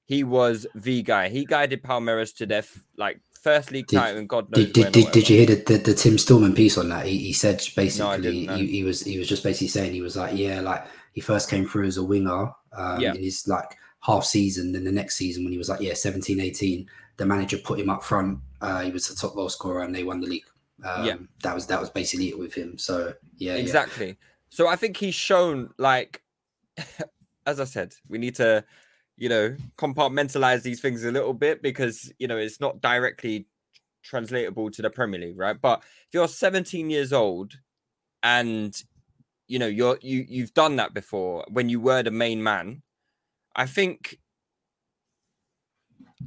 he 0.06 0.24
was 0.24 0.68
the 0.76 1.02
guy. 1.02 1.30
He 1.30 1.46
guided 1.46 1.82
Palmeiras 1.82 2.36
to 2.38 2.46
their 2.46 2.64
like 2.98 3.22
first 3.42 3.72
league 3.72 3.88
Did- 3.88 3.98
title, 3.98 4.20
and 4.20 4.30
God 4.30 4.52
knows 4.52 4.66
Did, 4.66 4.74
did, 4.74 4.92
did, 4.92 5.12
did 5.12 5.30
you 5.30 5.38
hear 5.38 5.46
the, 5.48 5.56
the, 5.56 5.78
the 5.78 5.94
Tim 5.94 6.18
Stillman 6.18 6.54
piece 6.54 6.78
on 6.78 6.90
that? 6.90 7.06
He, 7.06 7.18
he 7.20 7.34
said 7.34 7.64
basically 7.76 8.46
no. 8.48 8.56
he, 8.58 8.68
he 8.68 8.84
was 8.84 9.02
he 9.02 9.18
was 9.18 9.28
just 9.28 9.44
basically 9.44 9.70
saying 9.70 9.94
he 9.94 10.02
was 10.02 10.16
like 10.16 10.36
yeah 10.36 10.60
like 10.60 10.86
he 11.14 11.22
first 11.22 11.50
came 11.50 11.66
through 11.68 11.88
as 11.88 11.98
a 11.98 12.04
winger 12.04 12.52
um, 12.74 13.00
Yeah. 13.00 13.14
in 13.14 13.24
his 13.24 13.48
like 13.48 13.78
half 14.06 14.24
season 14.26 14.72
then 14.72 14.84
the 14.84 14.92
next 14.92 15.16
season 15.16 15.44
when 15.44 15.52
he 15.52 15.58
was 15.58 15.70
like 15.70 15.82
yeah 15.82 15.94
17 15.94 16.40
18 16.40 16.88
the 17.18 17.26
manager 17.26 17.58
put 17.58 17.80
him 17.80 17.90
up 17.90 18.04
front 18.04 18.40
uh, 18.62 18.82
he 18.82 18.92
was 18.92 19.08
the 19.08 19.16
top 19.16 19.34
goal 19.36 19.50
scorer 19.50 19.84
and 19.84 19.96
they 19.96 20.04
won 20.04 20.20
the 20.20 20.28
league 20.28 20.46
um, 20.84 21.06
Yeah. 21.06 21.16
that 21.42 21.56
was 21.56 21.66
that 21.68 21.80
was 21.80 21.90
basically 21.90 22.30
it 22.30 22.38
with 22.38 22.54
him 22.54 22.78
so 22.78 23.14
yeah 23.38 23.54
yeah. 23.54 23.60
exactly. 23.60 24.18
So 24.50 24.68
I 24.68 24.76
think 24.78 24.96
he's 24.96 25.16
shown 25.16 25.70
like, 25.78 26.22
as 27.46 27.60
I 27.60 27.66
said, 27.66 27.94
we 28.08 28.18
need 28.18 28.36
to, 28.36 28.64
you 29.18 29.28
know, 29.28 29.56
compartmentalize 29.78 30.62
these 30.64 30.80
things 30.80 31.04
a 31.04 31.12
little 31.12 31.34
bit 31.34 31.62
because 31.62 32.12
you 32.20 32.28
know 32.28 32.38
it's 32.38 32.62
not 32.62 32.80
directly 32.82 33.48
translatable 34.04 34.70
to 34.72 34.82
the 34.82 34.90
Premier 34.90 35.20
League, 35.20 35.38
right? 35.38 35.60
But 35.60 35.80
if 36.08 36.14
you're 36.14 36.28
17 36.28 36.90
years 36.90 37.12
old 37.12 37.58
and 38.24 38.76
you 39.48 39.60
know 39.60 39.68
you're 39.68 39.98
you 40.02 40.26
you've 40.28 40.54
done 40.54 40.76
that 40.78 40.94
before 40.94 41.46
when 41.50 41.68
you 41.70 41.80
were 41.80 42.04
the 42.04 42.12
main 42.12 42.42
man, 42.42 42.82
I 43.56 43.66
think 43.66 44.20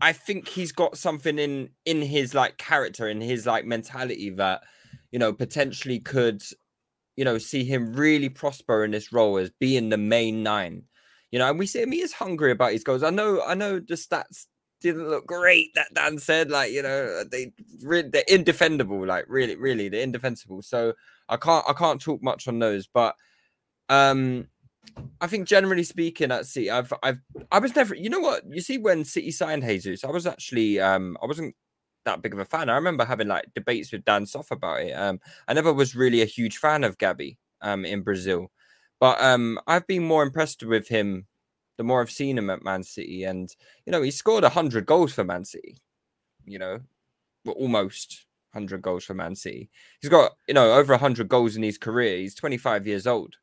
I 0.01 0.13
think 0.13 0.49
he's 0.49 0.73
got 0.73 0.97
something 0.99 1.39
in 1.39 1.71
in 1.85 2.03
his 2.03 2.35
like 2.35 2.57
character 2.59 3.09
in 3.09 3.21
his 3.21 3.47
like 3.47 3.65
mentality 3.65 4.31
that 4.31 4.63
you 5.11 5.19
know 5.19 5.33
potentially 5.33 5.99
could 5.99 6.43
you 7.17 7.25
know 7.25 7.39
see 7.39 7.65
him 7.65 7.95
really 7.95 8.29
prosper 8.29 8.85
in 8.85 8.93
this 8.93 9.13
role 9.13 9.39
as 9.39 9.51
being 9.59 9.89
the 9.89 9.99
main 9.99 10.43
nine. 10.43 10.85
You 11.31 11.39
know 11.39 11.49
and 11.51 11.59
we 11.59 11.67
see 11.67 11.83
him 11.83 11.93
he 11.93 12.01
is 12.01 12.13
hungry 12.15 12.53
about 12.53 12.73
his 12.73 12.85
goals. 12.85 13.03
I 13.03 13.11
know 13.11 13.43
i 13.47 13.55
know 13.55 13.81
the 13.81 13.95
stats 13.95 14.47
didn't 14.81 15.09
look 15.11 15.27
great 15.27 15.75
that 15.75 15.93
dan 15.93 16.19
said 16.19 16.51
like 16.51 16.71
you 16.71 16.83
know 16.83 17.25
they 17.25 17.53
re- 17.83 18.09
they're 18.09 18.23
indefendable 18.29 19.05
like 19.05 19.25
really 19.29 19.57
really 19.57 19.89
they're 19.89 20.03
indefensible. 20.03 20.63
So 20.63 20.95
i 21.29 21.37
can't 21.37 21.65
i 21.69 21.73
can't 21.73 22.01
talk 22.01 22.23
much 22.23 22.47
on 22.49 22.61
those 22.61 22.87
but 22.87 23.17
um 23.89 24.47
I 25.21 25.27
think 25.27 25.47
generally 25.49 25.85
speaking 25.85 26.33
at 26.33 26.47
City, 26.47 26.71
I've 26.71 26.93
I've 27.03 27.21
I 27.51 27.59
was 27.59 27.75
never 27.75 27.95
you 27.95 28.11
know 28.11 28.21
what 28.21 28.43
you 28.49 28.61
see 28.61 28.79
when 28.79 29.05
City 29.05 29.31
signed 29.31 29.63
Jesus, 29.63 30.05
I 30.05 30.11
was 30.11 30.27
actually 30.27 30.81
um 30.81 31.17
I 31.23 31.27
wasn't 31.27 31.55
that 32.05 32.23
big 32.23 32.33
of 32.33 32.39
a 32.39 32.45
fan. 32.45 32.69
I 32.69 32.75
remember 32.75 33.05
having 33.05 33.29
like 33.29 33.53
debates 33.55 33.93
with 33.93 34.05
Dan 34.05 34.25
Soff 34.25 34.51
about 34.51 34.81
it. 34.81 34.93
Um 34.93 35.21
I 35.49 35.55
never 35.55 35.73
was 35.73 35.97
really 35.97 36.23
a 36.23 36.27
huge 36.27 36.59
fan 36.59 36.85
of 36.85 36.99
Gabby 36.99 37.39
um 37.63 37.85
in 37.85 38.03
Brazil. 38.03 38.51
But 39.01 39.21
um 39.21 39.59
I've 39.67 39.87
been 39.87 40.05
more 40.05 40.23
impressed 40.23 40.63
with 40.63 40.89
him 40.89 41.27
the 41.77 41.85
more 41.85 42.01
I've 42.01 42.11
seen 42.11 42.39
him 42.39 42.51
at 42.51 42.65
Man 42.65 42.83
City. 42.83 43.25
And 43.25 43.55
you 43.87 43.93
know, 43.93 44.03
he 44.03 44.11
scored 44.11 44.45
hundred 44.45 44.87
goals 44.87 45.13
for 45.13 45.25
Man 45.25 45.45
City, 45.45 45.79
you 46.45 46.59
know, 46.59 46.81
well, 47.45 47.57
almost 47.57 48.27
100 48.53 48.83
goals 48.83 49.05
for 49.05 49.15
Man 49.15 49.35
City. 49.35 49.71
He's 50.01 50.11
got, 50.11 50.33
you 50.47 50.55
know, 50.55 50.73
over 50.75 50.93
100 50.93 51.29
goals 51.29 51.57
in 51.57 51.63
his 51.63 51.79
career. 51.79 52.19
He's 52.19 52.35
25 52.35 52.87
years 52.87 53.07
old. 53.07 53.37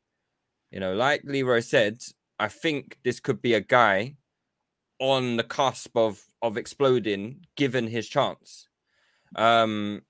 You 0.70 0.80
know, 0.80 0.94
like 0.94 1.22
Leroy 1.24 1.60
said, 1.60 2.02
I 2.38 2.48
think 2.48 2.98
this 3.04 3.20
could 3.20 3.40
be 3.40 3.54
a 3.54 3.60
guy 3.60 4.16
on 4.98 5.36
the 5.36 5.44
cusp 5.44 5.96
of 5.96 6.22
of 6.42 6.56
exploding 6.56 7.46
given 7.56 7.86
his 7.86 8.08
chance. 8.08 8.68
Um 9.36 10.02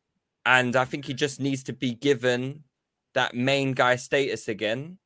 and 0.45 0.77
I 0.77 0.85
think 0.85 1.05
he 1.05 1.15
just 1.15 1.41
needs 1.41 1.63
to 1.65 1.73
be 1.73 1.95
given 1.95 2.63
that 3.15 3.35
main 3.35 3.73
guy 3.73 3.97
status 3.97 4.47
again 4.49 4.99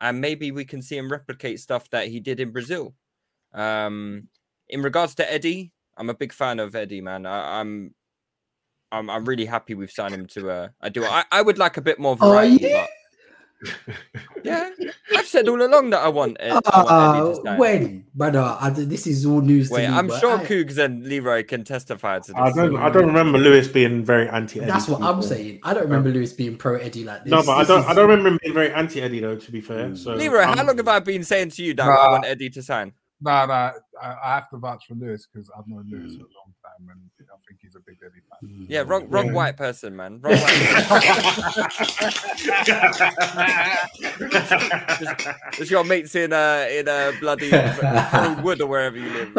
and 0.00 0.20
maybe 0.20 0.52
we 0.52 0.64
can 0.64 0.82
see 0.82 0.96
him 0.96 1.10
replicate 1.10 1.58
stuff 1.60 1.90
that 1.90 2.08
he 2.08 2.20
did 2.20 2.38
in 2.40 2.50
Brazil. 2.52 2.94
Um 3.52 4.28
in 4.68 4.82
regards 4.82 5.14
to 5.16 5.32
Eddie, 5.32 5.72
I'm 5.96 6.10
a 6.10 6.14
big 6.14 6.32
fan 6.32 6.58
of 6.60 6.74
Eddie, 6.74 7.00
man. 7.00 7.26
I, 7.26 7.60
I'm 7.60 7.94
I'm 8.92 9.10
I'm 9.10 9.24
really 9.24 9.46
happy 9.46 9.74
we've 9.74 9.90
signed 9.90 10.14
him 10.14 10.26
to 10.28 10.50
a, 10.50 10.74
a 10.80 10.90
duo. 10.90 11.06
I, 11.08 11.24
I 11.32 11.42
would 11.42 11.58
like 11.58 11.76
a 11.76 11.82
bit 11.82 11.98
more 11.98 12.12
Are 12.12 12.28
variety. 12.28 12.66
you? 12.68 12.72
but- 12.72 12.88
yeah, 14.44 14.70
I've 15.16 15.26
said 15.26 15.48
all 15.48 15.60
along 15.62 15.90
that 15.90 16.00
I 16.00 16.08
want, 16.08 16.36
Ed, 16.40 16.52
I 16.66 16.82
want 16.82 17.16
Eddie 17.16 17.34
to 17.34 17.40
Uh, 17.40 17.44
sign. 17.44 17.58
when, 17.58 18.06
brother? 18.14 18.56
I, 18.60 18.70
this 18.70 19.06
is 19.06 19.24
all 19.26 19.40
news 19.40 19.70
Wait, 19.70 19.82
to 19.86 19.90
me. 19.90 19.96
I'm 19.96 20.08
sure 20.20 20.38
I- 20.38 20.44
Cougs 20.44 20.78
and 20.78 21.06
Leroy 21.06 21.44
can 21.44 21.64
testify 21.64 22.18
to 22.18 22.32
this. 22.32 22.36
I 22.40 22.52
don't. 22.52 22.76
I 22.76 22.90
don't 22.90 23.06
remember 23.06 23.38
Lewis 23.38 23.68
being 23.68 24.04
very 24.04 24.28
anti. 24.28 24.60
Eddie. 24.60 24.70
That's 24.70 24.88
what 24.88 25.02
I'm 25.02 25.22
saying. 25.22 25.60
I 25.62 25.74
don't 25.74 25.84
remember 25.84 26.10
Lewis 26.10 26.32
being 26.32 26.56
pro 26.56 26.76
Eddie 26.76 27.04
like 27.04 27.24
this. 27.24 27.30
No, 27.30 27.42
but 27.42 27.52
I 27.52 27.64
don't. 27.64 27.80
is- 27.80 27.86
I 27.86 27.94
don't 27.94 28.08
remember 28.08 28.28
him 28.30 28.38
being 28.42 28.54
very 28.54 28.72
anti 28.72 29.00
Eddie 29.00 29.20
though. 29.20 29.36
To 29.36 29.52
be 29.52 29.60
fair, 29.60 29.94
so 29.96 30.14
Leroy, 30.14 30.42
how 30.42 30.60
um, 30.60 30.66
long 30.66 30.76
have 30.76 30.88
I 30.88 31.00
been 31.00 31.24
saying 31.24 31.50
to 31.50 31.62
you 31.62 31.74
that 31.74 31.88
I 31.88 32.10
want 32.10 32.24
Eddie 32.24 32.50
to 32.50 32.62
sign? 32.62 32.92
Nah, 33.20 33.46
nah, 33.46 33.72
I, 34.02 34.16
I 34.22 34.34
have 34.34 34.50
to 34.50 34.58
vouch 34.58 34.86
for 34.86 34.94
Lewis 34.94 35.26
because 35.32 35.48
I've 35.56 35.66
known 35.66 35.86
Lewis 35.88 36.14
for 36.14 36.22
a 36.22 36.34
long 36.36 36.52
time, 36.62 36.90
and 36.90 37.00
I 37.20 37.36
think 37.48 37.60
he's 37.62 37.74
a 37.74 37.80
big 37.80 37.96
Eddie 38.04 38.20
fan. 38.20 38.23
Yeah, 38.42 38.84
wrong, 38.86 39.08
wrong 39.08 39.26
Yeah. 39.26 39.32
white 39.32 39.56
person, 39.56 39.96
man. 39.96 40.20
Wrong 40.20 40.34
white 40.34 40.52
person. 40.52 41.64
It's 45.58 45.70
your 45.70 45.84
mates 45.84 46.14
in 46.14 46.32
uh 46.32 46.66
in 46.70 46.88
uh 46.88 47.12
bloody 47.20 47.50
Wood 48.42 48.60
or 48.60 48.66
wherever 48.66 48.96
you 48.96 49.08
live. 49.10 49.34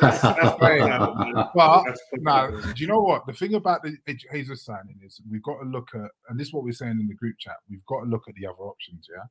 That's 0.00 0.58
great. 0.58 0.80
but 1.54 1.84
no, 2.18 2.50
do 2.50 2.72
you 2.76 2.86
know 2.86 3.00
what? 3.00 3.26
The 3.26 3.32
thing 3.32 3.54
about 3.54 3.82
the 3.82 3.96
Jesus 4.32 4.64
signing 4.64 4.98
is 5.04 5.20
we've 5.30 5.42
got 5.42 5.58
to 5.60 5.68
look 5.68 5.88
at, 5.94 6.10
and 6.28 6.38
this 6.38 6.48
is 6.48 6.54
what 6.54 6.64
we're 6.64 6.72
saying 6.72 6.98
in 7.00 7.06
the 7.08 7.14
group 7.14 7.36
chat. 7.38 7.56
We've 7.68 7.84
got 7.86 8.00
to 8.00 8.06
look 8.06 8.22
at 8.28 8.34
the 8.36 8.46
other 8.46 8.62
options, 8.62 9.06
yeah. 9.12 9.22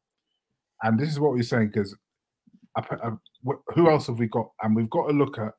And 0.83 0.99
this 0.99 1.09
is 1.09 1.19
what 1.19 1.33
we're 1.33 1.43
saying 1.43 1.71
because 1.73 1.95
who 3.75 3.89
else 3.89 4.07
have 4.07 4.19
we 4.19 4.27
got? 4.27 4.49
And 4.61 4.75
we've 4.75 4.89
got 4.89 5.07
to 5.07 5.13
look 5.13 5.37
at 5.37 5.53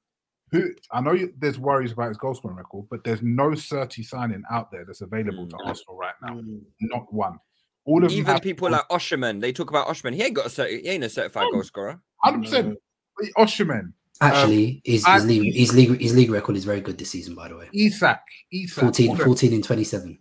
who. 0.51 0.71
I 0.91 1.01
know 1.01 1.13
you, 1.13 1.33
there's 1.39 1.59
worries 1.59 1.93
about 1.93 2.09
his 2.09 2.17
goal 2.17 2.35
scoring 2.35 2.57
record, 2.57 2.87
but 2.91 3.05
there's 3.05 3.23
no 3.23 3.55
30 3.55 4.03
signing 4.03 4.43
out 4.51 4.71
there 4.71 4.85
that's 4.85 5.01
available 5.01 5.47
to 5.49 5.57
mm. 5.57 5.67
Arsenal 5.67 5.97
right 5.97 6.15
now. 6.23 6.35
Mm. 6.35 6.61
Not 6.81 7.13
one. 7.13 7.39
All 7.85 8.05
of 8.05 8.11
them 8.11 8.19
Even 8.19 8.33
have- 8.35 8.43
people 8.43 8.71
like 8.71 8.89
Osimhen, 8.89 9.41
they 9.41 9.53
talk 9.53 9.71
about 9.71 9.87
Osimhen. 9.89 10.15
He 10.15 10.23
ain't 10.23 10.35
got 10.35 10.47
a 10.47 10.49
certi- 10.49 10.83
he 10.83 10.89
ain't 10.89 11.05
a 11.05 11.09
certified 11.09 11.47
goal 11.53 11.63
scorer. 11.63 12.01
Hundred 12.19 12.43
percent. 12.45 12.79
Mm. 13.23 13.29
Osimhen. 13.39 13.93
Um, 14.23 14.31
Actually, 14.33 14.83
his, 14.85 15.07
his, 15.07 15.25
league, 15.25 15.55
his, 15.55 15.75
league, 15.75 16.01
his 16.01 16.15
league 16.15 16.31
record 16.31 16.55
is 16.55 16.65
very 16.67 16.83
good 16.83 16.99
this 16.99 17.11
season, 17.11 17.35
by 17.35 17.49
the 17.49 17.57
way. 17.57 17.71
Isak. 17.73 18.21
Isak. 18.53 18.83
14, 18.83 19.17
14 19.17 19.53
in 19.55 19.63
27. 19.63 20.19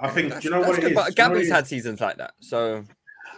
I 0.00 0.08
think. 0.08 0.30
That's, 0.30 0.42
do 0.42 0.48
you 0.48 0.54
know 0.54 0.60
what 0.60 0.78
it 0.78 0.80
good, 0.80 0.92
is? 0.92 0.94
but 0.94 1.14
Do 1.14 1.22
you 1.22 1.28
know 1.28 1.34
Gabby's 1.34 1.50
had 1.50 1.64
is? 1.64 1.68
seasons 1.68 2.00
like 2.00 2.16
that. 2.16 2.32
So 2.40 2.84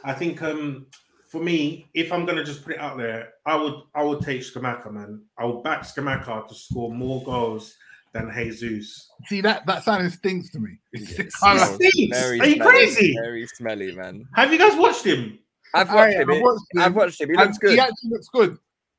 I 0.04 0.12
think 0.12 0.40
um 0.42 0.86
for 1.32 1.42
me, 1.42 1.88
if 1.94 2.12
I'm 2.12 2.26
gonna 2.26 2.44
just 2.44 2.62
put 2.62 2.74
it 2.74 2.78
out 2.78 2.98
there, 2.98 3.30
I 3.46 3.56
would 3.56 3.74
I 3.94 4.02
would 4.04 4.20
take 4.20 4.42
Scamacca, 4.42 4.92
man. 4.92 5.22
I 5.38 5.46
would 5.46 5.64
back 5.64 5.80
Scamacca 5.82 6.46
to 6.46 6.54
score 6.54 6.94
more 6.94 7.24
goals 7.24 7.74
than 8.12 8.30
Jesus. 8.30 9.10
See 9.26 9.40
that 9.40 9.64
that 9.66 9.82
sounding 9.82 10.10
stinks 10.10 10.50
to 10.50 10.58
me. 10.60 10.76
It's, 10.92 11.42
I 11.42 11.54
like- 11.56 11.74
Stinks? 11.80 12.18
very 12.20 12.40
Are 12.40 12.46
you 12.46 12.54
smelly, 12.56 12.70
crazy? 12.70 13.14
Very 13.22 13.46
smelly, 13.46 13.96
man. 13.96 14.26
Have 14.34 14.52
you 14.52 14.58
guys 14.58 14.76
watched 14.76 15.04
him? 15.06 15.38
I've 15.74 15.88
I- 15.88 15.94
watched 15.94 16.16
him. 16.18 16.30
I've 16.30 16.36
He- 16.36 16.42
watched 16.42 16.64
him, 16.74 16.82
I've 16.82 16.94
watched 16.94 17.20
him. 17.22 17.30
He 17.30 17.36
looks 17.36 17.58
good. 17.58 17.70
He 17.72 17.80
actually 17.80 18.10
looks 18.10 18.28
good, 18.28 18.58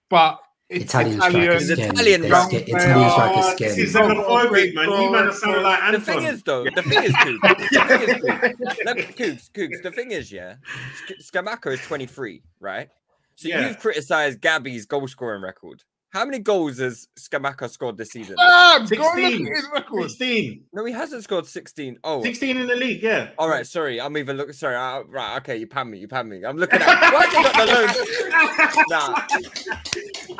but 0.09 0.39
it's 0.73 0.85
Italian 0.85 1.17
Italian. 1.17 1.41
strikers 1.59 1.61
He's 1.61 1.71
scare 1.71 1.87
me. 1.87 1.93
Italian, 1.93 2.21
They 2.21 2.29
bro. 2.29 2.43
scare- 2.47 2.59
Italian 2.61 3.09
strikers 3.11 3.45
Oh, 3.45 3.55
scare 3.55 3.69
this 3.75 3.77
me. 3.93 3.99
xenophobic, 3.99 4.73
man. 4.75 4.89
You 4.89 5.11
man 5.11 5.27
are 5.27 5.31
sounding 5.31 5.63
like 5.63 5.91
The 5.93 5.99
thing 6.01 6.23
is, 6.23 6.43
though, 6.43 6.63
the 6.63 6.81
thing 6.83 7.03
is, 7.03 7.11
Cougs, 7.13 7.39
the 7.41 7.55
thing 7.55 8.01
is, 8.01 8.15
Cougs, 8.23 8.77
let 8.85 8.97
me- 8.97 9.03
Cougs, 9.03 9.51
Cougs, 9.51 9.81
the 9.83 9.91
thing 9.91 10.11
is, 10.11 10.31
yeah, 10.31 10.55
Sk- 10.95 11.31
Scamacca 11.33 11.71
is 11.73 11.81
23, 11.81 12.41
right? 12.59 12.89
So 13.35 13.47
Yeah. 13.47 13.67
you've 13.67 13.79
criticized 13.79 14.41
Gabby's 14.41 14.85
goal 14.85 15.07
scoring 15.07 15.41
record. 15.41 15.83
How 16.13 16.25
many 16.25 16.37
goals 16.37 16.77
has 16.77 17.07
Scamacca 17.17 17.67
scored 17.71 17.97
this 17.97 18.11
season? 18.11 18.35
Ah, 18.37 18.77
go 18.87 19.03
16. 19.15 19.47
at 19.47 19.55
his 19.55 19.67
record. 19.73 20.11
16. 20.11 20.63
No, 20.71 20.85
he 20.85 20.93
hasn't 20.93 21.23
scored 21.23 21.47
16. 21.47 21.97
Oh, 22.03 22.21
16 22.21 22.55
in 22.55 22.67
the 22.67 22.75
league, 22.75 23.01
yeah. 23.01 23.31
all 23.39 23.49
right. 23.49 23.65
Sorry, 23.65 23.99
I'm 23.99 24.15
even 24.17 24.37
looking. 24.37 24.53
Sorry, 24.53 24.75
uh, 24.75 25.01
right. 25.09 25.37
Okay, 25.37 25.57
you 25.57 25.65
pan 25.65 25.89
me. 25.89 25.97
You 25.97 26.07
pan 26.07 26.29
me. 26.29 26.45
I'm 26.45 26.57
looking 26.57 26.79
at. 26.79 26.87
Why 27.11 27.25
have 27.25 27.33
you 27.33 27.43
got 27.43 27.57
the 27.57 27.73
loans? 27.73 28.83
Nah, 28.89 29.21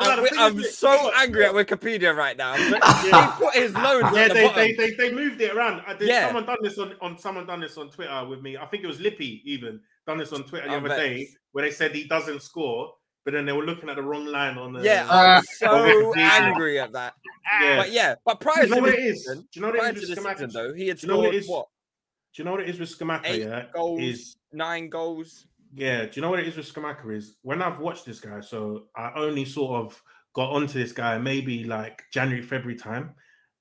I'm, 0.00 0.26
I'm 0.38 0.62
so 0.62 1.10
angry 1.16 1.44
at 1.44 1.52
Wikipedia 1.52 2.14
right 2.14 2.36
now. 2.36 2.52
I'm 2.52 2.70
so- 2.70 2.78
they 3.02 3.44
put 3.44 3.54
his 3.54 3.74
loans 3.74 4.06
Yeah, 4.14 4.22
at 4.22 4.28
the 4.28 4.34
they, 4.34 4.46
bottom. 4.46 4.56
they, 4.56 4.72
they, 4.74 4.90
they 4.94 5.12
moved 5.12 5.40
it 5.40 5.54
around. 5.54 5.80
Uh, 5.86 5.94
there's 5.94 6.08
Yeah. 6.10 6.26
Someone 6.26 6.46
done 6.46 6.58
this 6.62 6.78
on, 6.78 6.94
on 7.00 7.18
someone 7.18 7.46
done 7.46 7.60
this 7.60 7.76
on 7.78 7.90
Twitter 7.90 8.24
with 8.28 8.42
me. 8.42 8.56
I 8.56 8.66
think 8.66 8.84
it 8.84 8.86
was 8.86 9.00
Lippy 9.00 9.42
even 9.44 9.80
done 10.06 10.18
this 10.18 10.32
on 10.32 10.44
Twitter 10.44 10.68
the 10.68 10.74
I'm 10.74 10.84
other 10.84 10.96
day 10.96 11.28
where 11.52 11.64
they 11.64 11.70
said 11.70 11.92
he 11.94 12.04
doesn't 12.04 12.42
score, 12.42 12.92
but 13.24 13.32
then 13.32 13.46
they 13.46 13.52
were 13.52 13.64
looking 13.64 13.88
at 13.88 13.96
the 13.96 14.02
wrong 14.02 14.26
line 14.26 14.58
on 14.58 14.72
the 14.74 14.82
Yeah, 14.82 15.06
I'm 15.08 15.42
so 15.44 16.12
angry 16.14 16.78
at 16.78 16.92
that. 16.92 17.14
Yeah. 17.60 17.76
But 17.76 17.92
yeah, 17.92 18.14
but 18.24 18.40
prior 18.40 18.64
you 18.64 18.70
know 18.70 18.76
to 18.76 18.82
what 18.82 18.94
it 18.94 19.00
is? 19.00 19.18
season, 19.18 19.38
Do 19.40 19.48
you 19.52 19.62
know 19.62 19.68
what 19.68 19.96
it 19.96 20.02
is 20.02 20.10
with 20.10 20.18
season 20.18 20.50
though, 20.52 20.72
he 20.72 20.88
had 20.88 20.98
Do 20.98 21.06
you 21.06 21.12
know 21.12 21.18
what 21.18 21.24
scored 21.24 21.34
it 21.34 21.38
is? 21.38 21.48
what? 21.48 21.68
Do 22.34 22.42
you 22.42 22.44
know 22.44 22.50
what 22.52 22.60
it 22.60 22.68
is 22.68 22.80
with 22.80 22.98
Scamacca? 22.98 23.20
Eight 23.26 23.42
yeah, 23.42 23.64
goals, 23.72 24.00
is 24.00 24.36
nine 24.52 24.88
goals. 24.88 25.46
Yeah, 25.74 26.04
do 26.04 26.10
you 26.14 26.22
know 26.22 26.30
what 26.30 26.40
it 26.40 26.48
is 26.48 26.56
with 26.56 26.72
Scamacca 26.72 27.14
is 27.14 27.36
when 27.42 27.62
I've 27.62 27.78
watched 27.78 28.06
this 28.06 28.20
guy, 28.20 28.40
so 28.40 28.84
I 28.96 29.12
only 29.16 29.44
sort 29.44 29.84
of 29.84 30.02
got 30.34 30.50
onto 30.50 30.78
this 30.78 30.92
guy 30.92 31.16
maybe 31.18 31.64
like 31.64 32.02
January, 32.12 32.42
February 32.42 32.76
time. 32.76 33.14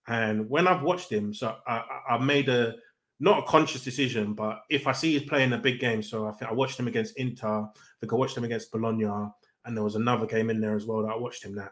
And 0.07 0.49
when 0.49 0.67
I've 0.67 0.81
watched 0.81 1.11
him, 1.11 1.33
so 1.33 1.55
I, 1.65 1.75
I, 2.09 2.15
I 2.15 2.17
made 2.17 2.49
a 2.49 2.75
not 3.19 3.39
a 3.39 3.47
conscious 3.47 3.83
decision, 3.83 4.33
but 4.33 4.63
if 4.69 4.85
I 4.85 4.91
see 4.91 5.17
he's 5.17 5.29
playing 5.29 5.53
a 5.53 5.57
big 5.57 5.79
game, 5.79 6.03
so 6.03 6.27
I 6.27 6.31
think 6.31 6.51
I 6.51 6.53
watched 6.53 6.79
him 6.79 6.87
against 6.87 7.15
Inter, 7.17 7.61
I 7.61 7.69
think 7.99 8.11
I 8.11 8.15
watched 8.15 8.35
him 8.35 8.43
against 8.43 8.71
Bologna, 8.71 9.05
and 9.65 9.75
there 9.75 9.83
was 9.83 9.95
another 9.95 10.25
game 10.25 10.49
in 10.49 10.59
there 10.59 10.75
as 10.75 10.85
well 10.85 11.01
that 11.01 11.13
I 11.13 11.17
watched 11.17 11.43
him 11.43 11.55
that. 11.55 11.71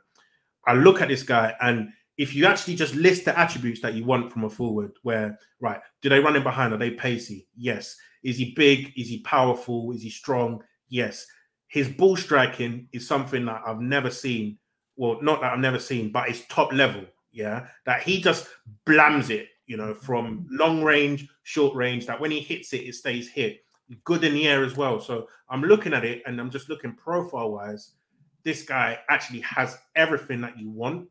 I 0.68 0.74
look 0.74 1.02
at 1.02 1.08
this 1.08 1.24
guy, 1.24 1.56
and 1.62 1.90
if 2.18 2.36
you 2.36 2.46
actually 2.46 2.76
just 2.76 2.94
list 2.94 3.26
the 3.26 3.38
attributes 3.38 3.82
that 3.82 3.96
you 3.96 4.06
want 4.06 4.32
from 4.32 4.44
a 4.44 4.50
forward, 4.50 4.92
where 5.02 5.40
right, 5.60 5.80
do 6.02 6.10
they 6.10 6.20
run 6.20 6.36
in 6.36 6.44
behind? 6.44 6.74
Are 6.74 6.78
they 6.78 6.92
pacey? 6.92 7.48
Yes. 7.56 7.98
Is 8.24 8.38
he 8.38 8.54
big? 8.56 8.94
Is 8.96 9.08
he 9.08 9.22
powerful? 9.22 9.92
Is 9.92 10.04
he 10.04 10.10
strong? 10.10 10.62
Yes. 10.90 11.26
His 11.68 11.88
ball 11.88 12.16
striking 12.16 12.88
is 12.92 13.08
something 13.08 13.46
that 13.46 13.62
I've 13.66 13.80
never 13.80 14.12
seen. 14.12 14.60
Well, 14.98 15.20
not 15.22 15.42
that 15.42 15.54
I've 15.54 15.60
never 15.60 15.80
seen, 15.80 16.12
but 16.12 16.30
it's 16.30 16.46
top 16.48 16.72
level. 16.74 17.06
Yeah. 17.32 17.68
That 17.86 18.04
he 18.04 18.22
just 18.22 18.48
blams 18.86 19.30
it, 19.30 19.48
you 19.66 19.78
know, 19.78 19.94
from 19.96 20.46
long 20.52 20.84
range, 20.84 21.28
short 21.44 21.76
range, 21.76 22.06
that 22.06 22.20
when 22.20 22.30
he 22.30 22.42
hits 22.42 22.74
it, 22.74 22.82
it 22.82 22.94
stays 22.94 23.30
hit. 23.30 23.64
Good 24.04 24.24
in 24.24 24.34
the 24.34 24.48
air 24.48 24.64
as 24.64 24.78
well. 24.78 25.00
So 25.00 25.28
I'm 25.50 25.62
looking 25.62 25.94
at 25.94 26.06
it 26.06 26.24
and 26.26 26.40
I'm 26.40 26.50
just 26.50 26.70
looking 26.70 26.94
profile 26.94 27.52
wise. 27.52 27.92
This 28.44 28.64
guy 28.64 29.00
actually 29.10 29.42
has 29.42 29.78
everything 29.96 30.42
that 30.42 30.58
you 30.58 30.70
want 30.70 31.08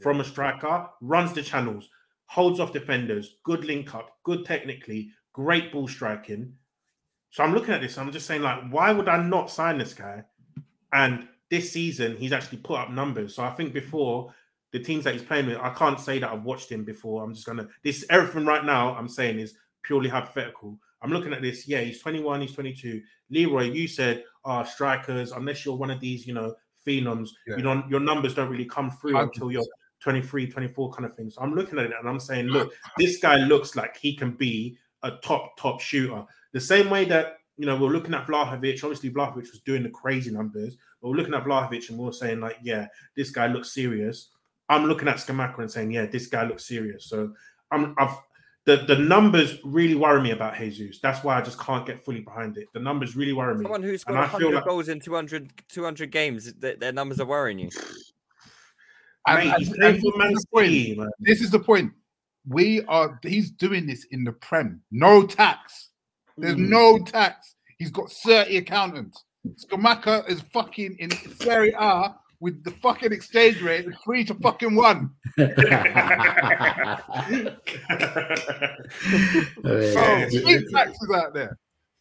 from 0.00 0.20
a 0.20 0.24
striker, 0.24 0.88
runs 1.00 1.32
the 1.32 1.42
channels, 1.42 1.88
holds 2.26 2.60
off 2.60 2.72
defenders, 2.72 3.36
good 3.44 3.64
link 3.64 3.94
up, 3.94 4.16
good 4.24 4.44
technically, 4.44 5.10
great 5.32 5.72
ball 5.72 5.88
striking. 5.88 6.52
So 7.30 7.42
I'm 7.44 7.54
looking 7.54 7.74
at 7.74 7.80
this, 7.80 7.98
I'm 7.98 8.12
just 8.12 8.26
saying, 8.26 8.42
like, 8.42 8.70
why 8.70 8.92
would 8.92 9.08
I 9.08 9.22
not 9.22 9.50
sign 9.50 9.78
this 9.78 9.94
guy? 9.94 10.24
And 10.92 11.28
this 11.50 11.72
season, 11.72 12.16
he's 12.16 12.32
actually 12.32 12.58
put 12.58 12.78
up 12.78 12.90
numbers. 12.90 13.34
So 13.34 13.42
I 13.42 13.50
think 13.50 13.72
before 13.72 14.32
the 14.72 14.78
teams 14.78 15.04
that 15.04 15.14
he's 15.14 15.22
playing 15.22 15.46
with, 15.46 15.58
I 15.58 15.70
can't 15.70 15.98
say 15.98 16.18
that 16.18 16.30
I've 16.30 16.44
watched 16.44 16.70
him 16.70 16.84
before. 16.84 17.22
I'm 17.22 17.34
just 17.34 17.46
gonna 17.46 17.68
this 17.82 18.04
everything 18.08 18.46
right 18.46 18.64
now 18.64 18.94
I'm 18.94 19.08
saying 19.08 19.38
is 19.38 19.54
purely 19.82 20.08
hypothetical. 20.08 20.78
I'm 21.02 21.10
looking 21.10 21.32
at 21.32 21.42
this. 21.42 21.66
Yeah, 21.66 21.80
he's 21.80 22.00
21, 22.00 22.42
he's 22.42 22.54
22. 22.54 23.02
Leroy, 23.30 23.70
you 23.70 23.88
said, 23.88 24.24
uh, 24.44 24.64
strikers, 24.64 25.32
unless 25.32 25.64
you're 25.64 25.76
one 25.76 25.90
of 25.90 26.00
these, 26.00 26.26
you 26.26 26.34
know, 26.34 26.54
phenoms, 26.86 27.30
Yeah. 27.46 27.56
you 27.56 27.62
know, 27.62 27.82
your 27.88 28.00
numbers 28.00 28.34
don't 28.34 28.50
really 28.50 28.64
come 28.64 28.90
through 28.90 29.16
until 29.16 29.50
you're 29.52 29.64
23, 30.00 30.46
24 30.48 30.92
kind 30.92 31.06
of 31.06 31.14
thing. 31.14 31.30
So 31.30 31.42
I'm 31.42 31.54
looking 31.54 31.78
at 31.78 31.86
it 31.86 31.92
and 31.98 32.08
I'm 32.08 32.20
saying, 32.20 32.46
look, 32.46 32.72
this 32.98 33.18
guy 33.18 33.36
looks 33.36 33.76
like 33.76 33.96
he 33.96 34.14
can 34.16 34.32
be 34.32 34.78
a 35.02 35.12
top, 35.22 35.56
top 35.58 35.80
shooter. 35.80 36.24
The 36.52 36.60
same 36.60 36.90
way 36.90 37.04
that, 37.06 37.38
you 37.56 37.66
know, 37.66 37.76
we're 37.76 37.90
looking 37.90 38.14
at 38.14 38.26
Vlahovic. 38.26 38.82
Obviously, 38.82 39.10
Vlahovic 39.10 39.50
was 39.50 39.60
doing 39.64 39.82
the 39.82 39.90
crazy 39.90 40.30
numbers, 40.30 40.76
but 41.00 41.08
we're 41.10 41.16
looking 41.16 41.34
at 41.34 41.44
Vlahovic 41.44 41.88
and 41.90 41.98
we're 41.98 42.12
saying, 42.12 42.40
like, 42.40 42.56
yeah, 42.62 42.86
this 43.16 43.30
guy 43.30 43.46
looks 43.46 43.72
serious. 43.74 44.30
I'm 44.70 44.86
looking 44.86 45.08
at 45.08 45.16
Scamacca 45.16 45.58
and 45.58 45.70
saying, 45.70 45.90
yeah, 45.90 46.06
this 46.06 46.26
guy 46.28 46.44
looks 46.44 46.64
serious. 46.66 47.06
So 47.06 47.32
I'm, 47.70 47.94
I've, 47.98 48.16
the, 48.66 48.76
the 48.86 48.96
numbers 48.96 49.58
really 49.64 49.94
worry 49.94 50.20
me 50.22 50.32
about 50.32 50.56
Jesus. 50.56 50.98
That's 51.02 51.24
why 51.24 51.38
I 51.38 51.40
just 51.42 51.58
can't 51.58 51.86
get 51.86 52.04
fully 52.04 52.20
behind 52.20 52.58
it. 52.58 52.68
The 52.74 52.80
numbers 52.80 53.16
really 53.16 53.32
worry 53.32 53.54
me. 53.56 53.62
Someone 53.64 53.82
who's 53.82 54.04
got 54.04 54.16
I 54.16 54.26
feel 54.28 54.48
100 54.48 54.54
like- 54.56 54.64
goals 54.64 54.88
in 54.88 55.00
200, 55.00 55.50
200 55.68 56.10
games, 56.10 56.52
th- 56.60 56.78
their 56.78 56.92
numbers 56.92 57.20
are 57.20 57.26
worrying 57.26 57.58
you. 57.58 57.70
And- 59.26 59.38
Mate, 59.38 59.54
and- 59.54 59.58
he's 59.58 59.72
and 59.72 59.82
this 59.82 59.96
is 59.96 60.02
the 60.02 60.46
point. 60.52 60.98
Man. 60.98 61.10
This 61.20 61.40
is 61.42 61.50
the 61.50 61.58
point. 61.60 61.92
We 62.48 62.82
are. 62.86 63.18
He's 63.22 63.50
doing 63.50 63.86
this 63.86 64.04
in 64.10 64.24
the 64.24 64.32
Prem. 64.32 64.80
No 64.90 65.26
tax. 65.26 65.90
There's 66.38 66.54
Mm. 66.54 66.68
no 66.68 66.98
tax. 66.98 67.54
He's 67.78 67.90
got 67.90 68.10
30 68.10 68.56
accountants. 68.58 69.24
Scamacca 69.66 70.28
is 70.28 70.40
fucking 70.52 70.96
in 70.98 71.10
Serie 71.40 71.74
A 71.78 72.14
with 72.40 72.64
the 72.64 72.70
fucking 72.70 73.12
exchange 73.12 73.60
rate 73.60 73.86
of 73.86 73.94
three 74.02 74.24
to 74.24 74.34
fucking 74.34 74.74
one. 74.74 75.10
Oh, 79.62 79.80
taxes 80.72 81.10
out 81.14 81.34
there. 81.34 81.56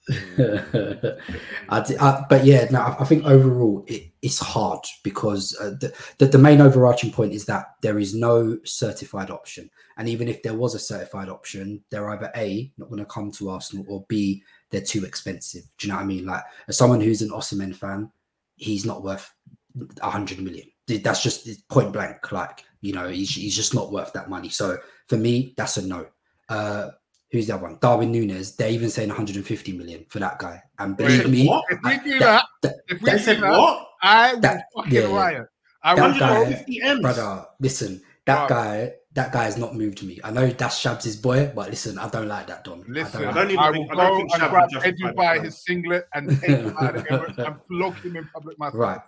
I, 1.69 2.25
but 2.29 2.45
yeah, 2.45 2.67
no, 2.71 2.79
I 2.79 3.01
I 3.01 3.05
think 3.05 3.25
overall 3.25 3.83
it, 3.87 4.11
it's 4.21 4.39
hard 4.39 4.79
because 5.03 5.55
uh, 5.59 5.71
the, 5.79 5.93
the 6.17 6.25
the 6.25 6.37
main 6.37 6.61
overarching 6.61 7.11
point 7.11 7.33
is 7.33 7.45
that 7.45 7.75
there 7.81 7.99
is 7.99 8.15
no 8.15 8.57
certified 8.63 9.29
option, 9.29 9.69
and 9.97 10.09
even 10.09 10.27
if 10.27 10.41
there 10.41 10.55
was 10.55 10.73
a 10.73 10.79
certified 10.79 11.29
option, 11.29 11.83
they're 11.91 12.09
either 12.09 12.31
a 12.35 12.71
not 12.77 12.89
going 12.89 12.99
to 12.99 13.05
come 13.05 13.31
to 13.33 13.49
Arsenal 13.49 13.85
or 13.87 14.05
b 14.07 14.41
they're 14.71 14.81
too 14.81 15.05
expensive. 15.05 15.63
Do 15.77 15.87
you 15.87 15.93
know 15.93 15.97
what 15.97 16.03
I 16.03 16.07
mean? 16.07 16.25
Like 16.25 16.43
as 16.67 16.77
someone 16.77 17.01
who's 17.01 17.21
an 17.21 17.29
Osimhen 17.29 17.75
fan, 17.75 18.11
he's 18.55 18.85
not 18.85 19.03
worth 19.03 19.31
a 20.01 20.09
hundred 20.09 20.39
million. 20.39 20.67
That's 20.87 21.21
just 21.21 21.67
point 21.69 21.93
blank. 21.93 22.31
Like 22.31 22.63
you 22.81 22.93
know, 22.93 23.07
he's, 23.09 23.31
he's 23.35 23.55
just 23.55 23.73
not 23.75 23.91
worth 23.91 24.13
that 24.13 24.29
money. 24.29 24.49
So 24.49 24.77
for 25.07 25.17
me, 25.17 25.53
that's 25.57 25.77
a 25.77 25.85
no. 25.85 26.07
Uh, 26.47 26.89
who's 27.31 27.47
the 27.47 27.53
other 27.53 27.63
one? 27.63 27.77
Darwin 27.81 28.11
Nunez. 28.11 28.55
They're 28.55 28.71
even 28.71 28.89
saying 28.89 29.09
150 29.09 29.73
million 29.73 30.05
for 30.09 30.19
that 30.19 30.39
guy. 30.39 30.61
And 30.79 30.97
believe 30.97 31.25
Wait, 31.25 31.29
me, 31.29 31.47
what? 31.47 31.63
If 31.69 31.79
we 31.83 31.97
do 32.11 32.19
that- 32.19 32.45
that, 32.63 32.71
that- 32.71 32.75
if 32.95 33.01
we 33.01 33.11
They 33.11 33.17
do 33.17 33.23
said 33.23 33.41
that, 33.41 33.51
what? 33.51 33.87
I 34.01 34.33
will 34.33 34.41
That- 34.41 34.63
fucking 34.75 34.91
yeah, 34.93 35.01
yeah. 35.07 35.15
riot. 35.15 35.47
I 35.83 35.95
that 35.95 36.01
want 36.01 36.13
to 36.15 36.19
know. 36.19 36.45
guy, 36.49 36.65
M's. 36.83 37.01
brother, 37.01 37.45
listen, 37.59 38.01
that 38.25 38.41
Wow. 38.41 38.47
guy 38.47 38.93
that 39.13 39.31
guy 39.31 39.43
has 39.45 39.57
not 39.57 39.75
moved 39.75 40.03
me. 40.03 40.19
I 40.23 40.29
know 40.31 40.47
that's 40.47 40.79
Shabs' 40.83 41.05
is 41.07 41.15
boy, 41.17 41.51
but 41.55 41.69
listen, 41.71 41.97
I 41.97 42.07
don't 42.09 42.27
like 42.27 42.45
that 42.47 42.63
Don. 42.63 42.85
Listen, 42.87 43.25
I, 43.25 43.31
I, 43.31 43.33
don't 43.33 43.53
like 43.55 43.59
I 43.59 43.69
will 43.71 43.87
go 43.87 44.19
and 44.21 44.29
grab 44.51 44.69
Eddie 44.83 45.11
by 45.15 45.39
his 45.39 45.63
singlet 45.65 46.05
and 46.13 46.29
take 46.39 46.49
him 46.51 46.75
out 46.79 46.95
of 46.95 47.03
the 47.05 47.45
and 47.47 47.55
flog 47.67 47.95
him 47.95 48.15
in 48.17 48.27
public 48.33 48.57
myself. 48.59 48.75
Right. 48.79 49.01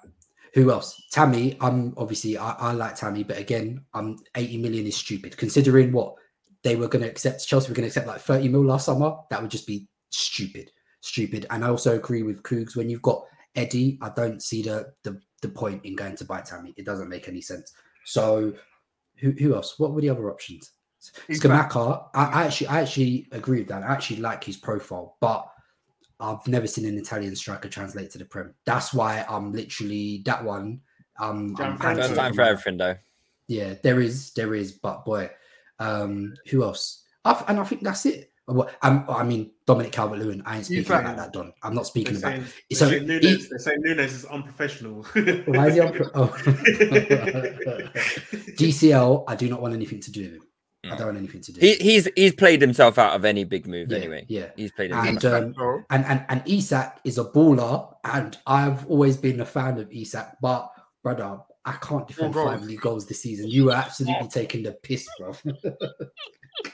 Who 0.54 0.72
else? 0.72 1.02
Tammy. 1.12 1.58
I'm 1.62 1.94
obviously 1.98 2.38
I, 2.38 2.52
I 2.52 2.72
like 2.74 2.96
Tammy, 2.96 3.24
but 3.24 3.38
again, 3.38 3.86
I'm 3.94 4.18
80 4.36 4.58
million 4.58 4.86
is 4.86 4.98
stupid 4.98 5.38
considering 5.38 5.92
what 5.92 6.16
they 6.64 6.76
were 6.76 6.88
going 6.88 7.04
to 7.04 7.10
accept. 7.10 7.48
Chelsea 7.48 7.70
were 7.70 7.76
going 7.76 7.84
to 7.84 7.88
accept 7.88 8.08
like 8.08 8.22
30 8.22 8.50
mil 8.50 8.66
last 8.66 8.86
summer. 8.86 9.16
That 9.30 9.42
would 9.42 9.52
just 9.52 9.68
be 9.68 9.88
stupid, 10.10 10.72
stupid. 11.02 11.46
And 11.50 11.64
I 11.64 11.70
also 11.70 11.96
agree 11.96 12.24
with 12.24 12.44
Cougs 12.44 12.76
when 12.76 12.90
you've 12.90 13.02
got 13.02 13.24
Eddie. 13.56 13.98
I 14.02 14.10
don't 14.10 14.42
see 14.42 14.62
the 14.62 14.92
the, 15.04 15.20
the 15.42 15.50
point 15.50 15.86
in 15.86 15.96
going 15.96 16.18
to 16.18 16.26
buy 16.26 16.42
Tammy. 16.42 16.74
It 16.78 16.86
doesn't 16.86 17.10
make 17.10 17.28
any 17.28 17.42
sense. 17.42 17.72
So 18.06 18.54
who 19.18 19.32
who 19.32 19.56
else? 19.56 19.80
What 19.80 19.94
were 19.94 20.02
the 20.02 20.10
other 20.10 20.30
options? 20.30 20.72
Scamacca, 21.30 22.10
I, 22.14 22.26
I 22.26 22.46
actually 22.46 22.68
I 22.68 22.82
actually 22.82 23.28
agree 23.32 23.60
with 23.60 23.70
that. 23.70 23.84
I 23.84 23.94
actually 23.94 24.18
like 24.18 24.44
his 24.44 24.58
profile, 24.58 25.18
but 25.22 25.48
I've 26.22 26.48
never 26.48 26.68
seen 26.68 26.86
an 26.86 26.98
Italian 26.98 27.36
striker 27.36 27.68
translate 27.68 28.12
to 28.12 28.18
the 28.18 28.26
Prem. 28.26 28.54
That's 28.66 28.94
why 28.94 29.26
I'm 29.28 29.52
literally 29.52 30.22
that 30.26 30.44
one. 30.44 30.82
Um, 31.20 31.56
I'm 31.60 31.78
First 31.78 32.16
time 32.16 32.34
for 32.34 32.42
everything 32.42 32.78
though. 32.78 32.96
Yeah, 33.48 33.74
there 33.84 34.00
is, 34.00 34.32
there 34.34 34.56
is, 34.56 34.72
but 34.72 35.04
boy, 35.04 35.30
um, 35.80 36.36
who 36.50 36.64
else? 36.64 37.04
i 37.26 37.44
and 37.48 37.60
I 37.60 37.64
think 37.66 37.84
that's 37.84 38.06
it. 38.06 38.32
Well, 38.48 38.70
I'm, 38.82 39.06
I 39.10 39.24
mean, 39.24 39.52
Dominic 39.66 39.92
Calvert 39.92 40.20
Lewin. 40.20 40.42
I 40.46 40.58
ain't 40.58 40.66
speaking 40.66 40.86
about 40.86 41.16
that, 41.18 41.32
Don. 41.34 41.54
I'm 41.64 41.74
not 41.74 41.86
speaking 41.88 42.20
They're 42.20 42.36
about. 42.36 42.48
saying, 42.48 42.54
it. 42.70 42.80
they're 42.80 43.00
So 43.00 43.06
Nunez, 43.06 43.44
he- 43.44 43.48
they're 43.50 43.60
saying 43.60 43.82
Nunez 43.82 44.14
is 44.14 44.26
unprofessional. 44.26 45.04
why 45.04 45.68
is 45.68 45.74
he 45.76 45.80
on? 45.80 45.94
Oh. 46.16 46.28
DCL, 48.58 49.24
I 49.28 49.36
do 49.36 49.50
not 49.50 49.62
want 49.62 49.74
anything 49.74 50.00
to 50.02 50.12
do 50.12 50.22
with 50.24 50.34
him. 50.34 50.42
I 50.84 50.96
don't 50.96 51.06
want 51.08 51.18
anything 51.20 51.42
to 51.42 51.52
do. 51.54 51.62
He, 51.62 51.76
he's 51.76 52.10
he's 52.16 52.34
played 52.34 52.60
himself 52.62 52.98
out 52.98 53.14
of 53.16 53.24
any 53.24 53.44
big 53.44 53.68
move 53.68 53.92
Yeah, 53.92 53.98
anyway. 53.98 54.26
yeah. 54.28 54.48
he's 54.56 54.72
played 54.72 54.92
himself. 54.92 55.44
and, 55.44 55.58
um, 55.58 55.86
and 55.92 56.06
and 56.06 56.26
and 56.30 56.42
Isak 56.48 57.00
is 57.04 57.18
a 57.20 57.26
baller, 57.26 57.94
and 58.04 58.36
I've 58.48 58.86
always 58.88 59.16
been 59.16 59.40
a 59.42 59.46
fan 59.46 59.78
of 59.80 59.92
Isak. 59.92 60.38
But 60.42 60.72
brother, 61.04 61.40
I 61.66 61.74
can't 61.74 62.08
defend 62.08 62.34
goals. 62.34 62.50
five 62.50 62.64
league 62.64 62.82
goals 62.82 63.06
this 63.06 63.22
season. 63.22 63.48
You 63.48 63.66
were 63.66 63.74
absolutely 63.74 64.28
taking 64.30 64.64
the 64.64 64.72
piss, 64.72 65.08
bro. 65.20 65.34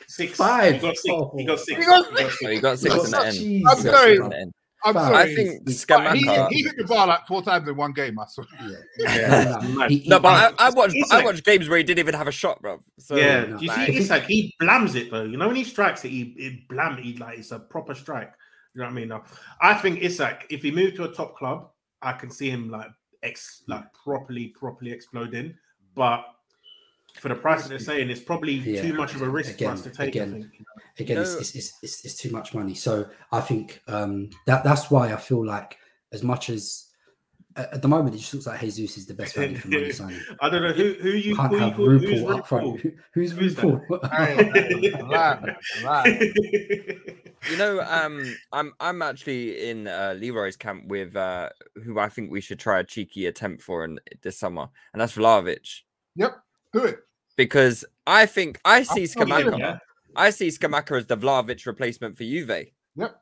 Six. 0.07 0.37
Five. 0.37 0.75
He 0.75 0.79
got 0.79 0.97
six. 0.97 1.15
He 1.37 1.43
got 1.45 1.59
six. 1.59 1.79
He 1.79 1.85
got 1.85 2.05
Oh, 2.13 2.47
he 2.49 2.59
got 2.59 2.79
six 2.79 2.93
He 2.95 2.99
in 3.05 3.11
got 3.11 3.11
the 3.11 3.25
end. 3.25 3.33
six. 3.33 3.37
He 3.37 3.57
I'm 3.57 3.63
got 3.63 3.77
six 3.77 3.97
sorry. 3.97 4.15
in 4.17 4.29
the 4.29 4.37
end. 4.37 4.53
I'm 4.53 4.56
But 4.83 4.93
sorry. 4.93 5.15
I 5.15 5.35
think 5.35 5.87
But 5.87 6.15
he, 6.17 6.21
he 6.55 6.63
hit 6.63 6.77
the 6.77 6.83
bar 6.85 7.07
like 7.07 7.25
four 7.27 7.41
times 7.41 7.67
in 7.67 7.75
one 7.75 7.93
game. 7.93 8.17
I 8.19 8.25
saw. 8.27 8.43
Yeah. 8.99 9.59
Mad. 9.75 9.89
He- 9.89 9.99
he- 9.99 10.09
No, 10.09 10.19
but 10.19 10.53
I, 10.59 10.67
I 10.67 10.69
watched 10.69 10.95
I 10.95 10.99
Isak- 10.99 11.25
watched 11.25 11.43
games 11.45 11.67
where 11.67 11.77
he 11.77 11.83
didn't 11.83 11.99
even 11.99 12.13
have 12.15 12.27
a 12.27 12.31
shot, 12.31 12.61
bro. 12.61 12.81
So, 12.99 13.15
yeah, 13.15 13.45
no, 13.45 13.57
do 13.57 13.65
you 13.65 13.71
like- 13.71 13.87
see 13.87 13.97
Isak? 13.97 14.23
He 14.25 14.55
blams 14.61 14.95
it 14.95 15.09
though. 15.11 15.23
You 15.23 15.37
know 15.37 15.47
when 15.47 15.55
he 15.55 15.63
strikes 15.63 16.05
it, 16.05 16.09
he 16.09 16.21
it 16.37 16.67
blam. 16.69 16.97
He 16.97 17.17
like 17.17 17.39
it's 17.39 17.51
a 17.51 17.59
proper 17.59 17.95
strike. 17.95 18.31
You 18.75 18.81
know 18.81 18.85
what 18.87 18.91
I 18.91 18.95
mean? 18.95 19.07
Now, 19.09 19.23
I 19.61 19.73
think 19.73 20.01
Isak, 20.03 20.45
if 20.51 20.61
he 20.61 20.69
moved 20.71 20.95
to 20.97 21.05
a 21.05 21.11
top 21.11 21.35
club, 21.35 21.69
I 22.03 22.13
can 22.13 22.29
see 22.29 22.49
him 22.49 22.69
like 22.69 22.91
ex 23.23 23.63
like 23.67 23.85
properly, 23.93 24.49
properly 24.49 24.91
exploding. 24.91 25.55
But 25.95 26.23
for 27.19 27.29
the 27.29 27.35
price 27.35 27.63
that 27.63 27.69
they're 27.69 27.79
saying, 27.79 28.09
it's 28.09 28.21
probably 28.21 28.53
Yeah. 28.53 28.81
too 28.81 28.93
much 28.93 29.15
of 29.15 29.21
a 29.21 29.29
risk 29.29 29.51
Again, 29.55 29.69
for 29.69 29.73
us 29.73 29.81
to 29.83 29.89
take. 29.89 30.09
again. 30.09 30.29
I 30.29 30.31
think. 30.31 30.65
again, 30.99 31.15
You 31.17 31.21
it's, 31.23 31.33
it's, 31.35 31.55
it's, 31.55 31.73
it's, 31.83 32.05
it's 32.05 32.15
too 32.15 32.31
much 32.31 32.53
money. 32.53 32.73
So 32.75 33.07
I 33.31 33.41
think 33.41 33.81
um, 33.87 34.29
that 34.45 34.63
that's 34.63 34.89
why 34.91 35.11
I 35.13 35.17
feel 35.17 35.45
like 35.45 35.77
as 36.11 36.23
much 36.23 36.49
as 36.49 36.85
at 37.55 37.73
at 37.73 37.81
the 37.81 37.87
moment 37.87 38.13
it 38.15 38.19
just 38.19 38.33
looks 38.33 38.45
like 38.47 38.59
Jesus 38.61 38.97
is 38.97 39.05
the 39.07 39.13
best 39.15 39.35
value 39.35 39.57
for 39.57 39.67
money 39.69 39.91
signing. 40.01 40.21
I 40.41 40.49
don't 40.49 40.61
know 40.61 40.73
who 40.73 40.93
who 41.01 41.09
you 41.09 41.35
Can't 41.35 41.49
who 41.51 41.55
you 41.57 41.61
have 41.63 41.75
call, 41.75 41.85
who's 41.89 42.01
RuPaul 42.21 42.37
up 42.39 42.47
front. 42.47 42.65
RuPaul? 42.67 42.79
Who- 42.81 42.91
Who's 43.13 43.31
Who's 43.31 43.55
that? 43.55 43.65
RuPaul? 43.65 44.11
Hey, 44.11 44.51
hey, 44.53 44.91
alive, 44.91 45.41
man, 45.43 45.55
alive. 45.81 46.21
You 47.51 47.57
know, 47.57 47.79
um, 47.81 48.35
I'm 48.51 48.73
I'm 48.79 49.01
actually 49.01 49.69
in 49.69 49.87
uh, 49.87 50.15
Leroy's 50.19 50.57
camp 50.57 50.87
with 50.87 51.15
uh, 51.15 51.49
who 51.83 51.97
I 51.99 52.09
think 52.09 52.31
we 52.31 52.41
should 52.41 52.59
try 52.59 52.79
a 52.79 52.83
cheeky 52.83 53.25
attempt 53.27 53.61
for 53.63 53.85
in 53.85 53.99
this 54.21 54.37
summer, 54.39 54.67
and 54.93 55.01
that's 55.01 55.15
Vlahovic. 55.15 55.81
Yep, 56.15 56.35
do 56.73 56.83
it. 56.85 56.99
Because 57.37 57.85
I 58.05 58.25
think 58.25 58.59
I 58.65 58.83
see 58.83 59.07
I'm 59.17 59.29
not 59.29 59.41
doing 59.43 59.53
Scamacca. 59.53 59.59
that. 59.61 59.81
I 60.15 60.29
see 60.31 60.47
Scamacca 60.49 60.97
as 60.97 61.05
the 61.07 61.15
Vlahovic 61.17 61.65
replacement 61.65 62.17
for 62.17 62.23
Juve. 62.23 62.65
Yep. 62.95 63.21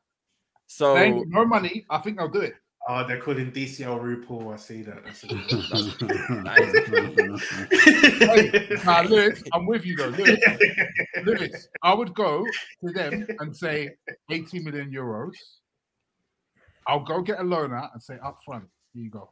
So 0.67 0.93
They 0.95 1.11
no 1.11 1.45
money. 1.45 1.85
I 1.89 1.99
think 1.99 2.19
I'll 2.19 2.29
do 2.29 2.39
it. 2.41 2.55
Oh, 2.87 3.05
they're 3.07 3.19
calling 3.19 3.51
DCL 3.51 3.99
RuPaul. 3.99 4.53
I 4.53 4.57
see 4.57 4.83
that. 4.83 5.03
That's 5.03 5.21
Hey, 7.71 8.77
now, 8.85 9.01
Lewis, 9.03 9.41
I'm 9.53 9.65
with 9.65 9.85
you 9.85 9.95
though. 9.95 10.07
Lewis, 10.09 10.39
Lewis, 11.25 11.67
I 11.83 11.93
would 11.93 12.13
go 12.13 12.45
to 12.85 12.91
them 12.93 13.25
and 13.39 13.55
say 13.55 13.89
80 14.31 14.59
million 14.59 14.91
euros. 14.91 15.31
I'll 16.87 17.03
go 17.03 17.21
get 17.21 17.39
a 17.39 17.43
loan 17.43 17.73
out 17.73 17.89
and 17.93 18.01
say 18.01 18.17
up 18.23 18.37
front, 18.45 18.65
here 18.93 19.03
you 19.03 19.09
go. 19.09 19.31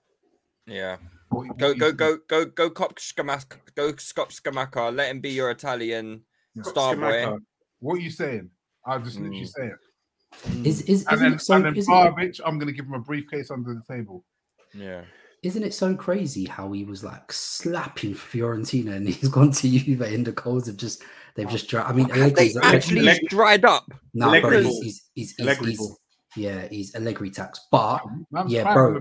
yeah, 0.65 0.93
What- 0.93 1.01
what 1.01 1.22
go 1.57 1.67
you 1.69 1.75
go 1.75 1.91
go 1.91 2.17
go 2.27 2.45
go 2.45 2.69
cop 2.69 2.95
Scamacca, 2.95 3.57
go 3.75 3.95
Scott 3.97 4.29
Scamacca. 4.29 4.95
Let 4.95 5.09
him 5.11 5.19
be 5.21 5.31
your 5.31 5.49
Italian 5.51 6.21
star 6.63 6.95
boy. 6.95 7.38
What 7.79 7.95
are 7.95 8.01
you 8.01 8.09
saying? 8.11 8.49
I'll 8.86 8.99
just 9.01 9.17
literally 9.19 9.41
Mm. 9.41 9.47
say 9.47 9.67
it. 9.67 10.67
Is 10.67 10.81
is 10.84 11.05
And 11.07 11.13
isn't 11.15 11.19
then, 11.19 11.34
it 11.34 11.41
so? 11.41 11.53
and 11.55 11.65
then 11.65 11.75
Isn't 11.75 11.93
it, 11.93 11.95
Vlahovic, 11.95 12.39
I'm 12.45 12.57
going 12.57 12.67
to 12.67 12.73
give 12.73 12.86
him 12.86 12.93
a 12.93 12.99
briefcase 12.99 13.51
under 13.51 13.73
the 13.73 13.84
table. 13.93 14.25
Yeah. 14.73 15.03
isn't 15.43 15.61
it 15.63 15.73
so 15.73 15.93
crazy 15.93 16.45
how 16.45 16.71
he 16.71 16.84
was 16.86 17.03
like 17.03 17.31
slapping 17.31 18.15
Fiorentina 18.15 18.95
and 18.95 19.07
he's 19.09 19.29
gone 19.29 19.51
to 19.51 19.69
Juve 19.69 20.01
and 20.01 20.25
the 20.25 20.31
goals 20.31 20.67
have 20.67 20.77
just 20.77 21.03
they've 21.36 21.49
just 21.49 21.67
dry. 21.69 21.84
I 21.84 21.91
mean, 21.93 22.09
Have 22.09 22.34
they 22.36 22.53
actually 22.63 23.01
Allegri- 23.01 23.27
dried 23.29 23.65
up? 23.65 23.86
no, 24.13 24.29
bro, 24.29 24.39
Allegri 24.39 24.57
he's, 24.63 24.65
ball. 24.65 24.81
he's, 24.84 25.09
he's, 25.13 25.36
he's, 25.38 25.57
he's- 25.59 25.77
ball. 25.77 25.97
Yeah, 26.36 26.67
he's 26.69 26.95
Allegri 26.95 27.29
tax, 27.29 27.67
but 27.71 28.01
Man's 28.31 28.51
yeah, 28.51 28.73
bro, 28.73 28.99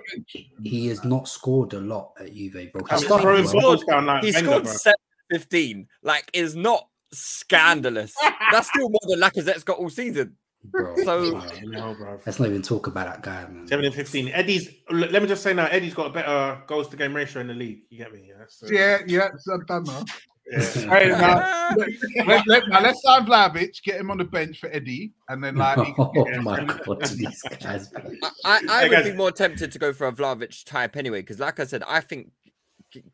he 0.63 0.87
has 0.89 1.05
not 1.05 1.29
scored 1.29 1.73
a 1.75 1.81
lot 1.81 2.13
at 2.21 2.35
Juve, 2.35 2.73
bro. 2.73 2.85
He 2.85 2.93
I'm 2.93 2.99
started 2.99 3.23
throwing 3.23 3.45
well. 3.45 3.77
balls 3.77 3.85
like 3.85 4.25
He 4.25 4.33
scored 4.33 4.65
bro. 4.65 4.73
7 4.73 4.95
15. 5.31 5.89
Like, 6.03 6.29
is 6.35 6.55
not 6.55 6.89
scandalous. 7.13 8.15
That's 8.51 8.69
still 8.69 8.89
more 8.91 9.01
than 9.09 9.21
Lacazette's 9.21 9.65
got 9.65 9.79
all 9.79 9.89
season. 9.91 10.37
bro. 10.65 10.95
So- 11.05 11.35
Wow. 11.35 11.47
No, 11.63 11.95
bro. 11.95 12.21
let's 12.27 12.39
not 12.39 12.49
even 12.49 12.63
talk 12.63 12.87
about 12.87 13.07
that 13.07 13.23
guy, 13.23 13.47
man. 13.51 13.67
Seven 13.67 13.85
and 13.87 13.95
fifteen. 13.95 14.29
Eddie's. 14.29 14.69
Let 14.91 15.23
me 15.23 15.27
just 15.29 15.43
say 15.43 15.55
now, 15.55 15.67
Eddie's 15.67 15.95
got 15.95 16.07
a 16.09 16.11
better 16.13 16.63
goals 16.67 16.89
to 16.89 16.97
game 16.97 17.15
ratio 17.17 17.41
in 17.41 17.49
the 17.49 17.55
league. 17.55 17.83
You 17.91 17.99
get 17.99 18.13
me? 18.13 18.27
Yeah. 18.29 18.45
So, 18.49 18.67
Yeah, 18.71 18.99
yeah, 19.07 19.29
it's 19.35 19.49
done 19.67 19.85
now. 19.85 20.05
Yeah. 20.51 20.61
Hey, 20.61 21.09
now, 21.09 21.37
let, 21.77 21.89
let, 22.27 22.47
let- 22.47 22.69
now 22.69 22.81
let's 22.83 23.03
sign 23.03 23.25
Vlahovic, 23.27 23.83
get 23.83 24.01
him 24.01 24.11
on 24.11 24.19
the 24.19 24.25
bench 24.25 24.59
for 24.61 24.69
Eddie, 24.71 25.13
and 25.29 25.43
then 25.43 25.57
like 25.57 25.79
he 25.79 25.95
Oh 25.99 26.11
get- 26.13 26.43
my 26.43 26.65
god, 26.65 27.03
these 27.17 27.43
guys. 27.61 27.91
I, 28.23 28.31
I, 28.45 28.61
I 28.69 28.81
Hey, 28.83 28.89
would 28.89 28.95
guys. 28.95 29.05
be 29.11 29.17
more 29.17 29.31
tempted 29.33 29.73
to 29.73 29.79
go 29.79 29.93
for 29.93 30.07
a 30.09 30.13
Vlahovic 30.13 30.65
type 30.65 30.97
anyway, 30.97 31.21
because 31.23 31.39
like 31.39 31.61
I 31.61 31.65
said, 31.65 31.83
I 31.87 32.01
think 32.01 32.31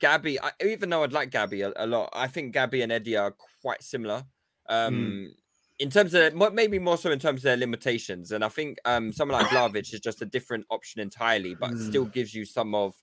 Gabby, 0.01 0.41
I, 0.41 0.51
even 0.65 0.91
though 0.91 1.05
I'd 1.05 1.13
like 1.13 1.31
Gabby 1.31 1.63
a, 1.63 1.73
a 1.77 1.87
lot, 1.87 2.11
I 2.13 2.27
think 2.27 2.53
Gabby 2.53 2.83
and 2.83 2.91
Eddie 2.91 3.17
are 3.17 3.35
quite 3.63 3.83
similar. 3.83 4.25
Um, 4.69 5.33
In 5.79 5.91
terms 5.91 6.13
of 6.15 6.35
mo- 6.35 6.51
maybe 6.51 6.81
more 6.81 6.99
so 6.99 7.13
in 7.13 7.21
terms 7.21 7.41
of 7.41 7.45
their 7.45 7.57
limitations, 7.57 8.33
and 8.33 8.45
I 8.45 8.49
think 8.49 8.79
um, 8.85 9.13
someone 9.13 9.41
like 9.41 9.51
Vlahovic 9.53 9.95
is 9.95 10.01
just 10.01 10.21
a 10.21 10.27
different 10.27 10.67
option 10.71 11.01
entirely, 11.01 11.55
but 11.55 11.79
still 11.79 12.07
gives 12.07 12.35
you 12.35 12.45
some 12.45 12.75
of 12.75 12.95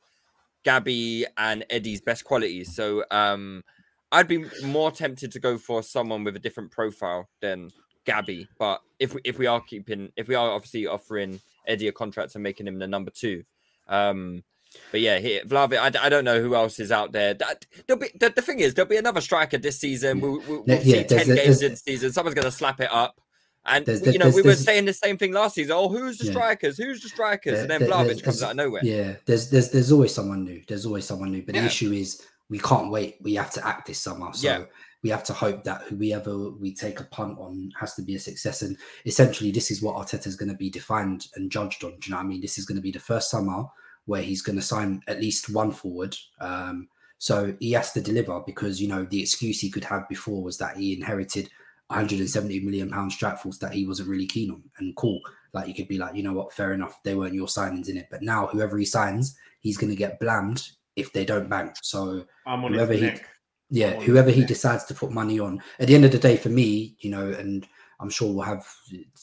Gabby 0.63 1.25
and 1.37 1.65
Eddie's 1.69 2.01
best 2.01 2.25
qualities. 2.25 2.75
So 2.75 3.05
um, 3.11 3.63
I'd 4.11 4.27
be 4.27 4.45
more 4.63 4.91
tempted 4.91 5.31
to 5.33 5.39
go 5.39 5.57
for 5.57 5.83
someone 5.83 6.23
with 6.23 6.35
a 6.35 6.39
different 6.39 6.71
profile 6.71 7.27
than 7.41 7.71
Gabby. 8.05 8.47
But 8.59 8.81
if 8.99 9.13
we, 9.13 9.21
if 9.23 9.37
we 9.39 9.47
are 9.47 9.59
keeping, 9.61 10.11
if 10.15 10.27
we 10.27 10.35
are 10.35 10.51
obviously 10.51 10.87
offering 10.87 11.41
Eddie 11.67 11.87
a 11.87 11.91
contract 11.91 12.35
and 12.35 12.43
making 12.43 12.67
him 12.67 12.79
the 12.79 12.87
number 12.87 13.11
two, 13.11 13.43
um, 13.87 14.43
but 14.91 14.99
yeah, 15.01 15.19
here 15.19 15.41
Vlahovic. 15.43 15.77
I, 15.77 16.05
I 16.05 16.09
don't 16.09 16.25
know 16.25 16.41
who 16.41 16.53
else 16.55 16.79
is 16.79 16.91
out 16.91 17.11
there. 17.13 17.33
That, 17.33 17.65
there'll 17.87 17.99
be 18.01 18.09
the, 18.19 18.29
the 18.29 18.41
thing 18.41 18.59
is 18.59 18.73
there'll 18.73 18.89
be 18.89 18.97
another 18.97 19.21
striker 19.21 19.57
this 19.57 19.79
season. 19.79 20.19
We'll, 20.19 20.39
we'll, 20.47 20.63
we'll 20.67 20.81
see 20.81 20.95
yeah, 20.97 21.03
there's- 21.03 21.25
ten 21.27 21.35
games 21.35 21.61
in 21.61 21.75
season. 21.75 22.11
Someone's 22.11 22.35
going 22.35 22.45
to 22.45 22.51
slap 22.51 22.79
it 22.81 22.91
up. 22.91 23.19
And 23.67 23.83
There's- 23.83 24.05
you 24.05 24.19
know, 24.19 24.29
we 24.29 24.43
were 24.43 24.53
saying 24.53 24.85
the 24.85 24.93
same 24.93 25.17
thing 25.17 25.31
last 25.33 25.55
season. 25.55 25.71
Oh, 25.75 25.89
who's 25.89 26.19
the 26.19 26.25
Yeah. 26.25 26.31
strikers? 26.33 26.77
Who's 26.77 27.01
the 27.01 27.09
strikers? 27.09 27.59
and 27.61 27.69
then 27.69 27.79
There- 27.81 27.89
there- 27.89 27.97
Vlahovic 27.97 28.21
comes 28.23 28.43
out 28.43 28.51
of 28.51 28.57
nowhere. 28.57 28.81
Yeah, 28.83 29.15
there's 29.25 29.49
there's 29.49 29.71
there's 29.71 29.91
always 29.91 30.13
someone 30.13 30.43
new. 30.43 30.61
There's 30.67 30.85
always 30.85 31.05
someone 31.05 31.31
new. 31.31 31.41
But 31.41 31.55
Yeah. 31.55 31.61
the 31.61 31.67
issue 31.67 31.91
is 31.91 32.21
we 32.49 32.59
can't 32.59 32.91
wait. 32.91 33.17
We 33.21 33.33
have 33.35 33.51
to 33.51 33.65
act 33.65 33.87
this 33.87 33.99
summer. 33.99 34.31
So 34.33 34.47
Yeah. 34.47 34.65
we 35.03 35.09
have 35.09 35.23
to 35.25 35.33
hope 35.33 35.63
that 35.63 35.81
whoever 35.83 36.51
we 36.51 36.73
take 36.73 36.99
a 36.99 37.05
punt 37.05 37.37
on 37.39 37.71
has 37.79 37.95
to 37.95 38.01
be 38.01 38.15
a 38.15 38.19
success. 38.19 38.61
And 38.61 38.77
essentially, 39.05 39.51
this 39.51 39.71
is 39.71 39.81
what 39.81 39.95
Arteta 39.95 40.27
is 40.27 40.35
going 40.35 40.49
to 40.51 40.57
be 40.57 40.69
defined 40.69 41.27
and 41.35 41.51
judged 41.51 41.83
on. 41.83 41.91
Do 41.91 41.97
you 42.05 42.11
know 42.11 42.17
what 42.17 42.25
I 42.25 42.29
mean? 42.29 42.41
This 42.41 42.57
is 42.57 42.65
going 42.65 42.77
to 42.77 42.81
be 42.81 42.91
the 42.91 42.99
first 42.99 43.29
summer 43.29 43.65
where 44.05 44.21
he's 44.21 44.41
going 44.43 44.57
to 44.57 44.61
sign 44.61 45.01
at 45.07 45.19
least 45.19 45.49
one 45.49 45.71
forward. 45.71 46.15
Um, 46.39 46.87
so 47.17 47.55
he 47.59 47.71
has 47.71 47.91
to 47.93 48.01
deliver 48.01 48.39
because 48.45 48.81
you 48.81 48.87
know 48.87 49.05
the 49.05 49.21
excuse 49.21 49.59
he 49.59 49.71
could 49.71 49.85
have 49.85 50.07
before 50.09 50.43
was 50.43 50.57
that 50.59 50.77
he 50.77 50.93
inherited 50.93 51.49
170 51.87 52.59
million 52.61 52.89
pound 52.89 53.11
strike 53.11 53.39
force 53.39 53.57
that 53.59 53.73
he 53.73 53.85
wasn't 53.87 54.09
really 54.09 54.27
keen 54.27 54.51
on. 54.51 54.63
And 54.77 54.95
cool, 54.95 55.19
like 55.53 55.67
you 55.67 55.73
could 55.73 55.87
be 55.87 55.97
like, 55.97 56.15
you 56.15 56.23
know 56.23 56.33
what, 56.33 56.53
fair 56.53 56.73
enough, 56.73 56.99
they 57.03 57.15
weren't 57.15 57.33
your 57.33 57.47
signings 57.47 57.89
in 57.89 57.97
it. 57.97 58.07
But 58.11 58.21
now 58.21 58.47
whoever 58.47 58.77
he 58.77 58.85
signs, 58.85 59.37
he's 59.61 59.77
going 59.77 59.91
to 59.91 59.95
get 59.95 60.19
blamed 60.19 60.69
if 60.95 61.11
they 61.13 61.25
don't 61.25 61.49
bang. 61.49 61.71
So 61.81 62.25
I'm 62.45 62.63
on 62.65 62.73
whoever 62.73 62.93
his 62.93 63.01
he, 63.01 63.07
neck. 63.07 63.25
Yeah, 63.69 63.99
whoever 63.99 64.29
he 64.29 64.45
decides 64.45 64.85
to 64.85 64.93
put 64.93 65.11
money 65.11 65.39
on. 65.39 65.61
At 65.79 65.87
the 65.87 65.95
end 65.95 66.05
of 66.05 66.11
the 66.11 66.19
day, 66.19 66.37
for 66.37 66.49
me, 66.49 66.95
you 66.99 67.09
know, 67.09 67.29
and 67.29 67.67
I'm 67.99 68.09
sure 68.09 68.31
we'll 68.31 68.43
have 68.43 68.65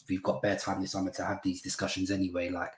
we've 0.09 0.23
got 0.23 0.41
bare 0.41 0.57
time 0.57 0.81
this 0.81 0.91
summer 0.91 1.11
to 1.11 1.23
have 1.25 1.39
these 1.43 1.61
discussions 1.61 2.11
anyway. 2.11 2.49
Like 2.49 2.71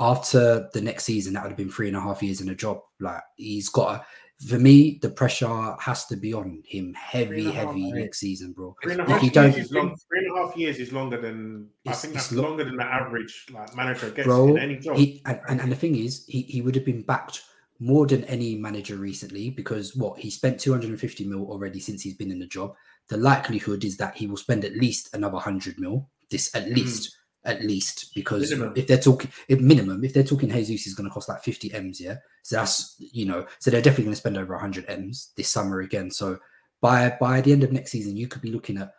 after 0.00 0.68
the 0.72 0.80
next 0.80 1.04
season, 1.04 1.32
that 1.34 1.42
would 1.42 1.50
have 1.50 1.56
been 1.56 1.70
three 1.70 1.88
and 1.88 1.96
a 1.96 2.00
half 2.00 2.22
years 2.22 2.40
in 2.40 2.50
a 2.50 2.54
job. 2.54 2.80
Like 3.00 3.22
he's 3.36 3.68
got 3.68 4.00
a, 4.00 4.06
for 4.46 4.58
me, 4.58 4.98
the 5.02 5.10
pressure 5.10 5.74
has 5.80 6.04
to 6.06 6.16
be 6.16 6.32
on 6.32 6.62
him 6.64 6.94
heavy, 6.94 7.50
heavy 7.50 7.90
next 7.90 8.20
season, 8.20 8.52
bro. 8.52 8.76
Three 8.82 8.92
and 8.92 9.00
If 9.10 9.18
he 9.18 9.26
years 9.26 9.32
don't, 9.32 9.56
is 9.56 9.72
long. 9.72 9.96
Three 10.08 10.26
and 10.26 10.36
a 10.38 10.40
half 10.46 10.56
years 10.56 10.78
is 10.78 10.92
longer 10.92 11.20
than 11.20 11.68
I 11.86 11.90
It's- 11.90 12.02
think 12.02 12.14
it's 12.14 12.28
that's 12.28 12.36
lo- 12.36 12.48
longer 12.48 12.64
than 12.64 12.76
the 12.76 12.84
average 12.84 13.46
like 13.52 13.74
manager 13.74 14.10
gets 14.10 14.26
bro, 14.26 14.48
in 14.48 14.58
any 14.58 14.76
job. 14.76 14.96
he, 14.96 15.22
and, 15.26 15.40
and, 15.48 15.60
and 15.62 15.72
the 15.72 15.76
thing 15.76 15.96
is, 15.96 16.24
he, 16.28 16.42
he 16.42 16.60
would 16.60 16.74
have 16.76 16.84
been 16.84 17.02
backed 17.02 17.42
more 17.80 18.06
than 18.06 18.24
any 18.24 18.56
manager 18.56 18.96
recently 18.96 19.50
because 19.50 19.94
what 19.94 20.18
he 20.18 20.30
spent 20.30 20.58
250 20.58 21.24
mil 21.26 21.50
already 21.50 21.78
since 21.78 22.02
he's 22.02 22.16
been 22.16 22.32
in 22.32 22.38
the 22.38 22.46
job. 22.46 22.74
The 23.08 23.16
likelihood 23.16 23.84
is 23.84 23.96
that 23.98 24.16
he 24.16 24.26
will 24.26 24.36
spend 24.36 24.64
at 24.64 24.76
least 24.76 25.14
another 25.14 25.34
100 25.34 25.78
mil. 25.78 26.08
This 26.30 26.54
at 26.54 26.64
hmm. 26.64 26.74
least, 26.74 27.16
at 27.44 27.62
least 27.62 28.14
because 28.14 28.50
Minimum. 28.50 28.74
if 28.76 28.86
they're 28.86 28.98
talking 28.98 29.30
if 29.48 29.60
minimum, 29.60 30.04
if 30.04 30.12
they're 30.12 30.24
talking 30.24 30.50
Jesus 30.50 30.88
is 30.88 30.94
going 30.94 31.08
to 31.08 31.14
cost 31.14 31.28
like 31.28 31.42
50 31.42 31.72
m's, 31.72 32.00
yeah. 32.00 32.16
So 32.42 32.56
that's 32.56 32.96
you 32.98 33.26
know, 33.26 33.46
so 33.60 33.70
they're 33.70 33.80
definitely 33.80 34.04
going 34.04 34.14
to 34.14 34.20
spend 34.20 34.36
over 34.36 34.54
100 34.54 34.84
m's 34.88 35.32
this 35.36 35.48
summer 35.48 35.80
again. 35.80 36.10
So 36.10 36.38
by 36.80 37.16
by 37.20 37.40
the 37.40 37.52
end 37.52 37.62
of 37.62 37.72
next 37.72 37.92
season, 37.92 38.16
you 38.16 38.28
could 38.28 38.42
be 38.42 38.52
looking 38.52 38.78
at 38.78 38.92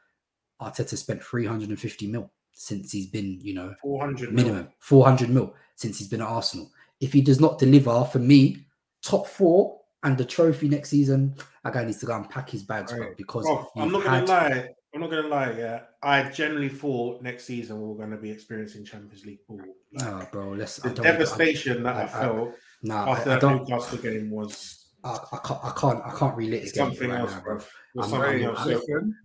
Arteta 0.62 0.98
spent 0.98 1.24
350 1.24 2.08
mil 2.08 2.32
since 2.54 2.92
he's 2.92 3.08
been, 3.08 3.40
you 3.42 3.54
know, 3.54 3.76
400 3.82 4.34
mil. 4.34 4.46
minimum 4.46 4.70
400 4.80 5.30
mil 5.30 5.54
since 5.76 6.00
he's 6.00 6.08
been 6.08 6.22
at 6.22 6.28
Arsenal. 6.28 6.72
If 7.00 7.14
he 7.14 7.22
does 7.22 7.40
not 7.40 7.60
deliver 7.60 8.04
for 8.06 8.20
me, 8.20 8.66
top 9.04 9.28
four 9.28 9.80
and 10.04 10.18
the 10.18 10.26
trophy 10.26 10.70
next 10.70 10.90
season, 10.90 11.36
that 11.64 11.74
guy 11.74 11.84
needs 11.84 11.98
to 12.00 12.06
go 12.06 12.16
and 12.16 12.30
pack 12.30 12.50
his 12.50 12.64
bags, 12.64 12.92
bro. 12.94 13.14
Because 13.18 13.46
Bro, 13.46 13.70
I'm 13.76 13.84
you've 13.84 13.92
not 13.94 14.04
gonna 14.04 14.26
lie. 14.26 14.68
I'm 14.94 15.02
not 15.02 15.10
gonna 15.12 15.28
lie. 15.28 15.52
Yeah, 15.52 15.82
I 16.02 16.24
generally 16.30 16.70
thought 16.70 17.22
next 17.22 17.44
season 17.46 17.82
we 17.82 17.88
were 17.90 17.96
going 17.96 18.12
to 18.12 18.18
be 18.18 18.32
experiencing 18.32 18.86
Champions 18.86 19.26
League 19.26 19.40
ball. 19.48 19.58
Like, 19.58 19.68
No, 20.06 20.28
bro. 20.32 20.52
Let's. 20.54 20.78
the 20.78 20.90
I 20.90 20.94
don't, 20.94 21.04
devastation 21.04 21.84
that 21.84 21.96
I, 21.96 22.00
I- 22.00 22.04
I- 22.04 22.08
felt 22.08 22.56
Nah, 22.82 23.12
after 23.12 23.32
I 23.32 23.40
that 23.40 23.56
Newcastle 23.58 23.98
game 23.98 24.32
was 24.32 24.86
I, 25.04 25.18
I 25.32 25.38
can't. 25.46 25.60
I 25.66 25.72
can't. 25.78 26.02
I 26.06 26.10
can't 26.18 26.36
relitigate 26.38 26.64
it 26.64 26.76
something 26.76 27.10
right 27.10 27.20
else, 27.20 27.32
now, 27.34 27.42
bro. 27.42 27.58
bro. 27.58 27.66
I'm- 28.04 28.10
something 28.10 28.30
I'm- 28.46 28.56
else. 28.56 28.66
Listen, 28.66 29.16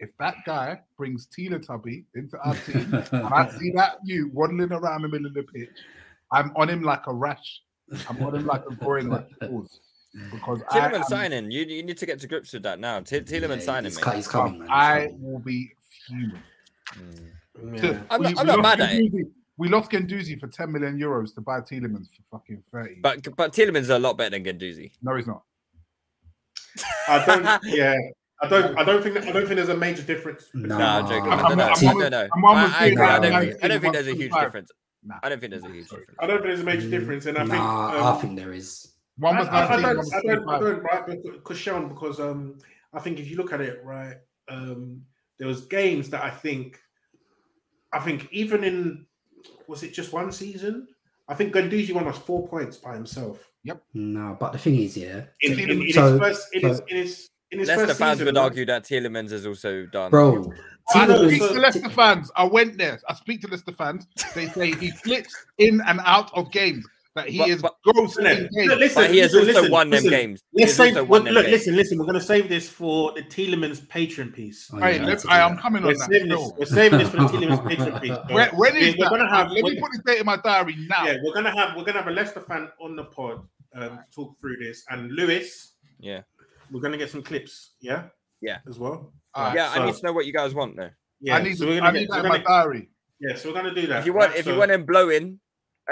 if 0.00 0.10
that 0.18 0.34
guy 0.44 0.80
brings 0.96 1.26
Teletubby 1.28 2.04
into 2.14 2.38
our 2.40 2.54
team 2.66 2.92
and 2.94 3.24
I 3.26 3.48
see 3.58 3.70
that 3.76 3.98
you 4.04 4.30
waddling 4.32 4.72
around 4.72 5.02
the 5.02 5.08
middle 5.08 5.26
of 5.26 5.34
the 5.34 5.42
pitch, 5.44 5.70
I'm 6.32 6.52
on 6.56 6.68
him 6.68 6.82
like 6.82 7.06
a 7.06 7.14
rash. 7.14 7.62
I'm 8.08 8.22
on 8.22 8.34
him 8.34 8.46
like 8.46 8.62
a 8.70 8.74
groin 8.74 9.08
like 9.08 9.28
balls. 9.40 9.80
Because 10.32 10.60
I, 10.70 10.78
Tielemans 10.80 10.94
am- 10.96 11.02
signing. 11.04 11.50
You, 11.50 11.64
you 11.64 11.82
need 11.82 11.98
to 11.98 12.06
get 12.06 12.18
to 12.20 12.26
grips 12.26 12.52
with 12.52 12.62
that 12.64 12.80
now. 12.80 13.00
T- 13.00 13.20
Tielemans 13.20 13.62
signing, 13.62 13.84
he's 13.90 13.96
mate. 13.96 14.02
co- 14.02 14.10
he's 14.12 14.26
coming, 14.28 14.58
man. 14.60 14.68
I 14.70 15.08
will 15.18 15.38
be 15.38 15.70
fuming. 16.06 16.42
Mm. 16.94 17.82
Yeah. 17.82 18.00
I'm 18.10 18.20
We- 18.20 18.28
not- 18.32 18.38
I'm 18.40 18.46
not 18.46 18.60
mad 18.62 18.80
at 18.80 18.94
it. 18.94 19.28
We 19.58 19.68
lost 19.68 19.90
Guendouzi 19.90 20.38
for 20.38 20.46
10 20.46 20.70
million 20.72 20.98
euros 20.98 21.34
to 21.34 21.40
buy 21.40 21.60
Tielemans 21.60 22.06
for 22.14 22.38
fucking 22.38 22.62
30. 22.70 23.00
But 23.02 23.26
but 23.36 23.52
Tielemans 23.52 23.80
is 23.80 23.90
a 23.90 23.98
lot 23.98 24.16
better 24.16 24.30
than 24.38 24.44
Guendouzi. 24.44 24.92
no, 25.02 25.14
he's 25.16 25.26
not. 25.26 25.42
I 27.08 27.24
don't. 27.24 27.62
yeah, 27.64 27.94
I 28.40 28.48
don't. 28.48 28.78
I 28.78 28.84
don't 28.84 29.02
think. 29.02 29.16
I 29.18 29.32
don't 29.32 29.44
think 29.46 29.56
there's 29.56 29.68
a 29.68 29.76
major 29.76 30.02
difference. 30.02 30.44
No, 30.54 30.78
No, 30.78 30.84
I'm 30.86 31.08
joking. 31.08 31.32
I'm- 31.32 31.42
No, 31.42 31.54
no, 31.54 31.64
I'm- 31.64 31.76
no, 31.82 31.88
I'm- 31.88 31.98
no, 31.98 32.08
no. 32.08 32.28
I'm 32.32 32.44
almost 32.44 32.74
I, 32.80 32.84
I 32.84 32.86
agree. 32.86 33.04
I 33.04 33.08
that 33.18 33.22
don't 33.22 33.32
I'm 33.34 33.48
think. 33.48 33.64
I 33.64 33.68
don't 33.68 33.80
think 33.80 33.92
there's 33.94 34.06
a 34.06 34.14
huge 34.14 34.30
125. 34.30 34.68
Difference. 35.08 35.20
I 35.24 35.28
don't 35.28 35.40
think 35.40 35.50
there's 35.50 35.64
a 35.64 35.68
huge 35.68 35.88
difference. 35.88 36.18
I 36.18 36.26
don't 36.26 36.36
think 36.36 36.46
there's 36.46 36.60
a 36.60 36.64
major 36.64 36.90
difference, 36.90 37.26
and 37.26 37.38
I 37.38 37.40
think. 37.42 37.54
Um, 37.54 38.02
I 38.04 38.18
think 38.20 38.36
there 38.38 38.52
is. 38.52 38.92
One 39.16 39.36
I, 39.36 39.40
was 39.40 39.48
I, 39.48 39.66
I 39.66 39.80
19, 39.80 39.82
don't, 39.82 39.86
one 39.86 39.96
was 39.96 40.12
I 40.12 40.20
don't, 40.22 40.48
I 40.48 40.58
don't, 40.60 40.82
right? 40.82 41.22
Because 41.22 41.58
Sean, 41.58 41.88
because 41.88 42.20
um, 42.20 42.58
I 42.92 43.00
think 43.00 43.18
if 43.18 43.28
you 43.28 43.36
look 43.36 43.52
at 43.52 43.60
it, 43.60 43.80
right, 43.84 44.16
um, 44.48 45.02
there 45.38 45.48
was 45.48 45.62
games 45.62 46.08
that 46.10 46.22
I 46.22 46.30
think, 46.30 46.78
I 47.92 47.98
think 47.98 48.28
even 48.30 48.62
in, 48.62 49.06
was 49.66 49.82
it 49.82 49.92
just 49.92 50.12
one 50.12 50.30
season? 50.30 50.86
I 51.26 51.34
think 51.34 51.52
Guendouzi 51.52 51.92
won 51.92 52.06
us 52.06 52.16
four 52.18 52.46
points 52.46 52.76
by 52.76 52.94
himself 52.94 53.48
Yep. 53.64 53.82
No, 53.94 54.36
but 54.38 54.52
the 54.52 54.58
thing 54.58 54.76
is, 54.76 54.96
yeah, 54.96 55.24
in, 55.40 55.58
in, 55.58 55.82
in 55.82 55.92
So- 55.92 56.12
his 56.12 56.20
first, 56.20 56.48
in 56.54 56.68
his, 56.68 56.78
so- 56.78 56.84
in 56.88 56.96
his, 56.96 57.30
in 57.50 57.58
his 57.58 57.68
Leicester 57.68 57.86
first 57.86 57.98
fans 57.98 58.18
season. 58.18 58.26
would 58.26 58.38
argue 58.38 58.64
that 58.66 58.84
Tielemans 58.84 59.30
has 59.30 59.46
also 59.46 59.86
done. 59.86 60.10
bro. 60.10 60.52
I 60.94 61.06
Tielemans- 61.06 61.28
speak 61.28 61.42
so- 61.42 61.54
to 61.54 61.60
Leicester 61.60 61.90
fans. 61.90 62.30
I 62.36 62.44
went 62.44 62.78
there. 62.78 62.98
I 63.08 63.14
speak 63.14 63.40
to 63.42 63.48
Leicester 63.48 63.72
fans. 63.72 64.06
They 64.34 64.46
say 64.48 64.72
he 64.72 64.90
flips 64.90 65.34
in 65.58 65.80
and 65.86 66.00
out 66.04 66.32
of 66.36 66.50
games. 66.50 66.84
That 67.14 67.28
he 67.28 67.38
But- 67.38 67.48
is 67.48 67.62
but- 67.62 67.74
ghost 67.84 68.16
Look, 68.20 68.26
in 68.38 68.48
games. 68.54 68.72
listen, 68.78 69.02
But 69.02 69.10
he 69.10 69.18
has 69.18 69.32
listen, 69.32 69.48
also 69.48 69.60
listen, 69.60 69.72
won 69.72 69.90
them 69.90 69.96
listen. 70.04 70.10
games. 70.10 70.42
Let's 70.52 70.70
has 70.70 70.76
save. 70.76 70.94
Look, 70.94 71.08
won 71.08 71.24
them 71.24 71.34
look, 71.34 71.44
games. 71.46 71.52
listen, 71.58 71.74
listen. 71.76 71.98
We're 71.98 72.04
going 72.04 72.14
to 72.20 72.24
save 72.24 72.48
this 72.48 72.68
for 72.68 73.12
the 73.14 73.22
Tielemans 73.22 73.84
Patreon 73.88 74.32
piece. 74.32 74.70
Oh, 74.72 74.78
Hey, 74.78 74.96
yeah, 74.98 75.04
let- 75.06 75.28
I 75.28 75.40
am 75.40 75.56
coming 75.58 75.82
We're 75.82 75.88
on 75.90 75.94
that. 75.98 76.10
saving, 76.10 76.28
this, 76.28 76.52
we're 76.56 76.64
saving 76.66 76.98
this 77.00 77.08
for 77.08 77.16
the 77.16 77.24
Tielemans 77.24 77.62
Patreon 77.64 78.00
piece. 78.02 78.14
So 78.14 78.34
When, 78.34 78.48
when 78.56 78.76
is 78.76 78.96
we're 78.96 79.04
that? 79.04 79.10
gonna 79.10 79.28
have. 79.34 79.50
Let 79.50 79.64
me 79.64 79.80
put 79.80 79.90
this 79.92 80.02
date 80.06 80.20
in 80.20 80.26
my 80.26 80.36
diary 80.36 80.76
now. 80.88 81.06
Yeah, 81.06 81.16
we're 81.24 81.34
gonna 81.34 81.50
have 81.54 81.76
we're 81.76 81.84
gonna 81.84 81.98
have 81.98 82.08
a 82.08 82.12
Leicester 82.12 82.40
fan 82.40 82.68
on 82.80 82.94
the 82.94 83.04
pod 83.04 83.40
um, 83.74 83.98
to 83.98 84.04
talk 84.14 84.38
through 84.40 84.58
this, 84.58 84.84
and 84.90 85.10
Lewis, 85.12 85.72
Yeah. 85.98 86.20
we're 86.70 86.80
gonna 86.80 86.98
get 86.98 87.10
some 87.10 87.22
clips, 87.22 87.70
yeah, 87.80 88.04
Yeah. 88.40 88.58
as 88.68 88.78
well. 88.78 89.12
Alright, 89.38 89.54
Yeah, 89.56 89.72
so- 89.74 89.82
I 89.82 89.86
need 89.86 89.94
to 89.94 90.06
know 90.06 90.12
what 90.12 90.26
you 90.26 90.32
guys 90.32 90.54
want 90.54 90.76
though. 90.76 90.90
Yeah, 91.20 91.36
I 91.36 91.42
need, 91.42 91.58
so 91.58 91.66
we're 91.66 91.74
I 91.76 91.78
gonna 91.80 91.92
need 91.92 92.08
get, 92.08 92.10
that 92.10 92.16
we're 92.22 92.26
in 92.26 92.28
my 92.28 92.38
gonna, 92.38 92.62
diary. 92.64 92.88
yeah, 93.20 93.34
so 93.36 93.48
we're 93.48 93.54
gonna 93.54 93.74
do 93.74 93.86
that. 93.88 94.00
If 94.00 94.06
you 94.06 94.12
want, 94.12 94.30
right? 94.30 94.38
if 94.38 94.44
So 94.44 94.52
you 94.52 94.58
want 94.58 94.70
him 94.70 94.84
blowing, 94.84 95.40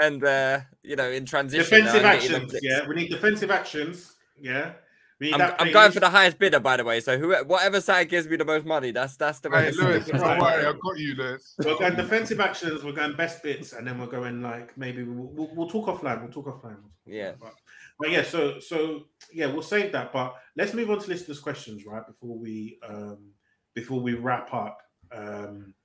and 0.01 0.23
uh, 0.23 0.59
you 0.83 0.95
know, 0.95 1.09
in 1.09 1.25
transition, 1.25 1.63
defensive 1.81 2.05
uh, 2.05 2.07
actions, 2.07 2.55
yeah, 2.61 2.87
we 2.87 2.95
need 2.95 3.09
defensive 3.09 3.51
actions, 3.51 4.15
yeah. 4.39 4.73
We 5.19 5.27
need 5.27 5.33
I'm, 5.33 5.39
that 5.39 5.55
I'm 5.59 5.71
going 5.73 5.91
for 5.91 5.99
the 5.99 6.09
highest 6.09 6.37
bidder, 6.37 6.59
by 6.59 6.77
the 6.77 6.83
way. 6.83 6.99
So 6.99 7.17
who, 7.17 7.33
whatever 7.45 7.81
side 7.81 8.07
gives 8.07 8.27
me 8.27 8.35
the 8.37 8.45
most 8.45 8.65
money, 8.65 8.91
that's 8.91 9.17
that's 9.17 9.39
the 9.39 9.49
Hey, 9.49 9.71
way. 9.71 9.71
Lewis, 9.71 10.05
don't 10.05 10.21
Right. 10.21 10.39
worry, 10.39 10.65
I 10.65 10.71
got 10.71 10.97
you, 10.97 11.15
Lewis. 11.15 11.55
We're 11.57 11.75
going 11.77 11.95
defensive 11.95 12.39
actions. 12.39 12.83
We're 12.83 12.91
going 12.91 13.15
best 13.15 13.41
bits, 13.43 13.73
and 13.73 13.85
then 13.87 13.99
we're 13.99 14.05
going 14.05 14.41
like 14.43 14.77
maybe 14.77 15.03
we'll, 15.03 15.27
we'll, 15.33 15.49
we'll 15.55 15.69
talk 15.69 15.87
offline. 15.87 16.21
We'll 16.21 16.31
talk 16.31 16.45
offline. 16.45 16.77
Yeah. 17.05 17.31
But, 17.39 17.53
but 17.99 18.11
yeah, 18.11 18.21
so 18.23 18.59
so 18.59 19.05
yeah, 19.33 19.47
we'll 19.47 19.63
save 19.63 19.91
that. 19.93 20.13
But 20.13 20.35
let's 20.55 20.73
move 20.75 20.91
on 20.91 20.99
to 20.99 21.07
listeners' 21.09 21.39
questions, 21.39 21.83
right? 21.85 22.05
Before 22.05 22.37
we 22.37 22.77
um 22.87 23.31
before 23.77 23.99
we 23.99 24.15
wrap 24.15 24.51
up. 24.55 24.79
Um 25.11 25.75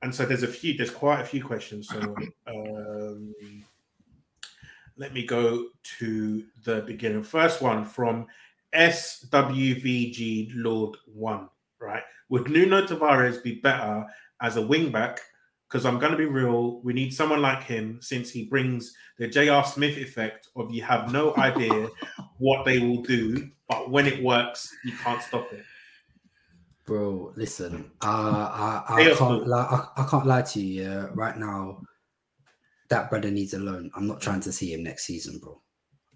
and 0.00 0.14
so 0.14 0.24
there's 0.24 0.42
a 0.42 0.48
few, 0.48 0.76
there's 0.78 0.90
quite 0.90 1.20
a 1.20 1.24
few 1.24 1.44
questions. 1.44 1.88
So 1.88 1.98
um 2.46 3.34
let 4.96 5.12
me 5.12 5.26
go 5.26 5.66
to 5.98 6.44
the 6.64 6.80
beginning. 6.86 7.22
First 7.22 7.60
one 7.60 7.84
from 7.84 8.26
SWVG 8.74 10.52
Lord 10.54 10.96
One, 11.12 11.50
right? 11.80 12.02
Would 12.30 12.48
Nuno 12.48 12.86
Tavares 12.86 13.42
be 13.42 13.56
better 13.56 14.06
as 14.40 14.56
a 14.56 14.60
wingback? 14.60 15.18
Because 15.68 15.84
I'm 15.84 15.98
going 15.98 16.12
to 16.12 16.18
be 16.18 16.26
real, 16.26 16.80
we 16.82 16.92
need 16.92 17.12
someone 17.12 17.42
like 17.42 17.64
him 17.64 17.98
since 18.00 18.30
he 18.30 18.44
brings 18.44 18.94
the 19.18 19.26
J.R. 19.26 19.64
Smith 19.64 19.98
effect 19.98 20.48
of 20.56 20.72
you 20.72 20.82
have 20.82 21.12
no 21.12 21.34
idea 21.48 21.88
what 22.38 22.64
they 22.64 22.78
will 22.78 23.02
do, 23.02 23.50
but 23.68 23.90
when 23.90 24.06
it 24.06 24.22
works, 24.22 24.72
you 24.84 24.92
can't 25.02 25.22
stop 25.22 25.52
it. 25.52 25.64
Bro, 26.86 27.32
listen, 27.36 27.90
uh, 28.02 28.06
I, 28.06 28.84
I 28.88 29.02
Chaos 29.04 29.18
can't 29.18 29.46
lie. 29.46 29.88
I, 29.96 30.02
I 30.02 30.06
can't 30.06 30.26
lie 30.26 30.42
to 30.42 30.60
you. 30.60 30.82
Yeah, 30.82 31.06
right 31.14 31.36
now, 31.36 31.80
that 32.90 33.08
brother 33.08 33.30
needs 33.30 33.54
a 33.54 33.58
loan. 33.58 33.90
I'm 33.96 34.06
not 34.06 34.20
trying 34.20 34.40
to 34.40 34.52
see 34.52 34.72
him 34.72 34.82
next 34.82 35.06
season, 35.06 35.38
bro. 35.38 35.60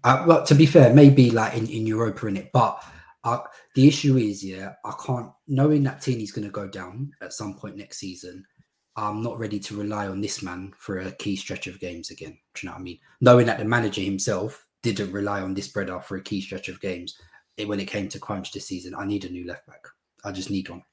Uh, 0.03 0.23
well, 0.27 0.45
to 0.45 0.55
be 0.55 0.65
fair, 0.65 0.93
maybe 0.93 1.31
like 1.31 1.55
in, 1.55 1.67
in 1.67 1.87
Europa 1.87 2.27
in 2.27 2.37
it, 2.37 2.51
but 2.53 2.83
uh, 3.23 3.39
the 3.75 3.87
issue 3.87 4.17
is, 4.17 4.43
yeah, 4.43 4.73
I 4.85 4.93
can't. 5.05 5.31
Knowing 5.47 5.83
that 5.83 6.01
Tini's 6.01 6.31
going 6.31 6.45
to 6.45 6.51
go 6.51 6.67
down 6.67 7.11
at 7.21 7.33
some 7.33 7.55
point 7.55 7.75
next 7.75 7.97
season, 7.97 8.45
I'm 8.95 9.23
not 9.23 9.39
ready 9.39 9.59
to 9.59 9.77
rely 9.77 10.07
on 10.07 10.21
this 10.21 10.43
man 10.43 10.73
for 10.77 10.99
a 10.99 11.11
key 11.13 11.35
stretch 11.35 11.67
of 11.67 11.79
games 11.79 12.11
again. 12.11 12.37
Do 12.53 12.61
you 12.61 12.69
know 12.69 12.73
what 12.73 12.81
I 12.81 12.83
mean? 12.83 12.99
Knowing 13.21 13.45
that 13.47 13.57
the 13.57 13.65
manager 13.65 14.01
himself 14.01 14.65
didn't 14.83 15.11
rely 15.11 15.41
on 15.41 15.53
this 15.53 15.67
brother 15.67 15.99
for 15.99 16.17
a 16.17 16.23
key 16.23 16.41
stretch 16.41 16.69
of 16.69 16.79
games 16.79 17.17
it, 17.57 17.67
when 17.67 17.79
it 17.79 17.87
came 17.87 18.07
to 18.09 18.19
crunch 18.19 18.51
this 18.51 18.67
season, 18.67 18.95
I 18.95 19.05
need 19.05 19.25
a 19.25 19.29
new 19.29 19.45
left 19.45 19.67
back. 19.67 19.85
I 20.23 20.31
just 20.31 20.49
need 20.49 20.69
one. 20.69 20.83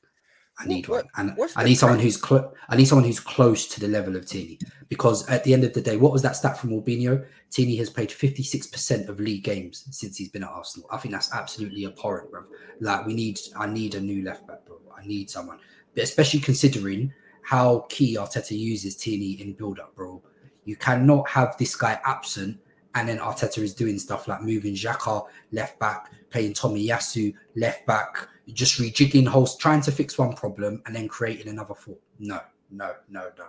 I 0.58 0.66
need 0.66 0.88
What- 0.88 1.04
one, 1.16 1.30
and 1.30 1.38
I 1.54 1.64
need 1.64 1.74
someone 1.74 1.98
crunch? 1.98 2.04
who's 2.04 2.16
clo- 2.16 2.52
I 2.70 2.76
need 2.76 2.86
someone 2.86 3.04
who's 3.04 3.20
close 3.20 3.66
to 3.68 3.80
the 3.80 3.88
level 3.88 4.16
of 4.16 4.24
Tini. 4.24 4.58
Because 4.88 5.28
at 5.28 5.44
the 5.44 5.52
end 5.52 5.64
of 5.64 5.74
the 5.74 5.82
day, 5.82 5.98
what 5.98 6.12
was 6.12 6.22
that 6.22 6.34
stat 6.34 6.58
from 6.58 6.72
Albino? 6.72 7.22
Tini 7.50 7.76
has 7.76 7.90
played 7.90 8.10
fifty 8.10 8.42
six 8.42 8.66
percent 8.66 9.08
of 9.10 9.20
league 9.20 9.44
games 9.44 9.84
since 9.90 10.16
he's 10.16 10.30
been 10.30 10.44
at 10.44 10.48
Arsenal. 10.48 10.88
I 10.90 10.96
think 10.96 11.12
that's 11.12 11.30
absolutely 11.32 11.84
abhorrent, 11.84 12.30
bro. 12.30 12.44
Like 12.80 13.04
we 13.04 13.12
need, 13.12 13.38
I 13.54 13.66
need 13.66 13.96
a 13.96 14.00
new 14.00 14.24
left 14.24 14.46
back, 14.46 14.64
bro. 14.64 14.80
I 14.96 15.06
need 15.06 15.28
someone, 15.28 15.58
but 15.94 16.04
especially 16.04 16.40
considering 16.40 17.12
how 17.42 17.80
key 17.90 18.16
Arteta 18.16 18.56
uses 18.58 18.96
Tini 18.96 19.32
in 19.42 19.52
build 19.52 19.78
up, 19.78 19.94
bro. 19.94 20.22
You 20.64 20.76
cannot 20.76 21.28
have 21.28 21.56
this 21.58 21.76
guy 21.76 22.00
absent 22.06 22.58
and 22.94 23.08
then 23.08 23.18
Arteta 23.18 23.58
is 23.58 23.74
doing 23.74 23.98
stuff 23.98 24.26
like 24.26 24.40
moving 24.42 24.74
Xhaka 24.74 25.26
left 25.52 25.78
back, 25.78 26.10
playing 26.30 26.54
Tomiyasu 26.54 27.34
left 27.54 27.86
back, 27.86 28.26
just 28.52 28.78
rejigging 28.80 29.26
holes, 29.26 29.56
trying 29.56 29.80
to 29.82 29.92
fix 29.92 30.16
one 30.18 30.34
problem 30.34 30.82
and 30.86 30.94
then 30.94 31.08
creating 31.08 31.48
another 31.48 31.74
four. 31.74 31.96
No, 32.18 32.40
no, 32.70 32.92
no, 33.08 33.30
no. 33.38 33.44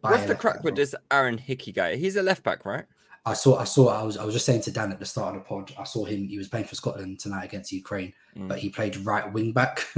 What's 0.00 0.24
the 0.26 0.34
crack 0.34 0.62
with 0.64 0.76
this 0.76 0.94
Aaron 1.10 1.38
Hickey 1.38 1.72
guy? 1.72 1.96
He's 1.96 2.16
a 2.16 2.22
left 2.22 2.42
back, 2.42 2.64
right? 2.66 2.84
I 3.26 3.34
saw, 3.34 3.58
I 3.58 3.64
saw, 3.64 3.88
I 3.88 4.02
was, 4.02 4.16
I 4.16 4.24
was 4.24 4.32
just 4.34 4.46
saying 4.46 4.62
to 4.62 4.70
Dan 4.70 4.90
at 4.92 4.98
the 5.00 5.04
start 5.04 5.34
of 5.36 5.42
the 5.42 5.48
pod. 5.48 5.72
I 5.78 5.84
saw 5.84 6.04
him. 6.04 6.26
He 6.28 6.38
was 6.38 6.48
playing 6.48 6.66
for 6.66 6.74
Scotland 6.76 7.18
tonight 7.20 7.44
against 7.44 7.72
Ukraine, 7.72 8.12
Mm. 8.36 8.48
but 8.48 8.58
he 8.58 8.70
played 8.70 8.96
right 8.98 9.30
wing 9.32 9.52
back. 9.52 9.86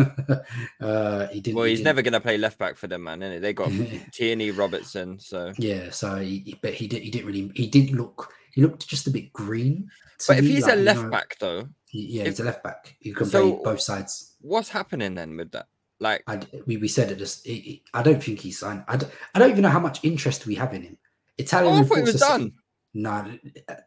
uh, 0.80 1.26
he 1.28 1.40
didn't. 1.40 1.56
Well, 1.56 1.64
he 1.64 1.70
he's 1.70 1.78
didn't- 1.80 1.84
never 1.86 2.02
going 2.02 2.12
to 2.14 2.20
play 2.20 2.38
left 2.38 2.59
back 2.59 2.76
for 2.76 2.86
them, 2.86 3.05
man. 3.05 3.20
Innit? 3.20 3.40
They 3.40 3.52
got 3.52 3.70
Tierney, 4.12 4.51
Robertson. 4.51 5.18
So, 5.18 5.52
Yeah, 5.59 5.90
so 5.90 6.16
he, 6.16 6.56
but 6.62 6.74
he 6.74 6.86
did. 6.88 7.02
He 7.02 7.10
didn't 7.10 7.26
really. 7.26 7.52
He 7.55 7.66
didn't 7.66 7.97
look. 7.97 8.32
He 8.52 8.62
looked 8.62 8.88
just 8.88 9.06
a 9.06 9.10
bit 9.10 9.32
green. 9.32 9.90
but 10.26 10.38
if 10.38 10.44
he's 10.44 10.64
like, 10.64 10.74
a 10.74 10.76
you 10.78 10.82
left 10.82 11.02
know, 11.02 11.10
back, 11.10 11.36
though, 11.38 11.68
he- 11.90 12.06
yeah, 12.18 12.22
if- 12.22 12.28
he's 12.28 12.40
a 12.40 12.44
left 12.44 12.62
back. 12.62 12.96
You 13.00 13.14
can 13.14 13.26
So- 13.26 13.52
play 13.52 13.60
both 13.64 13.80
sides. 13.80 14.34
what's 14.40 14.68
happening 14.70 15.14
then 15.14 15.36
with 15.36 15.50
that? 15.52 15.66
Like, 16.02 16.22
I, 16.26 16.40
we, 16.66 16.78
we 16.78 16.88
said 16.88 17.10
it 17.10 17.16
just. 17.18 17.46
He, 17.46 17.54
he- 17.54 17.82
I 17.92 18.02
don't 18.02 18.22
think 18.24 18.40
he's 18.40 18.58
signed. 18.58 18.84
I 18.88 18.96
don't, 18.96 19.12
I 19.34 19.38
don't 19.38 19.50
even 19.50 19.62
know 19.62 19.68
how 19.68 19.80
much 19.80 20.00
interest 20.02 20.46
we 20.46 20.54
have 20.54 20.72
in 20.72 20.82
him. 20.82 20.96
Italian. 21.36 21.74
Oh, 21.74 21.78
I 21.78 21.82
thought 21.84 21.96
he 21.98 22.02
was 22.04 22.14
done. 22.14 22.52
No, 22.94 23.30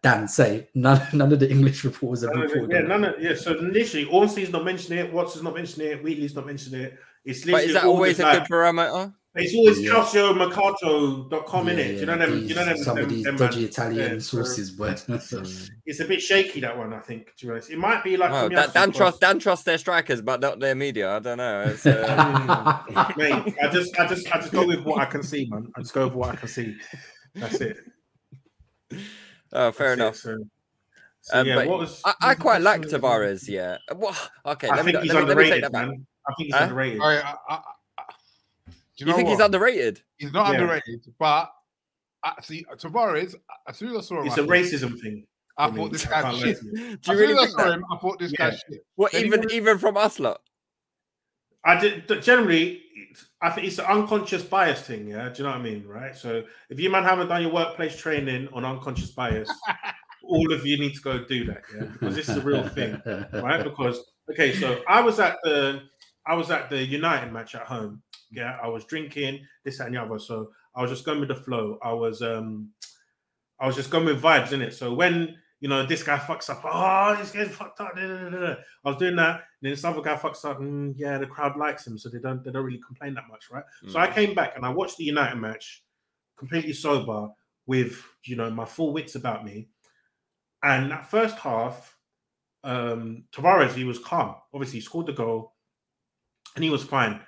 Dan, 0.01 0.27
say 0.29 0.69
none. 0.75 1.01
None 1.11 1.33
of 1.33 1.39
the 1.39 1.49
English 1.49 1.83
reporters 1.83 2.21
have 2.23 2.33
None 2.35 2.43
of 2.45 2.51
reported. 2.51 2.73
yeah, 2.73 2.87
none 2.87 3.03
of 3.03 3.15
yeah. 3.21 3.35
So 3.35 3.51
literally, 3.53 4.05
Ornstein's 4.05 4.51
not 4.51 4.63
mentioning 4.63 4.99
it. 4.99 5.11
Watson's 5.11 5.43
not 5.43 5.55
mentioning 5.55 5.89
it. 5.91 6.03
Wheatley's 6.03 6.35
not 6.35 6.45
mentioning 6.45 6.81
it. 6.81 6.97
It's 7.25 7.45
literally. 7.45 7.63
but 7.65 7.67
is 7.67 7.73
that 7.73 7.83
always 7.85 8.19
a 8.19 8.23
good 8.23 8.39
like- 8.39 8.47
parameter? 8.47 9.13
It's 9.35 9.55
always 9.55 9.79
Yeah. 9.81 9.93
calciomercato.com 9.93 11.67
in 11.69 11.77
Yeah, 11.77 11.83
it. 11.83 11.87
Do 11.87 11.93
you 11.93 11.99
yeah, 12.01 12.05
know 12.05 12.17
them? 12.19 12.39
these- 12.39 12.49
you 12.49 12.55
know 12.55 12.65
them? 12.65 12.77
some 12.77 12.97
of 12.99 13.09
these 13.09 13.23
them 13.23 13.35
dodgy 13.35 13.59
man- 13.61 13.69
Italian 13.69 14.11
yeah, 14.13 14.19
so 14.19 14.37
sources, 14.37 14.69
but 14.71 15.03
It's 15.87 15.99
a 15.99 16.05
bit 16.05 16.21
shaky 16.21 16.59
that 16.61 16.77
one. 16.77 16.93
I 16.93 16.99
think. 16.99 17.35
To 17.37 17.45
be 17.47 17.51
honest, 17.51 17.71
it 17.71 17.79
might 17.79 18.03
be 18.03 18.15
like 18.15 18.29
Wow, 18.31 18.47
Tomiyasu 18.47 18.55
Dan, 18.55 18.69
Dan 18.73 18.91
trust 18.91 19.19
Dan 19.21 19.39
trusts 19.39 19.65
their 19.65 19.79
strikers, 19.79 20.21
but 20.21 20.39
not 20.39 20.59
their 20.59 20.75
media. 20.75 21.15
I 21.15 21.19
don't 21.19 21.37
know. 21.39 21.61
It's, 21.63 21.83
uh, 21.85 22.83
Mate, 23.17 23.55
I 23.61 23.69
just, 23.71 23.99
I 23.99 24.05
just, 24.07 24.31
I 24.31 24.37
just 24.39 24.51
go 24.51 24.67
with 24.67 24.81
what 24.83 24.99
I 25.01 25.05
can 25.05 25.23
see, 25.23 25.47
man. 25.49 25.67
I 25.75 25.81
just 25.81 25.93
go 25.93 26.05
with 26.05 26.13
what 26.15 26.29
I 26.29 26.35
can 26.35 26.47
see. 26.47 26.75
That's 27.33 27.59
it. 27.59 27.77
oh, 29.51 29.71
fair 29.71 29.95
That's 29.95 29.99
it, 29.99 30.03
enough. 30.03 30.15
so, 30.17 30.37
so 31.21 31.39
Um, 31.39 31.47
yeah, 31.47 31.55
but 31.55 31.67
what 31.67 31.79
was? 31.79 32.01
I, 32.05 32.13
I 32.21 32.35
quite 32.35 32.61
like 32.61 32.81
Tavares. 32.83 33.47
Yeah. 33.47 33.77
Well, 33.95 34.15
okay. 34.45 34.69
I 34.69 34.75
let 34.75 34.85
me, 34.85 34.91
think 34.91 34.95
let, 34.97 35.03
he's 35.05 35.13
me, 35.13 35.19
let 35.21 35.37
me 35.37 35.43
take 35.49 35.63
underrated, 35.63 35.63
that 35.63 35.71
back. 35.71 35.87
man. 35.87 36.05
I 36.27 36.33
think 36.35 36.45
he's 36.47 36.55
Huh? 36.55 36.63
underrated. 36.65 37.01
I, 37.01 37.05
I, 37.15 37.35
I, 37.49 37.55
I- 37.55 37.61
do 39.05 39.11
You, 39.11 39.15
you, 39.17 39.23
know 39.23 39.29
think 39.29 39.29
he's 39.29 39.45
underrated? 39.45 40.01
He's 40.17 40.31
not 40.33 40.47
Yeah. 40.53 40.59
underrated, 40.61 41.05
but 41.19 41.51
I 42.23 42.33
see 42.41 42.65
uh, 42.71 42.75
Tavares. 42.75 43.35
As 43.67 43.77
soon 43.77 43.89
as 43.91 43.97
I 43.97 44.01
saw 44.01 44.19
him, 44.21 44.27
It's 44.27 44.37
I 44.37 44.41
a 44.41 44.45
thought- 44.45 44.51
racism 44.51 44.99
thing. 45.01 45.25
I 45.57 45.67
for 45.67 45.73
me. 45.73 45.79
thought 45.83 45.91
this 45.91 46.07
I 46.07 46.21
guy's 46.21 46.37
shit. 46.39 46.45
lie 46.47 46.53
to 46.53 46.65
you. 46.65 46.73
Do 46.73 46.79
you 46.81 46.93
As 46.93 47.05
soon 47.05 47.17
really 47.17 47.33
as 47.33 47.37
I 47.39 47.45
think 47.45 47.59
saw 47.59 47.65
that? 47.65 47.73
him, 47.73 47.85
I 47.91 47.97
thought 47.97 48.19
this 48.19 48.31
Yeah. 48.31 48.37
guy's 48.49 48.59
shit. 48.69 48.85
What 48.95 49.11
Then 49.11 49.25
even 49.25 49.39
went- 49.41 49.51
even 49.51 49.77
from 49.77 49.97
us 49.97 50.19
lot? 50.19 50.41
I 51.65 51.79
did 51.79 52.21
generally. 52.21 52.81
I 53.41 53.49
think 53.51 53.67
it's 53.67 53.77
an 53.79 53.85
unconscious 53.85 54.43
bias 54.43 54.81
thing. 54.81 55.07
Yeah, 55.07 55.29
do 55.29 55.37
you 55.37 55.43
know 55.43 55.51
what 55.51 55.59
I 55.59 55.63
mean? 55.63 55.85
Right. 55.85 56.15
So 56.15 56.43
if 56.69 56.79
you 56.79 56.89
man 56.89 57.03
haven't 57.03 57.27
done 57.27 57.41
your 57.41 57.51
workplace 57.53 57.95
training 57.97 58.49
on 58.53 58.65
unconscious 58.65 59.11
bias, 59.11 59.49
all 60.23 60.51
of 60.53 60.65
you 60.65 60.77
need 60.79 60.93
to 60.95 61.01
go 61.01 61.23
do 61.23 61.45
that. 61.45 61.61
Yeah, 61.75 61.83
because 61.85 62.15
this 62.15 62.29
is 62.29 62.37
a 62.37 62.41
real 62.41 62.67
thing, 62.69 63.01
right? 63.33 63.63
Because 63.63 64.03
okay, 64.31 64.53
so 64.55 64.81
I 64.87 65.01
was 65.01 65.19
at 65.19 65.37
the 65.43 65.83
I 66.25 66.35
was 66.35 66.51
at 66.51 66.69
the 66.69 66.83
United 66.83 67.31
match 67.31 67.53
at 67.55 67.63
home. 67.63 68.01
Yeah, 68.33 68.57
I 68.61 68.67
was 68.67 68.85
drinking 68.85 69.45
this 69.63 69.77
that, 69.77 69.87
and 69.87 69.95
the 69.95 70.01
other. 70.01 70.19
So 70.19 70.51
I 70.75 70.81
was 70.81 70.91
just 70.91 71.05
going 71.05 71.19
with 71.19 71.29
the 71.29 71.35
flow. 71.35 71.77
I 71.83 71.93
was 71.93 72.21
um 72.21 72.69
I 73.59 73.67
was 73.67 73.75
just 73.75 73.89
going 73.91 74.05
with 74.05 74.21
vibes 74.21 74.51
in 74.51 74.61
it. 74.61 74.73
So 74.73 74.93
when 74.93 75.37
you 75.59 75.69
know 75.69 75.85
this 75.85 76.03
guy 76.03 76.17
fucks 76.17 76.49
up, 76.49 76.61
oh, 76.65 77.15
this 77.17 77.31
guy's 77.31 77.49
fucked 77.55 77.79
up. 77.79 77.95
da, 77.95 78.01
da, 78.07 78.17
da, 78.17 78.29
da, 78.29 78.39
da. 78.39 78.55
I 78.83 78.89
was 78.89 78.97
doing 78.97 79.15
that, 79.15 79.35
and 79.35 79.41
then 79.61 79.71
this 79.71 79.85
other 79.85 80.01
guy 80.01 80.15
fucks 80.15 80.43
up. 80.43 80.59
Mm, 80.59 80.93
yeah, 80.97 81.17
the 81.17 81.27
crowd 81.27 81.55
likes 81.57 81.87
him, 81.87 81.97
so 81.97 82.09
they 82.09 82.19
don't 82.19 82.43
they 82.43 82.51
don't 82.51 82.65
really 82.65 82.81
complain 82.85 83.13
that 83.13 83.29
much, 83.29 83.49
right? 83.51 83.63
So 83.87 83.99
I 83.99 84.07
Mm. 84.07 84.13
came 84.15 84.35
back 84.35 84.55
and 84.57 84.65
I 84.65 84.69
watched 84.69 84.97
the 84.97 85.05
United 85.05 85.37
match, 85.37 85.83
completely 86.37 86.73
sober, 86.73 87.29
with 87.65 88.03
you 88.25 88.35
know 88.35 88.49
my 88.49 88.65
full 88.65 88.91
wits 88.91 89.15
about 89.15 89.45
me. 89.45 89.69
And 90.63 90.91
that 90.91 91.09
first 91.09 91.37
half, 91.37 91.95
um, 92.63 93.25
Tavares 93.31 93.73
he 93.73 93.83
was 93.83 93.99
calm. 93.99 94.35
Obviously, 94.53 94.79
he 94.79 94.85
scored 94.85 95.05
the 95.05 95.13
goal, 95.13 95.53
and 96.55 96.63
he 96.63 96.69
was 96.69 96.83
fine. 96.83 97.21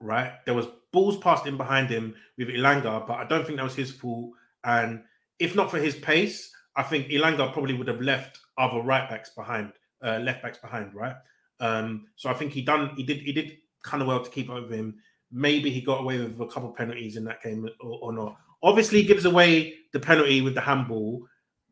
Right, 0.00 0.32
there 0.46 0.54
was 0.54 0.66
balls 0.92 1.18
passed 1.18 1.46
in 1.46 1.56
behind 1.56 1.90
him 1.90 2.14
with 2.38 2.48
Elanga, 2.48 3.06
but 3.06 3.18
I 3.18 3.24
don't 3.24 3.44
think 3.44 3.58
that 3.58 3.64
was 3.64 3.74
his 3.74 3.90
fault. 3.90 4.30
And 4.64 5.02
if 5.38 5.54
not 5.54 5.70
for 5.70 5.78
his 5.78 5.94
pace, 5.96 6.50
I 6.76 6.82
think 6.82 7.08
Elanga 7.08 7.52
probably 7.52 7.74
would 7.74 7.88
have 7.88 8.00
left 8.00 8.38
other 8.56 8.80
right 8.80 9.08
backs 9.08 9.30
behind, 9.30 9.72
uh, 10.02 10.18
left 10.18 10.42
backs 10.42 10.58
behind, 10.58 10.94
right? 10.94 11.16
Um, 11.60 12.06
so 12.16 12.30
I 12.30 12.34
think 12.34 12.52
he 12.52 12.62
done, 12.62 12.94
he 12.96 13.02
did, 13.02 13.18
he 13.18 13.32
did 13.32 13.58
kind 13.82 14.02
of 14.02 14.08
well 14.08 14.24
to 14.24 14.30
keep 14.30 14.48
over 14.48 14.74
him. 14.74 14.96
Maybe 15.30 15.70
he 15.70 15.80
got 15.80 16.00
away 16.00 16.18
with 16.18 16.40
a 16.40 16.46
couple 16.46 16.70
penalties 16.70 17.16
in 17.16 17.24
that 17.24 17.42
game 17.42 17.68
or, 17.80 17.98
or 18.02 18.12
not. 18.12 18.36
Obviously, 18.62 19.02
gives 19.02 19.24
away 19.24 19.74
the 19.92 20.00
penalty 20.00 20.40
with 20.42 20.54
the 20.54 20.60
handball. 20.60 21.26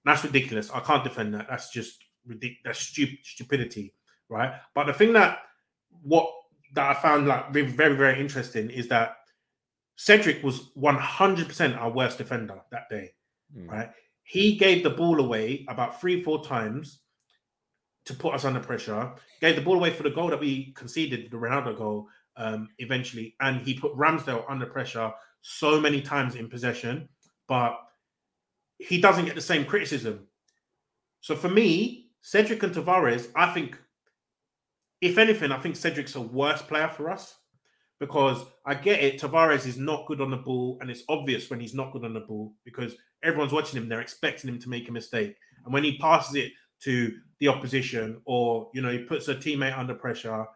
That's 0.04 0.24
ridiculous. 0.24 0.70
I 0.70 0.80
can't 0.80 1.04
defend 1.04 1.34
that. 1.34 1.46
That's 1.48 1.70
just 1.70 2.04
ridiculous. 2.26 2.60
That's 2.64 2.80
stupid 2.80 3.18
stupidity, 3.24 3.94
right? 4.28 4.54
But 4.74 4.86
the 4.86 4.92
thing 4.92 5.12
that 5.14 5.38
what 6.02 6.30
that 6.74 6.96
I 6.96 7.00
found 7.00 7.26
like 7.26 7.50
very 7.52 7.94
very, 7.94 8.20
interesting 8.20 8.70
is 8.70 8.88
that 8.88 9.16
Cedric 9.96 10.42
was 10.44 10.70
100% 10.76 11.76
our 11.76 11.90
worst 11.90 12.18
defender 12.18 12.60
that 12.70 12.88
day, 12.88 13.10
Hmm. 13.52 13.68
right? 13.68 13.90
He 14.22 14.56
gave 14.56 14.82
the 14.82 14.90
ball 14.90 15.18
away 15.20 15.64
about 15.68 16.00
three, 16.00 16.22
four 16.22 16.44
times 16.44 17.00
to 18.04 18.14
put 18.14 18.34
us 18.34 18.44
under 18.44 18.60
pressure. 18.60 19.12
Gave 19.40 19.56
the 19.56 19.62
ball 19.62 19.76
away 19.76 19.90
for 19.92 20.02
the 20.02 20.10
goal 20.10 20.28
that 20.28 20.40
we 20.40 20.72
conceded, 20.72 21.30
the 21.30 21.36
Ronaldo 21.36 21.76
goal, 21.76 22.08
um, 22.36 22.68
eventually, 22.78 23.34
and 23.40 23.60
he 23.60 23.74
put 23.74 23.92
Ramsdale 23.96 24.44
under 24.48 24.66
pressure 24.66 25.12
so 25.40 25.80
many 25.80 26.00
times 26.00 26.34
in 26.36 26.48
possession, 26.48 27.08
but 27.48 27.78
he 28.78 29.00
doesn't 29.00 29.24
get 29.24 29.34
the 29.34 29.40
same 29.40 29.64
criticism. 29.64 30.28
So 31.20 31.34
for 31.34 31.48
me, 31.48 32.10
Cedric 32.22 32.62
and 32.62 32.74
Tavares, 32.74 33.30
I 33.34 33.52
think, 33.52 33.78
if 35.00 35.18
anything, 35.18 35.52
I 35.52 35.58
think 35.58 35.76
Cedric's 35.76 36.16
a 36.16 36.20
worse 36.20 36.62
player 36.62 36.88
for 36.88 37.10
us 37.10 37.36
because 38.00 38.44
I 38.66 38.74
get 38.74 39.02
it. 39.02 39.20
Tavares 39.20 39.66
is 39.66 39.76
not 39.76 40.06
good 40.06 40.20
on 40.20 40.30
the 40.30 40.36
ball, 40.36 40.78
and 40.80 40.90
it's 40.90 41.04
obvious 41.08 41.50
when 41.50 41.60
he's 41.60 41.74
not 41.74 41.92
good 41.92 42.04
on 42.04 42.14
the 42.14 42.20
ball 42.20 42.54
because 42.64 42.96
everyone's 43.22 43.52
watching 43.52 43.80
him. 43.80 43.88
They're 43.88 44.00
expecting 44.00 44.48
him 44.48 44.58
to 44.60 44.68
make 44.68 44.88
a 44.88 44.92
mistake, 44.92 45.36
and 45.64 45.72
when 45.72 45.84
he 45.84 45.98
passes 45.98 46.34
it 46.36 46.52
to 46.80 47.12
the 47.40 47.48
opposition, 47.48 48.20
or 48.24 48.70
you 48.74 48.82
know, 48.82 48.90
he 48.90 48.98
puts 48.98 49.28
a 49.28 49.34
teammate 49.34 49.76
under 49.76 49.94
pressure, 49.94 50.46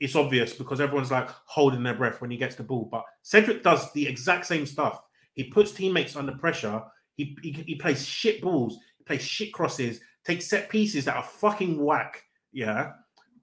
it's 0.00 0.16
obvious 0.16 0.52
because 0.52 0.80
everyone's 0.80 1.10
like 1.10 1.30
holding 1.46 1.82
their 1.82 1.94
breath 1.94 2.20
when 2.20 2.30
he 2.30 2.36
gets 2.36 2.54
the 2.54 2.62
ball. 2.62 2.88
But 2.90 3.04
Cedric 3.22 3.62
does 3.62 3.92
the 3.92 4.06
exact 4.06 4.46
same 4.46 4.66
stuff. 4.66 5.02
He 5.34 5.44
puts 5.44 5.72
teammates 5.72 6.16
under 6.16 6.32
pressure. 6.32 6.82
He, 7.16 7.36
he, 7.42 7.52
he 7.52 7.74
plays 7.76 8.06
shit 8.06 8.42
balls. 8.42 8.78
He 8.98 9.04
plays 9.04 9.22
shit 9.22 9.52
crosses. 9.52 10.00
Takes 10.24 10.46
set 10.46 10.68
pieces 10.68 11.04
that 11.06 11.16
are 11.16 11.22
fucking 11.22 11.82
whack. 11.82 12.22
Yeah. 12.52 12.92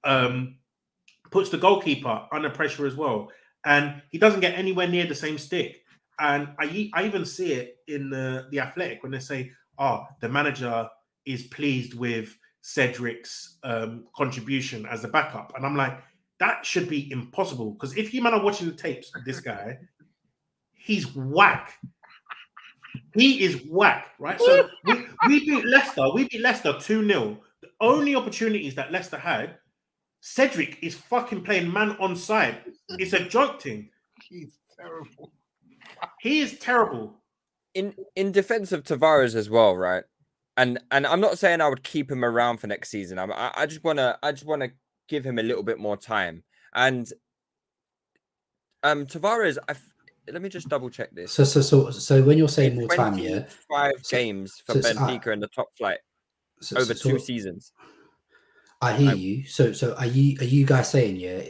Um, 0.03 0.57
puts 1.31 1.49
the 1.49 1.57
goalkeeper 1.57 2.27
under 2.31 2.49
pressure 2.49 2.85
as 2.85 2.95
well, 2.95 3.29
and 3.65 4.01
he 4.11 4.17
doesn't 4.17 4.41
get 4.41 4.57
anywhere 4.57 4.87
near 4.87 5.05
the 5.05 5.15
same 5.15 5.37
stick. 5.37 5.83
And 6.19 6.49
I, 6.59 6.91
I 6.93 7.05
even 7.05 7.25
see 7.25 7.53
it 7.53 7.77
in 7.87 8.09
the 8.09 8.47
the 8.51 8.59
Athletic 8.59 9.03
when 9.03 9.11
they 9.11 9.19
say, 9.19 9.51
"Oh, 9.79 10.05
the 10.21 10.29
manager 10.29 10.87
is 11.25 11.43
pleased 11.47 11.93
with 11.95 12.37
Cedric's 12.61 13.57
um, 13.63 14.05
contribution 14.15 14.85
as 14.85 15.03
a 15.03 15.07
backup," 15.07 15.53
and 15.55 15.65
I'm 15.65 15.75
like, 15.75 15.97
that 16.39 16.65
should 16.65 16.89
be 16.89 17.11
impossible 17.11 17.71
because 17.71 17.95
if 17.95 18.13
you 18.13 18.21
man 18.21 18.33
are 18.33 18.43
watching 18.43 18.67
the 18.67 18.73
tapes 18.73 19.15
of 19.15 19.23
this 19.23 19.39
guy, 19.39 19.77
he's 20.73 21.15
whack. 21.15 21.73
He 23.15 23.43
is 23.43 23.65
whack, 23.69 24.11
right? 24.19 24.39
So 24.39 24.69
we, 24.83 25.05
we 25.27 25.39
beat 25.45 25.65
Leicester. 25.65 26.11
We 26.13 26.27
beat 26.27 26.41
Leicester 26.41 26.73
2 26.79 27.07
0. 27.07 27.39
The 27.61 27.69
only 27.79 28.13
opportunities 28.15 28.75
that 28.75 28.91
Leicester 28.91 29.17
had, 29.17 29.57
Cedric 30.33 30.77
is 30.81 30.95
fucking 30.95 31.43
playing 31.43 31.71
man 31.71 31.97
on 31.99 32.15
side. 32.15 32.59
It's 32.91 33.11
a 33.11 33.19
joke 33.25 33.61
thing. 33.61 33.89
He's 34.23 34.53
terrible. 34.79 35.33
He 36.21 36.39
is 36.39 36.57
terrible. 36.59 37.19
in 37.73 37.93
in 38.15 38.31
defense 38.31 38.71
of 38.71 38.83
Tavares 38.83 39.35
as 39.35 39.49
well, 39.49 39.75
right? 39.75 40.05
And 40.55 40.79
and 40.91 41.05
I'm 41.05 41.19
not 41.19 41.37
saying 41.37 41.59
I 41.59 41.67
would 41.67 41.83
keep 41.83 42.09
him 42.09 42.23
around 42.23 42.59
for 42.59 42.67
next 42.67 42.89
season. 42.89 43.19
I'm, 43.19 43.33
I 43.33 43.51
I 43.53 43.65
just 43.65 43.83
wanna 43.83 44.17
I 44.23 44.31
just 44.31 44.45
wanna 44.45 44.69
give 45.09 45.25
him 45.25 45.39
a 45.39 45.43
little 45.43 45.61
bit 45.63 45.77
more 45.77 45.97
time. 45.97 46.43
And 46.73 47.11
um 48.83 49.05
Tavares, 49.05 49.57
I 49.67 49.71
f- 49.71 49.83
let 50.31 50.41
me 50.41 50.47
just 50.47 50.69
double 50.69 50.89
check 50.89 51.09
this. 51.11 51.33
So 51.33 51.43
so 51.43 51.59
so 51.61 51.89
so 51.91 52.23
when 52.23 52.37
you're 52.37 52.47
saying 52.47 52.75
more 52.77 52.87
time, 52.87 53.17
yeah, 53.17 53.43
Five 53.69 53.95
So- 54.03 54.15
games 54.17 54.61
for 54.65 54.71
so 54.73 54.79
it's- 54.79 54.95
Benfica 54.95 55.33
in 55.33 55.41
the 55.41 55.49
top 55.49 55.67
flight 55.77 55.99
so- 56.61 56.77
over 56.79 56.93
so- 56.93 57.09
two 57.09 57.19
seasons. 57.19 57.73
I 58.83 58.93
hear 58.93 59.15
you. 59.15 59.45
So 59.45 59.71
so 59.73 59.95
are 59.95 60.05
you 60.05 60.37
are 60.39 60.45
you 60.45 60.65
guys 60.65 60.89
saying 60.89 61.15
yeah? 61.17 61.41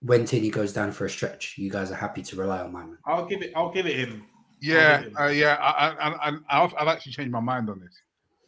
When 0.00 0.24
Tierney 0.24 0.50
goes 0.50 0.72
down 0.72 0.90
for 0.92 1.04
a 1.04 1.10
stretch, 1.10 1.56
you 1.56 1.70
guys 1.70 1.90
are 1.92 1.96
happy 1.96 2.22
to 2.22 2.36
rely 2.36 2.60
on 2.60 2.72
my 2.72 2.80
man. 2.80 2.98
I'll 3.06 3.26
give 3.26 3.40
it. 3.42 3.52
I'll 3.54 3.72
give 3.72 3.86
it 3.86 3.96
him. 3.96 4.24
Yeah, 4.60 5.04
uh, 5.18 5.26
yeah, 5.26 5.54
I, 5.60 5.88
I, 5.88 6.08
I, 6.08 6.28
I, 6.28 6.64
I've, 6.64 6.74
I've 6.78 6.88
actually 6.88 7.12
changed 7.12 7.32
my 7.32 7.40
mind 7.40 7.68
on 7.70 7.80
this. 7.80 8.00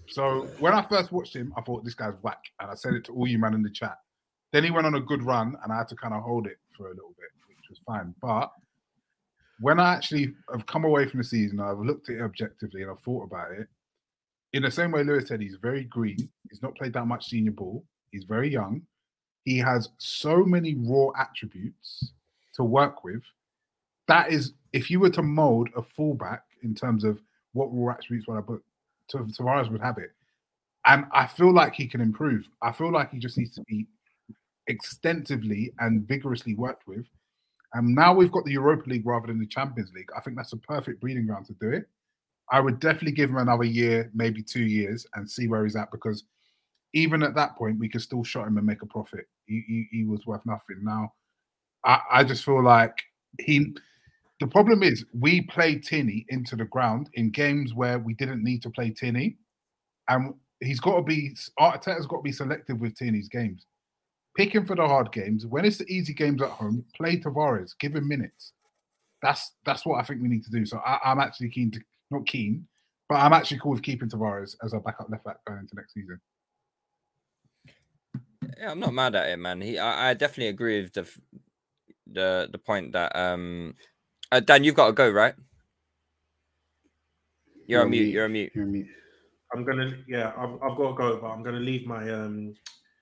So 0.09 0.49
when 0.59 0.73
I 0.73 0.83
first 0.89 1.11
watched 1.11 1.35
him, 1.35 1.53
I 1.57 1.61
thought 1.61 1.85
this 1.85 1.95
guy's 1.95 2.15
whack, 2.23 2.43
and 2.61 2.71
I 2.71 2.75
said 2.75 2.95
it 2.95 3.05
to 3.07 3.13
all 3.13 3.27
you 3.27 3.39
man 3.39 3.55
in 3.55 3.63
the 3.63 3.71
chat. 3.71 3.97
Then 4.53 4.63
he 4.65 4.71
went 4.71 4.87
on 4.87 4.95
a 4.95 5.01
good 5.01 5.23
run, 5.23 5.57
and 5.63 5.73
I 5.73 5.79
had 5.79 5.89
to 5.89 5.97
kind 5.97 6.15
of 6.15 6.23
hold 6.23 6.47
it 6.47 6.59
for 6.77 6.87
a 6.87 6.95
little 6.95 7.15
bit, 7.19 7.31
which 7.49 7.69
was 7.71 7.81
fine. 7.87 8.15
But 8.21 8.51
when 9.61 9.81
I 9.81 9.95
actually 9.95 10.35
have 10.53 10.67
come 10.67 10.85
away 10.85 11.07
from 11.07 11.19
the 11.19 11.25
season, 11.25 11.61
I've 11.61 11.79
looked 11.79 12.11
at 12.11 12.17
it 12.17 12.23
objectively 12.23 12.83
and 12.83 12.91
I've 12.91 13.01
thought 13.01 13.25
about 13.25 13.53
it. 13.53 13.69
in 14.53 14.63
the 14.63 14.71
same 14.71 14.93
way 14.93 15.03
Lewis 15.03 15.27
said, 15.29 15.41
he's 15.41 15.57
very 15.61 15.85
green. 15.85 16.29
He's 16.49 16.63
not 16.63 16.77
played 16.77 16.93
that 16.93 17.07
much 17.07 17.27
senior 17.27 17.53
ball. 17.53 17.85
He's 18.15 18.25
very 18.25 18.49
young. 18.49 18.83
He 19.45 19.59
has 19.59 19.89
so 19.99 20.45
many 20.45 20.77
raw 20.79 21.09
attributes 21.19 22.13
to 22.55 22.63
work 22.63 23.03
with. 23.03 23.23
That 24.07 24.31
is, 24.31 24.53
if 24.73 24.89
you 24.89 25.01
were 25.01 25.11
to 25.11 25.23
mold 25.23 25.69
a 25.77 25.83
fullback 25.83 26.45
in 26.63 26.77
terms 26.77 27.03
of 27.03 27.21
what 27.55 27.67
raw 27.73 27.95
attributes 27.95 28.29
would 28.29 28.39
I 28.39 28.41
put, 28.41 28.63
Tavares 29.13 29.69
would 29.69 29.81
have 29.81 29.99
it. 29.99 30.13
And 30.87 31.07
I 31.13 31.27
feel 31.27 31.53
like 31.53 31.75
he 31.75 31.89
can 31.89 32.01
improve. 32.01 32.49
I 32.63 32.71
feel 32.71 32.93
like 32.93 33.11
he 33.11 33.19
just 33.19 33.37
needs 33.37 33.55
to 33.57 33.63
be 33.63 33.89
extensively 34.69 35.73
and 35.81 36.07
vigorously 36.07 36.55
worked 36.55 36.87
with. 36.87 37.05
And 37.73 37.97
now 37.97 38.15
we've 38.15 38.31
got 38.31 38.45
the 38.45 38.53
Europa 38.53 38.89
League 38.89 39.07
rather 39.07 39.27
than 39.27 39.41
the 39.41 39.47
Champions 39.47 39.91
League. 39.93 40.11
I 40.17 40.21
think 40.21 40.37
that's 40.37 40.53
a 40.53 40.59
perfect 40.59 41.01
breeding 41.01 41.27
ground 41.27 41.47
to 41.47 41.55
do 41.55 41.71
it. 41.71 41.89
I 42.53 42.61
would 42.61 42.79
definitely 42.79 43.13
give 43.13 43.31
him 43.31 43.39
another 43.39 43.65
year, 43.65 44.11
maybe 44.15 44.41
two 44.41 44.63
years, 44.63 45.05
and 45.15 45.29
see 45.29 45.49
where 45.49 45.65
he's 45.65 45.75
at 45.75 45.91
because 45.91 46.23
even 46.95 47.23
at 47.25 47.35
that 47.35 47.57
point, 47.57 47.79
we 47.79 47.89
could 47.89 48.01
still 48.01 48.25
shot 48.25 48.47
him 48.47 48.57
and 48.57 48.67
make 48.67 48.83
a 48.83 48.87
profit. 48.87 49.27
He, 49.47 49.65
he, 49.67 49.89
he 49.91 50.05
was 50.05 50.25
worth 50.27 50.47
nothing. 50.47 50.79
Now, 50.83 51.13
I, 51.85 52.01
I 52.11 52.25
just 52.25 52.45
feel 52.45 52.63
like 52.63 52.97
he. 53.39 53.75
The 54.41 54.47
problem 54.47 54.83
is 54.83 55.05
we 55.19 55.43
played 55.43 55.85
Tierney 55.85 56.27
into 56.29 56.57
the 56.57 56.65
ground 56.65 57.09
in 57.15 57.31
games 57.31 57.73
where 57.75 57.99
we 57.99 58.15
didn't 58.15 58.43
need 58.43 58.63
to 58.63 58.71
play 58.71 58.91
Tierney, 58.91 59.37
and 60.09 60.35
he's 60.61 60.81
got 60.81 60.97
to 60.97 61.03
be 61.03 61.37
Arteta's 61.59 62.07
got 62.07 62.19
to 62.19 62.23
be 62.23 62.33
selective 62.33 62.81
with 62.81 62.97
Tierney's 62.97 63.29
games. 63.29 63.67
Pick 64.37 64.55
him 64.55 64.67
for 64.67 64.75
the 64.75 64.87
hard 64.87 65.13
games. 65.13 65.47
When 65.47 65.65
it's 65.65 65.79
the 65.79 65.87
easy 65.93 66.15
games 66.15 66.43
at 66.43 66.49
home, 66.49 66.85
play 66.97 67.17
Tavares. 67.17 67.73
Give 67.79 67.95
him 67.95 68.09
minutes. 68.09 68.53
That's 69.23 69.53
that's 69.65 69.87
what 69.87 70.01
I 70.01 70.03
think 70.05 70.23
we 70.23 70.29
need 70.29 70.45
to 70.45 70.51
do. 70.51 70.67
So 70.67 70.79
I, 70.79 70.99
I'm 71.05 71.21
actually 71.21 71.51
keen 71.51 71.71
to 71.73 71.81
not 72.11 72.27
keen, 72.27 72.67
but 73.09 73.17
I'm 73.17 73.33
actually 73.33 73.61
cool 73.61 73.73
with 73.73 73.83
keeping 73.83 74.09
Tavares 74.09 74.57
as 74.65 74.75
our 74.75 74.81
backup 74.81 75.11
left 75.11 75.25
back 75.25 75.45
going 75.47 75.61
into 75.61 75.75
next 75.77 75.95
season. 75.95 76.21
Yeah, 78.59 78.71
I'm 78.71 78.81
not 78.81 78.95
mad 78.95 79.15
at 79.15 79.29
it, 79.29 79.39
man. 79.39 79.61
He, 79.61 79.79
I, 79.79 80.11
I 80.11 80.15
definitely 80.15 80.49
agree 80.49 80.83
with 80.83 80.93
the 80.93 81.09
the 82.07 82.49
the 82.51 82.59
point 82.59 82.93
that 82.93 83.15
um, 83.17 83.75
uh, 84.31 84.41
Dan, 84.41 84.65
you've 84.65 84.75
got 84.75 84.87
to 84.87 84.93
go, 84.93 85.11
right? 85.11 85.35
You're, 87.67 87.83
on 87.83 87.91
mute. 87.91 88.13
You're 88.13 88.27
on 88.27 88.33
mute. 88.33 88.53
You're 88.55 88.65
on 88.65 88.73
mute. 88.73 88.89
I'm 89.55 89.65
gonna, 89.65 89.97
yeah, 90.07 90.33
I've, 90.37 90.55
I've 90.63 90.77
got 90.77 90.91
to 90.91 90.95
go, 90.95 91.19
but 91.21 91.29
I'm 91.29 91.43
gonna 91.43 91.61
leave 91.61 91.87
my 91.87 92.11
um. 92.11 92.55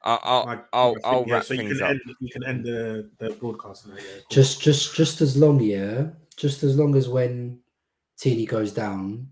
I'll 0.04 0.20
I'll 0.22 0.46
my, 0.46 0.58
I'll, 0.72 0.96
I'll 1.04 1.20
thing, 1.20 1.28
yeah, 1.28 1.34
wrap 1.34 1.44
so 1.44 1.54
you 1.54 1.60
things 1.60 1.78
can 1.78 1.82
up. 1.82 1.90
end 1.90 2.00
you 2.20 2.28
can 2.30 2.44
end 2.44 2.64
the 2.64 3.10
the 3.18 3.30
broadcast 3.34 3.88
now. 3.88 3.94
Yeah, 3.94 4.02
cool. 4.02 4.22
Just, 4.30 4.60
just, 4.60 4.94
just 4.94 5.20
as 5.20 5.36
long, 5.36 5.60
yeah. 5.60 6.08
Just 6.36 6.62
as 6.62 6.76
long 6.76 6.96
as 6.96 7.08
when 7.08 7.60
Tini 8.16 8.46
goes 8.46 8.72
down, 8.72 9.28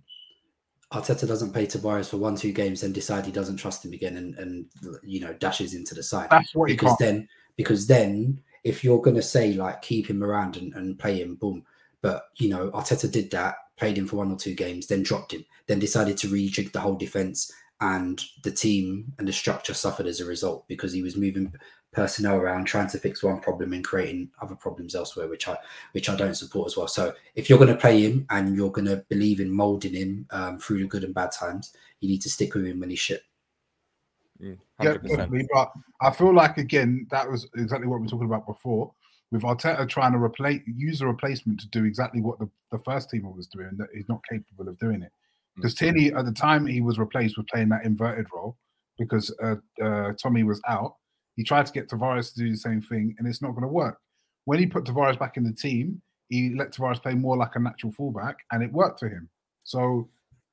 Arteta 0.93 1.27
doesn't 1.27 1.55
pay 1.55 1.67
Tavares 1.67 2.09
for 2.09 2.17
one, 2.17 2.35
two 2.35 2.53
games, 2.53 2.81
then 2.81 2.93
decide 2.93 3.25
he 3.25 3.33
doesn't 3.33 3.59
trust 3.59 3.85
him 3.85 3.93
again, 3.93 4.17
and 4.17 4.37
and 4.39 4.67
you 5.05 5.21
know 5.21 5.33
dashes 5.35 5.75
into 5.75 5.95
the 5.95 6.03
side. 6.03 6.29
That's 6.31 6.55
what 6.55 6.67
because 6.67 6.97
then 6.99 7.29
because 7.57 7.87
then 7.87 8.41
if 8.65 8.83
you're 8.83 9.01
gonna 9.01 9.23
say 9.23 9.53
like 9.53 9.83
keep 9.83 10.09
him 10.09 10.25
around 10.25 10.57
and, 10.57 10.75
and 10.75 10.99
play 10.99 11.21
him, 11.21 11.37
boom. 11.37 11.65
But 12.03 12.25
you 12.37 12.49
know 12.49 12.71
Arteta 12.71 13.11
did 13.11 13.31
that, 13.31 13.57
played 13.77 13.99
him 13.99 14.09
for 14.09 14.17
one 14.17 14.33
or 14.33 14.37
two 14.37 14.55
games, 14.55 14.89
then 14.89 15.05
dropped 15.05 15.33
him, 15.33 15.45
then 15.67 15.79
decided 15.79 16.17
to 16.19 16.29
rejig 16.29 16.73
the 16.73 16.81
whole 16.81 16.97
defense, 16.97 17.53
and 17.81 18.21
the 18.43 18.51
team 18.51 19.13
and 19.19 19.29
the 19.29 19.33
structure 19.33 19.75
suffered 19.75 20.07
as 20.07 20.21
a 20.21 20.27
result 20.27 20.67
because 20.67 20.93
he 20.93 21.03
was 21.03 21.17
moving 21.17 21.53
personnel 21.93 22.37
around, 22.37 22.67
trying 22.67 22.89
to 22.89 22.99
fix 22.99 23.23
one 23.23 23.41
problem 23.41 23.73
and 23.73 23.85
creating 23.85 24.31
other 24.41 24.55
problems 24.55 24.95
elsewhere, 24.95 25.29
which 25.29 25.49
I 25.49 25.57
which 25.93 26.09
I 26.09 26.17
don't 26.17 26.35
support 26.35 26.67
as 26.69 26.77
well. 26.77 26.89
So 26.89 27.15
if 27.35 27.49
you're 27.49 27.59
going 27.59 27.71
to 27.71 27.77
play 27.77 28.03
him 28.03 28.27
and 28.31 28.57
you're 28.57 28.71
going 28.71 28.87
to 28.87 29.05
believe 29.09 29.41
in 29.41 29.51
molding 29.51 29.95
him 29.95 30.27
um, 30.31 30.59
through 30.59 30.81
the 30.81 30.87
good 30.87 31.05
and 31.05 31.15
bad 31.15 31.33
times, 31.33 31.73
you 32.01 32.09
need 32.09 32.23
to 32.23 32.31
stick 32.31 32.55
with 32.55 32.67
him 32.67 32.81
when 32.81 32.91
he's 32.91 32.99
shit. 32.99 33.23
Mm, 34.41 34.59
Yeah, 34.83 34.95
definitely. 34.95 35.47
But 35.53 35.73
I 36.01 36.11
feel 36.11 36.35
like 36.35 36.59
again, 36.59 37.07
that 37.11 37.29
was 37.29 37.49
exactly 37.57 37.89
what 37.89 38.01
we 38.01 38.07
were 38.07 38.11
talking 38.11 38.27
about 38.27 38.47
before. 38.47 38.93
With 39.33 39.43
Arteta 39.43 39.89
trying 39.89 40.13
to 40.13 40.19
replace 40.19 40.61
use 40.67 41.01
a 41.03 41.07
replacement 41.07 41.61
to 41.61 41.69
do 41.69 41.85
exactly 41.85 42.21
what 42.21 42.41
the, 42.41 42.49
the 42.73 42.79
first 42.79 43.11
team 43.11 43.33
was 43.37 43.47
doing, 43.47 43.71
that 43.79 43.89
he's 43.95 44.09
not 44.09 44.23
capable 44.29 44.69
of 44.69 44.79
doing 44.79 45.03
it. 45.03 45.13
Because 45.57 45.75
Tierney, 45.75 46.13
at 46.13 46.25
the 46.25 46.33
time 46.33 46.67
he 46.67 46.81
was 46.81 46.99
replaced, 46.99 47.37
was 47.37 47.47
playing 47.51 47.69
that 47.69 47.85
inverted 47.85 48.27
role 48.35 48.57
because 48.99 49.35
uh, 49.43 49.57
uh, 49.83 50.13
Tommy 50.21 50.43
was 50.43 50.61
out. 50.69 50.97
He 51.37 51.45
tried 51.45 51.67
to 51.67 51.73
get 51.73 51.89
Tavares 51.89 52.33
to 52.35 52.41
do 52.41 52.51
the 52.51 52.57
same 52.57 52.83
thing, 52.83 53.15
and 53.19 53.27
it's 53.27 53.43
not 53.43 53.53
going 53.53 53.63
to 53.63 53.69
work. 53.69 53.99
When 54.45 54.59
he 54.59 54.67
put 54.67 54.85
Tavares 54.85 55.19
back 55.19 55.37
in 55.37 55.45
the 55.45 55.53
team, 55.53 56.03
he 56.29 56.55
let 56.55 56.73
Tavares 56.73 57.03
play 57.03 57.15
more 57.15 57.37
like 57.37 57.57
a 57.57 57.61
natural 57.61 57.93
fullback, 57.93 58.37
and 58.53 58.63
it 58.63 58.73
worked 58.73 59.01
for 59.01 59.09
him. 59.09 59.29
So 59.65 60.09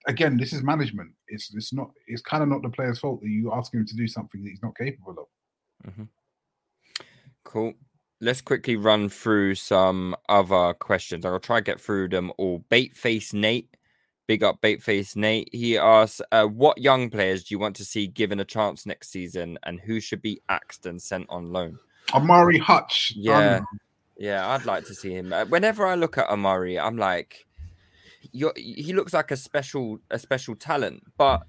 again, 0.08 0.38
this 0.38 0.54
is 0.54 0.64
management. 0.64 1.12
It's 1.28 1.54
it's 1.54 1.74
not 1.74 1.92
it's 2.08 2.22
kind 2.22 2.44
of 2.44 2.50
not 2.50 2.62
the 2.64 2.70
player's 2.70 3.00
fault 3.00 3.22
that 3.22 3.30
you 3.30 3.54
ask 3.54 3.74
him 3.74 3.86
to 3.86 3.96
do 3.96 4.08
something 4.08 4.44
that 4.44 4.50
he's 4.50 4.64
not 4.64 4.78
capable 4.78 5.16
of. 5.20 5.92
Mhm. 5.92 6.10
Cool. 7.44 7.74
Let's 8.20 8.42
quickly 8.42 8.76
run 8.76 9.10
through 9.10 9.56
some 9.56 10.16
other 10.28 10.74
questions. 10.74 11.24
I'll 11.24 11.40
try 11.40 11.60
to 11.60 11.64
get 11.64 11.80
through 11.80 12.10
them 12.10 12.32
all. 12.38 12.66
Baitface 12.72 13.32
Nate, 13.34 13.77
big 14.28 14.44
up 14.44 14.62
Baitface 14.62 15.16
Nate. 15.16 15.50
He 15.52 15.78
asks, 15.78 16.22
uh, 16.32 16.46
"What 16.46 16.78
young 16.78 17.10
players 17.10 17.44
do 17.44 17.56
you 17.56 17.60
want 17.60 17.76
to 17.78 17.86
see 17.86 18.08
given 18.08 18.40
a 18.40 18.46
chance 18.46 18.86
next 18.86 19.10
season, 19.10 19.58
and 19.64 19.80
who 19.80 20.00
should 20.00 20.22
be 20.22 20.42
axed 20.50 20.86
and 20.86 21.02
sent 21.02 21.26
on 21.30 21.52
loan?" 21.52 21.80
Omari 22.14 22.58
Hutch. 22.60 23.14
Yeah, 23.16 23.60
done. 23.60 23.66
yeah, 24.18 24.50
I'd 24.50 24.66
like 24.66 24.86
to 24.86 24.94
see 24.94 25.14
him. 25.14 25.34
Uh, 25.34 25.46
Whenever 25.46 25.86
I 25.86 25.96
look 25.96 26.18
at 26.18 26.30
Omari, 26.30 26.80
I'm 26.80 26.98
like, 26.98 27.46
he 28.32 28.94
looks 28.94 29.14
like 29.14 29.32
a 29.32 29.38
special, 29.38 30.00
a 30.12 30.20
special 30.20 30.56
talent, 30.56 31.04
but 31.18 31.44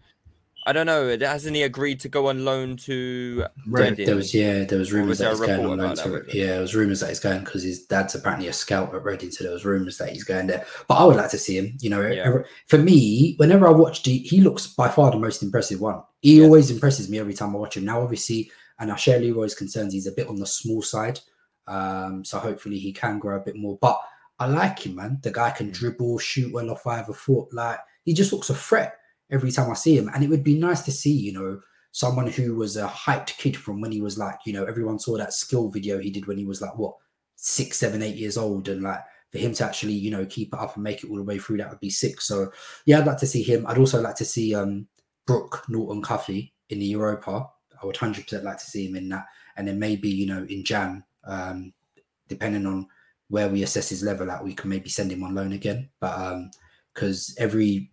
I 0.68 0.72
don't 0.72 0.86
know. 0.86 1.16
Hasn't 1.18 1.56
he 1.56 1.62
agreed 1.62 1.98
to 2.00 2.08
go 2.10 2.28
on 2.28 2.44
loan 2.44 2.76
to 2.78 3.46
Reading? 3.66 4.04
there 4.06 4.14
was 4.16 4.34
yeah, 4.34 4.64
there 4.64 4.78
was 4.78 4.92
Or 4.92 4.96
rumors 4.96 5.18
there 5.18 5.28
that 5.34 5.38
he's 5.38 5.46
going 5.46 5.60
on 5.66 5.78
loan 5.78 5.94
that, 5.94 6.04
to 6.04 6.10
was 6.10 6.34
yeah, 6.34 6.46
there 6.46 6.60
was 6.60 6.74
rumors 6.74 7.00
that 7.00 7.08
he's 7.08 7.20
going 7.20 7.42
because 7.42 7.62
his 7.62 7.86
dad's 7.86 8.14
apparently 8.14 8.48
a 8.48 8.52
scout 8.52 8.94
at 8.94 9.02
Reading, 9.02 9.30
so 9.30 9.44
there 9.44 9.52
was 9.54 9.64
rumors 9.64 9.96
that 9.98 10.10
he's 10.10 10.24
going 10.24 10.46
there. 10.46 10.66
But 10.86 10.96
I 10.96 11.04
would 11.04 11.16
like 11.16 11.30
to 11.30 11.38
see 11.38 11.56
him. 11.56 11.76
You 11.80 11.90
know, 11.90 12.06
Yeah. 12.06 12.38
for 12.66 12.76
me, 12.78 13.34
whenever 13.38 13.66
I 13.66 13.70
watched, 13.70 14.04
he, 14.04 14.18
he 14.18 14.42
looks 14.42 14.66
by 14.66 14.88
far 14.88 15.10
the 15.10 15.16
most 15.18 15.42
impressive 15.42 15.80
one. 15.80 16.02
He 16.20 16.42
always 16.44 16.70
impresses 16.70 17.08
me 17.08 17.18
every 17.18 17.34
time 17.34 17.56
I 17.56 17.58
watch 17.58 17.76
him. 17.78 17.86
Now, 17.86 18.02
obviously, 18.02 18.50
and 18.78 18.92
I 18.92 18.96
share 18.96 19.18
Leroy's 19.20 19.54
concerns. 19.54 19.94
He's 19.94 20.06
a 20.06 20.12
bit 20.12 20.28
on 20.28 20.36
the 20.36 20.46
small 20.46 20.82
side, 20.82 21.18
um, 21.66 22.24
so 22.24 22.38
hopefully 22.38 22.78
he 22.78 22.92
can 22.92 23.18
grow 23.18 23.36
a 23.36 23.40
bit 23.40 23.56
more. 23.56 23.78
But 23.80 23.98
I 24.38 24.46
like 24.46 24.80
him, 24.80 24.96
man. 24.96 25.18
The 25.22 25.30
guy 25.30 25.50
Mm. 25.50 25.56
can 25.56 25.70
dribble, 25.70 26.18
shoot 26.18 26.52
well 26.52 26.70
off 26.70 26.86
either 26.86 27.12
foot. 27.14 27.52
Like 27.54 27.78
he 28.04 28.12
just 28.12 28.32
looks 28.32 28.50
a 28.50 28.54
threat 28.54 28.97
every 29.30 29.50
time 29.50 29.70
I 29.70 29.74
see 29.74 29.96
him. 29.96 30.10
And 30.14 30.24
it 30.24 30.30
would 30.30 30.44
be 30.44 30.58
nice 30.58 30.82
to 30.82 30.92
see, 30.92 31.12
you 31.12 31.32
know, 31.32 31.60
someone 31.92 32.26
who 32.26 32.54
was 32.54 32.76
a 32.76 32.86
hyped 32.86 33.36
kid 33.38 33.56
from 33.56 33.80
when 33.80 33.92
he 33.92 34.00
was 34.00 34.18
like, 34.18 34.38
you 34.44 34.52
know, 34.52 34.64
everyone 34.64 34.98
saw 34.98 35.16
that 35.18 35.32
skill 35.32 35.68
video 35.68 35.98
he 35.98 36.10
did 36.10 36.26
when 36.26 36.38
he 36.38 36.44
was 36.44 36.60
like 36.60 36.76
what 36.76 36.94
six, 37.36 37.78
seven, 37.78 38.02
eight 38.02 38.16
years 38.16 38.36
old, 38.36 38.68
and 38.68 38.82
like 38.82 39.00
for 39.30 39.38
him 39.38 39.52
to 39.54 39.64
actually, 39.64 39.92
you 39.92 40.10
know, 40.10 40.26
keep 40.26 40.52
it 40.52 40.60
up 40.60 40.74
and 40.74 40.84
make 40.84 41.02
it 41.02 41.10
all 41.10 41.16
the 41.16 41.22
way 41.22 41.38
through, 41.38 41.58
that 41.58 41.70
would 41.70 41.80
be 41.80 41.90
sick. 41.90 42.20
So 42.20 42.50
yeah, 42.84 42.98
I'd 42.98 43.06
like 43.06 43.18
to 43.18 43.26
see 43.26 43.42
him. 43.42 43.66
I'd 43.66 43.78
also 43.78 44.00
like 44.00 44.16
to 44.16 44.24
see 44.24 44.54
um 44.54 44.86
Brooke 45.26 45.64
Norton 45.68 46.02
Cuffy 46.02 46.52
in 46.70 46.78
the 46.78 46.86
Europa. 46.86 47.48
I 47.80 47.86
would 47.86 47.96
hundred 47.96 48.24
percent 48.24 48.44
like 48.44 48.58
to 48.58 48.64
see 48.64 48.86
him 48.88 48.96
in 48.96 49.08
that, 49.10 49.26
and 49.56 49.68
then 49.68 49.78
maybe 49.78 50.08
you 50.08 50.26
know 50.26 50.44
in 50.48 50.64
Jan, 50.64 51.04
um, 51.24 51.72
depending 52.28 52.66
on 52.66 52.86
where 53.28 53.48
we 53.48 53.62
assess 53.62 53.90
his 53.90 54.02
level 54.02 54.30
at, 54.30 54.42
we 54.42 54.54
can 54.54 54.70
maybe 54.70 54.88
send 54.88 55.12
him 55.12 55.22
on 55.22 55.34
loan 55.34 55.52
again. 55.52 55.88
But 56.00 56.18
um, 56.18 56.50
because 56.98 57.32
every 57.38 57.88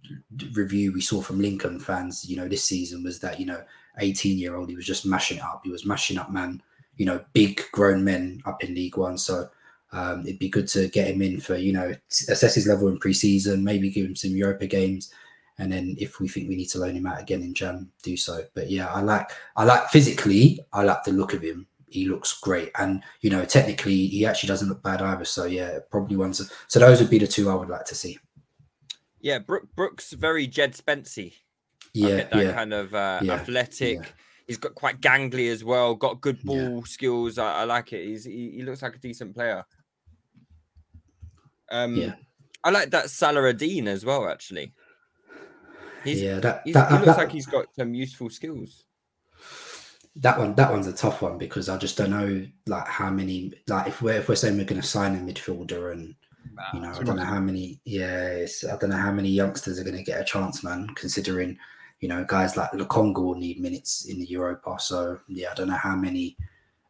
review 0.54 0.92
we 0.92 1.00
saw 1.00 1.22
from 1.22 1.40
Lincoln 1.40 1.80
fans, 1.80 2.28
you 2.28 2.36
know, 2.36 2.48
this 2.48 2.64
season 2.64 3.04
was 3.04 3.20
that 3.20 3.40
you 3.40 3.46
know, 3.46 3.62
eighteen 4.00 4.40
year 4.40 4.56
old, 4.56 4.70
he 4.70 4.76
was 4.76 4.86
just 4.86 5.06
mashing 5.06 5.38
it 5.38 5.44
up. 5.44 5.62
He 5.64 5.70
was 5.70 5.86
mashing 5.86 6.18
up, 6.18 6.32
man. 6.32 6.62
You 6.98 7.06
know, 7.06 7.24
big 7.34 7.62
grown 7.72 8.04
men 8.04 8.42
up 8.46 8.64
in 8.64 8.74
League 8.74 8.98
One. 8.98 9.20
So 9.20 9.48
um, 9.92 10.22
it'd 10.26 10.40
be 10.40 10.50
good 10.50 10.68
to 10.70 10.88
get 10.88 11.08
him 11.08 11.22
in 11.22 11.40
for 11.40 11.56
you 11.56 11.72
know 11.72 11.94
assess 12.10 12.56
his 12.56 12.66
level 12.66 12.88
in 12.88 12.98
pre-season, 12.98 13.64
maybe 13.64 13.92
give 13.92 14.08
him 14.08 14.16
some 14.16 14.32
Europa 14.32 14.66
games, 14.66 15.14
and 15.60 15.72
then 15.72 15.96
if 16.00 16.20
we 16.20 16.28
think 16.28 16.50
we 16.50 16.56
need 16.56 16.70
to 16.70 16.80
loan 16.80 16.96
him 16.96 17.06
out 17.06 17.22
again 17.22 17.44
in 17.44 17.54
Jan, 17.54 17.92
do 18.02 18.18
so. 18.18 18.44
But 18.56 18.72
yeah, 18.72 18.88
I 18.88 19.02
like 19.02 19.30
I 19.56 19.66
like 19.66 19.90
physically, 19.90 20.60
I 20.74 20.82
like 20.82 21.04
the 21.04 21.12
look 21.12 21.34
of 21.34 21.44
him. 21.44 21.68
He 21.88 22.08
looks 22.08 22.40
great, 22.40 22.72
and 22.80 23.04
you 23.22 23.30
know 23.30 23.46
technically 23.46 24.08
he 24.08 24.26
actually 24.26 24.48
doesn't 24.48 24.68
look 24.68 24.82
bad 24.82 25.04
either. 25.04 25.26
So 25.26 25.46
yeah, 25.46 25.78
probably 25.92 26.18
ones. 26.18 26.52
So 26.68 26.80
those 26.80 27.00
would 27.00 27.12
be 27.12 27.20
the 27.20 27.28
two 27.28 27.52
I 27.52 27.56
would 27.56 27.70
like 27.70 27.86
to 27.86 27.96
see. 27.96 28.18
Yeah, 29.26 29.40
Brook, 29.40 29.68
Brooks 29.76 30.14
very 30.14 30.46
Jed 30.46 30.74
Spency. 30.74 31.32
I 31.34 31.34
Yeah, 31.96 32.08
that 32.32 32.36
yeah, 32.36 32.52
kind 32.54 32.74
of 32.76 32.94
uh, 32.94 33.22
yeah, 33.24 33.34
athletic. 33.34 34.14
He's 34.46 34.58
got 34.60 34.76
quite 34.76 35.02
gangly 35.02 35.52
as 35.52 35.64
well. 35.64 35.96
Got 35.96 36.22
good 36.22 36.44
ball 36.44 36.86
skills. 36.86 37.40
I, 37.40 37.62
I 37.62 37.64
like 37.64 37.92
it. 37.92 38.06
He's 38.06 38.24
he, 38.26 38.52
he 38.58 38.62
looks 38.62 38.84
like 38.84 38.96
a 38.96 39.00
decent 39.00 39.34
player. 39.34 39.66
Um, 41.72 41.96
Yeah. 41.96 42.14
I 42.64 42.70
like 42.70 42.92
that 42.92 43.06
Salaradine 43.06 43.88
as 43.88 44.06
well. 44.06 44.28
Actually, 44.30 44.74
he's, 46.04 46.22
Yeah, 46.22 46.40
that- 46.42 46.62
he's, 46.64 46.76
that- 46.76 46.90
he 46.92 46.94
looks 46.98 47.06
that- 47.08 47.18
like 47.18 47.32
he's 47.32 47.48
got 47.48 47.66
some 47.76 47.96
useful 47.96 48.30
skills. 48.30 48.86
that 50.18 50.38
one 50.38 50.54
that 50.56 50.72
one's 50.72 50.86
a 50.88 50.94
tough 50.94 51.24
one 51.24 51.40
because 51.40 51.68
I 51.68 51.78
just 51.78 51.98
don't 51.98 52.12
know 52.12 52.46
like 52.68 52.88
how 52.88 53.10
many 53.10 53.54
like 53.68 53.88
if 53.88 54.02
we're 54.04 54.20
if 54.20 54.30
we're 54.30 54.36
saying 54.36 54.56
we're 54.58 54.66
going 54.66 54.80
to 54.82 54.88
sign 54.88 55.16
a 55.16 55.20
midfielder 55.20 55.92
and 55.94 56.14
you 56.74 56.80
know 56.80 56.92
I 56.92 57.04
don't 57.04 57.18
know 57.18 57.24
how 57.24 57.40
many 57.40 57.80
yeah 57.86 58.46
I 58.72 58.76
don't 58.78 58.90
know 58.90 58.98
how 58.98 59.12
many 59.12 59.30
youngsters 59.30 59.80
are 59.80 59.84
going 59.84 59.98
to 59.98 60.04
get 60.04 60.22
a 60.22 60.24
chance, 60.24 60.64
man. 60.64 60.88
Considering 60.96 61.58
you 62.00 62.10
know, 62.10 62.24
guys 62.26 62.58
like 62.58 62.72
Lokonga 62.72 63.24
will 63.24 63.36
need 63.36 63.60
minutes 63.60 64.06
in 64.06 64.20
the 64.20 64.26
Europa. 64.26 64.76
So 64.80 65.20
yeah, 65.28 65.52
I 65.52 65.54
don't 65.56 65.70
know 65.70 65.76
how 65.76 65.96
many. 65.96 66.38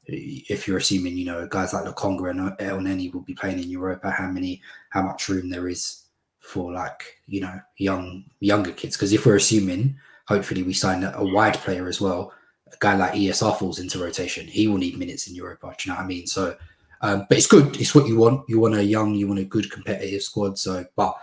If 0.08 0.68
you're 0.68 0.78
assuming, 0.78 1.18
you 1.18 1.26
know, 1.26 1.48
guys 1.48 1.74
like 1.74 1.86
Lokonga 1.86 2.30
and 2.30 2.58
Elneny 2.60 3.14
will 3.14 3.22
be 3.22 3.34
playing 3.34 3.60
in 3.60 3.70
Europa, 3.70 4.12
how 4.12 4.28
many, 4.28 4.62
how 4.90 5.02
much 5.02 5.30
room 5.30 5.50
there 5.50 5.68
is 5.68 6.04
for 6.40 6.72
like 6.72 7.02
you 7.28 7.42
know 7.42 7.60
young 7.78 8.26
younger 8.40 8.72
kids? 8.72 8.96
Because 8.96 9.14
if 9.14 9.26
we're 9.26 9.38
assuming, 9.38 9.98
hopefully 10.28 10.64
we 10.64 10.74
sign 10.74 11.04
a, 11.04 11.14
a 11.16 11.26
wide 11.26 11.56
player 11.56 11.88
as 11.88 12.02
well, 12.02 12.34
a 12.72 12.76
guy 12.80 12.96
like 12.96 13.14
ESR 13.14 13.58
falls 13.58 13.80
into 13.80 14.04
rotation, 14.04 14.46
he 14.46 14.68
will 14.68 14.78
need 14.78 14.98
minutes 14.98 15.28
in 15.28 15.36
Europa. 15.36 15.74
Do 15.78 15.90
you 15.90 15.94
know 15.94 15.98
what 15.98 16.06
I 16.06 16.08
mean? 16.08 16.28
So, 16.28 16.56
um, 17.02 17.26
but 17.28 17.38
it's 17.38 17.48
good. 17.48 17.80
It's 17.80 17.94
what 17.94 18.08
you 18.08 18.18
want. 18.18 18.50
You 18.50 18.60
want 18.60 18.76
a 18.76 18.84
young, 18.84 19.16
you 19.16 19.28
want 19.28 19.40
a 19.40 19.46
good 19.46 19.72
competitive 19.72 20.22
squad. 20.22 20.58
So, 20.58 20.86
but 20.96 21.18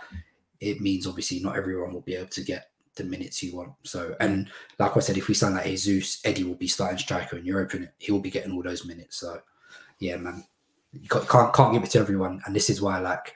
it 0.59 0.81
means 0.81 1.07
obviously 1.07 1.39
not 1.39 1.57
everyone 1.57 1.93
will 1.93 2.01
be 2.01 2.15
able 2.15 2.29
to 2.29 2.41
get 2.41 2.69
the 2.95 3.03
minutes 3.03 3.41
you 3.41 3.55
want. 3.55 3.73
So, 3.83 4.15
and 4.19 4.49
like 4.79 4.95
I 4.95 4.99
said, 4.99 5.17
if 5.17 5.27
we 5.27 5.33
sign 5.33 5.55
like 5.55 5.65
Jesus, 5.65 6.21
Eddie 6.23 6.43
will 6.43 6.55
be 6.55 6.67
starting 6.67 6.97
striker 6.97 7.37
in 7.37 7.45
Europe, 7.45 7.73
and 7.73 7.89
he 7.97 8.11
will 8.11 8.19
be 8.19 8.29
getting 8.29 8.53
all 8.53 8.63
those 8.63 8.85
minutes. 8.85 9.17
So, 9.17 9.41
yeah, 9.99 10.17
man, 10.17 10.43
you 10.93 11.09
can't 11.09 11.53
can't 11.53 11.73
give 11.73 11.83
it 11.83 11.89
to 11.91 11.99
everyone, 11.99 12.41
and 12.45 12.55
this 12.55 12.69
is 12.69 12.81
why, 12.81 12.99
like, 12.99 13.35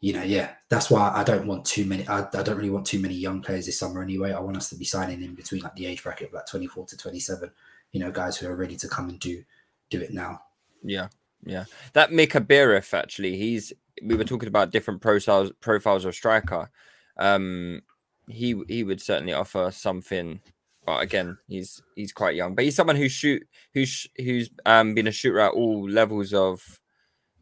you 0.00 0.12
know, 0.12 0.22
yeah, 0.22 0.52
that's 0.68 0.90
why 0.90 1.12
I 1.14 1.24
don't 1.24 1.46
want 1.46 1.64
too 1.64 1.84
many. 1.84 2.06
I, 2.08 2.20
I 2.20 2.42
don't 2.42 2.56
really 2.56 2.70
want 2.70 2.86
too 2.86 3.00
many 3.00 3.14
young 3.14 3.40
players 3.40 3.66
this 3.66 3.78
summer 3.78 4.02
anyway. 4.02 4.32
I 4.32 4.40
want 4.40 4.56
us 4.56 4.68
to 4.70 4.76
be 4.76 4.84
signing 4.84 5.22
in 5.22 5.34
between 5.34 5.62
like 5.62 5.76
the 5.76 5.86
age 5.86 6.02
bracket 6.02 6.28
of 6.28 6.34
like 6.34 6.46
twenty 6.46 6.66
four 6.66 6.86
to 6.86 6.96
twenty 6.96 7.20
seven. 7.20 7.50
You 7.92 8.00
know, 8.00 8.10
guys 8.10 8.36
who 8.36 8.48
are 8.48 8.56
ready 8.56 8.76
to 8.76 8.88
come 8.88 9.08
and 9.08 9.20
do 9.20 9.44
do 9.90 10.00
it 10.00 10.12
now. 10.12 10.42
Yeah, 10.82 11.08
yeah. 11.44 11.64
That 11.92 12.12
Mika 12.12 12.40
Biereth 12.40 12.94
actually, 12.94 13.36
he's 13.36 13.72
we 14.02 14.16
were 14.16 14.24
talking 14.24 14.48
about 14.48 14.70
different 14.70 15.00
profiles 15.00 15.52
profiles 15.60 16.04
of 16.04 16.14
striker. 16.14 16.70
Um, 17.16 17.82
he 18.28 18.62
he 18.68 18.84
would 18.84 19.00
certainly 19.00 19.32
offer 19.32 19.70
something. 19.70 20.40
But 20.84 21.02
again, 21.02 21.38
he's 21.48 21.80
he's 21.94 22.12
quite 22.12 22.34
young, 22.34 22.54
but 22.54 22.64
he's 22.64 22.74
someone 22.74 22.96
who 22.96 23.08
shoot 23.08 23.46
who's 23.74 24.06
who's 24.16 24.50
um 24.66 24.94
been 24.94 25.06
a 25.06 25.12
shooter 25.12 25.40
at 25.40 25.52
all 25.52 25.88
levels 25.88 26.34
of 26.34 26.80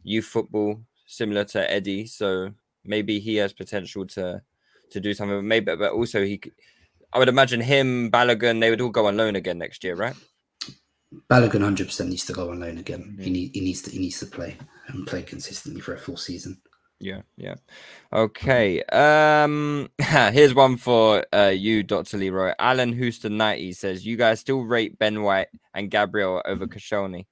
youth 0.03 0.25
football, 0.25 0.81
similar 1.07 1.43
to 1.45 1.71
Eddie. 1.71 2.05
So 2.05 2.51
maybe 2.85 3.19
he 3.19 3.35
has 3.37 3.53
potential 3.53 4.05
to 4.07 4.41
to 4.91 4.99
do 4.99 5.13
something. 5.13 5.47
Maybe, 5.47 5.75
but 5.75 5.91
also 5.91 6.23
he, 6.23 6.39
I 7.13 7.19
would 7.19 7.29
imagine 7.29 7.61
him, 7.61 8.11
Balogun, 8.11 8.59
they 8.59 8.69
would 8.69 8.81
all 8.81 8.89
go 8.89 9.07
on 9.07 9.17
loan 9.17 9.35
again 9.35 9.57
next 9.57 9.83
year, 9.83 9.95
right? 9.95 10.15
Balogun 11.29 11.61
hundred 11.61 11.87
percent 11.87 12.09
needs 12.09 12.25
to 12.25 12.33
go 12.33 12.51
on 12.51 12.59
loan 12.59 12.77
again. 12.77 13.03
Mm-hmm. 13.03 13.21
He 13.21 13.29
need, 13.29 13.51
he 13.53 13.61
needs 13.61 13.81
to 13.83 13.91
he 13.91 13.99
needs 13.99 14.19
to 14.19 14.25
play 14.25 14.57
and 14.87 15.05
play 15.05 15.23
consistently 15.23 15.81
for 15.81 15.93
a 15.93 15.99
full 15.99 16.17
season. 16.17 16.61
Yeah, 16.99 17.21
yeah. 17.35 17.55
Okay. 18.13 18.83
Um 18.83 19.89
here's 19.99 20.53
one 20.53 20.77
for 20.77 21.25
uh 21.33 21.51
you, 21.53 21.83
Dr. 21.83 22.17
Leroy. 22.17 22.53
Alan 22.59 22.93
Houston 22.93 23.37
90 23.37 23.73
says 23.73 24.05
you 24.05 24.15
guys 24.15 24.39
still 24.39 24.61
rate 24.61 24.97
Ben 24.99 25.23
White 25.23 25.47
and 25.73 25.91
Gabriel 25.91 26.41
over 26.45 26.67
Koscielny. 26.67 27.25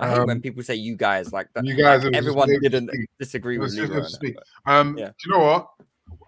I 0.00 0.08
hate 0.08 0.18
um, 0.18 0.26
when 0.26 0.40
people 0.40 0.62
say 0.62 0.76
you 0.76 0.96
guys 0.96 1.30
like 1.30 1.48
that. 1.54 1.64
You 1.64 1.76
guys, 1.76 2.04
like 2.04 2.16
everyone 2.16 2.48
didn't 2.62 2.90
disagree 3.18 3.58
with 3.58 3.74
Leroy. 3.74 4.02
Um, 4.64 4.96
yeah. 4.96 5.08
do 5.08 5.12
you 5.26 5.32
know 5.32 5.44
what? 5.44 5.68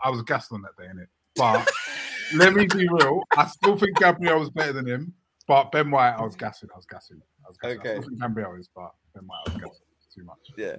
I 0.05 0.10
was 0.10 0.20
gassed 0.22 0.52
on 0.52 0.62
that 0.62 0.76
day, 0.76 0.84
innit? 0.93 1.06
But 1.34 1.70
let 2.36 2.52
me 2.52 2.66
be 2.66 2.86
real. 2.86 3.22
I 3.34 3.47
still 3.47 3.78
think 3.78 3.97
Gabriel 3.97 4.40
was 4.40 4.51
better 4.51 4.74
than 4.74 4.86
him. 4.86 5.14
But 5.47 5.73
Ben 5.73 5.90
White, 5.90 6.12
I 6.12 6.23
was 6.23 6.36
gassing. 6.36 6.69
I 6.73 6.77
was 6.77 6.86
gassing. 6.86 7.20
I 7.44 7.48
was 7.48 7.59
gassing. 7.59 7.81
Okay. 7.81 7.97
I 7.97 8.27
Gabriel 8.28 8.55
is, 8.59 8.69
but 8.74 8.93
Ben 9.14 9.24
White, 9.27 9.40
I 9.47 9.51
was 9.51 9.60
gassing. 9.62 9.86
Too 10.14 10.24
much. 10.24 10.39
Yeah. 10.56 10.77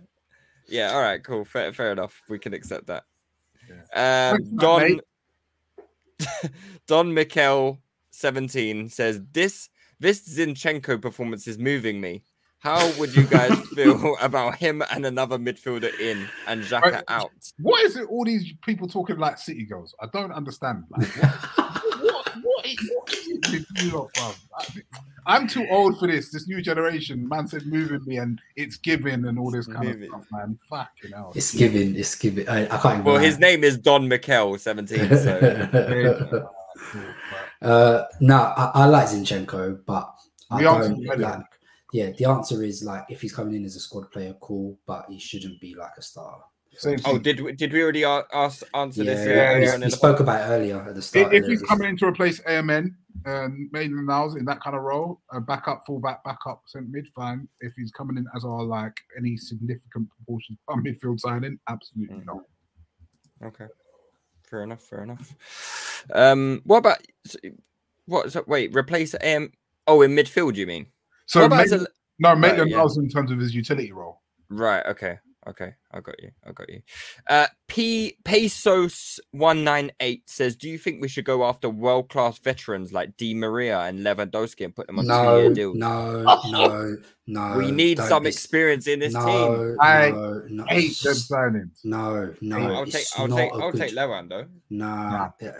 Yeah, 0.67 0.93
all 0.93 1.01
right, 1.01 1.23
cool. 1.23 1.43
Fair, 1.43 1.73
fair 1.73 1.91
enough. 1.91 2.21
We 2.29 2.39
can 2.39 2.53
accept 2.53 2.87
that. 2.87 3.03
Yeah. 3.67 4.31
Um, 4.33 4.57
Don 4.57 4.99
Don 6.87 7.13
Mikel 7.13 7.79
17 8.11 8.89
says 8.89 9.21
this 9.31 9.69
this 9.99 10.27
Zinchenko 10.27 11.01
performance 11.01 11.47
is 11.47 11.57
moving 11.57 11.99
me. 12.01 12.23
How 12.59 12.91
would 12.97 13.13
you 13.15 13.23
guys 13.23 13.57
feel 13.75 14.15
about 14.21 14.55
him 14.55 14.83
and 14.91 15.05
another 15.05 15.37
midfielder 15.37 15.97
in 15.99 16.27
and 16.47 16.63
Xhaka 16.63 16.81
right. 16.81 17.03
out? 17.09 17.31
What 17.59 17.83
is 17.83 17.97
it? 17.97 18.07
All 18.09 18.23
these 18.23 18.53
people 18.61 18.87
talking 18.87 19.17
like 19.17 19.37
City 19.37 19.65
girls. 19.65 19.93
I 20.01 20.07
don't 20.13 20.31
understand. 20.31 20.85
Like, 20.89 21.09
I'm 25.25 25.47
too 25.47 25.65
old 25.69 25.99
for 25.99 26.07
this. 26.07 26.31
This 26.31 26.47
new 26.47 26.61
generation, 26.61 27.27
man 27.27 27.47
said 27.47 27.65
moving 27.65 28.03
me 28.05 28.17
and 28.17 28.39
it's 28.55 28.77
giving 28.77 29.25
and 29.25 29.39
all 29.39 29.51
this 29.51 29.67
kind 29.67 29.87
moving. 29.87 30.13
of 30.13 30.23
stuff, 30.23 30.27
man. 30.31 30.59
Fucking 30.69 31.11
hell. 31.11 31.31
It's 31.35 31.53
giving. 31.53 31.95
It's 31.95 32.15
giving. 32.15 32.47
I, 32.49 32.65
I 32.65 32.77
can't. 32.77 33.03
well, 33.03 33.17
his 33.17 33.39
name 33.39 33.63
is 33.63 33.77
Don 33.77 34.07
Mikel, 34.07 34.57
seventeen. 34.57 35.07
So. 35.09 36.49
uh, 37.61 38.03
no, 38.19 38.35
I, 38.35 38.71
I, 38.73 38.85
like 38.85 39.07
Zinchenko, 39.07 39.79
but 39.85 40.13
I 40.51 40.61
don't 40.61 41.03
like. 41.19 41.45
Yeah, 41.93 42.09
the 42.17 42.25
answer 42.25 42.63
is 42.63 42.83
like 42.83 43.05
if 43.09 43.21
he's 43.21 43.33
coming 43.33 43.55
in 43.55 43.65
as 43.65 43.75
a 43.75 43.79
squad 43.79 44.11
player, 44.11 44.33
cool, 44.41 44.77
but 44.87 45.05
he 45.09 45.19
shouldn't 45.19 45.61
be 45.61 45.75
like 45.75 45.91
a 45.97 46.01
star. 46.01 46.43
Oh, 47.05 47.17
did 47.17 47.41
we, 47.41 47.51
did 47.53 47.73
we 47.73 47.81
already 47.81 48.03
ask 48.03 48.63
answer 48.73 49.03
yeah, 49.03 49.13
this? 49.13 49.27
Yeah, 49.27 49.57
yeah. 49.57 49.77
we 49.77 49.89
spoke 49.89 50.19
about 50.19 50.41
it 50.41 50.53
earlier 50.53 50.81
at 50.81 50.95
the 50.95 51.01
start. 51.01 51.33
If, 51.33 51.43
if 51.43 51.49
he's 51.49 51.61
coming 51.63 51.89
in 51.89 51.97
to 51.97 52.07
replace 52.07 52.39
AMN, 52.41 52.95
um, 53.25 53.69
Maitland 53.71 54.07
Niles 54.07 54.35
in 54.35 54.45
that 54.45 54.61
kind 54.61 54.75
of 54.75 54.83
role, 54.83 55.21
a 55.31 55.39
backup, 55.39 55.83
fullback, 55.85 56.23
backup, 56.23 56.63
centre 56.65 56.87
mid, 56.89 57.07
fine. 57.15 57.47
If 57.61 57.73
he's 57.75 57.91
coming 57.91 58.17
in 58.17 58.25
as 58.35 58.43
our 58.43 58.63
like 58.63 58.97
any 59.17 59.37
significant 59.37 60.09
proportion 60.09 60.57
of 60.67 60.79
midfield 60.79 61.19
signing, 61.19 61.59
absolutely 61.69 62.17
mm-hmm. 62.17 62.25
not. 62.25 63.47
Okay, 63.47 63.65
fair 64.49 64.63
enough. 64.63 64.81
Fair 64.81 65.03
enough. 65.03 66.05
Um, 66.13 66.61
what 66.65 66.77
about 66.77 66.99
what? 68.05 68.31
So, 68.31 68.43
wait, 68.47 68.75
replace 68.75 69.15
AM? 69.21 69.51
Oh, 69.87 70.01
in 70.01 70.15
midfield, 70.15 70.55
you 70.55 70.67
mean? 70.67 70.87
So 71.25 71.47
Maitland, 71.47 71.87
no, 72.19 72.35
Maitland 72.35 72.61
right, 72.61 72.69
yeah. 72.69 72.77
Niles 72.77 72.97
in 72.97 73.09
terms 73.09 73.31
of 73.31 73.39
his 73.39 73.55
utility 73.55 73.91
role. 73.91 74.21
Right. 74.49 74.85
Okay. 74.85 75.19
Okay, 75.45 75.73
I 75.91 75.99
got 75.99 76.21
you. 76.21 76.31
I 76.47 76.51
got 76.53 76.69
you. 76.69 76.81
Uh, 77.29 77.47
P 77.67 78.17
Pesos 78.23 79.19
one 79.31 79.63
nine 79.63 79.91
eight 79.99 80.29
says, 80.29 80.55
"Do 80.55 80.69
you 80.69 80.77
think 80.77 81.01
we 81.01 81.09
should 81.09 81.25
go 81.25 81.43
after 81.43 81.69
world 81.69 82.09
class 82.09 82.39
veterans 82.39 82.93
like 82.93 83.17
Di 83.17 83.33
Maria 83.33 83.81
and 83.81 83.99
Lewandowski 83.99 84.63
and 84.63 84.75
put 84.75 84.87
them 84.87 84.99
on 84.99 85.07
no, 85.07 85.35
two 85.35 85.41
year 85.41 85.53
deals? 85.53 85.77
No, 85.77 86.23
no, 86.49 86.97
no. 87.27 87.57
We 87.57 87.71
need 87.71 87.99
some 87.99 88.23
be... 88.23 88.29
experience 88.29 88.87
in 88.87 88.99
this 88.99 89.13
no, 89.13 89.25
team. 89.25 89.77
I 89.81 90.11
no, 90.11 90.43
no, 90.49 90.65
hate 90.65 90.97
them 91.03 91.13
signings. 91.13 91.83
No, 91.83 92.33
no. 92.39 92.75
I'll 92.75 92.85
take. 92.85 93.05
I'll 93.17 93.27
take. 93.27 93.51
I'll 93.51 93.71
good... 93.71 93.81
take 93.81 93.93
Lewando. 93.93 94.47
Nah, 94.69 95.29
nah 95.41 95.51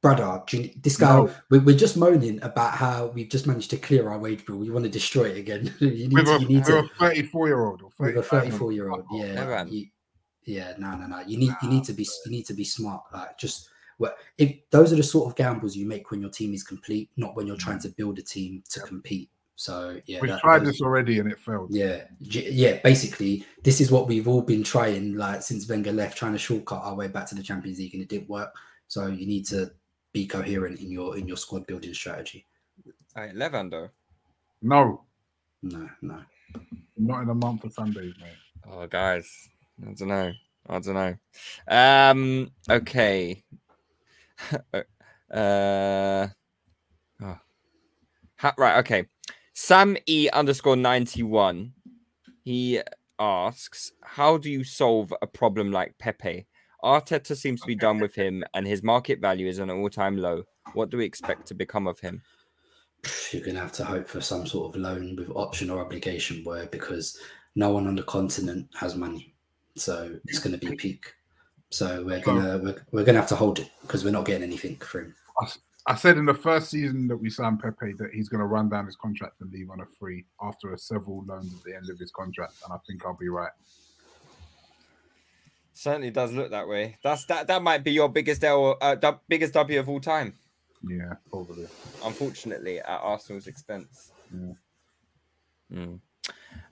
brother, 0.00 0.42
this 0.82 0.96
guy, 0.96 1.16
no. 1.16 1.30
we're, 1.50 1.76
just 1.76 1.96
moaning 1.96 2.42
about 2.42 2.74
how 2.74 3.06
we've 3.08 3.28
just 3.28 3.46
managed 3.46 3.70
to 3.70 3.76
clear 3.76 4.08
our 4.08 4.18
wage 4.18 4.44
bill. 4.44 4.56
We 4.56 4.70
want 4.70 4.84
to 4.84 4.90
destroy 4.90 5.24
it 5.24 5.38
again. 5.38 5.74
you 5.80 6.08
need 6.08 6.12
with 6.12 6.26
to, 6.26 6.32
a, 6.32 6.40
you 6.40 6.48
need 6.48 6.64
to, 6.64 6.78
a 6.78 6.88
34 6.98 7.48
year 7.48 7.64
old 7.64 7.82
or 7.82 7.90
with 7.98 8.16
a 8.16 8.22
34 8.22 8.72
year 8.72 8.90
old. 8.90 9.04
Yeah, 9.12 9.64
you, 9.64 9.86
yeah, 10.44 10.74
no, 10.78 10.96
no, 10.96 11.06
no. 11.06 11.20
You 11.20 11.38
need 11.38 11.52
you 11.62 11.68
need 11.68 11.84
to 11.84 11.92
be 11.92 12.06
you 12.24 12.30
need 12.30 12.46
to 12.46 12.54
be 12.54 12.64
smart. 12.64 13.02
Like 13.12 13.38
just 13.38 13.68
well, 13.98 14.14
if 14.38 14.56
those 14.70 14.92
are 14.92 14.96
the 14.96 15.02
sort 15.02 15.28
of 15.28 15.36
gambles 15.36 15.76
you 15.76 15.86
make 15.86 16.10
when 16.10 16.20
your 16.20 16.30
team 16.30 16.54
is 16.54 16.62
complete, 16.62 17.10
not 17.16 17.36
when 17.36 17.46
you're 17.46 17.56
mm. 17.56 17.60
trying 17.60 17.80
to 17.80 17.88
build 17.90 18.18
a 18.18 18.22
team 18.22 18.62
to 18.70 18.80
compete. 18.80 19.30
So 19.56 20.00
yeah, 20.06 20.20
we've 20.22 20.30
that, 20.30 20.40
tried 20.40 20.60
those, 20.60 20.68
this 20.68 20.80
already 20.80 21.18
and 21.18 21.30
it 21.30 21.38
failed. 21.38 21.68
Yeah, 21.70 22.04
yeah. 22.18 22.78
Basically, 22.82 23.44
this 23.62 23.78
is 23.78 23.92
what 23.92 24.08
we've 24.08 24.26
all 24.26 24.40
been 24.40 24.64
trying 24.64 25.16
like 25.16 25.42
since 25.42 25.68
Wenger 25.68 25.92
left, 25.92 26.16
trying 26.16 26.32
to 26.32 26.38
shortcut 26.38 26.82
our 26.82 26.94
way 26.94 27.08
back 27.08 27.26
to 27.26 27.34
the 27.34 27.42
Champions 27.42 27.78
League, 27.78 27.92
and 27.92 28.02
it 28.02 28.08
didn't 28.08 28.30
work. 28.30 28.54
So 28.90 29.06
you 29.06 29.24
need 29.24 29.46
to 29.46 29.70
be 30.12 30.26
coherent 30.26 30.80
in 30.80 30.90
your 30.90 31.16
in 31.16 31.28
your 31.28 31.36
squad 31.36 31.64
building 31.64 31.94
strategy. 31.94 32.44
All 33.14 33.22
right, 33.22 33.34
Levando. 33.36 33.90
No. 34.62 35.04
No, 35.62 35.88
no. 36.02 36.20
Not 36.96 37.22
in 37.22 37.30
a 37.30 37.34
month 37.34 37.62
of 37.62 37.72
Sundays, 37.72 38.14
mate. 38.20 38.32
Oh, 38.68 38.88
guys, 38.88 39.30
I 39.80 39.92
don't 39.92 40.08
know. 40.08 40.32
I 40.68 40.78
don't 40.80 40.94
know. 40.94 41.16
Um. 41.68 42.50
Okay. 42.68 43.44
uh. 44.74 46.26
Oh. 47.22 47.38
Ha, 48.38 48.54
right. 48.58 48.78
Okay. 48.78 49.06
Sam 49.54 49.96
E 50.06 50.28
underscore 50.32 50.74
ninety 50.74 51.22
one. 51.22 51.74
He 52.42 52.80
asks, 53.20 53.92
"How 54.02 54.36
do 54.36 54.50
you 54.50 54.64
solve 54.64 55.14
a 55.22 55.28
problem 55.28 55.70
like 55.70 55.96
Pepe? 55.98 56.48
Arteta 56.84 57.36
seems 57.36 57.60
to 57.60 57.66
be 57.66 57.74
done 57.74 57.98
with 58.00 58.14
him, 58.14 58.44
and 58.54 58.66
his 58.66 58.82
market 58.82 59.20
value 59.20 59.48
is 59.48 59.58
an 59.58 59.70
all-time 59.70 60.16
low. 60.16 60.44
What 60.72 60.90
do 60.90 60.96
we 60.96 61.04
expect 61.04 61.46
to 61.48 61.54
become 61.54 61.86
of 61.86 62.00
him? 62.00 62.22
You're 63.32 63.42
going 63.42 63.56
to 63.56 63.60
have 63.60 63.72
to 63.72 63.84
hope 63.84 64.08
for 64.08 64.20
some 64.20 64.46
sort 64.46 64.74
of 64.74 64.80
loan 64.80 65.16
with 65.16 65.30
option 65.30 65.70
or 65.70 65.80
obligation, 65.80 66.42
boy, 66.42 66.68
because 66.70 67.18
no 67.54 67.70
one 67.70 67.86
on 67.86 67.96
the 67.96 68.02
continent 68.04 68.68
has 68.78 68.96
money, 68.96 69.34
so 69.76 70.18
it's 70.26 70.38
going 70.38 70.58
to 70.58 70.66
be 70.66 70.76
peak. 70.76 71.14
So 71.72 72.02
we're 72.04 72.20
gonna 72.20 72.58
we're, 72.58 72.84
we're 72.90 73.04
gonna 73.04 73.20
have 73.20 73.28
to 73.28 73.36
hold 73.36 73.60
it 73.60 73.70
because 73.82 74.04
we're 74.04 74.10
not 74.10 74.24
getting 74.24 74.42
anything 74.42 74.76
for 74.78 75.02
him. 75.02 75.14
I 75.86 75.94
said 75.94 76.18
in 76.18 76.26
the 76.26 76.34
first 76.34 76.70
season 76.70 77.08
that 77.08 77.16
we 77.16 77.30
signed 77.30 77.60
Pepe 77.60 77.94
that 77.94 78.10
he's 78.12 78.28
going 78.28 78.40
to 78.40 78.46
run 78.46 78.68
down 78.68 78.86
his 78.86 78.96
contract 78.96 79.40
and 79.40 79.50
leave 79.50 79.70
on 79.70 79.80
a 79.80 79.86
free 79.86 80.26
after 80.42 80.74
a 80.74 80.78
several 80.78 81.24
loans 81.24 81.54
at 81.54 81.64
the 81.64 81.74
end 81.74 81.88
of 81.88 81.98
his 81.98 82.10
contract, 82.10 82.54
and 82.64 82.72
I 82.72 82.76
think 82.86 83.04
I'll 83.06 83.16
be 83.16 83.28
right. 83.28 83.50
Certainly 85.80 86.10
does 86.10 86.30
look 86.34 86.50
that 86.50 86.68
way. 86.68 86.98
That's 87.02 87.24
that. 87.24 87.46
That 87.46 87.62
might 87.62 87.82
be 87.82 87.92
your 87.92 88.10
biggest 88.10 88.44
L, 88.44 88.76
uh, 88.82 88.96
biggest 89.30 89.54
W 89.54 89.80
of 89.80 89.88
all 89.88 89.98
time. 89.98 90.34
Yeah, 90.86 91.14
probably. 91.30 91.66
Unfortunately, 92.04 92.80
at 92.80 93.00
Arsenal's 93.02 93.46
expense. 93.46 94.12
Yeah. 94.30 94.52
Mm. 95.72 96.00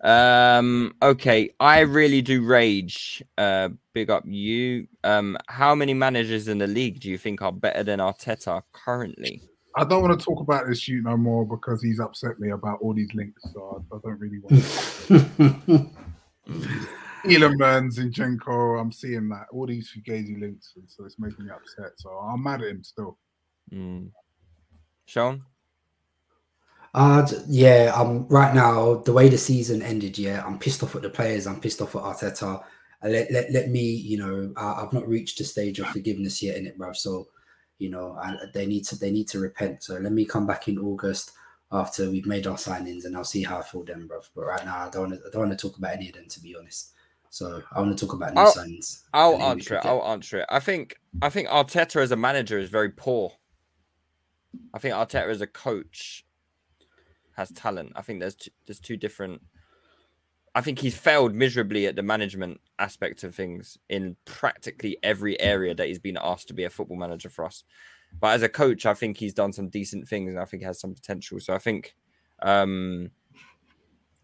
Um, 0.02 0.94
okay, 1.00 1.48
I 1.58 1.80
really 1.80 2.20
do 2.20 2.44
rage. 2.44 3.22
Uh, 3.38 3.70
big 3.94 4.10
up 4.10 4.24
you. 4.26 4.86
Um, 5.02 5.38
how 5.46 5.74
many 5.74 5.94
managers 5.94 6.46
in 6.46 6.58
the 6.58 6.66
league 6.66 7.00
do 7.00 7.08
you 7.08 7.16
think 7.16 7.40
are 7.40 7.50
better 7.50 7.82
than 7.82 8.00
Arteta 8.00 8.60
currently? 8.72 9.40
I 9.74 9.84
don't 9.84 10.02
want 10.02 10.20
to 10.20 10.22
talk 10.22 10.40
about 10.40 10.66
this 10.66 10.80
shoot 10.80 11.02
no 11.02 11.16
more 11.16 11.46
because 11.46 11.82
he's 11.82 11.98
upset 11.98 12.38
me 12.40 12.50
about 12.50 12.80
all 12.82 12.92
these 12.92 13.14
links, 13.14 13.42
so 13.54 13.82
I, 13.90 13.96
I 13.96 13.98
don't 14.04 14.20
really 14.20 14.40
want. 14.40 15.90
to. 16.46 16.98
Elamans, 17.28 17.98
Zinchenko, 17.98 18.80
I'm 18.80 18.92
seeing 18.92 19.28
that 19.30 19.46
all 19.52 19.66
these 19.66 19.90
Fugazi 19.90 20.40
links, 20.40 20.72
and 20.76 20.88
so 20.88 21.04
it's 21.04 21.18
making 21.18 21.44
me 21.44 21.50
upset. 21.50 21.92
So 21.96 22.10
I'm 22.10 22.42
mad 22.42 22.62
at 22.62 22.68
him 22.68 22.84
still. 22.84 23.18
Mm. 23.72 24.10
Sean? 25.06 25.42
Uh 26.94 27.26
yeah, 27.46 27.92
um 27.94 28.26
right 28.28 28.54
now, 28.54 28.94
the 28.96 29.12
way 29.12 29.28
the 29.28 29.38
season 29.38 29.82
ended, 29.82 30.18
yeah, 30.18 30.42
I'm 30.44 30.58
pissed 30.58 30.82
off 30.82 30.96
at 30.96 31.02
the 31.02 31.10
players, 31.10 31.46
I'm 31.46 31.60
pissed 31.60 31.82
off 31.82 31.94
at 31.94 32.02
Arteta. 32.02 32.64
Uh, 33.04 33.08
let, 33.08 33.30
let, 33.30 33.52
let 33.52 33.68
me, 33.68 33.82
you 33.82 34.18
know, 34.18 34.52
I, 34.56 34.82
I've 34.82 34.92
not 34.92 35.06
reached 35.06 35.38
the 35.38 35.44
stage 35.44 35.78
of 35.78 35.86
forgiveness 35.88 36.42
yet 36.42 36.56
in 36.56 36.66
it, 36.66 36.76
bro. 36.76 36.92
So, 36.92 37.28
you 37.78 37.90
know, 37.90 38.18
I, 38.20 38.34
they 38.54 38.66
need 38.66 38.84
to 38.86 38.96
they 38.96 39.10
need 39.10 39.28
to 39.28 39.38
repent. 39.38 39.84
So 39.84 39.98
let 39.98 40.12
me 40.12 40.24
come 40.24 40.46
back 40.46 40.66
in 40.66 40.78
August 40.78 41.32
after 41.70 42.10
we've 42.10 42.26
made 42.26 42.46
our 42.46 42.56
signings 42.56 43.04
and 43.04 43.16
I'll 43.16 43.22
see 43.24 43.42
how 43.42 43.58
I 43.58 43.62
feel 43.62 43.84
then, 43.84 44.06
bro. 44.06 44.20
But 44.34 44.46
right 44.46 44.64
now 44.64 44.86
I 44.86 44.90
don't 44.90 45.10
wanna, 45.10 45.16
I 45.16 45.30
don't 45.30 45.46
want 45.48 45.58
to 45.58 45.68
talk 45.68 45.78
about 45.78 45.92
any 45.94 46.08
of 46.08 46.14
them 46.14 46.26
to 46.28 46.40
be 46.40 46.56
honest. 46.56 46.94
So 47.30 47.62
I 47.72 47.80
want 47.80 47.96
to 47.96 48.06
talk 48.06 48.14
about 48.14 48.34
new 48.34 48.40
I'll, 48.40 48.52
signings. 48.54 49.02
I'll 49.12 49.32
and 49.32 49.40
then 49.40 49.46
we 49.48 49.52
answer 49.52 49.74
it. 49.76 49.84
I'll 49.86 50.04
answer 50.06 50.38
it. 50.38 50.46
I 50.48 50.60
think 50.60 50.96
I 51.22 51.28
think 51.30 51.48
Arteta 51.48 52.00
as 52.02 52.10
a 52.12 52.16
manager 52.16 52.58
is 52.58 52.70
very 52.70 52.90
poor. 52.90 53.32
I 54.72 54.78
think 54.78 54.94
Arteta 54.94 55.28
as 55.28 55.40
a 55.40 55.46
coach 55.46 56.24
has 57.36 57.50
talent. 57.52 57.92
I 57.94 58.02
think 58.02 58.20
there's 58.20 58.34
two, 58.34 58.50
there's 58.66 58.80
two 58.80 58.96
different. 58.96 59.42
I 60.54 60.60
think 60.60 60.78
he's 60.80 60.96
failed 60.96 61.34
miserably 61.34 61.86
at 61.86 61.94
the 61.94 62.02
management 62.02 62.60
aspect 62.78 63.22
of 63.22 63.34
things 63.34 63.78
in 63.88 64.16
practically 64.24 64.96
every 65.02 65.40
area 65.40 65.74
that 65.74 65.86
he's 65.86 65.98
been 66.00 66.18
asked 66.20 66.48
to 66.48 66.54
be 66.54 66.64
a 66.64 66.70
football 66.70 66.96
manager 66.96 67.28
for 67.28 67.44
us. 67.44 67.62
But 68.18 68.34
as 68.34 68.42
a 68.42 68.48
coach, 68.48 68.86
I 68.86 68.94
think 68.94 69.18
he's 69.18 69.34
done 69.34 69.52
some 69.52 69.68
decent 69.68 70.08
things 70.08 70.30
and 70.30 70.40
I 70.40 70.46
think 70.46 70.62
he 70.62 70.66
has 70.66 70.80
some 70.80 70.94
potential. 70.94 71.38
So 71.38 71.54
I 71.54 71.58
think 71.58 71.94
um, 72.42 73.10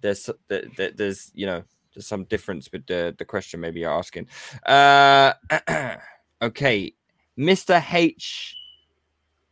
there's 0.01 0.29
there, 0.49 0.65
there- 0.77 0.93
there's 0.93 1.31
you 1.35 1.47
know 1.47 1.65
there's 1.95 2.07
some 2.07 2.25
difference 2.25 2.71
with 2.73 2.87
the 2.87 3.15
the 3.19 3.25
question 3.25 3.61
maybe 3.61 3.81
you're 3.81 3.93
asking. 3.93 4.27
Uh, 4.67 5.33
okay, 6.43 6.93
Mr. 7.39 7.83
H. 7.93 8.57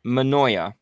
Manoya. 0.05 0.75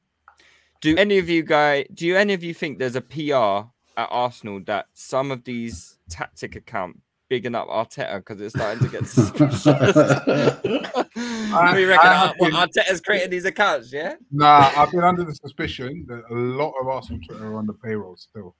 Do 0.81 0.97
any 0.97 1.19
of 1.19 1.28
you 1.28 1.43
guys? 1.43 1.87
Do 1.93 2.07
you 2.07 2.16
any 2.16 2.32
of 2.32 2.43
you 2.43 2.55
think 2.55 2.78
there's 2.78 2.97
a 2.97 3.01
PR 3.03 3.69
at 4.01 4.09
Arsenal 4.11 4.61
that 4.66 4.87
some 4.95 5.31
of 5.31 5.45
these 5.45 5.99
tactic 6.09 6.57
account 6.57 6.99
bigging 7.28 7.55
up 7.55 7.69
Arteta 7.69 8.16
because 8.16 8.41
it's 8.41 8.55
starting 8.55 8.82
to 8.82 8.91
get 8.91 9.07
suspicious? 9.07 9.66
I- 11.16 11.74
we 11.74 11.85
reckon 11.85 12.07
I 12.09 12.28
Ar- 12.28 12.35
been- 12.41 12.53
Arteta's 12.53 13.03
created 13.03 13.31
these 13.31 13.45
accounts, 13.45 13.93
yeah? 13.93 14.15
Nah, 14.32 14.70
I've 14.74 14.91
been 14.91 15.05
under 15.05 15.23
the 15.24 15.35
suspicion 15.35 16.07
that 16.09 16.23
a 16.31 16.35
lot 16.35 16.73
of 16.81 16.89
Arsenal 16.89 17.20
Twitter 17.27 17.49
are 17.49 17.59
on 17.59 17.66
the 17.66 17.74
payroll 17.74 18.16
still. 18.16 18.55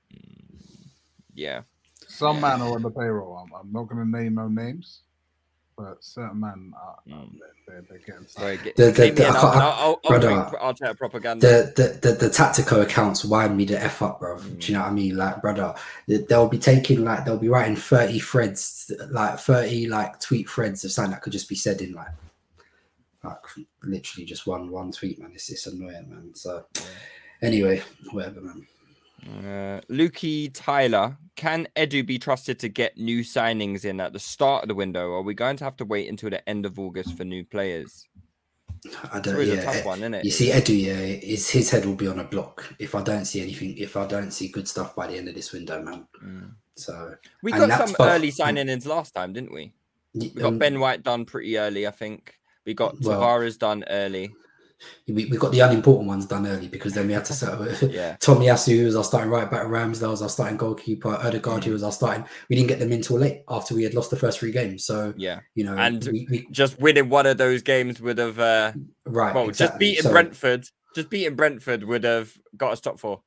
Yeah. 1.35 1.62
Some 2.11 2.41
man 2.41 2.61
are 2.61 2.74
on 2.74 2.82
the 2.82 2.91
payroll. 2.91 3.37
I'm, 3.37 3.53
I'm 3.55 3.73
not 3.73 3.85
going 3.89 4.05
to 4.05 4.19
name 4.19 4.35
no 4.35 4.49
names, 4.49 5.01
but 5.77 6.03
certain 6.05 6.41
man 6.41 6.73
are 6.77 6.97
um, 7.12 7.39
they're, 7.66 7.82
they're 7.89 7.99
getting. 7.99 8.27
Sorry, 8.27 8.57
get, 8.59 8.77
The- 8.77 8.91
the- 8.91 9.05
name 9.07 9.15
the- 9.15 9.27
I 9.27 9.28
I'll, 9.28 9.41
can't- 9.41 9.57
I'll, 9.57 9.62
I'll, 9.62 10.01
I'll 10.61 10.74
brother, 10.74 10.95
propaganda. 10.97 11.47
the, 11.47 11.73
the 12.03 12.09
the 12.11 12.15
the 12.27 12.31
tactical 12.31 12.81
accounts 12.81 13.24
wind 13.24 13.57
me 13.57 13.65
the 13.65 13.81
f 13.82 14.03
up, 14.03 14.20
bro. 14.20 14.39
Do 14.41 14.66
you 14.66 14.74
know 14.74 14.81
what 14.82 14.91
I 14.91 14.93
mean? 14.93 15.16
Like, 15.16 15.41
brother, 15.41 15.74
they'll 16.07 16.49
be 16.49 16.59
taking 16.59 17.05
like 17.05 17.24
they'll 17.24 17.39
be 17.39 17.49
writing 17.49 17.77
thirty 17.77 18.19
threads, 18.19 18.91
like 19.11 19.39
thirty 19.39 19.87
like 19.89 20.19
tweet 20.20 20.51
threads 20.51 20.85
of 20.85 20.91
something 20.93 21.12
that 21.12 21.23
could 21.23 21.32
just 21.32 21.49
be 21.49 21.55
said 21.55 21.81
in 21.81 21.93
like, 21.95 22.09
like 23.24 23.39
literally 23.85 24.27
just 24.27 24.47
one 24.47 24.70
one 24.70 24.91
tweet, 24.93 25.19
man. 25.20 25.31
It's 25.35 25.49
it's 25.51 25.66
annoying, 25.66 26.09
man. 26.11 26.35
So 26.35 26.65
anyway, 27.41 27.82
whatever, 28.11 28.41
man. 28.41 28.66
Uh, 29.23 29.81
Lukey 29.93 30.51
Tyler, 30.53 31.16
can 31.40 31.66
Edu 31.74 32.04
be 32.04 32.18
trusted 32.18 32.58
to 32.58 32.68
get 32.68 32.98
new 32.98 33.20
signings 33.20 33.86
in 33.86 33.98
at 33.98 34.12
the 34.12 34.18
start 34.18 34.64
of 34.64 34.68
the 34.68 34.74
window? 34.74 35.08
Or 35.08 35.20
are 35.20 35.22
we 35.22 35.32
going 35.32 35.56
to 35.56 35.64
have 35.64 35.76
to 35.78 35.86
wait 35.86 36.06
until 36.06 36.28
the 36.28 36.46
end 36.46 36.66
of 36.66 36.78
August 36.78 37.16
for 37.16 37.24
new 37.24 37.46
players? 37.46 38.06
I 39.10 39.20
don't. 39.20 39.34
always 39.34 39.48
a 39.48 39.62
tough 39.62 39.86
one, 39.86 40.00
isn't 40.00 40.14
it? 40.14 40.24
You 40.26 40.30
see, 40.30 40.50
Edu, 40.50 40.78
yeah, 40.78 40.94
his 41.26 41.48
his 41.48 41.70
head 41.70 41.86
will 41.86 41.94
be 41.94 42.08
on 42.08 42.18
a 42.20 42.24
block 42.24 42.74
if 42.78 42.94
I 42.94 43.02
don't 43.02 43.24
see 43.24 43.40
anything. 43.40 43.74
If 43.78 43.96
I 43.96 44.06
don't 44.06 44.32
see 44.32 44.48
good 44.48 44.68
stuff 44.68 44.94
by 44.94 45.06
the 45.06 45.16
end 45.16 45.28
of 45.28 45.34
this 45.34 45.50
window, 45.52 45.82
man. 45.82 46.06
So 46.76 46.92
Mm. 46.92 47.16
We 47.42 47.52
got 47.52 47.88
some 47.88 47.96
early 48.06 48.30
signing 48.30 48.68
ins 48.68 48.84
last 48.86 49.14
time, 49.14 49.32
didn't 49.32 49.52
we? 49.52 49.72
We 50.14 50.28
got 50.28 50.48
um, 50.48 50.58
Ben 50.58 50.78
White 50.78 51.02
done 51.02 51.24
pretty 51.24 51.56
early, 51.56 51.86
I 51.86 51.90
think. 51.90 52.38
We 52.66 52.74
got 52.74 53.00
Well- 53.00 53.18
Tavares 53.18 53.58
done 53.58 53.84
early. 53.88 54.30
We, 55.07 55.27
we 55.27 55.36
got 55.36 55.52
the 55.52 55.61
unimportant 55.61 56.07
ones 56.09 56.27
done 56.27 56.47
early 56.47 56.69
because 56.69 56.94
then 56.94 57.07
we 57.07 57.12
had 57.12 57.24
to 57.27 57.32
settle 57.35 57.62
it. 57.65 57.82
Yeah. 57.90 58.16
Tomiyasu 58.20 58.85
was 58.85 58.97
our 58.97 59.05
starting 59.05 59.31
right 59.31 59.51
back, 59.51 59.66
Ramsdale 59.66 60.11
was 60.11 60.23
our 60.23 60.28
starting 60.28 60.57
goalkeeper, 60.57 61.09
Odegaard 61.09 61.62
Mm. 61.62 61.65
who 61.65 61.73
was 61.73 61.82
our 61.82 61.93
starting. 61.93 62.24
We 62.48 62.57
didn't 62.57 62.69
get 62.69 62.78
them 62.78 62.93
in 62.93 63.02
till 63.02 63.19
late 63.19 63.43
after 63.48 63.74
we 63.74 63.82
had 63.82 63.94
lost 63.94 64.11
the 64.11 64.16
first 64.16 64.39
three 64.39 64.52
games. 64.52 64.85
So 64.85 65.12
Yeah. 65.16 65.40
you 65.55 65.65
know, 65.65 65.77
and 65.77 66.05
we, 66.07 66.27
we, 66.31 66.47
just 66.51 66.78
winning 66.81 67.09
one 67.09 67.27
of 67.27 67.39
those 67.39 67.62
games 67.62 68.01
would 68.01 68.19
have 68.19 68.39
uh 68.39 68.73
Right, 69.07 69.35
Well, 69.35 69.51
just 69.51 69.78
beating 69.78 70.02
So- 70.05 70.12
Brentford, 70.12 70.66
just 70.94 71.11
beating 71.11 71.35
Brentford 71.35 71.85
would 71.85 72.05
have 72.05 72.32
got 72.57 72.73
us 72.73 72.81
top 72.81 72.98
four. 73.01 73.23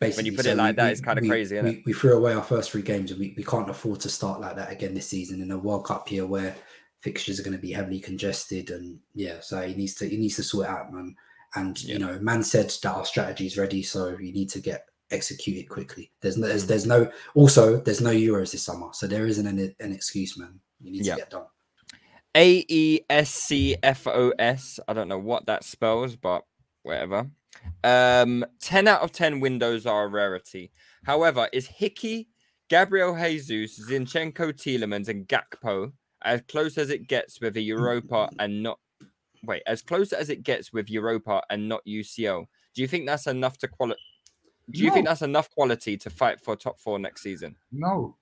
basically, 0.00 0.16
when 0.24 0.32
you 0.32 0.36
put 0.36 0.44
so 0.46 0.50
it 0.52 0.56
like 0.56 0.72
we- 0.76 0.82
that, 0.82 0.92
it's 0.92 1.00
kind 1.00 1.18
of 1.18 1.22
we- 1.22 1.28
crazy, 1.28 1.60
we, 1.60 1.82
we 1.86 1.92
threw 1.92 2.16
away 2.16 2.32
our 2.32 2.42
first 2.42 2.70
three 2.72 2.82
games, 2.82 3.10
and 3.10 3.20
we, 3.20 3.34
we 3.36 3.44
can't 3.44 3.68
afford 3.70 4.00
to 4.00 4.08
start 4.08 4.40
like 4.40 4.56
that 4.56 4.72
again 4.72 4.94
this 4.94 5.06
season 5.08 5.40
in 5.42 5.50
a 5.52 5.58
World 5.58 5.84
Cup 5.84 6.10
year 6.10 6.26
where 6.26 6.56
fixtures 7.02 7.38
are 7.38 7.42
going 7.42 7.56
to 7.56 7.62
be 7.62 7.72
heavily 7.72 8.00
congested. 8.00 8.70
And 8.70 8.98
yeah, 9.14 9.40
so 9.40 9.60
he 9.66 9.74
needs 9.74 9.94
to 9.96 10.08
he 10.08 10.16
needs 10.16 10.36
to 10.36 10.42
sort 10.42 10.66
it 10.66 10.70
out, 10.70 10.92
man. 10.92 11.14
And 11.54 11.82
you 11.82 11.98
know, 11.98 12.18
man 12.20 12.42
said 12.42 12.68
that 12.70 12.86
our 12.86 13.04
strategy 13.04 13.46
is 13.46 13.56
ready, 13.56 13.82
so 13.82 14.16
you 14.18 14.32
need 14.32 14.50
to 14.50 14.60
get 14.60 14.86
executed 15.10 15.68
quickly. 15.68 16.10
There's 16.20 16.36
no, 16.36 16.46
Mm. 16.46 16.50
there's, 16.50 16.66
there's 16.66 16.86
no 16.86 17.10
also 17.34 17.76
there's 17.78 18.00
no 18.00 18.10
Euros 18.10 18.52
this 18.52 18.64
summer, 18.64 18.88
so 18.92 19.06
there 19.06 19.26
isn't 19.26 19.46
an, 19.46 19.74
an 19.80 19.92
excuse, 19.92 20.36
man. 20.38 20.58
You 20.80 20.92
need 20.92 21.06
Yeah. 21.06 21.14
to 21.14 21.20
get 21.20 21.30
done. 21.30 21.46
A 22.34 22.64
E 22.68 23.00
S 23.08 23.30
C 23.30 23.76
F 23.82 24.06
O 24.06 24.32
S. 24.38 24.78
I 24.88 24.92
don't 24.92 25.08
know 25.08 25.18
what 25.18 25.46
that 25.46 25.64
spells, 25.64 26.16
but 26.16 26.44
whatever. 26.82 27.30
Um, 27.82 28.44
10 28.60 28.86
out 28.86 29.00
of 29.00 29.10
10 29.12 29.40
windows 29.40 29.86
are 29.86 30.04
a 30.04 30.08
rarity. 30.08 30.70
However, 31.04 31.48
is 31.52 31.66
Hickey, 31.66 32.28
Gabriel 32.68 33.16
Jesus, 33.16 33.80
Zinchenko, 33.88 34.52
Tielemans, 34.52 35.08
and 35.08 35.26
Gakpo 35.26 35.92
as 36.26 36.42
close 36.48 36.76
as 36.76 36.90
it 36.90 37.06
gets 37.08 37.40
with 37.40 37.56
a 37.56 37.60
Europa 37.60 38.28
and 38.38 38.62
not 38.62 38.78
wait, 39.44 39.62
as 39.66 39.80
close 39.80 40.12
as 40.12 40.28
it 40.28 40.42
gets 40.42 40.72
with 40.72 40.90
Europa 40.90 41.42
and 41.48 41.68
not 41.68 41.80
UCL? 41.86 42.46
Do 42.74 42.82
you 42.82 42.88
think 42.88 43.06
that's 43.06 43.26
enough 43.26 43.56
to 43.58 43.68
qualify? 43.68 43.98
Do 44.70 44.82
you 44.82 44.90
think 44.90 45.06
that's 45.06 45.22
enough 45.22 45.48
quality 45.54 45.96
to 45.96 46.10
fight 46.10 46.40
for 46.40 46.56
top 46.56 46.80
four 46.80 46.98
next 46.98 47.22
season? 47.22 47.54
No, 47.72 48.16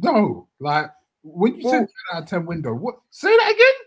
no. 0.00 0.46
Like 0.60 0.90
when 1.22 1.56
you 1.56 1.64
Well- 1.64 1.72
said 1.72 1.78
ten 1.88 2.16
out 2.16 2.22
of 2.24 2.28
ten 2.28 2.46
window, 2.46 2.74
what? 2.74 3.00
Say 3.10 3.34
that 3.34 3.50
again. 3.52 3.86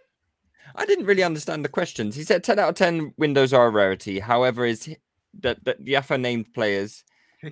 I 0.76 0.86
didn't 0.86 1.06
really 1.06 1.24
understand 1.24 1.64
the 1.66 1.70
questions. 1.70 2.16
He 2.16 2.24
said 2.24 2.46
10 2.46 2.58
out 2.58 2.70
of 2.70 2.76
10 2.76 3.14
windows 3.18 3.52
are 3.52 3.68
a 3.68 3.70
rarity. 3.70 4.20
However, 4.20 4.66
is 4.66 4.90
that 5.42 5.64
that 5.66 5.84
the 5.84 5.96
aforenamed 5.96 6.54
players 6.54 7.04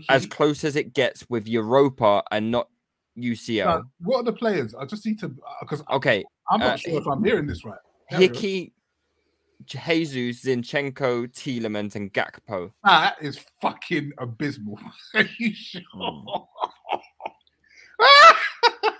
as 0.07 0.25
close 0.25 0.63
as 0.63 0.75
it 0.77 0.93
gets 0.93 1.29
with 1.29 1.45
Europa 1.47 2.23
and 2.31 2.49
not 2.49 2.69
UCL. 3.17 3.65
Like, 3.65 3.83
what 4.01 4.17
are 4.17 4.23
the 4.23 4.33
players? 4.33 4.73
I 4.75 4.85
just 4.85 5.05
need 5.05 5.19
to 5.19 5.33
because 5.61 5.83
okay, 5.91 6.23
I'm 6.49 6.59
not 6.59 6.73
uh, 6.73 6.77
sure 6.77 6.97
if 6.99 7.07
I'm 7.07 7.23
hearing 7.23 7.47
this 7.47 7.65
right. 7.65 7.77
Carry 8.09 8.27
on. 8.27 8.33
Hickey, 8.33 8.73
Jesus, 9.65 10.43
Zinchenko, 10.43 11.27
Tielemans, 11.27 11.95
and 11.95 12.11
Gakpo. 12.13 12.71
That 12.83 13.15
is 13.21 13.39
fucking 13.61 14.11
abysmal. 14.17 14.79
Are 15.15 15.25
you 15.37 15.53
sure? 15.53 15.81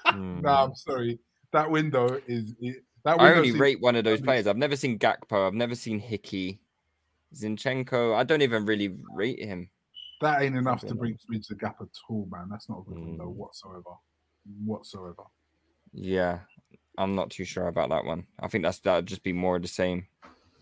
Hmm. 0.06 0.42
no, 0.42 0.50
I'm 0.50 0.76
sorry. 0.76 1.20
That 1.54 1.70
window 1.70 2.20
is 2.28 2.54
it, 2.60 2.84
that 3.06 3.20
I 3.20 3.36
only 3.36 3.50
seems- 3.50 3.60
rate 3.60 3.80
one 3.80 3.96
of 3.96 4.04
those 4.04 4.22
players. 4.22 4.48
I've 4.48 4.58
never 4.58 4.76
seen 4.76 4.98
Gakpo. 4.98 5.48
I've 5.48 5.54
never 5.54 5.76
seen 5.76 6.00
Hickey. 6.00 6.60
Zinchenko. 7.36 8.16
I 8.16 8.24
don't 8.24 8.42
even 8.42 8.66
really 8.66 8.96
rate 9.14 9.40
him. 9.40 9.70
That 10.22 10.42
ain't 10.42 10.56
enough 10.56 10.82
to 10.82 10.90
Something 10.90 10.98
bring 11.00 11.20
bridge 11.28 11.48
the 11.48 11.56
gap 11.56 11.78
at 11.82 11.88
all, 12.10 12.28
man. 12.32 12.48
That's 12.50 12.70
not 12.70 12.80
a 12.80 12.84
good 12.90 13.00
window 13.00 13.30
whatsoever. 13.30 13.96
Whatsoever. 14.66 15.24
Yeah, 15.94 16.40
I'm 16.98 17.16
not 17.16 17.30
too 17.30 17.46
sure 17.46 17.68
about 17.68 17.90
that 17.90 18.06
one. 18.06 18.26
I 18.40 18.48
think 18.48 18.64
that's 18.64 18.80
that'd 18.80 19.06
just 19.06 19.24
be 19.24 19.34
more 19.34 19.56
of 19.56 19.62
the 19.62 19.68
same, 19.68 20.08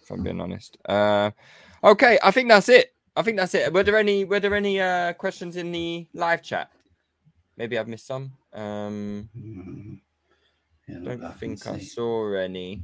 if 0.02 0.10
I'm 0.12 0.24
being 0.24 0.40
honest. 0.42 0.78
Uh, 0.86 1.32
okay, 1.84 2.18
I 2.24 2.32
think 2.32 2.50
that's 2.50 2.70
it. 2.70 2.94
I 3.16 3.24
think 3.24 3.38
that's 3.38 3.56
it. 3.56 3.74
Were 3.74 3.84
there 3.84 3.98
any 3.98 4.26
Were 4.26 4.40
there 4.40 4.54
any 4.56 4.80
uh 4.80 5.14
questions 5.14 5.56
in 5.58 5.72
the 5.72 6.08
live 6.14 6.42
chat? 6.44 6.72
Maybe 7.58 7.78
I've 7.78 7.88
missed 7.88 8.06
some. 8.06 8.34
Um, 8.54 9.30
Yeah, 10.88 11.00
don't 11.04 11.20
that 11.20 11.26
I 11.26 11.30
can 11.30 11.38
think 11.40 11.68
I 11.68 11.80
see. 11.80 11.86
saw 11.86 12.34
any. 12.36 12.84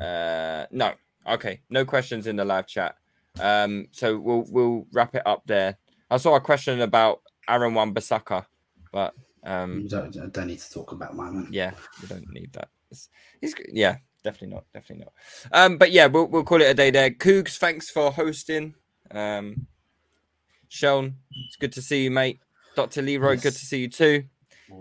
Uh, 0.00 0.66
no. 0.70 0.94
Okay, 1.28 1.60
no 1.70 1.84
questions 1.84 2.26
in 2.26 2.36
the 2.36 2.44
live 2.44 2.66
chat. 2.66 2.96
Um, 3.38 3.88
so 3.92 4.18
we'll 4.18 4.44
we'll 4.48 4.86
wrap 4.92 5.14
it 5.14 5.22
up 5.26 5.42
there. 5.46 5.76
I 6.12 6.18
saw 6.18 6.36
a 6.36 6.40
question 6.40 6.82
about 6.82 7.22
Aaron 7.48 7.72
Wan 7.72 7.94
Bissaka, 7.94 8.44
but 8.92 9.14
um, 9.44 9.88
don't, 9.88 10.14
I 10.18 10.26
don't 10.26 10.46
need 10.46 10.58
to 10.58 10.70
talk 10.70 10.92
about 10.92 11.16
my 11.16 11.30
man. 11.30 11.48
Yeah, 11.50 11.72
we 12.02 12.08
don't 12.08 12.30
need 12.30 12.52
that. 12.52 12.68
It's, 12.90 13.08
he's 13.40 13.54
yeah, 13.72 13.96
definitely 14.22 14.54
not, 14.54 14.64
definitely 14.74 15.06
not. 15.06 15.14
Um, 15.58 15.78
but 15.78 15.90
yeah, 15.90 16.06
we'll 16.06 16.26
we'll 16.26 16.44
call 16.44 16.60
it 16.60 16.70
a 16.70 16.74
day 16.74 16.90
there. 16.90 17.10
Cougs, 17.10 17.56
thanks 17.56 17.90
for 17.90 18.12
hosting. 18.12 18.74
Um, 19.10 19.66
Sean, 20.68 21.16
it's 21.46 21.56
good 21.56 21.72
to 21.72 21.82
see 21.82 22.04
you, 22.04 22.10
mate. 22.10 22.40
Dr. 22.76 23.00
Leroy, 23.00 23.32
yes. 23.32 23.42
good 23.42 23.54
to 23.54 23.66
see 23.66 23.80
you 23.80 23.88
too. 23.88 24.24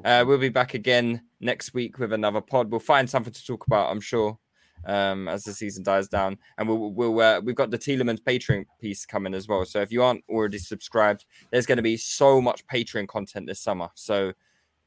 Uh, 0.03 0.25
we'll 0.27 0.37
be 0.37 0.49
back 0.49 0.73
again 0.73 1.21
next 1.39 1.73
week 1.73 1.97
with 1.97 2.11
another 2.11 2.41
pod. 2.41 2.71
We'll 2.71 2.79
find 2.79 3.09
something 3.09 3.33
to 3.33 3.45
talk 3.45 3.67
about, 3.67 3.89
I'm 3.89 3.99
sure, 4.01 4.37
um, 4.85 5.27
as 5.27 5.43
the 5.43 5.53
season 5.53 5.83
dies 5.83 6.07
down. 6.07 6.37
And 6.57 6.67
we'll, 6.67 6.91
we'll 6.91 7.19
uh, 7.19 7.41
we've 7.41 7.55
got 7.55 7.71
the 7.71 7.77
Tielemans 7.79 8.21
Patreon 8.21 8.65
piece 8.79 9.05
coming 9.05 9.33
as 9.33 9.47
well. 9.47 9.65
So 9.65 9.81
if 9.81 9.91
you 9.91 10.03
aren't 10.03 10.23
already 10.29 10.57
subscribed, 10.57 11.25
there's 11.51 11.65
going 11.65 11.77
to 11.77 11.83
be 11.83 11.97
so 11.97 12.41
much 12.41 12.65
Patreon 12.67 13.07
content 13.07 13.47
this 13.47 13.59
summer. 13.59 13.89
So 13.95 14.33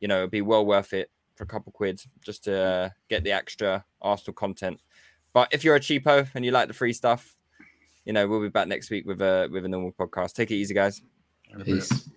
you 0.01 0.09
know, 0.09 0.19
it'd 0.19 0.31
be 0.31 0.43
well 0.43 0.67
worth 0.67 0.93
it 0.93 1.11
for 1.35 1.45
a 1.45 1.47
couple 1.47 1.73
quid 1.73 2.01
just 2.23 2.45
to 2.45 2.57
uh, 2.57 2.89
get 3.09 3.25
the 3.25 3.33
extra 3.33 3.85
Arsenal 4.03 4.35
content. 4.35 4.81
But 5.33 5.49
if 5.53 5.65
you're 5.65 5.77
a 5.77 5.81
cheapo 5.81 6.29
and 6.35 6.45
you 6.45 6.51
like 6.51 6.69
the 6.69 6.75
free 6.75 6.93
stuff, 6.93 7.35
you 8.05 8.13
know, 8.13 8.29
we'll 8.29 8.43
be 8.43 8.49
back 8.49 8.69
next 8.69 8.91
week 8.91 9.07
with 9.07 9.21
a 9.23 9.49
with 9.51 9.65
a 9.65 9.69
normal 9.69 9.93
podcast. 9.93 10.35
Take 10.35 10.51
it 10.51 10.57
easy, 10.57 10.75
guys. 10.75 11.03
Peace. 11.65 12.09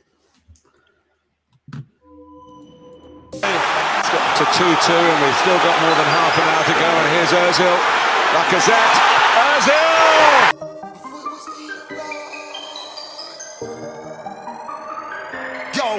It's 4.47 4.59
got 4.59 4.79
to 4.79 4.87
2 4.87 4.93
2, 4.93 4.93
and 4.93 5.19
we've 5.23 5.35
still 5.43 5.59
got 5.59 5.75
more 5.81 5.95
than 5.95 6.07
half 6.07 6.37
an 6.37 6.47
hour 6.47 6.63
to 6.63 6.75
go. 6.79 6.87
And 6.87 7.07
here's 7.11 7.31
Ozil. 7.35 7.75
Lacazette. 8.31 8.95
Ozil! 9.43 10.47
Yo! 15.75 15.89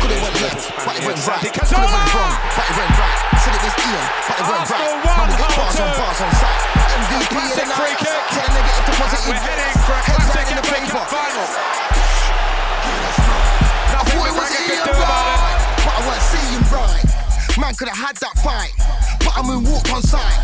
Could 0.00 0.10
it 0.10 0.18
went 0.18 0.36
left, 0.40 0.66
but 0.82 0.94
it 0.98 1.04
went 1.06 1.20
right. 1.26 1.40
Could 1.40 1.62
it 1.62 1.78
went 1.78 2.10
wrong, 2.10 2.34
but 2.58 2.66
it 2.66 2.74
went 2.74 2.94
right. 2.98 3.18
Said 3.38 3.54
it 3.54 3.62
was 3.62 3.74
Ian, 3.86 4.06
but 4.26 4.36
it 4.40 4.46
went 4.50 4.70
right. 4.70 4.90
Man, 5.04 5.30
we 5.30 5.36
got 5.38 5.50
bars 5.56 5.78
on 5.80 5.90
bars 5.94 6.20
on 6.20 6.32
site. 6.42 6.62
MVP 6.90 7.34
in 7.38 7.54
the 7.54 7.66
night. 7.70 7.98
Turn 8.34 8.50
negative 8.50 8.84
to 8.86 8.92
positive. 8.98 9.30
We're 9.30 9.38
heading 9.38 9.74
for 9.86 9.94
a 9.94 10.02
classic 10.10 10.46
in 10.50 10.56
the 10.58 10.66
paper. 10.66 11.02
final. 11.06 11.46
Nothing 13.94 14.18
the 14.26 14.32
Braga 14.34 14.58
could 14.58 14.84
do 14.84 14.94
about 14.96 15.54
it. 15.54 15.59
But 15.84 15.92
I 15.96 16.00
weren't 16.06 16.24
seeing 16.28 16.64
right. 16.72 17.04
Man 17.58 17.74
could 17.74 17.88
have 17.88 17.98
had 18.00 18.16
that 18.24 18.34
fight, 18.40 18.72
but 19.24 19.32
I 19.36 19.40
moonwalked 19.44 19.90
on 19.92 20.02
sight. 20.02 20.36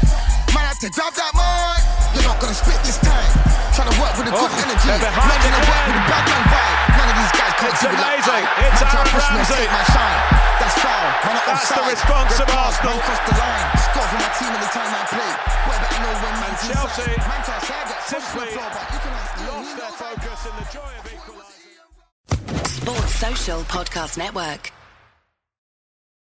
Man 0.53 0.65
had 0.65 0.79
to 0.85 0.89
grab 0.91 1.13
that 1.15 1.33
mic. 1.37 1.81
You're 2.17 2.27
not 2.29 2.41
gonna 2.41 2.57
spit 2.57 2.81
this 2.85 2.99
time. 3.01 3.31
Trying 3.77 3.93
to 3.93 3.97
work 4.01 4.15
with 4.17 4.29
a 4.29 4.35
good 4.35 4.53
Oh, 4.53 4.65
energy. 4.65 4.89
Man 4.89 5.01
gonna 5.05 5.63
work 5.69 5.85
with 5.87 6.01
a 6.01 6.05
bad 6.09 6.25
man 6.27 6.45
vibe. 6.49 6.77
None 6.97 7.09
of 7.13 7.17
these 7.21 7.35
guys 7.37 7.53
can't 7.61 7.73
It's 7.77 7.85
like 7.85 7.93
amazing. 7.97 8.45
I. 8.47 8.65
It's 8.67 8.81
Aaron 8.83 9.07
push 9.13 9.27
me 9.33 9.37
and 9.37 9.47
Ramsey. 9.47 9.69
my 9.69 9.85
shine. 9.93 10.21
That's 10.57 10.77
foul. 10.81 11.07
Man, 11.07 11.37
I'm 11.37 11.45
That's 11.47 11.69
the 11.69 11.83
response 11.85 12.33
Red 12.37 12.49
of 12.49 12.57
Arsenal. 12.57 12.97
Man 12.97 13.01
crossed 13.05 13.25
the 13.29 13.35
line. 13.37 13.67
Score 13.87 14.07
for 14.09 14.19
my 14.25 14.31
team 14.41 14.53
anytime 14.57 14.91
I 14.97 15.03
play. 15.13 15.33
Boy, 15.69 15.77
better 15.77 16.01
know 16.01 16.15
when 16.25 16.35
man's 16.41 16.61
Chelsea 16.65 17.05
inside. 17.05 17.29
Man 17.29 17.41
try 17.45 17.57
to 17.57 17.65
say 17.69 17.77
I 17.77 17.85
get 17.85 18.01
pushed 18.01 18.09
to 18.09 18.17
the 18.17 18.21
simply 18.25 18.49
floor, 18.57 18.69
but 18.73 18.85
you 18.93 18.99
can 19.05 19.13
ask 19.21 19.37
Ian, 19.37 19.53
Lost 19.53 19.73
their 19.77 19.93
focus 20.01 20.41
in 20.49 20.55
the 20.57 20.67
joy 20.73 20.93
of 20.97 21.05
equalising. 21.13 21.77
Sports 22.81 23.15
Social 23.21 23.61
Podcast 23.69 24.17
Network. 24.17 24.73